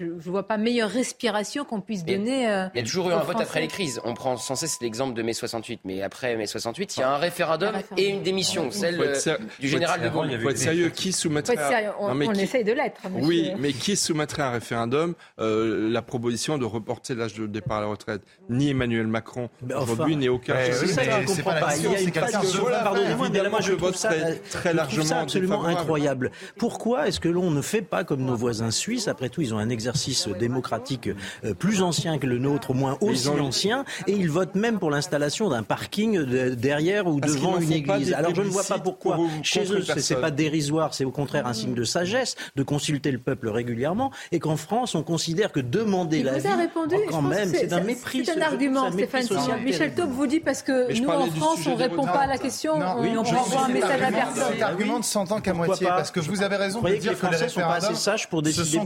je 0.01 0.05
ne 0.07 0.21
vois 0.23 0.49
pas 0.49 0.57
meilleure 0.57 0.89
respiration 0.89 1.67
qu'on 1.67 1.83
puisse 1.83 2.03
donner. 2.03 2.49
Euh, 2.49 2.67
il 2.75 2.79
y 2.79 2.81
a 2.81 2.87
toujours 2.87 3.11
eu 3.11 3.13
un 3.13 3.19
vote 3.19 3.39
après 3.39 3.61
les 3.61 3.69
crises. 3.69 4.01
On 4.05 4.15
prend 4.15 4.39
sans 4.39 4.57
cesse 4.57 4.79
l'exemple 4.81 5.13
de 5.13 5.21
mai 5.21 5.35
68, 5.35 5.81
mais 5.85 6.01
après 6.01 6.35
mai 6.35 6.47
68, 6.47 6.97
il 6.97 7.01
y 7.01 7.03
a 7.03 7.11
un 7.11 7.19
référendum, 7.19 7.75
et 7.99 8.09
une 8.09 8.23
démission, 8.23 8.71
celle 8.71 8.99
euh, 8.99 9.37
du 9.61 9.69
général 9.69 10.01
de 10.01 10.09
Gaulle. 10.09 10.29
Il 10.33 10.41
faut 10.41 10.49
être 10.49 10.57
sérieux. 10.57 10.89
Qui 10.89 11.13
soumettrait 11.13 11.59
On, 12.01 12.19
essaye 12.33 12.65
de 12.65 12.73
l'être. 12.73 13.03
Oui, 13.21 13.53
mais 13.59 13.75
qui 13.75 13.97
soumettrait 13.97 14.43
à 14.43 14.47
un 14.47 14.53
référendum 14.53 15.15
euh, 15.39 15.91
la 15.91 16.01
proposition 16.01 16.57
de 16.57 16.65
reporter 16.65 17.15
l'âge 17.15 17.35
de 17.35 17.47
départ 17.47 17.79
à 17.79 17.81
la 17.83 17.87
retraite? 17.89 18.23
Ni 18.49 18.71
Emmanuel 18.71 19.09
Macron 19.09 19.51
aujourd'hui, 19.77 20.17
ni 20.17 20.31
aucun. 20.31 20.55
C'est 20.73 20.87
ça 20.87 21.03
je 21.03 21.11
ne 21.11 21.27
comprends 21.27 21.51
pas. 21.51 21.77
Il 21.77 21.93
y 21.93 21.95
a 21.95 22.01
une 22.01 22.13
Pardonnez-moi, 22.13 23.29
mais 23.31 23.51
moi 23.51 23.61
je 23.61 23.75
trouve 23.75 23.95
ça 23.95 24.09
très 24.51 24.73
largement 24.73 25.19
absolument 25.19 25.67
incroyable. 25.67 26.31
Pourquoi 26.57 27.09
est-ce 27.09 27.21
que 27.21 27.29
l'on 27.29 27.51
ne 27.51 27.61
fait 27.61 27.83
pas 27.83 28.06
comme 28.07 28.25
nos 28.25 28.37
voisins 28.37 28.71
suisses. 28.71 29.09
Après 29.09 29.29
tout, 29.29 29.43
ils 29.43 29.55
ont 29.55 29.59
un 29.59 29.69
exercice 29.69 30.29
démocratique 30.29 31.11
euh, 31.45 31.55
plus 31.55 31.83
ancien 31.83 32.19
que 32.19 32.27
le 32.27 32.39
nôtre, 32.39 32.71
au 32.71 32.75
moins 32.75 32.97
aussi 33.01 33.29
ancien, 33.29 33.85
et 34.07 34.13
ils 34.13 34.31
votent 34.31 34.55
même 34.55 34.79
pour 34.79 34.91
l'installation 34.91 35.51
d'un 35.51 35.63
parking 35.63 36.23
derrière 36.55 37.07
ou 37.07 37.21
devant 37.21 37.59
une 37.59 37.73
église. 37.73 38.13
Alors 38.15 38.35
je 38.35 38.43
ne 38.43 38.49
vois 38.49 38.65
pas 38.65 38.79
pourquoi 38.79 39.19
chez 39.43 39.73
eux 39.73 39.83
c'est 39.99 40.21
pas 40.21 40.31
dérisoire, 40.31 40.95
c'est 40.95 41.05
au 41.05 41.11
contraire 41.11 41.47
un 41.47 41.53
signe 41.53 41.75
de 41.75 41.85
sagesse 41.85 42.37
de 42.55 42.63
consulter 42.63 43.11
le 43.11 43.19
peuple 43.19 43.49
régulièrement, 43.49 44.11
et 44.33 44.39
qu'en 44.39 44.57
France 44.57 44.95
on 44.95 45.03
considère 45.03 45.53
que 45.53 45.61
demander 45.61 46.23
la 46.23 46.39
vie, 46.39 46.49
répondu, 46.49 46.97
quand 47.09 47.23
même, 47.23 47.53
c'est 47.53 47.73
un 47.73 47.81
mépris. 47.81 48.25
C'est 48.25 48.39
un 48.39 48.43
argument, 48.43 48.91
Stéphane. 48.93 49.27
Michel 49.65 49.95
Taube 49.95 50.11
vous 50.11 50.27
dit 50.27 50.41
parce 50.41 50.63
que 50.63 50.93
nous 51.01 51.09
en 51.09 51.27
France 51.27 51.67
on 51.67 51.75
répond 51.75 52.05
pas 52.05 52.21
à 52.21 52.27
la 52.27 52.39
question, 52.39 52.75
on 52.75 53.17
envoie 53.17 53.65
un 53.65 53.69
message 53.69 54.03
à 54.03 54.13
personne. 54.13 54.45
C'est 54.57 54.63
un 54.63 54.67
argument 54.67 55.01
de 55.01 55.05
100 55.05 55.33
ans 55.33 55.41
qu'à 55.41 55.53
moitié, 55.53 55.87
parce 55.89 56.11
que 56.11 56.21
vous 56.21 56.43
avez 56.43 56.57
raison 56.57 56.81
de 56.83 56.95
dire 56.95 57.19
que 57.19 57.27
les 57.27 57.37
référendums 57.37 57.95
pour 58.31 58.43
décider 58.43 58.81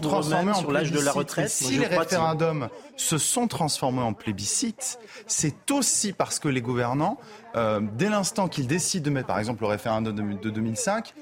sur 0.55 0.73
l'âge 0.73 0.93
de 0.93 1.01
la 1.01 1.13
retraite. 1.13 1.51
Si 1.51 1.79
les 1.79 1.87
référendums 1.87 2.69
se 2.97 3.19
sont 3.19 3.49
transformés 3.49 4.03
en 4.03 4.13
plébiscite, 4.13 4.99
c'est 5.27 5.71
aussi 5.71 6.13
parce 6.13 6.39
que 6.39 6.49
les 6.49 6.61
gouvernants, 6.61 7.19
euh, 7.57 7.81
dès 7.97 8.09
l'instant 8.09 8.49
qu'ils 8.49 8.67
décident 8.67 9.05
de 9.05 9.11
mettre, 9.11 9.27
par 9.27 9.39
exemple, 9.39 9.63
le 9.63 9.69
référendum 9.69 10.15
de, 10.15 10.51
2005, 10.51 11.15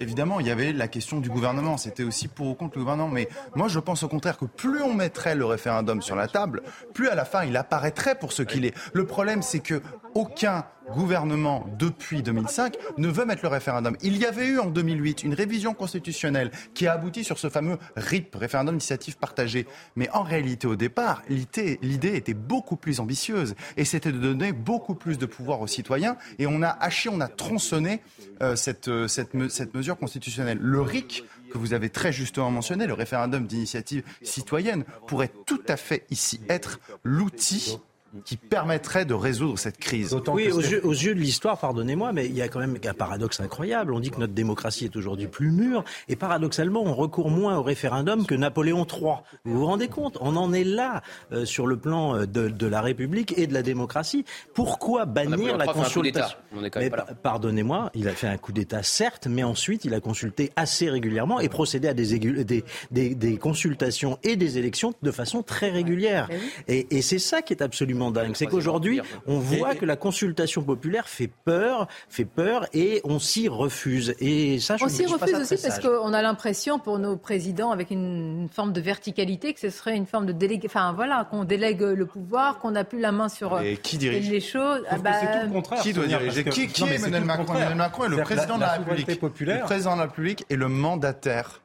évidemment, 0.00 0.40
il 0.40 0.46
y 0.46 0.50
avait 0.50 0.72
la 0.72 0.88
question 0.88 1.20
du 1.20 1.28
gouvernement. 1.28 1.76
C'était 1.76 2.04
aussi 2.04 2.28
pour 2.28 2.48
ou 2.48 2.54
contre 2.54 2.78
le 2.78 2.84
gouvernement. 2.84 3.08
Mais 3.08 3.28
moi, 3.54 3.68
je 3.68 3.78
pense 3.78 4.02
au 4.02 4.08
contraire 4.08 4.38
que 4.38 4.44
plus 4.44 4.82
on 4.82 4.94
mettrait 4.94 5.34
le 5.34 5.44
référendum 5.44 6.02
sur 6.02 6.16
la 6.16 6.28
table, 6.28 6.62
plus 6.94 7.08
à 7.08 7.14
la 7.14 7.24
fin 7.24 7.44
il 7.44 7.56
apparaîtrait 7.56 8.18
pour 8.18 8.32
ce 8.32 8.42
qu'il 8.42 8.64
est. 8.64 8.74
Le 8.92 9.06
problème, 9.06 9.42
c'est 9.42 9.60
que 9.60 9.82
aucun 10.14 10.64
gouvernement 10.90 11.66
depuis 11.78 12.22
2005 12.22 12.76
ne 12.98 13.08
veut 13.08 13.24
mettre 13.24 13.42
le 13.42 13.48
référendum. 13.48 13.96
Il 14.02 14.16
y 14.16 14.26
avait 14.26 14.46
eu 14.46 14.58
en 14.58 14.66
2008 14.66 15.22
une 15.22 15.34
révision 15.34 15.74
constitutionnelle 15.74 16.50
qui 16.74 16.86
a 16.86 16.94
abouti 16.94 17.24
sur 17.24 17.38
ce 17.38 17.48
fameux 17.48 17.78
RIP, 17.96 18.34
référendum 18.34 18.74
d'initiative 18.74 19.16
partagée. 19.16 19.66
Mais 19.96 20.10
en 20.10 20.22
réalité, 20.22 20.66
au 20.66 20.76
départ, 20.76 21.22
l'idée 21.28 22.16
était 22.16 22.34
beaucoup 22.34 22.76
plus 22.76 23.00
ambitieuse 23.00 23.54
et 23.76 23.84
c'était 23.84 24.12
de 24.12 24.18
donner 24.18 24.52
beaucoup 24.52 24.94
plus 24.94 25.18
de 25.18 25.26
pouvoir 25.26 25.39
aux 25.48 25.66
citoyens. 25.66 26.16
Et 26.38 26.46
on 26.46 26.62
a 26.62 26.68
haché, 26.68 27.08
on 27.08 27.20
a 27.20 27.28
tronçonné 27.28 28.00
euh, 28.42 28.56
cette, 28.56 28.90
cette 29.08 29.74
mesure 29.74 29.96
constitutionnelle. 29.96 30.58
Le 30.60 30.80
RIC, 30.80 31.24
que 31.50 31.58
vous 31.58 31.74
avez 31.74 31.90
très 31.90 32.12
justement 32.12 32.50
mentionné, 32.50 32.86
le 32.86 32.94
référendum 32.94 33.46
d'initiative 33.46 34.02
citoyenne, 34.22 34.84
pourrait 35.06 35.32
tout 35.46 35.62
à 35.68 35.76
fait 35.76 36.06
ici 36.10 36.40
être 36.48 36.80
l'outil 37.02 37.78
qui 38.24 38.36
permettrait 38.36 39.04
de 39.04 39.14
résoudre 39.14 39.58
cette 39.58 39.78
crise. 39.78 40.16
Oui, 40.32 40.50
aux 40.50 40.60
yeux, 40.60 40.80
aux 40.84 40.92
yeux, 40.92 41.14
de 41.14 41.20
l'histoire, 41.20 41.58
pardonnez-moi, 41.58 42.12
mais 42.12 42.26
il 42.26 42.34
y 42.34 42.42
a 42.42 42.48
quand 42.48 42.58
même 42.58 42.76
un 42.84 42.94
paradoxe 42.94 43.40
incroyable. 43.40 43.92
On 43.92 44.00
dit 44.00 44.10
que 44.10 44.18
notre 44.18 44.32
démocratie 44.32 44.84
est 44.84 44.96
aujourd'hui 44.96 45.26
plus 45.26 45.50
mûre, 45.50 45.84
et 46.08 46.16
paradoxalement, 46.16 46.82
on 46.82 46.94
recourt 46.94 47.30
moins 47.30 47.56
au 47.56 47.62
référendum 47.62 48.26
que 48.26 48.34
Napoléon 48.34 48.86
III. 48.86 49.16
Vous 49.44 49.58
vous 49.58 49.66
rendez 49.66 49.88
compte? 49.88 50.18
On 50.20 50.36
en 50.36 50.52
est 50.52 50.64
là 50.64 51.02
euh, 51.32 51.44
sur 51.44 51.66
le 51.66 51.76
plan 51.76 52.16
euh, 52.16 52.26
de, 52.26 52.48
de, 52.48 52.66
la 52.66 52.80
République 52.80 53.36
et 53.38 53.46
de 53.46 53.54
la 53.54 53.62
démocratie. 53.62 54.24
Pourquoi 54.54 55.04
bannir 55.04 55.56
la 55.56 55.66
consultation 55.66 56.38
Pardonnez-moi, 57.22 57.90
il 57.94 58.08
a 58.08 58.12
fait 58.12 58.26
un 58.26 58.38
coup 58.38 58.52
d'État, 58.52 58.82
certes, 58.82 59.26
mais 59.28 59.42
ensuite 59.42 59.84
il 59.84 59.94
a 59.94 60.00
consulté 60.00 60.50
assez 60.56 60.90
régulièrement 60.90 61.40
et 61.40 61.48
procédé 61.48 61.88
à 61.88 61.94
des, 61.94 62.18
des, 62.18 62.64
des, 62.90 63.14
des 63.14 63.36
consultations 63.36 64.18
et 64.22 64.36
des 64.36 64.58
élections 64.58 64.92
de 65.02 65.10
façon 65.10 65.42
très 65.42 65.70
régulière. 65.70 66.28
Et, 66.68 66.86
et 66.96 67.02
c'est 67.02 67.18
ça 67.18 67.42
qui 67.42 67.52
est 67.52 67.62
absolument 67.62 67.99
dingue. 68.10 68.32
C'est 68.34 68.46
qu'aujourd'hui, 68.46 69.00
on 69.26 69.38
voit 69.38 69.74
que 69.74 69.84
la 69.84 69.96
consultation 69.96 70.62
populaire 70.62 71.08
fait 71.08 71.30
peur, 71.44 71.88
fait 72.08 72.24
peur 72.24 72.66
et 72.72 73.00
on 73.04 73.18
s'y 73.18 73.48
refuse. 73.48 74.14
Et 74.20 74.58
ça, 74.60 74.76
je 74.76 74.84
on 74.84 74.88
s'y 74.88 75.06
refuse 75.06 75.34
aussi 75.34 75.56
parce 75.62 75.78
qu'on 75.80 76.12
a 76.12 76.22
l'impression 76.22 76.78
pour 76.78 76.98
nos 76.98 77.16
présidents, 77.16 77.70
avec 77.70 77.90
une, 77.90 78.48
forme 78.50 78.72
de 78.72 78.80
verticalité, 78.80 79.52
que 79.52 79.60
ce 79.60 79.70
serait 79.70 79.96
une 79.96 80.06
forme 80.06 80.26
de 80.26 80.32
délégation. 80.32 80.70
Enfin 80.70 80.92
voilà, 80.94 81.26
qu'on 81.30 81.44
délègue 81.44 81.82
le 81.82 82.06
pouvoir, 82.06 82.58
qu'on 82.58 82.70
n'a 82.70 82.84
plus 82.84 83.00
la 83.00 83.12
main 83.12 83.28
sur 83.28 83.60
et 83.60 83.76
qui 83.76 83.98
dirige 83.98 84.30
les 84.30 84.40
choses. 84.40 84.82
Ah 84.88 84.98
bah... 84.98 85.10
C'est 85.20 85.40
tout 85.40 85.46
le 85.46 85.52
contraire. 85.52 85.82
Qui 85.82 85.92
doit 85.92 86.06
diriger 86.06 86.44
Qui, 86.44 86.68
qui 86.68 86.84
est 86.84 86.96
Emmanuel 86.96 87.24
Macron? 87.24 87.54
Emmanuel 87.54 87.76
Macron 87.76 88.04
est 88.04 88.08
le 88.08 88.22
président 88.22 88.56
de 88.56 88.62
la 88.62 88.72
République. 88.72 89.20
Le 89.40 89.60
président 89.60 89.92
de 89.94 89.98
la 89.98 90.06
République 90.06 90.44
est 90.48 90.56
le 90.56 90.68
mandataire 90.68 91.60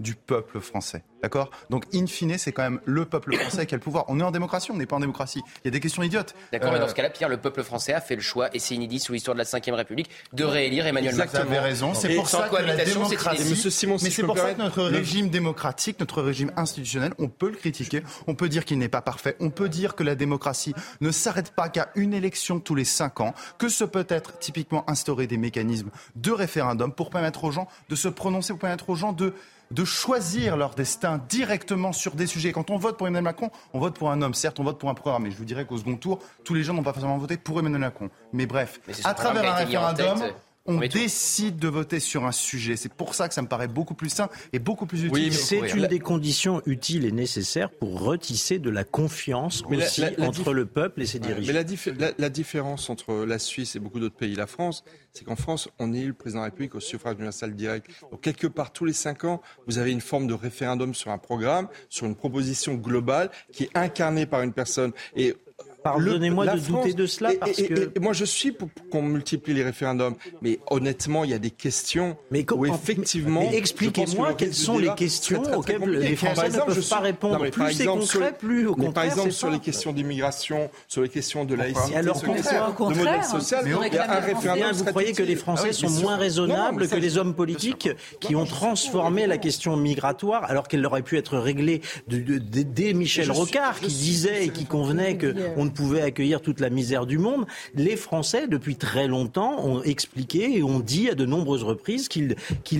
du 0.00 0.14
peuple 0.14 0.60
français. 0.60 1.04
D'accord? 1.22 1.50
Donc, 1.68 1.84
in 1.94 2.06
fine, 2.06 2.38
c'est 2.38 2.52
quand 2.52 2.62
même 2.62 2.80
le 2.86 3.04
peuple 3.04 3.36
français 3.36 3.66
qui 3.66 3.74
a 3.74 3.76
le 3.76 3.82
pouvoir. 3.82 4.06
On 4.08 4.18
est 4.18 4.22
en 4.22 4.30
démocratie, 4.30 4.70
on 4.70 4.76
n'est 4.76 4.86
pas 4.86 4.96
en 4.96 5.00
démocratie. 5.00 5.42
Il 5.58 5.66
y 5.66 5.68
a 5.68 5.70
des 5.70 5.80
questions 5.80 6.02
idiotes. 6.02 6.34
D'accord, 6.52 6.72
mais 6.72 6.78
dans 6.78 6.86
euh, 6.86 6.88
ce 6.88 6.94
cas-là, 6.94 7.10
Pierre, 7.10 7.28
le 7.28 7.36
peuple 7.36 7.62
français 7.62 7.92
a 7.92 8.00
fait 8.00 8.16
le 8.16 8.22
choix, 8.22 8.48
et 8.54 8.58
c'est 8.58 8.74
inédit 8.74 8.98
sous 8.98 9.12
l'histoire 9.12 9.34
de 9.36 9.40
la 9.40 9.44
Ve 9.44 9.74
République, 9.74 10.10
de 10.32 10.44
réélire 10.44 10.86
Emmanuel 10.86 11.14
Macron. 11.14 11.40
Vous 11.42 11.46
avez 11.46 11.58
raison. 11.58 11.94
C'est 11.94 12.14
pour 12.14 12.28
ça 12.28 12.48
que 12.48 12.56
la 12.56 12.84
démocratie. 12.84 13.70
Simon, 13.70 13.96
mais 14.02 14.10
c'est 14.10 14.22
pour 14.22 14.36
ça 14.36 14.54
que 14.54 14.58
notre 14.58 14.82
régime 14.82 15.28
démocratique, 15.28 16.00
notre 16.00 16.22
régime 16.22 16.50
institutionnel, 16.56 17.12
on 17.18 17.28
peut 17.28 17.50
le 17.50 17.56
critiquer. 17.56 18.02
On 18.26 18.34
peut 18.34 18.48
dire 18.48 18.64
qu'il 18.64 18.78
n'est 18.78 18.88
pas 18.88 19.02
parfait. 19.02 19.36
On 19.40 19.50
peut 19.50 19.68
dire 19.68 19.94
que 19.94 20.02
la 20.02 20.14
démocratie 20.14 20.74
ne 21.00 21.10
s'arrête 21.10 21.50
pas 21.52 21.68
qu'à 21.68 21.90
une 21.94 22.14
élection 22.14 22.60
tous 22.60 22.74
les 22.74 22.84
cinq 22.84 23.20
ans. 23.20 23.34
Que 23.58 23.68
ce 23.68 23.84
peut 23.84 24.06
être 24.08 24.38
typiquement 24.38 24.88
instaurer 24.88 25.26
des 25.26 25.36
mécanismes 25.36 25.90
de 26.16 26.32
référendum 26.32 26.92
pour 26.92 27.10
permettre 27.10 27.44
aux 27.44 27.50
gens 27.50 27.68
de 27.88 27.94
se 27.94 28.08
prononcer, 28.08 28.52
pour 28.54 28.60
permettre 28.60 28.88
aux 28.88 28.96
gens 28.96 29.12
de 29.12 29.34
de 29.70 29.84
choisir 29.84 30.56
leur 30.56 30.74
destin 30.74 31.20
directement 31.28 31.92
sur 31.92 32.14
des 32.14 32.26
sujets. 32.26 32.52
Quand 32.52 32.70
on 32.70 32.76
vote 32.76 32.96
pour 32.96 33.06
Emmanuel 33.06 33.24
Macron, 33.24 33.50
on 33.72 33.78
vote 33.78 33.96
pour 33.96 34.10
un 34.10 34.20
homme. 34.22 34.34
Certes, 34.34 34.58
on 34.60 34.64
vote 34.64 34.78
pour 34.78 34.90
un 34.90 34.94
programme. 34.94 35.24
Mais 35.24 35.30
je 35.30 35.36
vous 35.36 35.44
dirais 35.44 35.64
qu'au 35.64 35.78
second 35.78 35.96
tour, 35.96 36.18
tous 36.44 36.54
les 36.54 36.62
gens 36.62 36.74
n'ont 36.74 36.82
pas 36.82 36.92
forcément 36.92 37.18
voté 37.18 37.36
pour 37.36 37.58
Emmanuel 37.60 37.80
Macron. 37.80 38.10
Mais 38.32 38.46
bref, 38.46 38.80
à 39.04 39.14
travers 39.14 39.52
un 39.52 39.54
référendum, 39.54 40.22
on 40.70 40.78
décide 40.80 41.56
de 41.56 41.68
voter 41.68 42.00
sur 42.00 42.24
un 42.26 42.32
sujet. 42.32 42.76
C'est 42.76 42.92
pour 42.92 43.14
ça 43.14 43.28
que 43.28 43.34
ça 43.34 43.42
me 43.42 43.48
paraît 43.48 43.68
beaucoup 43.68 43.94
plus 43.94 44.10
sain 44.10 44.28
et 44.52 44.58
beaucoup 44.58 44.86
plus 44.86 45.04
utile. 45.04 45.12
Oui, 45.12 45.32
c'est 45.32 45.70
une 45.70 45.86
des 45.86 45.98
conditions 45.98 46.62
utiles 46.66 47.04
et 47.04 47.12
nécessaires 47.12 47.70
pour 47.70 48.00
retisser 48.00 48.58
de 48.58 48.70
la 48.70 48.84
confiance 48.84 49.62
aussi 49.68 50.04
entre 50.18 50.52
le 50.52 50.66
peuple 50.66 51.02
et 51.02 51.06
ses 51.06 51.18
dirigeants. 51.18 51.52
Mais 51.52 52.12
la, 52.18 52.28
différence 52.30 52.90
entre 52.90 53.24
la 53.24 53.38
Suisse 53.38 53.76
et 53.76 53.78
beaucoup 53.78 54.00
d'autres 54.00 54.16
pays, 54.16 54.34
la 54.34 54.46
France, 54.46 54.84
c'est 55.12 55.24
qu'en 55.24 55.36
France, 55.36 55.68
on 55.78 55.92
élit 55.92 56.06
le 56.06 56.12
président 56.12 56.40
de 56.40 56.44
la 56.44 56.50
République 56.50 56.74
au 56.74 56.80
suffrage 56.80 57.14
universel 57.14 57.54
direct. 57.54 57.90
Donc 58.10 58.20
quelque 58.20 58.46
part, 58.46 58.72
tous 58.72 58.84
les 58.84 58.92
cinq 58.92 59.24
ans, 59.24 59.40
vous 59.66 59.78
avez 59.78 59.90
une 59.90 60.00
forme 60.00 60.26
de 60.26 60.34
référendum 60.34 60.94
sur 60.94 61.10
un 61.10 61.18
programme, 61.18 61.68
sur 61.88 62.06
une 62.06 62.14
proposition 62.14 62.74
globale 62.74 63.30
qui 63.52 63.64
est 63.64 63.76
incarnée 63.76 64.26
par 64.26 64.42
une 64.42 64.52
personne. 64.52 64.92
Et 65.16 65.34
Pardonnez-moi 65.82 66.46
de 66.46 66.58
douter 66.58 66.92
de 66.92 67.06
cela 67.06 67.30
parce 67.38 67.60
que... 67.62 67.98
moi, 67.98 68.12
je 68.12 68.24
suis 68.24 68.52
pour 68.52 68.68
qu'on 68.90 69.02
multiplie 69.02 69.54
les 69.54 69.62
référendums, 69.62 70.14
mais 70.42 70.58
honnêtement, 70.70 71.24
il 71.24 71.30
y 71.30 71.34
a 71.34 71.38
des 71.38 71.50
questions 71.50 72.16
mais 72.30 72.44
où 72.52 72.66
effectivement... 72.66 73.50
Expliquez-moi 73.52 74.34
quelles 74.34 74.54
sont 74.54 74.78
les 74.78 74.94
questions 74.94 75.42
auxquelles 75.56 75.82
les 75.82 76.16
Français 76.16 76.48
ne 76.48 76.58
peuvent 76.58 76.88
pas 76.88 77.00
répondre. 77.00 77.50
plus 77.50 77.72
c'est 77.72 77.86
concret, 77.86 78.34
plus 78.36 78.66
au 78.66 78.74
contraire, 78.74 78.92
Par 78.92 79.04
exemple, 79.04 79.32
sur 79.32 79.50
les 79.50 79.58
questions 79.58 79.92
d'immigration, 79.92 80.70
sur 80.88 81.02
les 81.02 81.08
questions 81.08 81.44
de 81.44 81.54
laïcité, 81.54 81.96
alors, 81.96 82.16
sur 82.16 82.28
les 82.28 82.40
questions 82.40 82.70
de 82.78 82.94
modèle 82.94 83.24
social, 83.24 83.64
il 83.66 83.94
y 83.94 83.98
a 83.98 84.16
un 84.16 84.20
référendum 84.20 84.72
Vous 84.72 84.84
croyez 84.84 85.12
que 85.12 85.22
les 85.22 85.36
Français 85.36 85.68
ah 85.70 85.72
sont 85.72 85.90
moins 85.90 86.16
raisonnables 86.16 86.88
que 86.88 86.96
les 86.96 87.18
hommes 87.18 87.34
politiques 87.34 87.90
qui 88.20 88.36
ont 88.36 88.46
transformé 88.46 89.26
la 89.26 89.38
question 89.38 89.76
migratoire 89.76 90.44
alors 90.44 90.68
qu'elle 90.68 90.84
aurait 90.84 91.02
pu 91.02 91.16
être 91.16 91.38
réglée 91.38 91.80
dès 92.08 92.92
Michel 92.92 93.30
Rocard 93.30 93.80
qui 93.80 93.88
disait 93.88 94.46
et 94.46 94.48
qui 94.50 94.66
convenait 94.66 95.16
qu'on 95.16 95.69
pouvait 95.70 96.02
accueillir 96.02 96.40
toute 96.40 96.60
la 96.60 96.70
misère 96.70 97.06
du 97.06 97.18
monde. 97.18 97.46
Les 97.74 97.96
Français, 97.96 98.46
depuis 98.46 98.76
très 98.76 99.06
longtemps, 99.06 99.64
ont 99.64 99.82
expliqué 99.82 100.56
et 100.56 100.62
ont 100.62 100.80
dit 100.80 101.10
à 101.10 101.14
de 101.14 101.24
nombreuses 101.24 101.62
reprises 101.62 102.08
qu'ils 102.08 102.36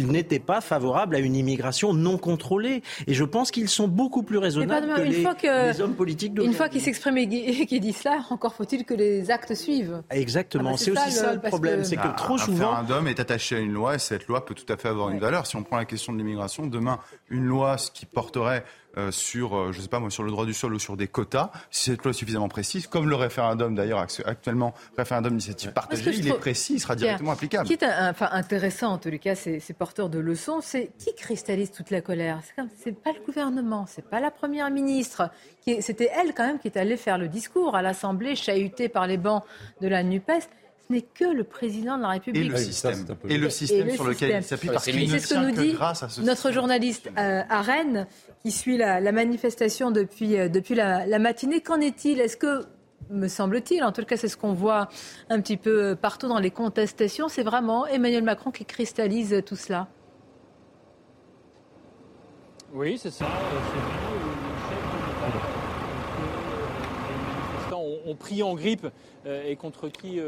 n'étaient 0.06 0.38
pas 0.38 0.60
favorables 0.60 1.16
à 1.16 1.18
une 1.18 1.36
immigration 1.36 1.92
non 1.92 2.18
contrôlée. 2.18 2.82
Et 3.06 3.14
je 3.14 3.24
pense 3.24 3.50
qu'ils 3.50 3.68
sont 3.68 3.88
beaucoup 3.88 4.22
plus 4.22 4.38
raisonnables 4.38 4.92
que, 4.94 5.00
les, 5.02 5.80
hommes 5.80 5.94
politiques 5.94 6.32
Une 6.42 6.52
fois 6.52 6.68
qu'ils 6.68 6.80
s'expriment 6.80 7.18
et 7.18 7.66
qu'ils 7.66 7.80
disent 7.80 7.98
cela, 7.98 8.24
encore 8.30 8.54
faut-il 8.54 8.84
que 8.84 8.94
les 8.94 9.30
actes 9.30 9.54
suivent. 9.54 10.02
Exactement. 10.10 10.70
Ah 10.70 10.72
bah, 10.72 10.78
c'est 10.78 10.90
aussi 10.90 11.12
ça 11.12 11.34
le, 11.34 11.40
problème. 11.40 11.84
C'est 11.84 11.96
que 11.96 12.16
trop 12.16 12.38
souvent. 12.38 12.72
Un 12.72 12.80
référendum 12.80 13.08
est 13.08 13.20
attaché 13.20 13.56
à 13.56 13.58
une 13.58 13.72
loi 13.72 13.94
et 13.94 13.98
cette 13.98 14.26
loi 14.26 14.44
peut 14.44 14.54
tout 14.54 14.70
à 14.72 14.76
fait 14.76 14.88
avoir 14.88 15.10
une 15.10 15.18
valeur. 15.18 15.46
Si 15.46 15.56
on 15.56 15.62
prend 15.62 15.76
la 15.76 15.84
question 15.84 16.12
de 16.12 16.18
l'immigration, 16.18 16.66
demain, 16.66 16.98
une 17.28 17.44
loi 17.44 17.76
qui 17.92 18.06
porterait 18.06 18.64
euh, 18.96 19.10
sur, 19.10 19.56
euh, 19.56 19.72
je 19.72 19.80
sais 19.80 19.88
pas 19.88 20.00
moi, 20.00 20.10
sur 20.10 20.22
le 20.22 20.30
droit 20.30 20.46
du 20.46 20.54
sol 20.54 20.74
ou 20.74 20.78
sur 20.78 20.96
des 20.96 21.06
quotas, 21.06 21.50
si 21.70 21.90
cette 21.90 22.02
loi 22.02 22.10
est 22.10 22.14
suffisamment 22.14 22.48
précise, 22.48 22.86
comme 22.86 23.08
le 23.08 23.14
référendum 23.14 23.74
d'ailleurs 23.74 24.04
actuellement, 24.24 24.74
référendum 24.96 25.30
d'initiative 25.30 25.72
partagée, 25.72 26.12
il 26.14 26.26
est 26.26 26.38
précis, 26.38 26.74
il 26.74 26.80
sera 26.80 26.96
directement 26.96 27.32
applicable. 27.32 27.68
Ce 27.68 27.74
qui 27.74 27.84
est 27.84 27.88
enfin, 27.88 28.28
intéressant 28.32 28.92
en 28.92 28.98
tous 28.98 29.10
les 29.10 29.18
cas, 29.18 29.34
c'est 29.34 29.60
porteur 29.78 30.08
de 30.08 30.18
leçons, 30.18 30.60
c'est 30.60 30.90
qui 30.98 31.14
cristallise 31.14 31.70
toute 31.70 31.90
la 31.90 32.00
colère? 32.00 32.40
C'est 32.82 33.00
pas 33.00 33.12
le 33.12 33.24
gouvernement, 33.24 33.86
c'est 33.88 34.08
pas 34.08 34.20
la 34.20 34.30
première 34.30 34.70
ministre. 34.70 35.30
C'était 35.80 36.10
elle 36.12 36.34
quand 36.34 36.46
même 36.46 36.58
qui 36.58 36.68
est 36.68 36.76
allée 36.76 36.96
faire 36.96 37.18
le 37.18 37.28
discours 37.28 37.76
à 37.76 37.82
l'Assemblée, 37.82 38.34
chahutée 38.34 38.88
par 38.88 39.06
les 39.06 39.18
bancs 39.18 39.44
de 39.80 39.88
la 39.88 40.02
NUPES 40.02 40.48
n'est 40.90 41.02
que 41.02 41.24
le 41.24 41.44
président 41.44 41.96
de 41.96 42.02
la 42.02 42.08
République. 42.08 42.44
Et 42.44 42.48
le 42.48 42.56
système, 42.56 43.06
et 43.28 43.38
le 43.38 43.50
système 43.50 43.90
sur 43.90 44.04
lequel 44.04 44.36
il 44.36 44.42
s'appuie, 44.42 44.68
parce 44.68 44.84
qu'il 44.84 45.10
ne 45.10 45.18
ce 45.18 45.34
que 45.34 45.38
nous 45.38 45.50
dit 45.52 45.76
notre 46.24 46.50
journaliste 46.50 47.08
euh, 47.16 47.42
à 47.48 47.62
Rennes, 47.62 48.06
qui 48.42 48.50
suit 48.50 48.76
la, 48.76 49.12
manifestation 49.12 49.90
depuis, 49.90 50.38
euh, 50.38 50.48
depuis 50.48 50.74
la, 50.74 51.18
matinée. 51.18 51.60
Qu'en 51.60 51.80
est-il? 51.80 52.20
Est-ce 52.20 52.36
que 52.36 52.64
me 53.10 53.28
semble-t-il, 53.28 53.82
en 53.82 53.92
tout 53.92 54.04
cas 54.04 54.16
c'est 54.16 54.28
ce 54.28 54.36
qu'on 54.36 54.52
voit 54.52 54.88
un 55.30 55.40
petit 55.40 55.56
peu 55.56 55.96
partout 55.96 56.28
dans 56.28 56.38
les 56.38 56.52
contestations, 56.52 57.28
c'est 57.28 57.42
vraiment 57.42 57.86
Emmanuel 57.86 58.22
Macron 58.22 58.52
qui 58.52 58.64
cristallise 58.64 59.42
tout 59.44 59.56
cela? 59.56 59.88
Oui, 62.72 62.98
c'est 62.98 63.10
ça. 63.10 63.26
Les 67.68 67.74
ont, 67.74 67.98
ont 68.06 68.14
pris 68.14 68.44
en 68.44 68.54
grippe 68.54 68.86
euh, 69.26 69.42
et 69.44 69.56
contre 69.56 69.88
qui 69.88 70.20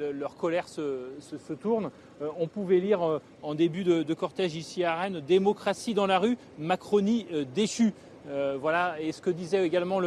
euh, 0.00 0.12
leur 0.12 0.36
colère 0.36 0.68
se, 0.68 1.52
tourne. 1.60 1.90
Euh, 2.22 2.28
on 2.38 2.46
pouvait 2.46 2.78
lire 2.78 3.20
en 3.42 3.54
début 3.54 3.84
de, 3.84 4.14
cortège 4.14 4.54
ici 4.54 4.84
à 4.84 4.96
Rennes 4.96 5.22
démocratie 5.26 5.94
dans 5.94 6.06
la 6.06 6.18
rue, 6.18 6.36
Macronie 6.58 7.26
déchue. 7.54 7.92
voilà, 8.60 9.00
et 9.00 9.12
ce 9.12 9.22
que 9.22 9.30
disait 9.30 9.64
également 9.64 10.00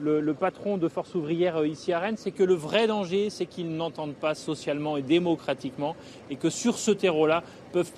le, 0.00 0.34
patron 0.34 0.78
de 0.78 0.88
Force 0.88 1.14
ouvrière 1.14 1.58
euh, 1.58 1.66
ici 1.66 1.92
à 1.92 1.98
Rennes, 1.98 2.16
c'est 2.16 2.30
que 2.30 2.42
le 2.42 2.54
vrai 2.54 2.86
danger, 2.86 3.30
c'est 3.30 3.46
qu'ils 3.46 3.74
n'entendent 3.74 4.14
pas 4.14 4.34
socialement 4.34 4.96
et 4.96 5.02
démocratiquement, 5.02 5.94
et 6.30 6.36
que 6.36 6.50
sur 6.50 6.78
ce 6.78 6.90
terreau-là 6.90 7.42
peuvent 7.72 7.92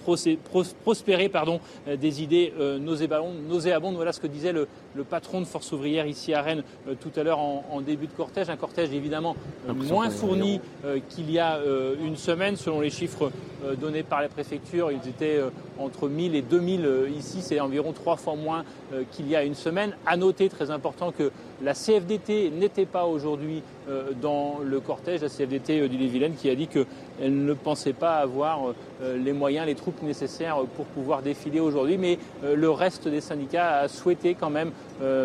prospérer 0.84 1.28
pardon, 1.28 1.60
euh, 1.88 1.96
des 1.96 2.22
idées 2.22 2.52
euh, 2.58 2.78
nauséabondes. 2.78 3.94
Voilà 3.94 4.12
ce 4.12 4.20
que 4.20 4.26
disait 4.26 4.52
le, 4.52 4.66
patron 5.08 5.40
de 5.40 5.46
Force 5.46 5.72
ouvrière 5.72 6.06
ici 6.06 6.32
à 6.34 6.42
Rennes 6.42 6.62
tout 7.00 7.10
à 7.16 7.22
l'heure 7.22 7.38
en, 7.38 7.80
début 7.80 8.06
de 8.06 8.12
cortège. 8.12 8.50
Un 8.50 8.56
cortège 8.56 8.92
évidemment 8.92 9.36
moins 9.66 10.10
fourni 10.10 10.60
qu'il 11.08 11.30
y 11.30 11.38
a 11.38 11.58
une 12.04 12.16
semaine, 12.16 12.56
selon 12.56 12.80
les 12.80 12.90
chiffres 12.90 13.32
donnés 13.80 14.02
par 14.02 14.20
la 14.20 14.28
préfecture. 14.28 14.92
Ils 14.92 15.08
étaient 15.08 15.40
entre 15.78 16.08
1000 16.08 16.36
et 16.36 16.42
2000 16.42 16.88
ici, 17.16 17.38
c'est 17.40 17.58
environ 17.58 17.92
trois 17.92 18.16
fois 18.16 18.36
moins 18.36 18.64
qu'il 19.10 19.28
y 19.28 19.34
a 19.34 19.44
une 19.44 19.54
semaine. 19.54 19.96
À 20.06 20.16
noter, 20.16 20.48
très 20.48 20.70
important, 20.70 21.10
que 21.10 21.30
la 21.62 21.74
CFDT 21.74 22.50
n'était 22.50 22.86
pas 22.86 23.04
aujourd'hui 23.04 23.62
euh, 23.88 24.10
dans 24.20 24.58
le 24.64 24.80
cortège, 24.80 25.22
la 25.22 25.28
CFDT 25.28 25.80
euh, 25.80 25.88
d'Ille-et-Vilaine, 25.88 26.34
qui 26.34 26.50
a 26.50 26.54
dit 26.54 26.66
qu'elle 26.66 27.44
ne 27.44 27.52
pensait 27.52 27.92
pas 27.92 28.16
avoir 28.16 28.70
euh, 28.70 28.74
les 29.02 29.32
moyens, 29.32 29.66
les 29.66 29.74
troupes 29.74 30.02
nécessaires 30.02 30.58
pour 30.76 30.86
pouvoir 30.86 31.22
défiler 31.22 31.60
aujourd'hui. 31.60 31.98
Mais 31.98 32.18
le 32.42 32.70
reste 32.70 33.08
des 33.08 33.20
syndicats 33.20 33.80
a 33.80 33.88
souhaité 33.88 34.34
quand 34.38 34.50
même 34.50 34.70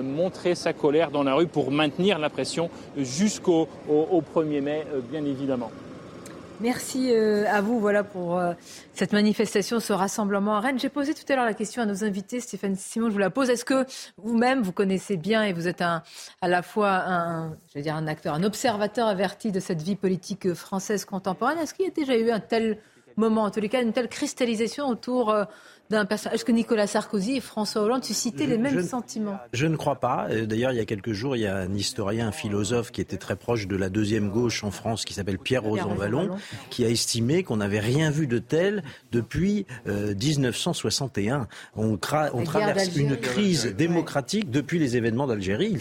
montrer 0.03 0.55
sa 0.55 0.73
colère 0.73 1.11
dans 1.11 1.23
la 1.23 1.36
rue 1.36 1.47
pour 1.47 1.71
maintenir 1.71 2.19
la 2.19 2.30
pression 2.30 2.69
jusqu'au 2.97 3.67
1er 3.89 4.61
mai, 4.61 4.86
bien 5.11 5.25
évidemment. 5.25 5.71
Merci 6.59 7.11
euh, 7.11 7.45
à 7.47 7.61
vous 7.61 7.80
voilà, 7.80 8.03
pour 8.03 8.39
euh, 8.39 8.53
cette 8.93 9.13
manifestation, 9.13 9.80
ce 9.80 9.93
rassemblement 9.93 10.55
à 10.55 10.59
Rennes. 10.59 10.80
J'ai 10.80 10.89
posé 10.89 11.13
tout 11.13 11.21
à 11.32 11.36
l'heure 11.36 11.45
la 11.45 11.53
question 11.53 11.84
à 11.84 11.86
nos 11.86 12.03
invités. 12.03 12.39
Stéphane 12.39 12.75
Simon, 12.75 13.09
je 13.09 13.13
vous 13.13 13.19
la 13.19 13.30
pose. 13.30 13.51
Est-ce 13.51 13.63
que 13.63 13.86
vous-même, 14.17 14.63
vous 14.63 14.71
connaissez 14.71 15.17
bien 15.17 15.43
et 15.43 15.53
vous 15.53 15.67
êtes 15.67 15.82
à 15.82 16.01
la 16.41 16.63
fois 16.63 17.51
je 17.69 17.78
veux 17.78 17.84
dire 17.84 17.95
un 17.95 18.07
acteur, 18.07 18.34
un 18.34 18.43
observateur 18.43 19.07
averti 19.07 19.51
de 19.51 19.59
cette 19.59 19.84
vie 19.84 19.95
politique 19.95 20.53
française 20.55 21.05
contemporaine? 21.05 21.59
Est-ce 21.59 21.75
qu'il 21.75 21.86
y 21.86 21.89
a 21.89 21.91
déjà 21.91 22.17
eu 22.17 22.32
un 22.32 22.39
tel 22.39 22.80
moment, 23.18 23.43
en 23.43 23.51
tous 23.51 23.59
les 23.59 23.70
cas, 23.70 23.82
une 23.82 23.93
telle 23.93 24.09
cristallisation 24.09 24.88
autour 24.88 25.30
euh, 25.30 25.45
d'un 25.89 26.05
personnage. 26.05 26.35
Est-ce 26.35 26.45
que 26.45 26.51
Nicolas 26.51 26.88
Sarkozy 26.88 27.38
et 27.38 27.39
François 27.39 27.81
Hollande 27.81 28.03
suscitaient 28.03 28.45
les 28.45 28.57
mêmes 28.57 28.83
sentiments? 28.83 29.38
Je 29.53 29.65
ne 29.67 29.75
crois 29.75 29.99
pas. 29.99 30.27
Euh, 30.29 30.45
d'ailleurs, 30.45 30.71
il 30.71 30.77
y 30.77 30.81
a 30.81 30.85
quelques 30.85 31.13
jours, 31.13 31.35
il 31.35 31.41
y 31.41 31.47
a 31.47 31.55
un 31.55 31.73
historien, 31.73 32.27
un 32.27 32.31
philosophe 32.31 32.91
qui 32.91 33.01
était 33.01 33.17
très 33.17 33.35
proche 33.35 33.67
de 33.67 33.75
la 33.75 33.89
deuxième 33.89 34.29
gauche 34.29 34.63
en 34.63 34.71
France, 34.71 35.05
qui 35.05 35.13
s'appelle 35.13 35.39
Pierre 35.39 35.63
Rosanvallon, 35.63 36.29
qui 36.69 36.83
a 36.83 36.89
estimé 36.89 37.43
qu'on 37.43 37.57
n'avait 37.57 37.79
rien 37.79 38.11
vu 38.11 38.27
de 38.27 38.39
tel 38.39 38.83
depuis 39.11 39.65
1961. 39.85 41.41
Euh, 41.41 41.43
on, 41.75 41.99
on 42.33 42.43
traverse 42.43 42.95
une 42.95 43.15
crise 43.15 43.65
démocratique 43.65 44.51
depuis 44.51 44.79
les 44.79 44.97
événements 44.97 45.27
d'Algérie. 45.27 45.77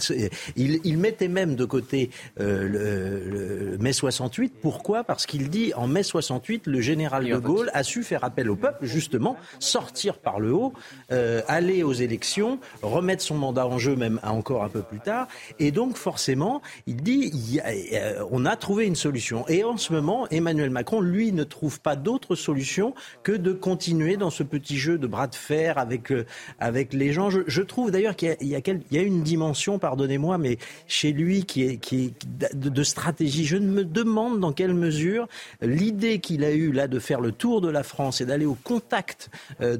Il, 0.55 0.79
il, 0.83 0.97
mettait 0.97 1.27
même 1.27 1.55
de 1.55 1.65
côté 1.65 2.09
euh, 2.39 2.67
le, 2.67 3.71
le 3.71 3.77
mai 3.77 3.93
68. 3.93 4.53
Pourquoi? 4.61 5.03
Parce 5.03 5.25
qu'il 5.25 5.49
dit 5.49 5.73
en 5.75 5.87
mai 5.87 6.03
68, 6.03 6.67
le 6.67 6.81
général 6.81 7.27
de 7.27 7.37
Gaulle 7.37 7.69
a 7.73 7.83
su 7.83 8.03
faire 8.03 8.23
appel 8.23 8.49
au 8.49 8.55
peuple, 8.55 8.85
justement, 8.85 9.35
sortir 9.59 9.96
par 10.21 10.39
le 10.39 10.53
haut, 10.53 10.73
euh, 11.11 11.41
aller 11.47 11.83
aux 11.83 11.93
élections, 11.93 12.59
remettre 12.81 13.23
son 13.23 13.35
mandat 13.35 13.67
en 13.67 13.77
jeu 13.77 13.95
même 13.95 14.19
encore 14.23 14.63
un 14.63 14.69
peu 14.69 14.81
plus 14.81 14.99
tard. 14.99 15.27
Et 15.59 15.71
donc 15.71 15.97
forcément, 15.97 16.61
il 16.85 16.97
dit, 16.97 17.59
euh, 17.93 18.23
on 18.31 18.45
a 18.45 18.55
trouvé 18.55 18.85
une 18.85 18.95
solution. 18.95 19.47
Et 19.47 19.63
en 19.63 19.77
ce 19.77 19.93
moment, 19.93 20.27
Emmanuel 20.29 20.69
Macron, 20.69 21.01
lui, 21.01 21.31
ne 21.31 21.43
trouve 21.43 21.79
pas 21.79 21.95
d'autre 21.95 22.35
solution 22.35 22.93
que 23.23 23.31
de 23.31 23.51
continuer 23.51 24.17
dans 24.17 24.29
ce 24.29 24.43
petit 24.43 24.77
jeu 24.77 24.97
de 24.97 25.07
bras 25.07 25.27
de 25.27 25.35
fer 25.35 25.77
avec, 25.77 26.11
euh, 26.11 26.25
avec 26.59 26.93
les 26.93 27.11
gens. 27.11 27.29
Je, 27.29 27.61
trouve 27.61 27.91
d'ailleurs 27.91 28.15
qu'il 28.15 28.35
y, 28.41 28.55
a 28.55 29.01
une 29.01 29.23
dimension, 29.23 29.79
pardonnez-moi, 29.79 30.37
mais 30.37 30.57
chez 30.87 31.11
lui 31.11 31.43
qui 31.45 31.63
est, 31.63 31.77
qui 31.77 32.05
est 32.05 32.55
de, 32.55 32.83
stratégie. 32.83 33.45
Je 33.45 33.57
me 33.57 33.83
demande 33.83 34.39
dans 34.39 34.53
quelle 34.53 34.73
mesure 34.73 35.27
l'idée 35.61 36.19
qu'il 36.19 36.43
a 36.43 36.51
eue 36.51 36.71
là 36.71 36.87
de 36.87 36.99
faire 36.99 37.19
le 37.19 37.31
tour 37.31 37.61
de 37.61 37.69
la 37.69 37.83
France 37.83 38.21
et 38.21 38.25
d'aller 38.25 38.45
au 38.45 38.57
contact 38.63 39.29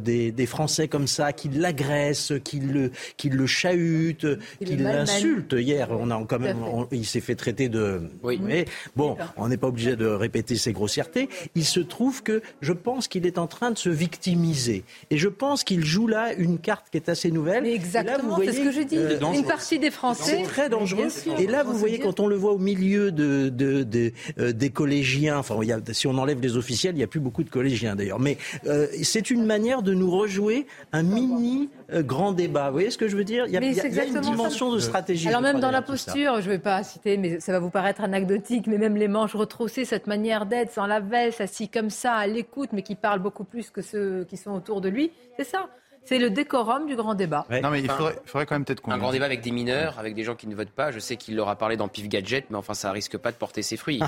des, 0.07 0.45
Français 0.45 0.87
comme 0.87 1.07
ça, 1.07 1.33
qui 1.33 1.49
l'agressent, 1.49 2.33
qui 2.43 2.59
le, 2.59 2.91
qui 3.17 3.29
le 3.29 3.45
chahutent, 3.45 4.27
qui 4.63 4.77
l'insultent. 4.77 5.55
Hier, 5.57 5.89
on 5.91 6.09
a 6.09 6.23
quand 6.27 6.39
même, 6.39 6.57
il 6.91 7.05
s'est 7.05 7.21
fait 7.21 7.35
traiter 7.35 7.69
de. 7.69 8.01
Oui. 8.23 8.39
Mais 8.41 8.65
bon, 8.95 9.17
on 9.35 9.49
n'est 9.49 9.57
pas 9.57 9.67
obligé 9.67 9.95
de 9.95 10.05
répéter 10.07 10.55
ses 10.55 10.73
grossièretés. 10.73 11.29
Il 11.55 11.65
se 11.65 11.79
trouve 11.79 12.23
que 12.23 12.41
je 12.61 12.73
pense 12.73 13.07
qu'il 13.07 13.25
est 13.25 13.37
en 13.37 13.47
train 13.47 13.71
de 13.71 13.77
se 13.77 13.89
victimiser. 13.89 14.83
Et 15.09 15.17
je 15.17 15.27
pense 15.27 15.63
qu'il 15.63 15.83
joue 15.83 16.07
là 16.07 16.33
une 16.33 16.59
carte 16.59 16.87
qui 16.89 16.97
est 16.97 17.09
assez 17.09 17.31
nouvelle. 17.31 17.65
exactement, 17.65 18.37
c'est 18.43 18.53
ce 18.53 18.61
que 18.61 18.71
je 18.71 18.81
dis. 18.81 18.97
Euh, 18.97 19.19
une 19.33 19.45
partie 19.45 19.79
des 19.79 19.91
Français. 19.91 20.37
C'est 20.37 20.43
très 20.43 20.69
dangereux. 20.69 21.07
Et 21.39 21.47
là, 21.47 21.63
vous 21.63 21.77
voyez, 21.77 21.99
quand 21.99 22.19
on 22.19 22.27
le 22.27 22.35
voit 22.35 22.53
au 22.53 22.57
milieu 22.57 23.11
de, 23.11 23.49
de, 23.49 24.11
euh, 24.39 24.51
des 24.51 24.69
collégiens, 24.69 25.37
enfin, 25.37 25.57
il 25.61 25.67
y 25.67 25.71
a, 25.71 25.79
si 25.91 26.07
on 26.07 26.17
enlève 26.17 26.41
les 26.41 26.57
officiels, 26.57 26.95
il 26.95 26.99
n'y 26.99 27.03
a 27.03 27.07
plus 27.07 27.19
beaucoup 27.19 27.43
de 27.43 27.49
collégiens 27.49 27.95
d'ailleurs. 27.95 28.19
Mais 28.19 28.37
euh, 28.65 28.87
c'est 29.03 29.29
une 29.29 29.45
manière 29.45 29.81
de 29.81 29.93
nous 29.97 30.11
rejouer 30.11 30.67
un 30.93 31.03
mini 31.03 31.69
euh, 31.91 32.01
grand 32.01 32.31
débat. 32.31 32.67
Vous 32.67 32.73
voyez 32.73 32.91
ce 32.91 32.97
que 32.97 33.07
je 33.07 33.17
veux 33.17 33.23
dire? 33.23 33.45
Il 33.47 33.53
y 33.53 33.57
a, 33.57 34.05
une 34.05 34.19
dimension 34.19 34.71
de 34.71 34.79
stratégie. 34.79 35.27
Alors 35.27 35.41
même 35.41 35.59
dans 35.59 35.71
la 35.71 35.81
posture, 35.81 36.41
je 36.41 36.47
ne 36.47 36.53
vais 36.53 36.59
pas 36.59 36.83
citer, 36.83 37.17
mais 37.17 37.39
ça 37.39 37.51
va 37.51 37.59
vous 37.59 37.69
paraître 37.69 38.01
anecdotique, 38.01 38.67
mais 38.67 38.77
même 38.77 38.95
les 38.95 39.07
manches 39.07 39.35
retroussées, 39.35 39.85
cette 39.85 40.07
manière 40.07 40.45
d'être 40.45 40.71
sans 40.71 40.85
la 40.85 40.99
veste, 40.99 41.41
assis 41.41 41.69
comme 41.69 41.89
ça, 41.89 42.13
à 42.13 42.27
l'écoute, 42.27 42.69
mais 42.73 42.81
qui 42.81 42.95
parle 42.95 43.19
beaucoup 43.19 43.43
plus 43.43 43.69
que 43.69 43.81
ceux 43.81 44.25
qui 44.25 44.37
sont 44.37 44.51
autour 44.51 44.81
de 44.81 44.89
lui, 44.89 45.11
c'est 45.37 45.45
ça. 45.45 45.69
C'est 46.07 46.19
le 46.19 46.29
décorum 46.29 46.85
du 46.85 46.95
grand 46.95 47.15
débat. 47.15 47.45
Non, 47.49 47.69
mais 47.69 47.81
il 47.81 47.89
faudrait, 47.89 48.45
quand 48.45 48.51
même 48.51 48.63
peut-être 48.63 48.79
qu'on. 48.79 48.91
Un 48.91 48.97
grand 48.97 49.11
débat 49.11 49.25
avec 49.25 49.41
des 49.41 49.51
mineurs, 49.51 49.99
avec 49.99 50.15
des 50.15 50.23
gens 50.23 50.35
qui 50.35 50.47
ne 50.47 50.55
votent 50.55 50.69
pas. 50.69 50.89
Je 50.91 50.99
sais 50.99 51.17
qu'il 51.17 51.35
leur 51.35 51.49
a 51.49 51.57
parlé 51.57 51.75
dans 51.75 51.89
Pif 51.89 52.07
Gadget, 52.07 52.45
mais 52.49 52.55
enfin, 52.55 52.73
ça 52.73 52.93
risque 52.93 53.17
pas 53.17 53.31
de 53.31 53.35
porter 53.35 53.61
ses 53.61 53.75
fruits. 53.75 53.99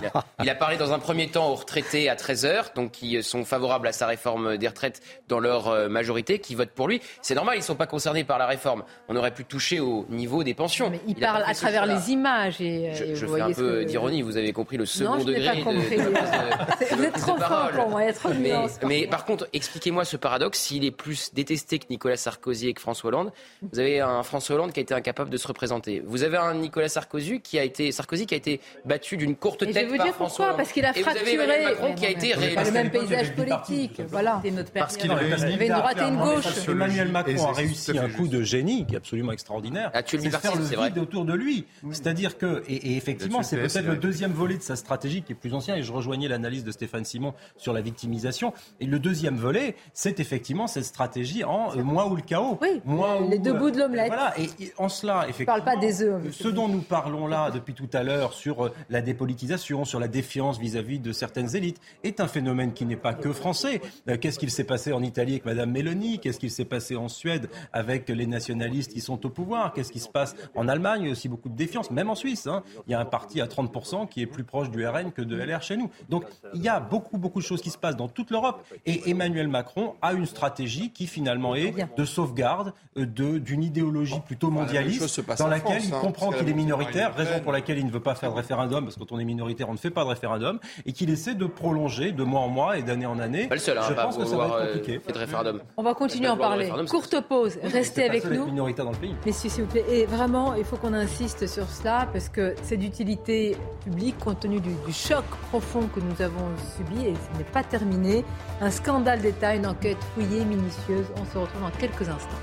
Il 0.42 0.50
a, 0.50 0.56
parlé 0.60 0.78
dans 0.78 0.94
un 0.94 1.00
premier 1.00 1.28
temps 1.28 1.50
aux 1.50 1.56
retraités 1.56 2.10
à 2.10 2.16
13h, 2.16 2.74
donc 2.74 2.92
qui 2.92 3.22
sont 3.22 3.44
favorables 3.44 3.86
à 3.86 3.92
sa 3.92 4.08
réforme 4.08 4.56
des 4.56 4.70
retraites 4.70 5.02
dans 5.28 5.40
leur 5.40 5.68
euh, 5.68 5.90
majorité, 5.90 6.40
qui 6.40 6.56
votent 6.56 6.70
pour 6.70 6.88
lui. 6.88 7.02
C'est 7.22 7.36
normal, 7.36 7.56
ils 7.56 7.60
ne 7.60 7.66
sont 7.66 7.76
pas 7.76 7.88
concernés 7.88 8.24
par 8.24 8.38
la 8.38 8.48
réforme. 8.48 8.84
On 9.10 9.16
aurait 9.18 9.34
pu 9.34 9.44
toucher 9.44 9.82
au 9.82 10.06
niveau 10.10 10.46
des 10.46 10.54
pensions. 10.54 10.90
Mais 10.90 11.02
il, 11.06 11.16
parle 11.16 11.44
à 11.46 11.54
travers 11.54 11.86
les 11.86 12.12
images. 12.12 12.62
Et, 12.62 12.94
je, 12.94 13.26
fais 13.26 13.42
un 13.42 13.52
peu 13.52 13.84
d'ironie, 13.84 14.22
vous 14.22 14.38
avez 14.38 14.54
compris 14.54 14.78
le 14.78 14.86
second 14.86 15.18
non, 15.18 15.26
degré. 15.26 15.64
Pas 15.64 15.74
de, 15.74 16.96
vous 16.96 17.04
êtes 17.04 17.14
trop 17.20 17.38
fort 17.38 17.72
pour 17.72 17.90
moi, 17.90 18.04
il 18.04 18.06
y 18.06 18.10
a 18.10 18.14
trop 18.14 18.30
de 18.30 18.36
mais, 18.36 18.54
mais 18.86 19.08
par 19.08 19.26
contre, 19.26 19.50
expliquez-moi 19.52 20.06
ce 20.06 20.16
paradoxe. 20.16 20.60
S'il 20.60 20.86
est 20.86 20.92
plus 20.92 21.34
détesté 21.34 21.80
que 21.80 21.89
Nicolas 21.90 22.18
Sarkozy 22.18 22.66
avec 22.66 22.80
François 22.80 23.08
Hollande. 23.08 23.32
Vous 23.72 23.80
avez 23.80 24.00
un 24.00 24.24
François 24.24 24.56
Hollande 24.56 24.72
qui 24.72 24.80
a 24.80 24.84
été 24.84 24.94
incapable 24.94 25.30
de 25.30 25.38
se 25.38 25.48
représenter. 25.48 26.02
Vous 26.06 26.24
avez 26.24 26.38
un 26.38 26.54
Nicolas 26.54 26.90
Sarkozy 26.90 27.42
qui 27.42 27.58
a 27.58 27.64
été, 27.64 27.92
Sarkozy 27.92 28.26
qui 28.26 28.36
a 28.36 28.38
été 28.38 28.62
battu 28.86 29.18
d'une 29.18 29.36
courte 29.36 29.60
tête 29.60 29.76
je 29.76 29.92
veux 29.92 29.98
par 29.98 30.06
dire 30.06 30.16
François 30.16 30.46
pourquoi, 30.48 30.58
Parce 30.58 30.72
qu'il 30.72 30.86
a 30.86 30.94
fracturé. 30.94 31.32
Et 31.32 31.36
vous 31.36 31.42
avez 31.42 31.64
Macron 31.66 31.96
qui 31.96 32.06
a 32.06 32.10
été 32.10 32.34
réélu. 32.34 32.64
le 32.64 32.72
même 32.72 32.92
paysage 32.92 33.36
politique. 33.36 34.02
Voilà. 34.08 34.42
Parce 34.74 34.98
qu'il 34.98 35.12
avait 35.12 35.68
une 35.68 35.74
droite 35.74 35.98
et 36.00 36.08
une 36.08 36.18
gauche. 36.18 36.68
Emmanuel 36.68 37.12
Macron 37.12 37.48
a 37.48 37.52
réussi 37.54 37.98
un 37.98 38.10
coup 38.10 38.28
de 38.28 38.44
génie 38.44 38.86
qui 38.86 38.94
est 38.94 38.98
absolument 38.98 39.32
extraordinaire. 39.32 39.92
A 39.94 40.04
tué 40.04 40.18
le 40.18 40.30
faire 40.30 40.56
le 40.56 40.64
vide 40.64 40.98
autour 41.00 41.26
de 41.26 41.34
lui. 41.34 41.66
C'est-à-dire 41.92 42.38
que, 42.38 42.64
et 42.68 42.96
effectivement, 42.98 43.44
c'est 43.44 43.58
peut-être 43.58 43.86
le 43.86 43.98
deuxième 43.98 44.32
volet 44.32 44.58
de 44.58 44.64
sa 44.64 44.76
stratégie 44.76 45.24
qui 45.24 45.32
est 45.32 45.36
plus 45.36 45.54
ancien. 45.54 45.76
Et 45.76 45.84
je 45.84 45.92
rejoignais 45.92 46.28
l'analyse 46.28 46.64
de 46.64 46.72
Stéphane 46.72 47.06
Simon 47.06 47.34
sur 47.58 47.74
la 47.74 47.82
victimisation. 47.82 48.54
Et 48.80 48.86
le 48.86 49.00
deuxième 49.00 49.38
volet, 49.38 49.76
c'est 49.94 50.20
effectivement 50.20 50.68
cette 50.68 50.86
stratégie 50.86 51.44
en 51.44 51.76
euh, 51.76 51.79
moi 51.84 52.08
ou 52.08 52.16
le 52.16 52.22
chaos. 52.22 52.58
Oui, 52.62 52.82
moi 52.86 53.20
les 53.30 53.40
deux 53.40 53.54
bouts 53.54 53.72
de 53.72 53.80
l'omelette. 53.80 54.08
Voilà, 54.08 54.34
et, 54.40 54.50
en 54.78 54.90
cela, 54.90 55.26
effectivement. 55.30 55.56
Je 55.58 55.62
parle 55.64 55.76
pas 55.76 55.80
des 55.80 56.04
œufs. 56.04 56.22
Ce 56.32 56.48
dont 56.48 56.68
nous 56.68 56.82
parlons 56.82 57.28
là 57.28 57.52
depuis 57.52 57.74
tout 57.74 57.90
à 57.94 58.04
l'heure 58.04 58.34
sur 58.34 58.66
euh, 58.66 58.74
la 58.90 59.02
dépolitisation, 59.02 59.86
sur 59.86 60.00
la 60.00 60.08
défiance 60.08 60.60
vis-à-vis 60.60 61.00
de 61.00 61.12
certaines 61.12 61.56
élites, 61.56 61.80
est 62.04 62.20
un 62.20 62.28
phénomène 62.28 62.74
qui 62.74 62.86
n'est 62.86 62.96
pas 62.96 63.14
que 63.14 63.34
français. 63.34 63.82
Euh, 64.08 64.18
qu'est-ce 64.18 64.40
qu'il 64.40 64.52
s'est 64.52 64.64
passé 64.64 64.94
en 64.94 65.04
Italie 65.04 65.34
avec 65.34 65.46
Madame 65.46 65.72
Meloni? 65.72 66.20
Qu'est-ce 66.20 66.40
qu'il 66.40 66.52
s'est 66.52 66.66
passé 66.66 66.96
en 66.96 67.08
Suède 67.08 67.50
avec 67.74 68.10
les 68.10 68.28
nationalistes 68.28 68.94
qui 68.94 69.02
sont 69.02 69.26
au 69.26 69.30
pouvoir? 69.30 69.74
Qu'est-ce 69.74 69.92
qui 69.92 70.00
se 70.00 70.10
passe 70.10 70.36
en 70.56 70.68
Allemagne? 70.68 71.02
Il 71.04 71.06
y 71.08 71.10
a 71.10 71.12
aussi 71.12 71.30
beaucoup 71.30 71.50
de 71.50 71.56
défiance, 71.56 71.92
même 71.92 72.10
en 72.10 72.16
Suisse. 72.16 72.48
Hein. 72.48 72.64
Il 72.88 72.92
y 72.92 72.96
a 72.96 73.00
un 73.00 73.06
parti 73.06 73.42
à 73.42 73.46
30% 73.46 74.08
qui 74.08 74.22
est 74.22 74.28
plus 74.28 74.44
proche 74.44 74.70
du 74.70 74.86
RN 74.86 75.12
que 75.12 75.22
de 75.22 75.36
LR 75.36 75.62
chez 75.62 75.78
nous. 75.78 75.90
Donc 76.10 76.26
il 76.54 76.62
y 76.62 76.70
a 76.70 76.80
beaucoup, 76.80 77.18
beaucoup 77.18 77.40
de 77.40 77.46
choses 77.46 77.62
qui 77.62 77.70
se 77.70 77.78
passent 77.78 77.98
dans 77.98 78.08
toute 78.08 78.32
l'Europe. 78.32 78.66
Et 78.86 79.10
Emmanuel 79.10 79.48
Macron 79.48 79.96
a 80.02 80.14
une 80.14 80.26
stratégie 80.26 80.92
qui 80.92 81.08
finalement 81.08 81.56
est 81.56 81.59
de 81.98 82.06
sauvegarde, 82.06 82.74
euh, 82.98 83.06
d'une 83.06 83.64
idéologie 83.64 84.20
plutôt 84.26 84.50
mondialiste 84.50 85.22
dans 85.38 85.48
laquelle 85.48 85.84
il 85.84 85.94
hein. 85.94 86.00
comprend 86.02 86.32
qu'il 86.32 86.50
est 86.50 86.54
minoritaire, 86.54 87.16
raison 87.16 87.40
pour 87.42 87.52
laquelle 87.52 87.78
il 87.78 87.86
ne 87.86 87.92
veut 87.92 88.00
pas 88.00 88.16
faire 88.16 88.32
de 88.32 88.38
référendum, 88.38 88.84
parce 88.84 88.96
que 88.96 89.00
quand 89.02 89.12
on 89.12 89.20
est 89.20 89.26
minoritaire, 89.26 89.70
on 89.70 89.74
ne 89.74 89.78
fait 89.78 89.90
pas 89.90 90.04
de 90.04 90.10
référendum, 90.10 90.60
et 90.86 90.94
qu'il 90.94 91.10
essaie 91.10 91.36
de 91.36 91.46
prolonger 91.46 92.12
de 92.12 92.24
mois 92.24 92.42
en 92.42 92.50
mois 92.50 92.78
et 92.78 92.84
d'année 92.84 93.06
en 93.06 93.20
année. 93.20 93.50
Hein, 93.52 93.56
Je 93.58 93.94
pense 93.94 94.18
que 94.18 94.26
ça 94.26 94.38
va 94.38 94.46
être 94.46 94.54
euh, 94.54 94.74
compliqué. 94.74 95.02
De 95.08 95.18
référendum. 95.18 95.62
On 95.78 95.84
va 95.84 95.94
continuer 95.94 96.28
à 96.28 96.34
en 96.34 96.38
parler. 96.38 96.72
Courte 96.90 97.22
pause, 97.22 97.58
restez 97.64 98.06
avec 98.06 98.26
nous. 98.26 98.46
minoritaire 98.46 98.86
dans 98.86 98.92
le 98.92 98.98
pays. 98.98 99.16
Messieurs, 99.26 99.50
s'il 99.50 99.64
vous 99.64 99.70
plaît. 99.70 99.86
Et 99.90 100.06
vraiment, 100.06 100.56
il 100.56 100.64
faut 100.64 100.78
qu'on 100.78 100.94
insiste 100.94 101.48
sur 101.48 101.70
cela, 101.70 102.08
parce 102.12 102.30
que 102.30 102.56
c'est 102.64 102.78
d'utilité 102.78 103.56
publique 103.84 104.18
compte 104.20 104.40
tenu 104.42 104.60
du, 104.60 104.70
du 104.86 104.94
choc 104.94 105.24
profond 105.50 105.88
que 105.94 106.00
nous 106.00 106.22
avons 106.22 106.48
subi, 106.76 107.06
et 107.06 107.14
ce 107.14 107.38
n'est 107.38 107.44
pas 107.44 107.64
terminé. 107.64 108.26
Un 108.62 108.72
scandale 108.72 109.22
d'État, 109.22 109.56
une 109.56 109.68
enquête 109.68 109.98
fouillée, 110.14 110.46
minutieuse. 110.46 111.06
On 111.16 111.26
se 111.26 111.38
retrouve 111.38 111.49
dans 111.60 111.72
quelques 111.72 112.10
instants. 112.10 112.40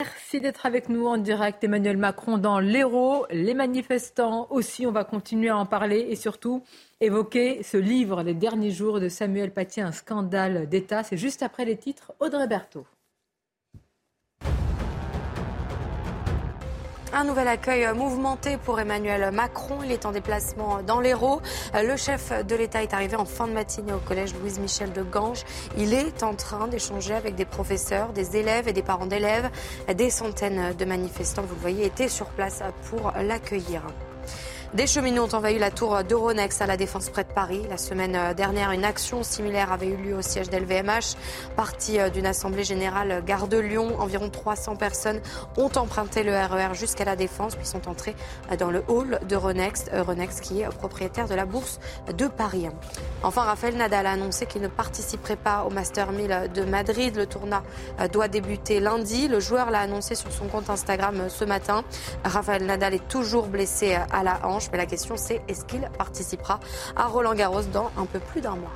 Merci 0.00 0.40
d'être 0.40 0.66
avec 0.66 0.88
nous 0.88 1.06
en 1.06 1.18
direct. 1.18 1.62
Emmanuel 1.64 1.96
Macron 1.96 2.38
dans 2.38 2.58
l'Hérault. 2.58 3.26
Les 3.30 3.54
manifestants 3.54 4.46
aussi, 4.50 4.86
on 4.86 4.92
va 4.92 5.04
continuer 5.04 5.48
à 5.48 5.56
en 5.56 5.66
parler 5.66 6.06
et 6.10 6.16
surtout 6.16 6.62
évoquer 7.00 7.62
ce 7.62 7.76
livre, 7.76 8.22
Les 8.22 8.34
derniers 8.34 8.70
jours 8.70 9.00
de 9.00 9.08
Samuel 9.08 9.52
Paty, 9.52 9.80
un 9.80 9.92
scandale 9.92 10.68
d'État. 10.68 11.02
C'est 11.02 11.16
juste 11.16 11.42
après 11.42 11.64
les 11.64 11.76
titres. 11.76 12.12
Audrey 12.20 12.46
Berthaud. 12.46 12.86
Un 17.18 17.24
nouvel 17.24 17.48
accueil 17.48 17.88
mouvementé 17.94 18.58
pour 18.58 18.78
Emmanuel 18.78 19.30
Macron. 19.32 19.78
Il 19.82 19.90
est 19.90 20.04
en 20.04 20.12
déplacement 20.12 20.82
dans 20.82 21.00
l'Hérault. 21.00 21.40
Le 21.72 21.96
chef 21.96 22.30
de 22.44 22.54
l'État 22.54 22.82
est 22.82 22.92
arrivé 22.92 23.16
en 23.16 23.24
fin 23.24 23.48
de 23.48 23.54
matinée 23.54 23.94
au 23.94 23.98
collège 24.00 24.34
Louise 24.34 24.58
Michel 24.58 24.92
de 24.92 25.00
Ganges. 25.00 25.44
Il 25.78 25.94
est 25.94 26.22
en 26.22 26.34
train 26.34 26.68
d'échanger 26.68 27.14
avec 27.14 27.34
des 27.34 27.46
professeurs, 27.46 28.12
des 28.12 28.36
élèves 28.36 28.68
et 28.68 28.74
des 28.74 28.82
parents 28.82 29.06
d'élèves. 29.06 29.48
Des 29.96 30.10
centaines 30.10 30.74
de 30.74 30.84
manifestants, 30.84 31.40
vous 31.40 31.54
le 31.54 31.60
voyez, 31.62 31.86
étaient 31.86 32.10
sur 32.10 32.26
place 32.26 32.62
pour 32.90 33.10
l'accueillir. 33.18 33.80
Des 34.76 34.86
cheminots 34.86 35.24
ont 35.24 35.34
envahi 35.34 35.58
la 35.58 35.70
tour 35.70 36.04
d'Euronext 36.04 36.60
à 36.60 36.66
la 36.66 36.76
Défense 36.76 37.08
près 37.08 37.24
de 37.24 37.32
Paris. 37.32 37.62
La 37.70 37.78
semaine 37.78 38.34
dernière, 38.34 38.72
une 38.72 38.84
action 38.84 39.22
similaire 39.22 39.72
avait 39.72 39.86
eu 39.86 39.96
lieu 39.96 40.14
au 40.14 40.20
siège 40.20 40.50
d'LVMH. 40.50 41.16
Partie 41.56 41.96
d'une 42.12 42.26
assemblée 42.26 42.62
générale 42.62 43.24
gare 43.24 43.48
de 43.48 43.56
Lyon, 43.56 43.98
environ 43.98 44.28
300 44.28 44.76
personnes 44.76 45.22
ont 45.56 45.70
emprunté 45.76 46.24
le 46.24 46.32
RER 46.32 46.72
e 46.72 46.74
jusqu'à 46.74 47.06
la 47.06 47.16
Défense 47.16 47.56
puis 47.56 47.64
sont 47.64 47.88
entrées 47.88 48.14
dans 48.58 48.70
le 48.70 48.84
hall 48.88 49.18
d'Euronext, 49.26 49.90
Euronext 49.94 50.42
qui 50.42 50.60
est 50.60 50.68
propriétaire 50.68 51.26
de 51.26 51.34
la 51.34 51.46
bourse 51.46 51.80
de 52.14 52.26
Paris. 52.26 52.68
Enfin, 53.22 53.44
Raphaël 53.44 53.76
Nadal 53.78 54.04
a 54.04 54.10
annoncé 54.10 54.44
qu'il 54.44 54.60
ne 54.60 54.68
participerait 54.68 55.36
pas 55.36 55.64
au 55.64 55.70
Master 55.70 56.12
1000 56.12 56.50
de 56.54 56.64
Madrid. 56.64 57.16
Le 57.16 57.24
tournoi 57.24 57.62
doit 58.12 58.28
débuter 58.28 58.80
lundi. 58.80 59.26
Le 59.26 59.40
joueur 59.40 59.70
l'a 59.70 59.80
annoncé 59.80 60.14
sur 60.14 60.30
son 60.30 60.48
compte 60.48 60.68
Instagram 60.68 61.30
ce 61.30 61.46
matin. 61.46 61.82
Raphaël 62.24 62.66
Nadal 62.66 62.92
est 62.92 63.08
toujours 63.08 63.46
blessé 63.46 63.96
à 64.12 64.22
la 64.22 64.46
hanche. 64.46 64.65
Mais 64.72 64.78
la 64.78 64.86
question, 64.86 65.16
c'est 65.16 65.42
est-ce 65.48 65.64
qu'il 65.64 65.88
participera 65.98 66.60
à 66.96 67.06
Roland 67.06 67.34
Garros 67.34 67.62
dans 67.72 67.90
un 67.96 68.06
peu 68.06 68.18
plus 68.18 68.40
d'un 68.40 68.56
mois? 68.56 68.72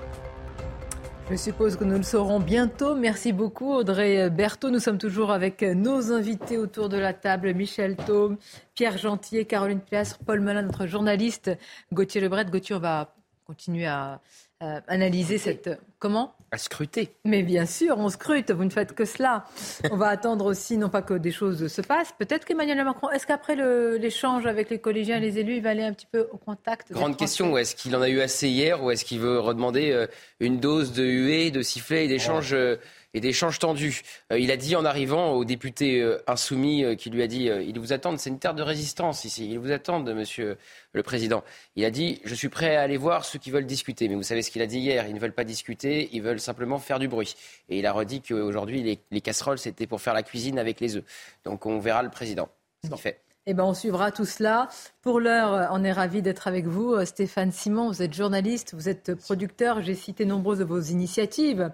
Je 1.30 1.36
suppose 1.36 1.76
que 1.76 1.84
nous 1.84 1.96
le 1.96 2.02
saurons 2.02 2.40
bientôt. 2.40 2.96
Merci 2.96 3.32
beaucoup 3.32 3.72
Audrey 3.72 4.28
Berthaud. 4.30 4.70
Nous 4.70 4.80
sommes 4.80 4.98
toujours 4.98 5.30
avec 5.30 5.62
nos 5.62 6.10
invités 6.12 6.58
autour 6.58 6.88
de 6.88 6.98
la 6.98 7.12
table. 7.12 7.54
Michel 7.54 7.94
Thaume, 7.94 8.36
Pierre 8.74 8.98
Gentier, 8.98 9.44
Caroline 9.44 9.78
Piastre, 9.78 10.18
Paul 10.26 10.40
Melun, 10.40 10.62
notre 10.62 10.86
journaliste. 10.86 11.52
Gauthier 11.92 12.20
Lebret. 12.20 12.46
Gauthier 12.46 12.78
va 12.80 13.14
continuer 13.46 13.86
à 13.86 14.20
euh, 14.62 14.80
analyser 14.88 15.38
cette... 15.38 15.70
Comment? 16.00 16.34
À 16.52 16.58
scruter. 16.58 17.10
Mais 17.24 17.44
bien 17.44 17.64
sûr, 17.64 17.96
on 17.98 18.08
scrute, 18.08 18.50
vous 18.50 18.64
ne 18.64 18.70
faites 18.70 18.92
que 18.92 19.04
cela. 19.04 19.44
On 19.92 19.96
va 19.96 20.08
attendre 20.08 20.46
aussi, 20.46 20.76
non 20.78 20.88
pas 20.88 21.00
que 21.00 21.14
des 21.14 21.30
choses 21.30 21.68
se 21.68 21.80
passent, 21.80 22.12
peut-être 22.18 22.44
qu'Emmanuel 22.44 22.84
Macron, 22.84 23.08
est-ce 23.10 23.24
qu'après 23.26 23.54
l'échange 23.98 24.46
avec 24.46 24.68
les 24.68 24.80
collégiens 24.80 25.18
et 25.18 25.20
les 25.20 25.38
élus, 25.38 25.56
il 25.56 25.62
va 25.62 25.70
aller 25.70 25.84
un 25.84 25.92
petit 25.92 26.08
peu 26.10 26.28
au 26.32 26.38
contact 26.38 26.90
Grande 26.90 27.16
question, 27.16 27.56
est-ce 27.56 27.76
qu'il 27.76 27.94
en 27.94 28.02
a 28.02 28.08
eu 28.08 28.20
assez 28.20 28.48
hier 28.48 28.82
ou 28.82 28.90
est-ce 28.90 29.04
qu'il 29.04 29.20
veut 29.20 29.38
redemander 29.38 29.92
euh, 29.92 30.06
une 30.40 30.58
dose 30.58 30.92
de 30.92 31.04
huée, 31.04 31.52
de 31.52 31.62
sifflet 31.62 32.06
et 32.06 32.08
d'échange 32.08 32.52
euh, 32.52 32.76
et 33.14 33.20
d'échanges 33.20 33.58
tendus. 33.58 34.02
Euh, 34.32 34.38
il 34.38 34.50
a 34.50 34.56
dit 34.56 34.76
en 34.76 34.84
arrivant 34.84 35.32
aux 35.32 35.44
députés 35.44 36.00
euh, 36.00 36.22
insoumis 36.26 36.84
euh, 36.84 36.94
qui 36.94 37.10
lui 37.10 37.22
a 37.22 37.26
dit 37.26 37.50
ils 37.66 37.78
vous 37.78 37.92
attendent, 37.92 38.18
c'est 38.18 38.30
une 38.30 38.38
terre 38.38 38.54
de 38.54 38.62
résistance 38.62 39.24
ici, 39.24 39.50
ils 39.50 39.58
vous 39.58 39.70
attendent, 39.70 40.12
monsieur 40.14 40.56
le 40.92 41.02
président. 41.02 41.42
Il 41.76 41.84
a 41.84 41.90
dit 41.90 42.20
je 42.24 42.34
suis 42.34 42.48
prêt 42.48 42.76
à 42.76 42.82
aller 42.82 42.96
voir 42.96 43.24
ceux 43.24 43.38
qui 43.38 43.50
veulent 43.50 43.66
discuter. 43.66 44.08
Mais 44.08 44.14
vous 44.14 44.22
savez 44.22 44.42
ce 44.42 44.50
qu'il 44.50 44.62
a 44.62 44.66
dit 44.66 44.78
hier 44.78 45.06
ils 45.08 45.14
ne 45.14 45.20
veulent 45.20 45.32
pas 45.32 45.44
discuter, 45.44 46.08
ils 46.12 46.22
veulent 46.22 46.40
simplement 46.40 46.78
faire 46.78 46.98
du 46.98 47.08
bruit. 47.08 47.34
Et 47.68 47.78
il 47.78 47.86
a 47.86 47.92
redit 47.92 48.22
qu'aujourd'hui 48.22 48.82
les, 48.82 49.00
les 49.10 49.20
casseroles 49.20 49.58
c'était 49.58 49.86
pour 49.86 50.00
faire 50.00 50.14
la 50.14 50.22
cuisine 50.22 50.58
avec 50.58 50.80
les 50.80 50.96
œufs. 50.96 51.04
Donc 51.44 51.66
on 51.66 51.78
verra 51.78 52.02
le 52.02 52.10
président 52.10 52.48
ce 52.84 52.90
qu'il 52.90 52.98
fait. 52.98 53.20
Eh 53.46 53.54
ben, 53.54 53.64
on 53.64 53.74
suivra 53.74 54.12
tout 54.12 54.26
cela. 54.26 54.68
Pour 55.00 55.18
l'heure, 55.18 55.70
on 55.72 55.82
est 55.82 55.92
ravi 55.92 56.22
d'être 56.22 56.46
avec 56.46 56.66
vous. 56.66 57.04
Stéphane 57.04 57.52
Simon, 57.52 57.88
vous 57.88 58.02
êtes 58.02 58.12
journaliste, 58.12 58.74
vous 58.74 58.88
êtes 58.88 59.14
producteur. 59.14 59.82
J'ai 59.82 59.94
cité 59.94 60.26
nombreuses 60.26 60.58
de 60.58 60.64
vos 60.64 60.80
initiatives. 60.80 61.72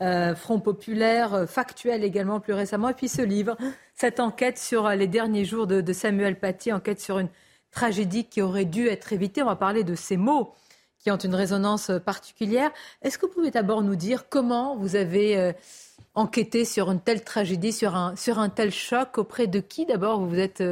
Euh, 0.00 0.36
Front 0.36 0.60
populaire, 0.60 1.34
euh, 1.34 1.46
factuel 1.46 2.04
également 2.04 2.38
plus 2.38 2.52
récemment, 2.52 2.88
et 2.88 2.94
puis 2.94 3.08
ce 3.08 3.20
livre, 3.20 3.56
cette 3.94 4.20
enquête 4.20 4.56
sur 4.56 4.86
euh, 4.86 4.94
les 4.94 5.08
derniers 5.08 5.44
jours 5.44 5.66
de, 5.66 5.92
Samuel 5.92 6.38
Paty, 6.38 6.72
enquête 6.72 7.00
sur 7.00 7.18
une 7.18 7.28
tragédie 7.72 8.24
qui 8.24 8.40
aurait 8.40 8.64
dû 8.64 8.86
être 8.86 9.12
évitée. 9.12 9.42
On 9.42 9.46
va 9.46 9.56
parler 9.56 9.82
de 9.82 9.96
ces 9.96 10.16
mots 10.16 10.54
qui 11.00 11.10
ont 11.10 11.16
une 11.16 11.34
résonance 11.34 11.90
particulière. 12.04 12.70
Est-ce 13.02 13.18
que 13.18 13.26
vous 13.26 13.32
pouvez 13.32 13.50
d'abord 13.50 13.82
nous 13.82 13.96
dire 13.96 14.28
comment 14.28 14.76
vous 14.76 14.94
avez 14.94 15.52
enquêté 16.14 16.64
sur 16.64 16.90
une 16.90 17.00
telle 17.00 17.22
tragédie, 17.22 17.72
sur 17.72 17.94
un, 17.94 18.16
sur 18.16 18.38
un 18.38 18.48
tel 18.48 18.72
choc? 18.72 19.18
Auprès 19.18 19.46
de 19.46 19.60
qui 19.60 19.86
d'abord 19.86 20.18
vous 20.18 20.28
vous 20.28 20.38
êtes 20.40 20.62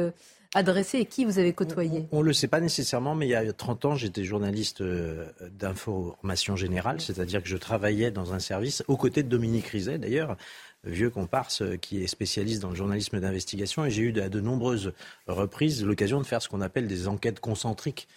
adressé 0.57 0.97
et 0.97 1.05
qui 1.05 1.23
vous 1.23 1.37
avez 1.37 1.53
côtoyé 1.53 2.07
On 2.11 2.19
ne 2.19 2.25
le 2.25 2.33
sait 2.33 2.47
pas 2.47 2.59
nécessairement, 2.59 3.13
mais 3.13 3.27
il 3.27 3.29
y 3.29 3.35
a 3.35 3.53
30 3.53 3.85
ans, 3.85 3.95
j'étais 3.95 4.23
journaliste 4.23 4.81
euh, 4.81 5.27
d'information 5.51 6.55
générale, 6.55 6.99
c'est-à-dire 6.99 7.43
que 7.43 7.47
je 7.47 7.57
travaillais 7.57 8.09
dans 8.09 8.33
un 8.33 8.39
service 8.39 8.83
aux 8.87 8.97
côtés 8.97 9.21
de 9.21 9.29
Dominique 9.29 9.67
Rizet, 9.67 9.99
d'ailleurs, 9.99 10.35
vieux 10.83 11.11
comparse 11.11 11.61
euh, 11.61 11.77
qui 11.77 12.03
est 12.03 12.07
spécialiste 12.07 12.61
dans 12.61 12.69
le 12.69 12.75
journalisme 12.75 13.19
d'investigation, 13.19 13.85
et 13.85 13.91
j'ai 13.91 14.01
eu 14.01 14.19
à 14.19 14.29
de 14.29 14.41
nombreuses 14.41 14.93
reprises 15.27 15.85
l'occasion 15.85 16.19
de 16.19 16.25
faire 16.25 16.41
ce 16.41 16.49
qu'on 16.49 16.61
appelle 16.61 16.87
des 16.87 17.07
enquêtes 17.07 17.39
concentriques 17.39 18.07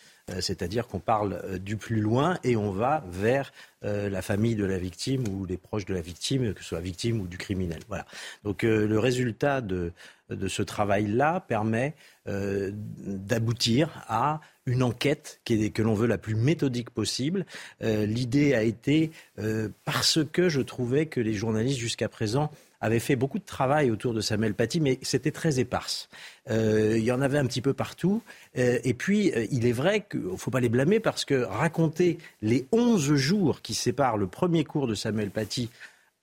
c'est-à-dire 0.41 0.87
qu'on 0.87 1.01
parle 1.01 1.59
du 1.59 1.77
plus 1.77 2.01
loin 2.01 2.39
et 2.45 2.57
on 2.57 2.71
va 2.71 3.05
vers 3.11 3.53
la 3.83 4.23
famille 4.23 4.55
de 4.55 4.65
la 4.65 4.79
victime 4.79 5.27
ou 5.29 5.45
les 5.45 5.57
proches 5.57 5.87
de 5.87 5.95
la 5.95 6.01
victime, 6.01 6.55
que 6.55 6.63
ce 6.63 6.69
soit 6.69 6.81
victime 6.81 7.21
ou 7.21 7.27
du 7.27 7.39
criminel. 7.39 7.81
Voilà. 7.89 8.07
Donc 8.45 8.63
le 8.63 8.99
résultat 8.99 9.61
de, 9.61 9.93
de 10.31 10.49
ce 10.49 10.63
travail-là 10.63 11.41
permet 11.41 11.95
euh, 12.29 12.71
d'aboutir 12.73 14.05
à 14.09 14.41
une 14.67 14.83
enquête 14.83 15.41
que 15.45 15.83
l'on 15.83 15.95
veut 15.95 16.07
la 16.07 16.19
plus 16.19 16.35
méthodique 16.35 16.91
possible. 16.91 17.47
Euh, 17.83 18.07
l'idée 18.07 18.55
a 18.55 18.63
été, 18.63 19.11
euh, 19.39 19.69
parce 19.85 20.21
que 20.33 20.49
je 20.49 20.61
trouvais 20.61 21.07
que 21.07 21.21
les 21.21 21.35
journalistes 21.35 21.79
jusqu'à 21.79 22.09
présent 22.09 22.51
avaient 22.81 23.01
fait 23.01 23.17
beaucoup 23.17 23.39
de 23.39 23.45
travail 23.45 23.91
autour 23.91 24.15
de 24.15 24.21
Samuel 24.21 24.55
Paty, 24.55 24.81
mais 24.81 24.99
c'était 25.03 25.31
très 25.31 25.59
éparse. 25.61 26.09
il 26.49 27.05
y 27.05 27.13
en 27.13 27.21
avait 27.21 27.39
un 27.39 27.47
petit 27.47 27.61
peu 27.61 27.75
partout. 27.75 28.23
et 28.55 28.95
puis, 28.95 29.33
il 29.51 29.67
est 29.67 29.73
vrai 29.73 30.07
qu'il 30.09 30.21
ne 30.21 30.37
faut 30.37 30.51
pas 30.51 30.61
les 30.61 30.69
blâmer 30.69 31.01
parce 31.01 31.25
que 31.25 31.43
raconter 31.45 32.19
les 32.43 32.67
11 32.73 33.15
jours 33.15 33.63
qui 33.63 33.75
séparent 33.75 34.17
le 34.17 34.27
premier 34.27 34.65
cours 34.65 34.87
de 34.87 34.95
Samuel 34.95 35.31
Paty 35.31 35.69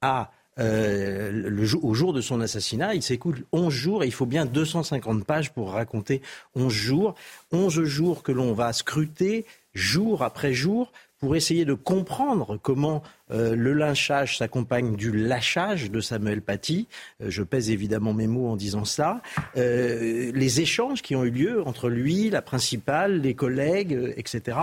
à 0.02 0.32
euh, 0.60 1.68
au 1.82 1.94
jour 1.94 2.14
de 2.14 2.22
son 2.22 2.42
assassinat, 2.42 2.96
il 2.96 3.04
s'écoule 3.04 3.44
11 3.52 3.72
jours 3.72 4.04
et 4.04 4.08
il 4.08 4.14
faut 4.14 4.26
bien 4.26 4.46
250 4.46 5.24
pages 5.26 5.52
pour 5.52 5.72
raconter 5.72 6.22
11 6.56 6.74
jours. 6.74 7.16
11 7.52 7.84
jours 7.84 8.24
que 8.24 8.32
l'on 8.32 8.54
va 8.54 8.74
scruter 8.74 9.46
jour 9.74 10.24
après 10.24 10.54
jour 10.54 10.92
pour 11.20 11.36
essayer 11.36 11.66
de 11.66 11.74
comprendre 11.74 12.58
comment 12.62 13.04
euh, 13.32 13.56
le 13.56 13.74
lynchage 13.74 14.38
s'accompagne 14.38 14.96
du 14.96 15.12
lâchage 15.12 15.92
de 15.92 16.00
Samuel 16.00 16.42
Paty. 16.42 16.88
Euh, 17.22 17.30
je 17.30 17.44
pèse 17.44 17.70
évidemment 17.70 18.14
mes 18.14 18.28
mots 18.28 18.48
en 18.48 18.56
disant 18.56 18.86
ça. 18.86 19.22
Euh, 19.58 20.32
les 20.34 20.62
échanges 20.62 21.02
qui 21.02 21.16
ont 21.16 21.24
eu 21.24 21.32
lieu 21.32 21.68
entre 21.68 21.90
lui, 21.90 22.30
la 22.30 22.42
principale, 22.42 23.22
les 23.22 23.34
collègues, 23.34 24.14
etc. 24.16 24.58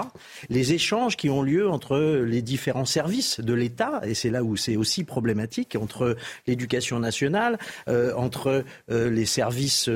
Les 0.49 0.73
échanges 0.73 1.17
qui 1.17 1.31
ont 1.31 1.43
lieu 1.43 1.69
entre 1.69 1.99
les 2.25 2.43
différents 2.43 2.85
services 2.85 3.41
de 3.41 3.53
l'État, 3.53 4.01
et 4.05 4.15
c'est 4.15 4.31
là 4.31 4.43
où 4.43 4.57
c'est 4.57 4.77
aussi 4.77 5.05
problématique, 5.05 5.77
entre 5.81 6.17
l'éducation 6.47 6.99
nationale, 6.99 7.59
entre 8.17 8.65
les 8.89 9.27
services 9.27 9.89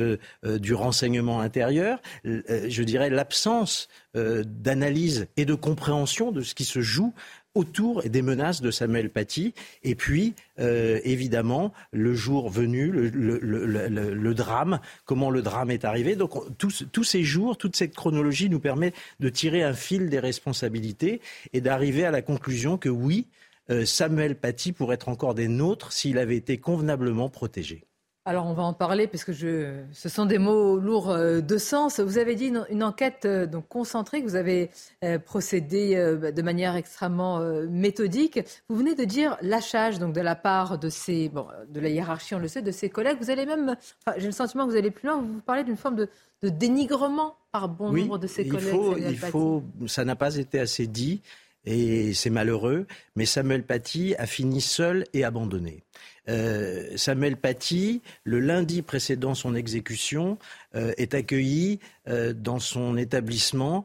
du 0.45 0.75
renseignement 0.75 1.41
intérieur. 1.41 2.01
je 2.25 2.83
dirais 2.83 3.11
l'absence 3.11 3.89
d'analyse 4.15 5.29
et 5.37 5.45
de 5.45 5.55
compréhension 5.55 6.33
de 6.33 6.43
ce 6.43 6.55
qui 6.55 6.65
se 6.65 6.81
joue 6.81 7.15
autour 7.59 8.03
des 8.05 8.23
menaces 8.23 8.61
de 8.61 8.71
Samuel 8.71 9.11
Paty. 9.11 9.53
Et 9.83 9.97
puis, 9.97 10.35
euh, 10.61 11.01
évidemment, 11.03 11.73
le 11.93 12.15
jour 12.15 12.51
venu, 12.51 12.93
le, 12.93 14.33
drame, 14.33 14.79
comment 15.05 15.29
le 15.31 15.43
drame 15.43 15.73
est 15.73 15.85
arrivé. 15.85 16.15
Donc, 16.15 16.35
tous, 16.57 17.05
ces 17.05 17.25
jours, 17.25 17.59
toute 17.59 17.75
cette 17.75 17.97
chronologie 17.97 18.49
nous 18.49 18.61
permet 18.61 18.93
de 19.19 19.29
tirer 19.29 19.65
un 19.65 19.75
fil 19.75 20.09
des 20.09 20.21
responsabilités 20.21 21.21
et 21.53 21.61
d'arriver 21.61 22.05
à 22.05 22.13
la 22.13 22.23
conclusion 22.23 22.79
que 22.79 22.89
oui, 22.89 23.27
euh, 23.71 23.85
Samuel 23.85 24.37
Paty 24.37 24.71
pourrait 24.71 24.95
être 24.95 25.09
encore 25.09 25.35
des 25.35 25.49
nôtres 25.49 25.93
s'il 25.93 26.19
avait 26.19 26.37
été 26.37 26.59
convenablement 26.59 27.29
protégé. 27.29 27.88
Alors 28.29 28.45
on 28.45 28.53
va 28.53 28.63
en 28.63 28.75
parler 28.75 29.07
parce 29.07 29.25
que 29.25 29.33
je... 29.33 29.73
ce 29.91 30.11
sont 30.11 30.27
des 30.27 30.37
mots 30.37 30.79
lourds 30.79 31.09
euh, 31.09 31.41
de 31.41 31.57
sens. 31.57 31.99
Vous 31.99 32.19
avez 32.19 32.35
dit 32.35 32.53
une, 32.69 32.85
enquête 32.85 33.25
euh, 33.25 33.47
donc 33.47 33.67
concentrée, 33.69 34.21
que 34.21 34.27
vous 34.27 34.37
avez 34.37 34.69
euh, 35.03 35.19
procédé 35.19 35.97
bah, 36.21 36.31
de 36.31 36.43
manière 36.43 36.77
extrêmement 36.77 37.41
méthodique. 37.71 38.41
Vous 38.69 38.77
venez 38.77 38.95
de 38.95 39.05
dire 39.05 39.39
lâchage 39.41 39.99
donc 39.99 40.13
de 40.13 40.21
la 40.21 40.35
part 40.35 40.79
de 40.79 40.91
ces, 40.91 41.31
bon, 41.31 41.47
de 41.71 41.81
la 41.81 41.89
hiérarchie, 41.89 42.35
on 42.35 42.39
le 42.39 42.49
sait, 42.49 42.61
de 42.61 42.71
ses 42.71 42.91
collègues. 42.91 43.17
Vous 43.19 43.31
allez 43.31 43.47
même, 43.47 43.77
j'ai 44.19 44.27
le 44.27 44.33
sentiment 44.33 44.67
que 44.67 44.73
vous 44.73 44.77
allez 44.77 44.91
plus 44.91 45.09
loin. 45.09 45.23
Vous 45.23 45.41
parlez 45.41 45.65
d'une 45.65 45.79
forme 45.79 45.97
de, 45.97 46.11
dénigrement 46.43 47.35
par 47.51 47.71
bon 47.71 47.95
nombre 47.95 48.19
de 48.19 48.27
ses 48.27 48.47
collègues. 48.47 48.69
Faut, 48.69 48.99
il 48.99 49.17
faut, 49.17 49.63
ça 49.87 50.05
n'a 50.05 50.17
pas 50.17 50.37
été 50.37 50.61
assez 50.61 50.87
dit 50.87 51.23
et 51.65 52.15
c'est 52.15 52.31
malheureux, 52.31 52.87
mais 53.17 53.27
Samuel 53.27 53.63
Paty 53.63 54.15
a 54.19 54.27
fini 54.27 54.61
seul 54.61 55.05
et 55.13 55.25
abandonné. 55.25 55.83
Euh, 56.29 56.97
Samuel 56.97 57.37
Paty, 57.37 58.03
le 58.25 58.41
lundi 58.41 58.83
précédant 58.83 59.35
son 59.35 59.55
exécution, 59.55 60.39
euh, 60.75 60.93
est 60.99 61.15
accueilli 61.15 61.81
euh, 62.09 62.33
dans 62.33 62.59
son 62.59 62.97
établissement 62.97 63.85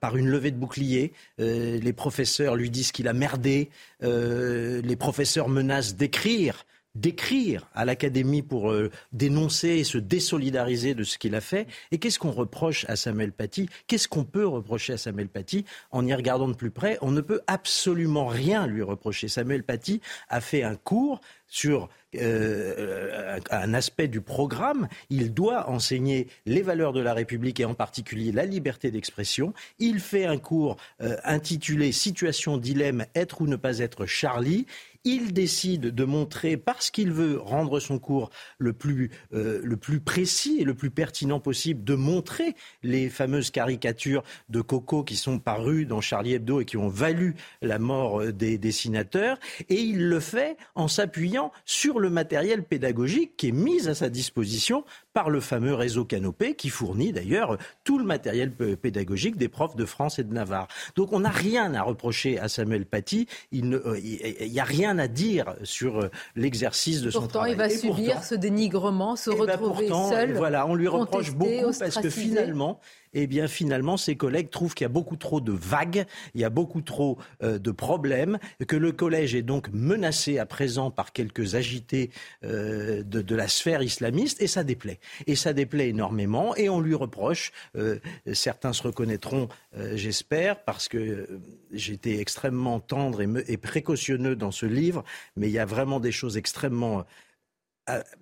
par 0.00 0.16
une 0.16 0.28
levée 0.28 0.50
de 0.50 0.56
boucliers. 0.56 1.12
les 1.38 1.92
professeurs 1.92 2.56
lui 2.56 2.68
disent 2.68 2.90
qu'il 2.90 3.06
a 3.06 3.12
merdé. 3.12 3.70
les 4.00 4.96
professeurs 4.96 5.48
menacent 5.48 5.94
d'écrire 5.94 6.66
d'écrire 6.96 7.68
à 7.74 7.84
l'Académie 7.84 8.42
pour 8.42 8.70
euh, 8.70 8.90
dénoncer 9.12 9.68
et 9.68 9.84
se 9.84 9.98
désolidariser 9.98 10.94
de 10.94 11.04
ce 11.04 11.18
qu'il 11.18 11.34
a 11.34 11.40
fait. 11.40 11.66
Et 11.90 11.98
qu'est-ce 11.98 12.18
qu'on 12.18 12.30
reproche 12.30 12.84
à 12.88 12.96
Samuel 12.96 13.32
Paty? 13.32 13.68
Qu'est-ce 13.86 14.08
qu'on 14.08 14.24
peut 14.24 14.46
reprocher 14.46 14.94
à 14.94 14.98
Samuel 14.98 15.28
Paty? 15.28 15.64
En 15.90 16.06
y 16.06 16.14
regardant 16.14 16.48
de 16.48 16.54
plus 16.54 16.70
près, 16.70 16.98
on 17.02 17.10
ne 17.10 17.20
peut 17.20 17.40
absolument 17.46 18.26
rien 18.26 18.66
lui 18.66 18.82
reprocher. 18.82 19.28
Samuel 19.28 19.62
Paty 19.62 20.00
a 20.28 20.40
fait 20.40 20.62
un 20.62 20.76
cours 20.76 21.20
sur 21.48 21.88
euh, 22.16 23.38
un 23.50 23.74
aspect 23.74 24.08
du 24.08 24.20
programme, 24.20 24.88
il 25.10 25.32
doit 25.34 25.68
enseigner 25.68 26.28
les 26.44 26.62
valeurs 26.62 26.92
de 26.92 27.00
la 27.00 27.14
République 27.14 27.60
et 27.60 27.64
en 27.64 27.74
particulier 27.74 28.32
la 28.32 28.44
liberté 28.44 28.90
d'expression. 28.90 29.52
Il 29.78 30.00
fait 30.00 30.24
un 30.24 30.38
cours 30.38 30.76
euh, 31.02 31.16
intitulé 31.24 31.92
Situation, 31.92 32.58
dilemme, 32.58 33.06
être 33.14 33.40
ou 33.40 33.46
ne 33.46 33.56
pas 33.56 33.78
être 33.78 34.06
Charlie 34.06 34.66
il 35.06 35.32
décide 35.32 35.94
de 35.94 36.04
montrer, 36.04 36.56
parce 36.56 36.90
qu'il 36.90 37.12
veut 37.12 37.38
rendre 37.38 37.78
son 37.78 38.00
cours 38.00 38.28
le 38.58 38.72
plus, 38.72 39.12
euh, 39.32 39.60
le 39.62 39.76
plus 39.76 40.00
précis 40.00 40.56
et 40.58 40.64
le 40.64 40.74
plus 40.74 40.90
pertinent 40.90 41.38
possible, 41.38 41.84
de 41.84 41.94
montrer 41.94 42.56
les 42.82 43.08
fameuses 43.08 43.52
caricatures 43.52 44.24
de 44.48 44.60
Coco 44.60 45.04
qui 45.04 45.14
sont 45.14 45.38
parues 45.38 45.86
dans 45.86 46.00
Charlie 46.00 46.34
Hebdo 46.34 46.60
et 46.60 46.64
qui 46.64 46.76
ont 46.76 46.88
valu 46.88 47.36
la 47.62 47.78
mort 47.78 48.20
euh, 48.20 48.32
des 48.32 48.58
dessinateurs. 48.58 49.38
Et 49.68 49.80
il 49.80 50.08
le 50.08 50.18
fait 50.18 50.56
en 50.74 50.88
s'appuyant 50.88 51.52
sur 51.64 52.00
le 52.00 52.10
matériel 52.10 52.64
pédagogique 52.64 53.36
qui 53.36 53.48
est 53.48 53.52
mis 53.52 53.86
à 53.86 53.94
sa 53.94 54.08
disposition 54.08 54.84
par 55.16 55.30
le 55.30 55.40
fameux 55.40 55.72
réseau 55.72 56.04
Canopé 56.04 56.54
qui 56.54 56.68
fournit 56.68 57.10
d'ailleurs 57.10 57.56
tout 57.84 57.98
le 57.98 58.04
matériel 58.04 58.52
pédagogique 58.52 59.38
des 59.38 59.48
profs 59.48 59.74
de 59.74 59.86
France 59.86 60.18
et 60.18 60.24
de 60.24 60.34
Navarre. 60.34 60.68
Donc 60.94 61.14
on 61.14 61.20
n'a 61.20 61.30
rien 61.30 61.72
à 61.72 61.80
reprocher 61.80 62.38
à 62.38 62.48
Samuel 62.48 62.84
Paty. 62.84 63.26
Il 63.50 63.70
n'y 63.70 63.76
euh, 63.76 64.60
a 64.60 64.64
rien 64.64 64.98
à 64.98 65.08
dire 65.08 65.56
sur 65.62 66.00
euh, 66.00 66.10
l'exercice 66.34 67.00
de 67.00 67.08
son 67.08 67.28
travail. 67.28 67.54
Pourtant, 67.56 67.64
il 67.64 67.70
va 67.70 67.78
subir 67.78 68.24
ce 68.24 68.34
dénigrement, 68.34 69.16
se 69.16 69.30
eh 69.30 69.46
ben, 69.46 69.56
retrouver 69.56 69.88
seul. 69.88 70.34
Voilà, 70.34 70.66
on 70.66 70.74
lui 70.74 70.86
reproche 70.86 71.32
beaucoup 71.32 71.72
parce 71.78 71.96
que 71.96 72.10
finalement, 72.10 72.78
eh 73.18 73.26
bien 73.26 73.48
finalement, 73.48 73.96
ses 73.96 74.14
collègues 74.14 74.50
trouvent 74.50 74.74
qu'il 74.74 74.84
y 74.84 74.86
a 74.86 74.90
beaucoup 74.90 75.16
trop 75.16 75.40
de 75.40 75.52
vagues, 75.52 76.04
il 76.34 76.42
y 76.42 76.44
a 76.44 76.50
beaucoup 76.50 76.82
trop 76.82 77.16
euh, 77.42 77.58
de 77.58 77.70
problèmes, 77.70 78.38
que 78.68 78.76
le 78.76 78.92
collège 78.92 79.34
est 79.34 79.42
donc 79.42 79.68
menacé 79.72 80.38
à 80.38 80.44
présent 80.44 80.90
par 80.90 81.14
quelques 81.14 81.54
agités 81.54 82.10
euh, 82.44 83.02
de, 83.02 83.34
la 83.34 83.48
sphère 83.48 83.82
islamiste, 83.82 84.42
et 84.42 84.46
ça 84.46 84.64
déplaît. 84.64 85.00
Et 85.26 85.34
ça 85.34 85.54
déplaît 85.54 85.88
énormément, 85.88 86.54
et 86.56 86.68
on 86.68 86.78
lui 86.78 86.94
reproche, 86.94 87.52
euh, 87.76 87.98
certains 88.34 88.74
se 88.74 88.82
reconnaîtront, 88.82 89.48
j'espère, 89.94 90.62
parce 90.64 90.88
que 90.88 91.26
j'étais 91.72 92.18
extrêmement 92.18 92.80
tendre 92.80 93.22
et, 93.22 93.28
et 93.48 93.56
précautionneux 93.56 94.36
dans 94.36 94.50
ce 94.50 94.66
livre, 94.66 95.04
mais 95.36 95.48
il 95.48 95.52
y 95.52 95.58
a 95.58 95.64
vraiment 95.64 96.00
des 96.00 96.12
choses 96.12 96.36
extrêmement 96.36 97.04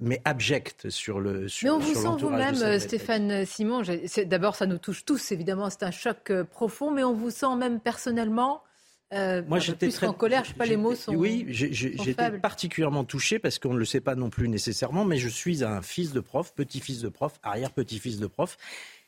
mais 0.00 0.20
abjecte 0.24 0.90
sur 0.90 1.20
le 1.20 1.48
sur, 1.48 1.66
Mais 1.66 1.70
on 1.70 1.78
vous 1.78 1.94
sent 1.94 2.20
vous-même, 2.20 2.78
Stéphane 2.78 3.44
Simon. 3.46 3.82
D'abord, 4.26 4.56
ça 4.56 4.66
nous 4.66 4.78
touche 4.78 5.04
tous, 5.04 5.32
évidemment, 5.32 5.70
c'est 5.70 5.84
un 5.84 5.90
choc 5.90 6.30
euh, 6.30 6.44
profond, 6.44 6.90
mais 6.90 7.04
on 7.04 7.14
vous 7.14 7.30
sent 7.30 7.56
même 7.56 7.80
personnellement. 7.80 8.62
Euh, 9.12 9.42
Moi, 9.46 9.58
j'étais 9.58 9.88
très 9.88 10.06
en 10.06 10.12
colère. 10.12 10.44
Je 10.44 10.50
sais 10.50 10.54
pas, 10.54 10.66
les 10.66 10.76
mots 10.76 10.94
sont. 10.94 11.14
Oui, 11.14 11.46
j'étais 11.48 12.30
particulièrement 12.38 13.04
touché 13.04 13.38
parce 13.38 13.58
qu'on 13.58 13.74
ne 13.74 13.78
le 13.78 13.84
sait 13.84 14.00
pas 14.00 14.14
non 14.14 14.30
plus 14.30 14.48
nécessairement, 14.48 15.04
mais 15.04 15.18
je 15.18 15.28
suis 15.28 15.62
un 15.64 15.82
fils 15.82 16.12
de 16.12 16.20
prof, 16.20 16.52
petit-fils 16.54 17.00
de 17.00 17.08
prof, 17.08 17.38
arrière-petit-fils 17.42 18.18
de 18.18 18.26
prof. 18.26 18.56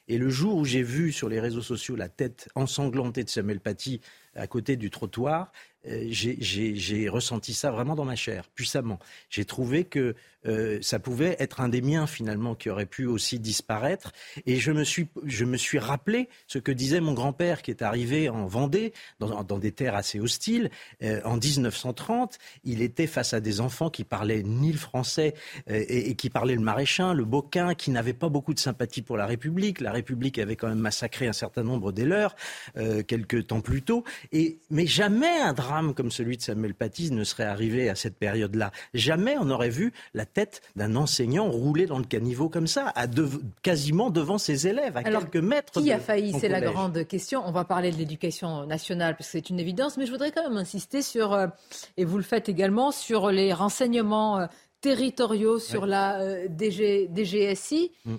Et 0.08 0.18
le 0.18 0.28
jour 0.28 0.56
où 0.56 0.64
j'ai 0.64 0.82
vu 0.82 1.10
sur 1.10 1.28
les 1.28 1.40
réseaux 1.40 1.62
sociaux 1.62 1.96
la 1.96 2.08
tête 2.08 2.48
ensanglantée 2.54 3.24
de 3.24 3.28
Samuel 3.28 3.58
Paty 3.58 4.00
à 4.36 4.46
côté 4.46 4.76
du 4.76 4.90
trottoir, 4.90 5.50
j'ai 6.08 7.08
ressenti 7.08 7.54
ça 7.54 7.70
vraiment 7.70 7.94
dans 7.94 8.04
ma 8.04 8.16
chair, 8.16 8.48
puissamment. 8.54 8.98
J'ai 9.30 9.44
trouvé 9.44 9.84
que 9.84 10.14
euh, 10.46 10.78
ça 10.80 10.98
pouvait 10.98 11.36
être 11.38 11.60
un 11.60 11.68
des 11.68 11.82
miens 11.82 12.06
finalement 12.06 12.54
qui 12.54 12.70
aurait 12.70 12.86
pu 12.86 13.06
aussi 13.06 13.38
disparaître. 13.38 14.12
Et 14.46 14.56
je 14.56 14.72
me 14.72 14.84
suis, 14.84 15.78
rappelé 15.78 16.28
ce 16.46 16.58
que 16.58 16.72
disait 16.72 17.00
mon 17.00 17.12
grand-père 17.12 17.62
qui 17.62 17.70
est 17.70 17.82
arrivé 17.82 18.28
en 18.28 18.46
Vendée, 18.46 18.92
dans, 19.18 19.58
des 19.58 19.72
terres 19.72 19.94
assez 19.94 20.20
hostiles, 20.20 20.70
euh, 21.02 21.20
en 21.24 21.36
1930. 21.36 22.38
Il 22.64 22.80
était 22.80 23.06
face 23.06 23.34
à 23.34 23.40
des 23.40 23.60
enfants 23.60 23.90
qui 23.90 24.04
parlaient 24.04 24.42
ni 24.42 24.72
le 24.72 24.78
français 24.78 25.34
et, 25.66 26.14
qui 26.14 26.30
parlaient 26.30 26.54
le 26.54 26.60
maréchin, 26.60 27.12
le 27.12 27.24
boquin, 27.24 27.74
qui 27.74 27.90
n'avaient 27.90 28.12
pas 28.12 28.28
beaucoup 28.28 28.54
de 28.54 28.60
sympathie 28.60 29.02
pour 29.02 29.16
la 29.16 29.26
République. 29.26 29.80
La 29.80 29.92
République 29.92 30.38
avait 30.38 30.56
quand 30.56 30.68
même 30.68 30.78
massacré 30.78 31.26
un 31.26 31.32
certain 31.32 31.62
nombre 31.62 31.92
des 31.92 32.04
leurs 32.04 32.36
quelques 33.06 33.48
temps 33.48 33.60
plus 33.60 33.82
tôt. 33.82 34.04
Mais 34.70 34.86
jamais 34.86 35.40
un 35.40 35.52
drame 35.52 35.75
comme 35.94 36.10
celui 36.10 36.36
de 36.36 36.42
Samuel 36.42 36.74
Paty 36.74 37.10
ne 37.10 37.24
serait 37.24 37.44
arrivé 37.44 37.88
à 37.88 37.94
cette 37.94 38.16
période-là. 38.16 38.72
Jamais 38.94 39.36
on 39.38 39.46
n'aurait 39.46 39.70
vu 39.70 39.92
la 40.14 40.26
tête 40.26 40.62
d'un 40.76 40.96
enseignant 40.96 41.50
rouler 41.50 41.86
dans 41.86 41.98
le 41.98 42.04
caniveau 42.04 42.48
comme 42.48 42.66
ça, 42.66 42.92
à 42.94 43.06
quasiment 43.62 44.10
devant 44.10 44.38
ses 44.38 44.66
élèves, 44.66 44.96
à 44.96 45.02
quelques 45.02 45.36
mètres. 45.36 45.80
Qui 45.80 45.92
a 45.92 45.98
failli 45.98 46.34
C'est 46.38 46.48
la 46.48 46.60
grande 46.60 47.06
question. 47.06 47.42
On 47.46 47.52
va 47.52 47.64
parler 47.64 47.90
de 47.90 47.96
l'éducation 47.96 48.66
nationale 48.66 49.16
parce 49.16 49.28
que 49.28 49.32
c'est 49.32 49.50
une 49.50 49.60
évidence, 49.60 49.96
mais 49.96 50.06
je 50.06 50.12
voudrais 50.12 50.32
quand 50.32 50.48
même 50.48 50.58
insister 50.58 51.02
sur, 51.02 51.32
euh, 51.32 51.46
et 51.96 52.04
vous 52.04 52.16
le 52.16 52.22
faites 52.22 52.48
également, 52.48 52.90
sur 52.90 53.30
les 53.30 53.52
renseignements 53.52 54.38
euh, 54.38 54.46
territoriaux 54.80 55.58
sur 55.58 55.86
la 55.86 56.20
euh, 56.20 56.48
DGSI. 56.48 57.92
Mm. 58.04 58.14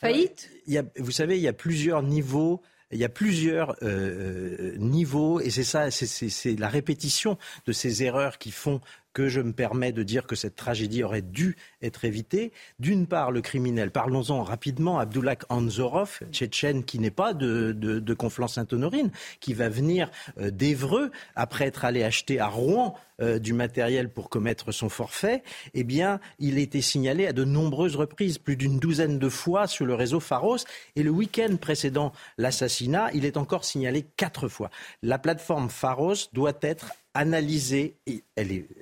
Faillite? 0.00 0.50
Vous 0.98 1.10
savez, 1.12 1.36
il 1.36 1.42
y 1.42 1.48
a 1.48 1.52
plusieurs 1.52 2.02
niveaux 2.02 2.60
il 2.92 2.98
y 2.98 3.04
a 3.04 3.08
plusieurs 3.08 3.70
euh, 3.82 4.72
euh, 4.72 4.76
niveaux 4.78 5.40
et 5.40 5.50
c'est 5.50 5.64
ça, 5.64 5.90
c'est 5.90 6.58
la 6.58 6.68
répétition 6.68 7.38
de 7.66 7.72
ces 7.72 8.02
erreurs 8.02 8.38
qui 8.38 8.50
font 8.50 8.80
que 9.12 9.28
je 9.28 9.40
me 9.40 9.52
permets 9.52 9.92
de 9.92 10.02
dire 10.02 10.26
que 10.26 10.36
cette 10.36 10.56
tragédie 10.56 11.02
aurait 11.04 11.22
dû 11.22 11.56
être 11.82 12.04
évitée. 12.04 12.52
D'une 12.78 13.06
part, 13.06 13.30
le 13.30 13.40
criminel. 13.40 13.90
Parlons-en 13.90 14.42
rapidement. 14.42 14.98
Abdullah 14.98 15.36
Anzorov, 15.48 16.20
tchétchène 16.30 16.84
qui 16.84 16.98
n'est 16.98 17.10
pas 17.10 17.34
de, 17.34 17.72
de, 17.72 17.98
de 17.98 18.14
Conflans-Sainte-Honorine, 18.14 19.10
qui 19.40 19.54
va 19.54 19.68
venir 19.68 20.10
euh, 20.38 20.50
d'Evreux 20.50 21.10
après 21.34 21.66
être 21.66 21.84
allé 21.84 22.02
acheter 22.02 22.40
à 22.40 22.48
Rouen 22.48 22.94
euh, 23.20 23.38
du 23.38 23.52
matériel 23.52 24.08
pour 24.08 24.28
commettre 24.28 24.72
son 24.72 24.88
forfait. 24.88 25.42
Eh 25.74 25.84
bien, 25.84 26.18
il 26.38 26.56
a 26.56 26.60
été 26.60 26.80
signalé 26.80 27.26
à 27.26 27.32
de 27.32 27.44
nombreuses 27.44 27.96
reprises, 27.96 28.38
plus 28.38 28.56
d'une 28.56 28.78
douzaine 28.78 29.18
de 29.18 29.28
fois 29.28 29.66
sur 29.66 29.86
le 29.86 29.94
réseau 29.94 30.18
Pharos. 30.18 30.64
Et 30.96 31.02
le 31.02 31.10
week-end 31.10 31.56
précédent 31.60 32.12
l'assassinat, 32.38 33.10
il 33.12 33.24
est 33.24 33.36
encore 33.36 33.64
signalé 33.64 34.04
quatre 34.16 34.48
fois. 34.48 34.70
La 35.02 35.18
plateforme 35.18 35.68
Pharos 35.68 36.30
doit 36.32 36.56
être 36.62 36.92
analysée, 37.14 37.96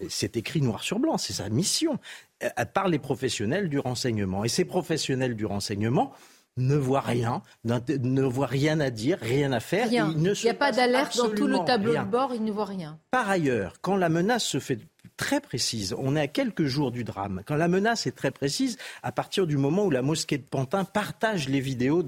c'est 0.09 0.37
écrit 0.37 0.61
noir 0.61 0.83
sur 0.83 0.99
blanc, 0.99 1.19
c'est 1.19 1.33
sa 1.33 1.49
mission, 1.49 1.99
euh, 2.43 2.65
par 2.73 2.89
les 2.89 2.99
professionnels 2.99 3.69
du 3.69 3.79
renseignement. 3.79 4.45
Et 4.45 4.49
ces 4.49 4.65
professionnels 4.65 5.35
du 5.35 5.47
renseignement 5.47 6.13
ne 6.57 6.77
voient 6.77 7.01
rien, 7.01 7.43
ne 7.65 8.23
voient 8.23 8.47
rien 8.47 8.81
à 8.81 8.91
dire, 8.91 9.19
rien 9.21 9.53
à 9.53 9.61
faire. 9.61 9.87
Il 9.91 10.17
n'y 10.17 10.49
a 10.49 10.55
pas 10.55 10.73
d'alerte 10.73 11.17
dans 11.17 11.31
tout 11.31 11.47
le 11.47 11.65
tableau 11.65 11.95
de 11.95 12.05
bord, 12.05 12.35
ils 12.35 12.45
ne 12.45 12.53
voient 12.53 12.65
rien. 12.65 12.99
Par 13.11 13.29
ailleurs, 13.29 13.75
quand 13.81 13.97
la 13.97 14.09
menace 14.09 14.45
se 14.45 14.59
fait 14.59 14.79
très 15.17 15.41
précise. 15.41 15.95
On 15.99 16.17
est 16.17 16.21
à 16.21 16.27
quelques 16.29 16.65
jours 16.65 16.91
du 16.91 17.05
drame. 17.05 17.43
Quand 17.47 17.57
la 17.57 17.69
menace 17.69 18.07
est 18.07 18.17
très 18.17 18.31
précise, 18.31 18.79
à 19.03 19.13
partir 19.13 19.47
du 19.47 19.57
moment 19.57 19.85
où 19.85 19.91
la 19.91 20.03
mosquée 20.03 20.39
de 20.39 20.43
Pantin 20.43 20.85
partage 20.85 21.49
les 21.49 21.61
vidéos 21.61 22.03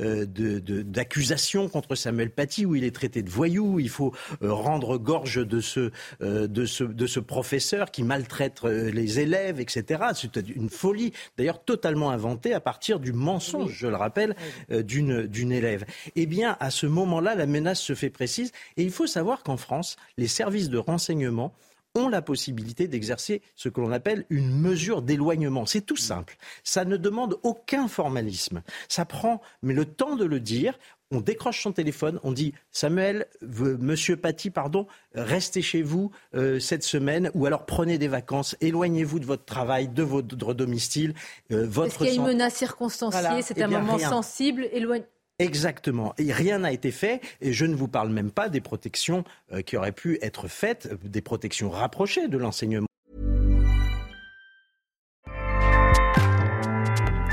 euh, 0.00 0.26
d'accusations 0.26 1.68
contre 1.68 1.94
Samuel 1.94 2.30
Paty, 2.30 2.66
où 2.66 2.74
il 2.74 2.84
est 2.84 2.94
traité 2.94 3.22
de 3.22 3.30
voyou, 3.30 3.80
il 3.80 3.88
faut 3.88 4.12
euh, 4.42 4.52
rendre 4.52 4.98
gorge 4.98 5.46
de 5.46 5.60
ce, 5.60 5.90
euh, 6.22 6.46
de 6.46 6.64
ce, 6.66 6.84
de 6.84 7.06
ce 7.06 7.20
professeur 7.20 7.90
qui 7.90 8.02
maltraite 8.02 8.62
les 8.64 9.20
élèves, 9.20 9.60
etc. 9.60 10.02
C'est 10.14 10.36
une 10.48 10.68
folie, 10.68 11.12
d'ailleurs 11.36 11.64
totalement 11.64 12.10
inventée 12.10 12.54
à 12.54 12.60
partir 12.60 13.00
du 13.00 13.12
mensonge, 13.12 13.72
je 13.72 13.86
le 13.86 13.96
rappelle, 13.96 14.36
d'une 14.70 15.52
élève. 15.52 15.84
Eh 16.16 16.26
bien, 16.26 16.56
à 16.60 16.70
ce 16.70 16.86
moment-là, 16.86 17.34
la 17.34 17.46
menace 17.46 17.80
se 17.80 17.94
fait 17.94 18.10
précise. 18.10 18.52
Et 18.76 18.82
il 18.82 18.90
faut 18.90 19.06
savoir 19.06 19.42
qu'en 19.42 19.56
France, 19.56 19.96
les 20.16 20.28
services 20.28 20.68
de 20.68 20.78
renseignement 20.78 21.52
ont 21.94 22.08
la 22.08 22.22
possibilité 22.22 22.88
d'exercer 22.88 23.42
ce 23.56 23.68
que 23.68 23.80
l'on 23.80 23.92
appelle 23.92 24.24
une 24.30 24.50
mesure 24.50 25.02
d'éloignement. 25.02 25.66
C'est 25.66 25.82
tout 25.82 25.96
simple. 25.96 26.36
Ça 26.64 26.84
ne 26.84 26.96
demande 26.96 27.38
aucun 27.42 27.88
formalisme. 27.88 28.62
Ça 28.88 29.04
prend, 29.04 29.40
mais 29.62 29.74
le 29.74 29.84
temps 29.84 30.16
de 30.16 30.24
le 30.24 30.40
dire, 30.40 30.78
on 31.10 31.20
décroche 31.20 31.62
son 31.62 31.72
téléphone, 31.72 32.18
on 32.22 32.32
dit 32.32 32.54
Samuel, 32.70 33.26
Monsieur 33.42 34.16
Paty, 34.16 34.50
pardon, 34.50 34.86
restez 35.14 35.60
chez 35.60 35.82
vous 35.82 36.10
euh, 36.34 36.58
cette 36.58 36.82
semaine, 36.82 37.30
ou 37.34 37.44
alors 37.44 37.66
prenez 37.66 37.98
des 37.98 38.08
vacances, 38.08 38.56
éloignez-vous 38.62 39.20
de 39.20 39.26
votre 39.26 39.44
travail, 39.44 39.88
de 39.88 40.02
votre 40.02 40.54
domicile, 40.54 41.14
euh, 41.50 41.66
votre. 41.68 41.88
Est-ce 41.88 41.98
qu'il 41.98 42.06
y 42.06 42.10
a 42.10 42.14
une 42.14 42.22
menace 42.22 42.54
circonstanciée 42.54 43.42
C'est 43.42 43.58
eh 43.58 43.62
un 43.62 43.68
moment 43.68 43.98
sensible. 43.98 44.68
Éloigne... 44.72 45.04
Exactement. 45.42 46.14
Et 46.18 46.32
rien 46.32 46.58
n'a 46.60 46.72
été 46.72 46.90
fait. 46.90 47.20
Et 47.40 47.52
je 47.52 47.64
ne 47.66 47.74
vous 47.74 47.88
parle 47.88 48.10
même 48.10 48.30
pas 48.30 48.48
des 48.48 48.60
protections 48.60 49.24
euh, 49.52 49.62
qui 49.62 49.76
auraient 49.76 49.92
pu 49.92 50.18
être 50.22 50.48
faites, 50.48 50.88
euh, 50.90 50.96
des 51.02 51.20
protections 51.20 51.70
rapprochées 51.70 52.28
de 52.28 52.38
l'enseignement. 52.38 52.86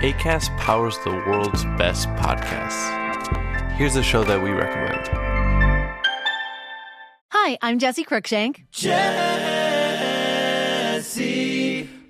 ACAST 0.01 0.49
powers 0.57 0.97
the 1.03 1.11
world's 1.27 1.65
best 1.77 2.07
podcasts. 2.15 2.89
Here's 3.77 3.97
a 3.97 4.03
show 4.03 4.23
that 4.23 4.41
we 4.41 4.51
recommend. 4.51 5.09
Hi, 7.31 7.57
I'm 7.61 7.79
Jesse 7.79 8.05
Cruikshank. 8.05 8.65
Jesse 8.71 8.89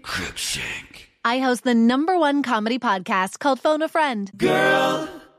Cruikshank. 0.04 1.08
I 1.26 1.40
host 1.40 1.64
the 1.64 1.74
number 1.74 2.18
one 2.18 2.44
comedy 2.44 2.78
podcast 2.80 3.40
called 3.40 3.60
Phone 3.60 3.82
a 3.82 3.90
Friend. 3.90 4.32
Girl. 4.38 5.10